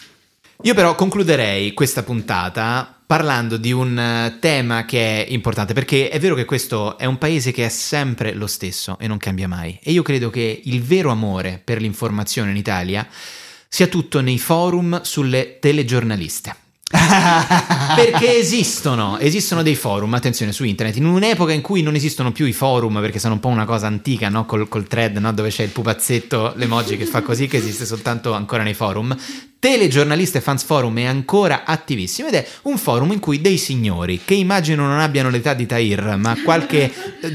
Io 0.63 0.75
però 0.75 0.93
concluderei 0.93 1.73
questa 1.73 2.03
puntata 2.03 2.95
parlando 3.07 3.57
di 3.57 3.71
un 3.71 3.97
eh, 3.97 4.37
tema 4.39 4.85
che 4.85 5.25
è 5.25 5.31
importante, 5.31 5.73
perché 5.73 6.09
è 6.09 6.19
vero 6.19 6.35
che 6.35 6.45
questo 6.45 6.99
è 6.99 7.05
un 7.05 7.17
paese 7.17 7.51
che 7.51 7.65
è 7.65 7.69
sempre 7.69 8.33
lo 8.33 8.45
stesso 8.45 8.95
e 8.99 9.07
non 9.07 9.17
cambia 9.17 9.47
mai. 9.47 9.79
E 9.81 9.91
io 9.91 10.03
credo 10.03 10.29
che 10.29 10.61
il 10.63 10.83
vero 10.83 11.09
amore 11.09 11.59
per 11.63 11.81
l'informazione 11.81 12.51
in 12.51 12.57
Italia 12.57 13.07
sia 13.67 13.87
tutto 13.87 14.21
nei 14.21 14.37
forum 14.37 15.01
sulle 15.01 15.57
telegiornaliste. 15.59 16.55
perché 17.95 18.37
esistono, 18.37 19.17
esistono 19.17 19.63
dei 19.63 19.75
forum, 19.75 20.13
attenzione, 20.13 20.51
su 20.51 20.63
internet, 20.63 20.97
in 20.97 21.05
un'epoca 21.05 21.53
in 21.53 21.61
cui 21.61 21.81
non 21.81 21.95
esistono 21.95 22.31
più 22.31 22.45
i 22.45 22.53
forum, 22.53 22.99
perché 22.99 23.19
sono 23.19 23.35
un 23.35 23.39
po' 23.39 23.47
una 23.47 23.65
cosa 23.65 23.87
antica, 23.87 24.29
no? 24.29 24.45
col, 24.45 24.67
col 24.67 24.87
thread, 24.87 25.17
no? 25.17 25.31
dove 25.33 25.49
c'è 25.49 25.63
il 25.63 25.69
pupazzetto, 25.69 26.53
l'emoji 26.55 26.97
che 26.97 27.05
fa 27.05 27.21
così, 27.21 27.47
che 27.47 27.57
esiste 27.57 27.85
soltanto 27.85 28.33
ancora 28.33 28.63
nei 28.63 28.73
forum. 28.73 29.15
Telegiornaliste 29.59 30.41
Fans 30.41 30.63
Forum 30.63 30.97
è 30.97 31.05
ancora 31.05 31.65
attivissimo 31.65 32.29
ed 32.29 32.33
è 32.33 32.47
un 32.63 32.79
forum 32.79 33.11
in 33.11 33.19
cui 33.19 33.41
dei 33.41 33.57
signori, 33.57 34.21
che 34.25 34.33
immagino 34.33 34.87
non 34.87 34.99
abbiano 34.99 35.29
l'età 35.29 35.53
di 35.53 35.67
Tahir, 35.67 36.15
ma 36.17 36.35
qualche 36.43 36.91
eh, 37.21 37.33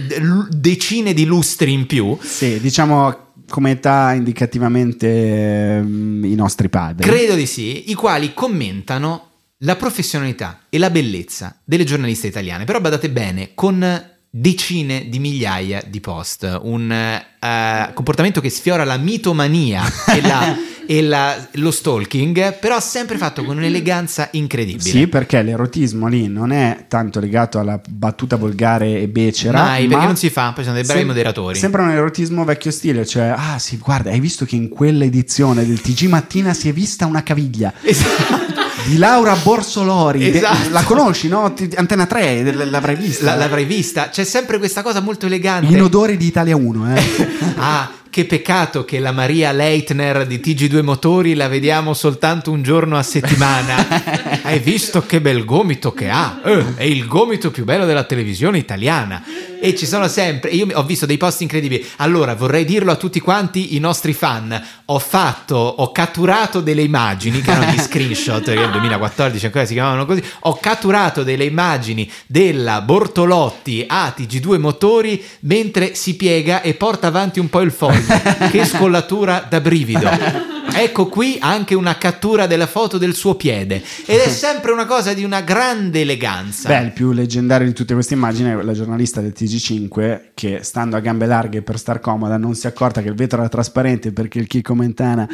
decine 0.51 1.15
di 1.15 1.25
lustri 1.25 1.73
in 1.73 1.87
più, 1.87 2.19
Sì, 2.21 2.59
diciamo 2.61 3.25
come 3.49 3.73
età 3.73 4.13
indicativamente 4.13 5.77
ehm, 5.77 6.25
i 6.25 6.35
nostri 6.35 6.69
padri. 6.69 7.09
Credo 7.09 7.35
di 7.35 7.47
sì, 7.47 7.91
i 7.91 7.95
quali 7.95 8.35
commentano 8.35 9.26
la 9.61 9.77
professionalità 9.77 10.61
e 10.69 10.79
la 10.79 10.91
bellezza 10.91 11.59
delle 11.65 11.85
giornaliste 11.85 12.27
italiane, 12.27 12.65
però 12.65 12.81
badate 12.81 13.09
bene, 13.11 13.51
con 13.55 14.11
decine 14.29 15.09
di 15.09 15.19
migliaia 15.19 15.83
di 15.87 16.01
post, 16.01 16.59
un 16.63 16.91
eh, 16.93 17.91
comportamento 17.95 18.41
che 18.43 18.51
sfiora 18.51 18.85
la 18.85 18.99
mitomania 18.99 19.83
e, 20.15 20.21
la- 20.21 20.55
e 20.87 21.01
la- 21.01 21.49
lo 21.53 21.71
stalking, 21.71 22.59
però 22.59 22.79
sempre 22.81 23.17
fatto 23.17 23.45
con 23.45 23.57
un'eleganza 23.57 24.29
incredibile. 24.33 24.83
Sì, 24.91 25.07
perché 25.07 25.41
l'erotismo 25.41 26.07
lì 26.07 26.29
non 26.29 26.53
è 26.53 26.85
tanto 26.87 27.19
legato 27.19 27.59
alla 27.59 27.81
battuta 27.89 28.37
volgare 28.37 29.01
e 29.01 29.09
becera. 29.09 29.63
Mai, 29.63 29.87
perché 29.87 30.05
non 30.05 30.17
si 30.17 30.29
fa, 30.29 30.53
poi 30.53 30.65
sono 30.65 30.75
dei 30.77 30.85
bravi 30.85 30.99
sem- 30.99 31.09
moderatori. 31.09 31.59
Sembra 31.59 31.83
un 31.85 31.91
erotismo 31.93 32.45
vecchio 32.45 32.71
stile, 32.73 33.07
cioè, 33.07 33.33
ah 33.35 33.59
sì, 33.59 33.79
guarda, 33.79 34.11
hai 34.11 34.21
visto 34.21 34.45
che 34.45 34.55
in 34.57 34.69
quell'edizione 34.69 35.65
del 35.67 35.81
TG 35.81 36.09
Mattina 36.09 36.53
si 36.53 36.69
è 36.69 36.75
vista 36.75 37.07
una 37.07 37.23
caviglia 37.23 37.73
Esatto. 37.81 38.65
Di 38.87 38.97
Laura 38.99 39.35
Borsolori. 39.35 40.31
De- 40.31 40.39
Esatto. 40.39 40.71
la 40.71 40.83
conosci, 40.85 41.29
no? 41.29 41.53
Antena 41.75 42.07
3, 42.07 42.43
l- 42.43 42.71
l'avrai 42.71 42.95
vista. 42.97 43.25
La- 43.25 43.35
l'avrai 43.35 43.65
vista, 43.65 44.09
c'è 44.11 44.25
sempre 44.25 44.59
questa 44.59 44.83
cosa 44.83 45.01
molto 45.01 45.27
elegante. 45.27 45.73
In 45.73 45.83
odore 45.83 46.17
di 46.17 46.27
Italia 46.27 46.57
1, 46.57 46.95
eh. 46.97 47.05
Ah, 47.59 47.91
che 48.11 48.25
peccato 48.27 48.85
che 48.85 48.99
la 48.99 49.13
Maria 49.13 49.51
Leitner 49.53 50.27
di 50.27 50.39
TG2 50.41 50.83
Motori 50.83 51.35
la 51.35 51.49
vediamo 51.49 51.93
soltanto 51.95 52.51
un 52.51 52.63
giorno 52.63 52.97
a 52.97 53.03
settimana. 53.03 53.87
Hai 54.43 54.59
visto 54.59 55.03
che 55.05 55.21
bel 55.21 55.45
gomito 55.45 55.93
che 55.93 56.09
ha? 56.09 56.41
Eh, 56.45 56.65
è 56.77 56.83
il 56.85 57.07
gomito 57.07 57.51
più 57.51 57.65
bello 57.65 57.85
della 57.87 58.05
televisione 58.05 58.59
italiana. 58.59 59.23
E 59.67 59.75
ci 59.75 59.85
sono 59.85 60.07
sempre, 60.07 60.51
io 60.51 60.69
ho 60.75 60.85
visto 60.85 61.07
dei 61.07 61.17
post 61.17 61.41
incredibili. 61.41 61.85
Allora, 61.97 62.37
vorrei 62.37 62.65
dirlo 62.65 62.93
a 62.93 62.95
tutti 62.95 63.19
quanti 63.19 63.75
i 63.75 63.81
nostri 63.81 64.13
fan. 64.13 64.65
Ho 64.85 64.99
fatto, 65.01 65.57
ho 65.57 65.91
catturato 65.91 66.61
delle 66.61 66.83
immagini, 66.83 67.41
che 67.41 67.51
erano 67.51 67.73
gli 67.73 67.81
screenshot, 67.83 68.45
che 68.45 68.55
nel 68.55 68.71
2014 68.71 69.47
ancora 69.47 69.65
si 69.65 69.73
chiamavano 69.73 70.07
così. 70.07 70.23
Ho 70.43 70.57
catturato 70.61 71.25
delle 71.25 71.47
immagini 71.47 72.09
della 72.29 72.81
Bortolotti 72.81 73.85
a 73.89 74.15
TG2 74.17 74.61
Motori 74.61 75.21
mentre 75.41 75.97
si 75.97 76.15
piega 76.15 76.63
e 76.63 76.75
porta 76.75 77.09
avanti 77.09 77.41
un 77.41 77.51
po' 77.51 77.63
il 77.63 77.73
foglio. 77.73 78.21
che 78.53 78.65
scollatura 78.67 79.45
da 79.49 79.61
brivido. 79.61 80.55
Ecco 80.75 81.07
qui 81.07 81.39
anche 81.41 81.75
una 81.75 81.97
cattura 81.97 82.47
della 82.47 82.67
foto 82.67 82.99
del 82.99 83.15
suo 83.15 83.35
piede. 83.35 83.83
Ed 84.05 84.19
è 84.21 84.29
sempre 84.29 84.73
una 84.73 84.85
cosa 84.87 85.15
di 85.15 85.25
una 85.25 85.41
grande 85.41 86.01
eleganza. 86.03 86.69
Beh, 86.69 86.85
il 86.85 86.93
più 86.93 87.13
leggendario 87.13 87.67
di 87.67 87.73
tutte 87.73 87.95
queste 87.95 88.15
immagini 88.15 88.51
è 88.51 88.63
la 88.63 88.73
giornalista 88.73 89.21
del 89.21 89.33
TG5 89.37 90.21
che, 90.35 90.61
stando 90.63 90.97
a 90.97 91.01
gambe 91.01 91.27
larghe 91.27 91.63
per 91.63 91.79
star 91.79 92.01
comoda, 92.01 92.37
non 92.37 92.55
si 92.55 92.67
è 92.67 92.71
accorta 92.71 93.01
che 93.01 93.09
il 93.09 93.15
vetro 93.15 93.39
era 93.41 93.49
trasparente 93.49 94.13
perché 94.13 94.39
il 94.39 94.47
Chico 94.47 94.75
Mentana, 94.75 95.27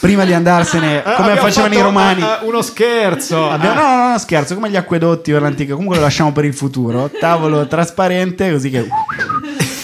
prima 0.00 0.24
di 0.24 0.32
andarsene, 0.32 1.02
come 1.16 1.36
facevano 1.36 1.74
i 1.74 1.80
romani, 1.80 2.22
uno 2.42 2.62
scherzo. 2.62 3.50
Abbiamo- 3.50 3.80
no, 3.80 3.96
no, 3.96 4.08
no, 4.10 4.18
scherzo, 4.18 4.54
come 4.54 4.70
gli 4.70 4.76
acquedotti 4.76 5.32
per 5.32 5.42
l'antica, 5.42 5.72
comunque 5.72 5.96
lo 5.96 6.02
lasciamo 6.02 6.32
per 6.32 6.44
il 6.44 6.54
futuro. 6.54 7.10
Tavolo 7.18 7.66
trasparente, 7.66 8.50
così 8.52 8.70
che 8.70 8.86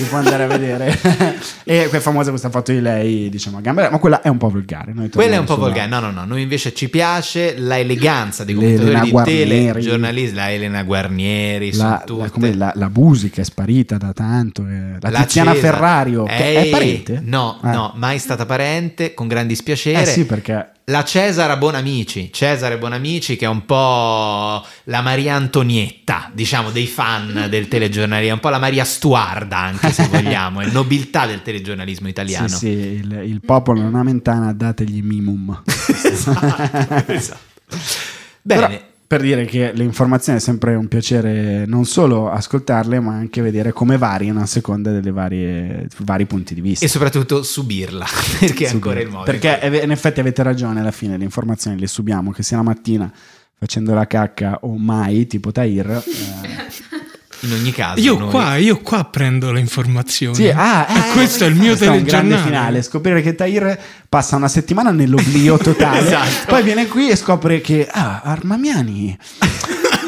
si 0.02 0.08
può 0.08 0.18
andare 0.18 0.44
a 0.44 0.46
vedere. 0.46 0.98
e 1.64 1.88
è 1.90 1.98
famosa 1.98 2.30
questa 2.30 2.50
foto 2.50 2.72
di 2.72 2.80
lei, 2.80 3.28
diciamo, 3.28 3.58
a 3.58 3.60
gambe, 3.60 3.88
ma 3.90 3.98
quella 3.98 4.22
è 4.22 4.28
un 4.28 4.38
po' 4.38 4.48
volgare. 4.48 4.92
Quella 5.12 5.34
è 5.34 5.38
un 5.38 5.44
po' 5.44 5.54
sulla- 5.54 5.66
volgare, 5.66 5.88
no, 5.88 6.00
no, 6.00 6.10
no. 6.10 6.24
Noi 6.24 6.42
invece 6.42 6.72
ci 6.74 6.88
piace 6.88 7.54
la 7.58 7.78
eleganza 7.78 8.44
dei 8.44 8.54
commentatori 8.54 9.00
di 9.00 9.10
Guarnieri. 9.10 9.48
telegiornalisti, 9.66 10.34
la 10.34 10.50
Elena 10.52 10.82
Guarnieri, 10.82 11.74
La, 11.76 12.02
la, 12.06 12.30
come 12.30 12.54
la, 12.54 12.72
la 12.74 12.90
musica 12.92 13.40
è 13.40 13.44
sparita 13.44 13.96
da 13.96 14.12
tanto. 14.12 14.66
eh. 14.66 14.96
La, 15.00 15.10
La 15.10 15.22
Tiziana 15.22 15.52
Cesa. 15.54 15.66
Ferrario, 15.66 16.24
che 16.24 16.34
è 16.36 16.56
Ehi, 16.62 16.70
parente? 16.70 17.22
No, 17.24 17.58
Eh. 17.62 17.68
no, 17.68 17.92
mai 17.96 18.18
stata 18.18 18.46
parente, 18.46 19.14
con 19.14 19.28
gran 19.28 19.46
dispiacere. 19.46 20.02
Eh 20.02 20.06
sì, 20.06 20.24
perché 20.26 20.70
La 20.90 21.04
Cesare 21.04 21.56
Bonamici, 21.56 22.30
Cesare 22.32 22.76
Bonamici 22.76 23.36
che 23.36 23.44
è 23.44 23.48
un 23.48 23.64
po' 23.64 24.66
la 24.84 25.00
Maria 25.02 25.36
Antonietta, 25.36 26.30
diciamo, 26.34 26.70
dei 26.70 26.88
fan 26.88 27.46
del 27.48 27.68
telegiornalismo, 27.68 28.30
è 28.30 28.34
un 28.34 28.40
po' 28.40 28.48
la 28.48 28.58
Maria 28.58 28.84
Stuarda 28.84 29.56
anche 29.56 29.92
se 29.92 30.08
vogliamo, 30.10 30.60
è 30.60 30.66
nobiltà 30.66 31.26
del 31.26 31.42
telegiornalismo 31.42 32.08
italiano. 32.08 32.48
sì, 32.48 32.56
sì, 32.56 32.66
il, 32.66 33.22
il 33.24 33.40
popolo 33.40 33.80
non 33.80 33.94
ha 33.94 34.02
mentana, 34.02 34.52
dategli 34.52 35.00
mimum. 35.00 35.62
esatto, 35.64 37.12
esatto. 37.12 37.38
Bene, 38.42 38.66
Però, 38.66 38.89
per 39.10 39.22
dire 39.22 39.44
che 39.44 39.72
le 39.74 39.82
informazioni 39.82 40.38
è 40.38 40.40
sempre 40.40 40.76
un 40.76 40.86
piacere 40.86 41.66
non 41.66 41.84
solo 41.84 42.30
ascoltarle, 42.30 43.00
ma 43.00 43.12
anche 43.12 43.42
vedere 43.42 43.72
come 43.72 43.98
variano 43.98 44.40
a 44.40 44.46
seconda 44.46 45.00
dei 45.00 45.10
vari 45.10 46.26
punti 46.26 46.54
di 46.54 46.60
vista. 46.60 46.84
e 46.84 46.88
soprattutto 46.88 47.42
subirla, 47.42 48.06
perché 48.38 48.66
è 48.66 48.68
Subito. 48.68 48.74
ancora 48.74 49.00
il 49.00 49.08
modo. 49.08 49.24
Perché 49.24 49.80
in 49.82 49.90
effetti 49.90 50.20
avete 50.20 50.44
ragione, 50.44 50.78
alla 50.78 50.92
fine 50.92 51.16
le 51.16 51.24
informazioni 51.24 51.76
le 51.76 51.88
subiamo, 51.88 52.30
che 52.30 52.44
sia 52.44 52.58
la 52.58 52.62
mattina 52.62 53.12
facendo 53.58 53.94
la 53.94 54.06
cacca 54.06 54.60
o 54.62 54.76
mai, 54.78 55.26
tipo 55.26 55.50
Tahir. 55.50 55.90
eh, 55.90 56.00
in 57.40 57.52
ogni 57.52 57.72
caso, 57.72 58.00
Io 58.00 58.18
noi- 58.18 58.30
qua, 58.30 58.56
io 58.56 58.78
qua 58.80 59.04
prendo 59.04 59.50
le 59.52 59.60
informazioni. 59.60 60.34
Sì, 60.34 60.48
ah, 60.48 60.86
E 60.88 60.98
eh, 60.98 61.12
questo 61.12 61.44
è 61.44 61.48
il 61.48 61.54
mio 61.54 61.74
telegiornale. 61.76 62.42
finale. 62.42 62.82
Scoprire 62.82 63.22
che 63.22 63.34
Tahir 63.34 63.78
passa 64.08 64.36
una 64.36 64.48
settimana 64.48 64.90
nell'oblio 64.90 65.56
totale, 65.56 66.00
Esatto. 66.06 66.46
poi 66.48 66.62
viene 66.62 66.86
qui 66.86 67.08
e 67.10 67.16
scopre 67.16 67.60
che 67.60 67.88
ah, 67.90 68.20
Armamiani, 68.24 69.16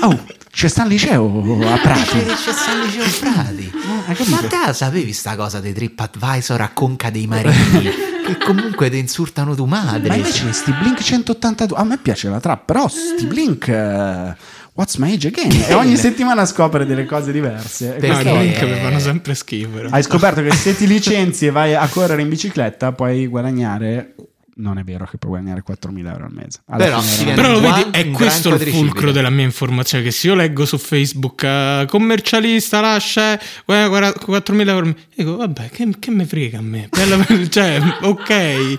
oh, 0.02 0.24
c'è 0.50 0.68
sta 0.68 0.82
al 0.82 0.88
liceo 0.88 1.58
a 1.66 1.78
Prati. 1.78 2.18
C'è 2.24 2.52
San 2.52 2.80
Liceo 2.84 3.04
Frati. 3.04 3.72
hai 4.06 4.14
capito? 4.14 4.30
Ma 4.42 4.46
te 4.48 4.56
la 4.66 4.72
sapevi 4.74 5.12
sta 5.14 5.34
cosa 5.34 5.60
dei 5.60 5.72
TripAdvisor 5.72 6.60
a 6.60 6.68
Conca 6.74 7.08
dei 7.10 7.26
Marini? 7.26 7.90
che 8.22 8.36
comunque 8.38 8.90
ti 8.90 8.98
insultano 8.98 9.54
tu 9.54 9.64
madre. 9.64 10.08
Ma 10.08 10.14
invece 10.16 10.52
sti 10.52 10.72
Blink 10.72 11.00
182, 11.00 11.76
a 11.78 11.84
me 11.84 11.96
piace 11.98 12.28
la 12.28 12.38
trap, 12.38 12.64
però 12.66 12.86
sti 12.86 13.24
Blink 13.26 13.66
eh, 13.68 14.36
What's 14.74 14.96
my 14.96 15.12
age 15.12 15.26
again? 15.26 15.50
E 15.68 15.74
ogni 15.74 15.96
settimana 15.96 16.46
scopre 16.46 16.86
delle 16.86 17.04
cose 17.04 17.30
diverse. 17.30 17.88
Perché- 17.90 18.06
No, 18.06 18.14
questo- 18.14 18.34
i 18.34 18.38
link 18.42 18.62
mi 18.62 18.80
fanno 18.80 18.98
sempre 18.98 19.34
schifo. 19.34 19.68
però. 19.68 19.88
Hai 19.90 20.02
scoperto 20.02 20.42
che 20.42 20.52
se 20.52 20.74
ti 20.76 20.86
licenzi 20.86 21.46
e 21.46 21.50
vai 21.50 21.74
a 21.74 21.86
correre 21.88 22.22
in 22.22 22.28
bicicletta 22.28 22.92
puoi 22.92 23.26
guadagnare 23.26 24.14
non 24.54 24.76
è 24.78 24.84
vero 24.84 25.06
che 25.10 25.16
puoi 25.16 25.32
guadagnare 25.32 25.62
4.000 25.62 26.12
euro 26.12 26.24
al 26.26 26.32
mese. 26.32 26.60
Alla 26.66 26.84
Però 26.84 27.00
Però 27.34 27.60
vedi, 27.60 27.90
è 27.90 28.10
questo 28.10 28.54
il 28.54 28.60
fulcro 28.68 29.10
della 29.10 29.30
mia 29.30 29.44
informazione. 29.44 30.04
Che 30.04 30.10
se 30.10 30.26
io 30.28 30.34
leggo 30.34 30.64
su 30.66 30.76
Facebook 30.78 31.42
eh, 31.42 31.84
commercialista 31.88 32.80
lascia 32.80 33.38
4.000 33.66 34.68
euro, 34.68 34.94
dico 35.14 35.36
vabbè, 35.36 35.68
che, 35.70 35.88
che 35.98 36.10
me 36.10 36.26
frega 36.26 36.58
a 36.58 36.62
me? 36.62 36.88
Cioè, 37.48 37.80
ok, 38.02 38.78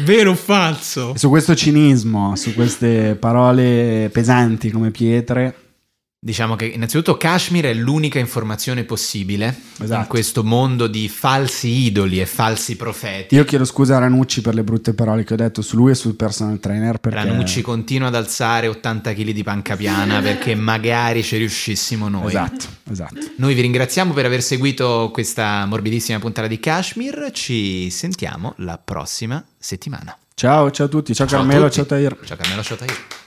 vero 0.00 0.32
o 0.32 0.34
falso? 0.34 1.14
E 1.14 1.18
su 1.18 1.28
questo 1.28 1.54
cinismo, 1.54 2.36
su 2.36 2.54
queste 2.54 3.16
parole 3.18 4.08
pesanti 4.12 4.70
come 4.70 4.90
pietre, 4.90 5.54
Diciamo 6.24 6.56
che 6.56 6.64
innanzitutto 6.64 7.18
Kashmir 7.18 7.66
è 7.66 7.74
l'unica 7.74 8.18
informazione 8.18 8.84
possibile 8.84 9.54
Esatto. 9.78 10.00
in 10.00 10.06
questo 10.06 10.42
mondo 10.42 10.86
di 10.86 11.06
falsi 11.06 11.68
idoli 11.68 12.18
e 12.18 12.24
falsi 12.24 12.76
profeti. 12.76 13.34
io 13.34 13.44
chiedo 13.44 13.66
scusa 13.66 13.96
a 13.96 13.98
Ranucci 13.98 14.40
per 14.40 14.54
le 14.54 14.64
brutte 14.64 14.94
parole 14.94 15.22
che 15.22 15.34
ho 15.34 15.36
detto 15.36 15.60
su 15.60 15.76
lui 15.76 15.90
e 15.90 15.94
sul 15.94 16.14
personal 16.14 16.58
trainer 16.60 16.96
perché 16.96 17.24
Ranucci 17.24 17.60
continua 17.60 18.08
ad 18.08 18.14
alzare 18.14 18.68
80 18.68 19.12
kg 19.12 19.30
di 19.32 19.42
panca 19.42 19.76
piana 19.76 20.22
perché 20.22 20.54
magari 20.56 21.22
ci 21.22 21.36
riuscissimo 21.36 22.08
noi. 22.08 22.28
Esatto, 22.28 22.64
esatto. 22.90 23.20
Noi 23.36 23.52
vi 23.52 23.60
ringraziamo 23.60 24.14
per 24.14 24.24
aver 24.24 24.40
seguito 24.42 25.10
questa 25.12 25.66
morbidissima 25.66 26.18
puntata 26.20 26.48
di 26.48 26.58
Kashmir. 26.58 27.32
Ci 27.34 27.90
sentiamo 27.90 28.54
la 28.58 28.80
prossima 28.82 29.44
settimana. 29.58 30.16
Ciao, 30.34 30.70
ciao 30.70 30.86
a 30.86 30.88
tutti, 30.88 31.14
ciao, 31.14 31.26
Ciao 31.26 31.40
Carmelo, 31.40 31.68
ciao 31.68 31.84
Tahir. 31.84 32.16
Ciao 32.24 32.38
Carmelo, 32.38 32.62
ciao 32.62 32.76
Tahir. 32.78 33.23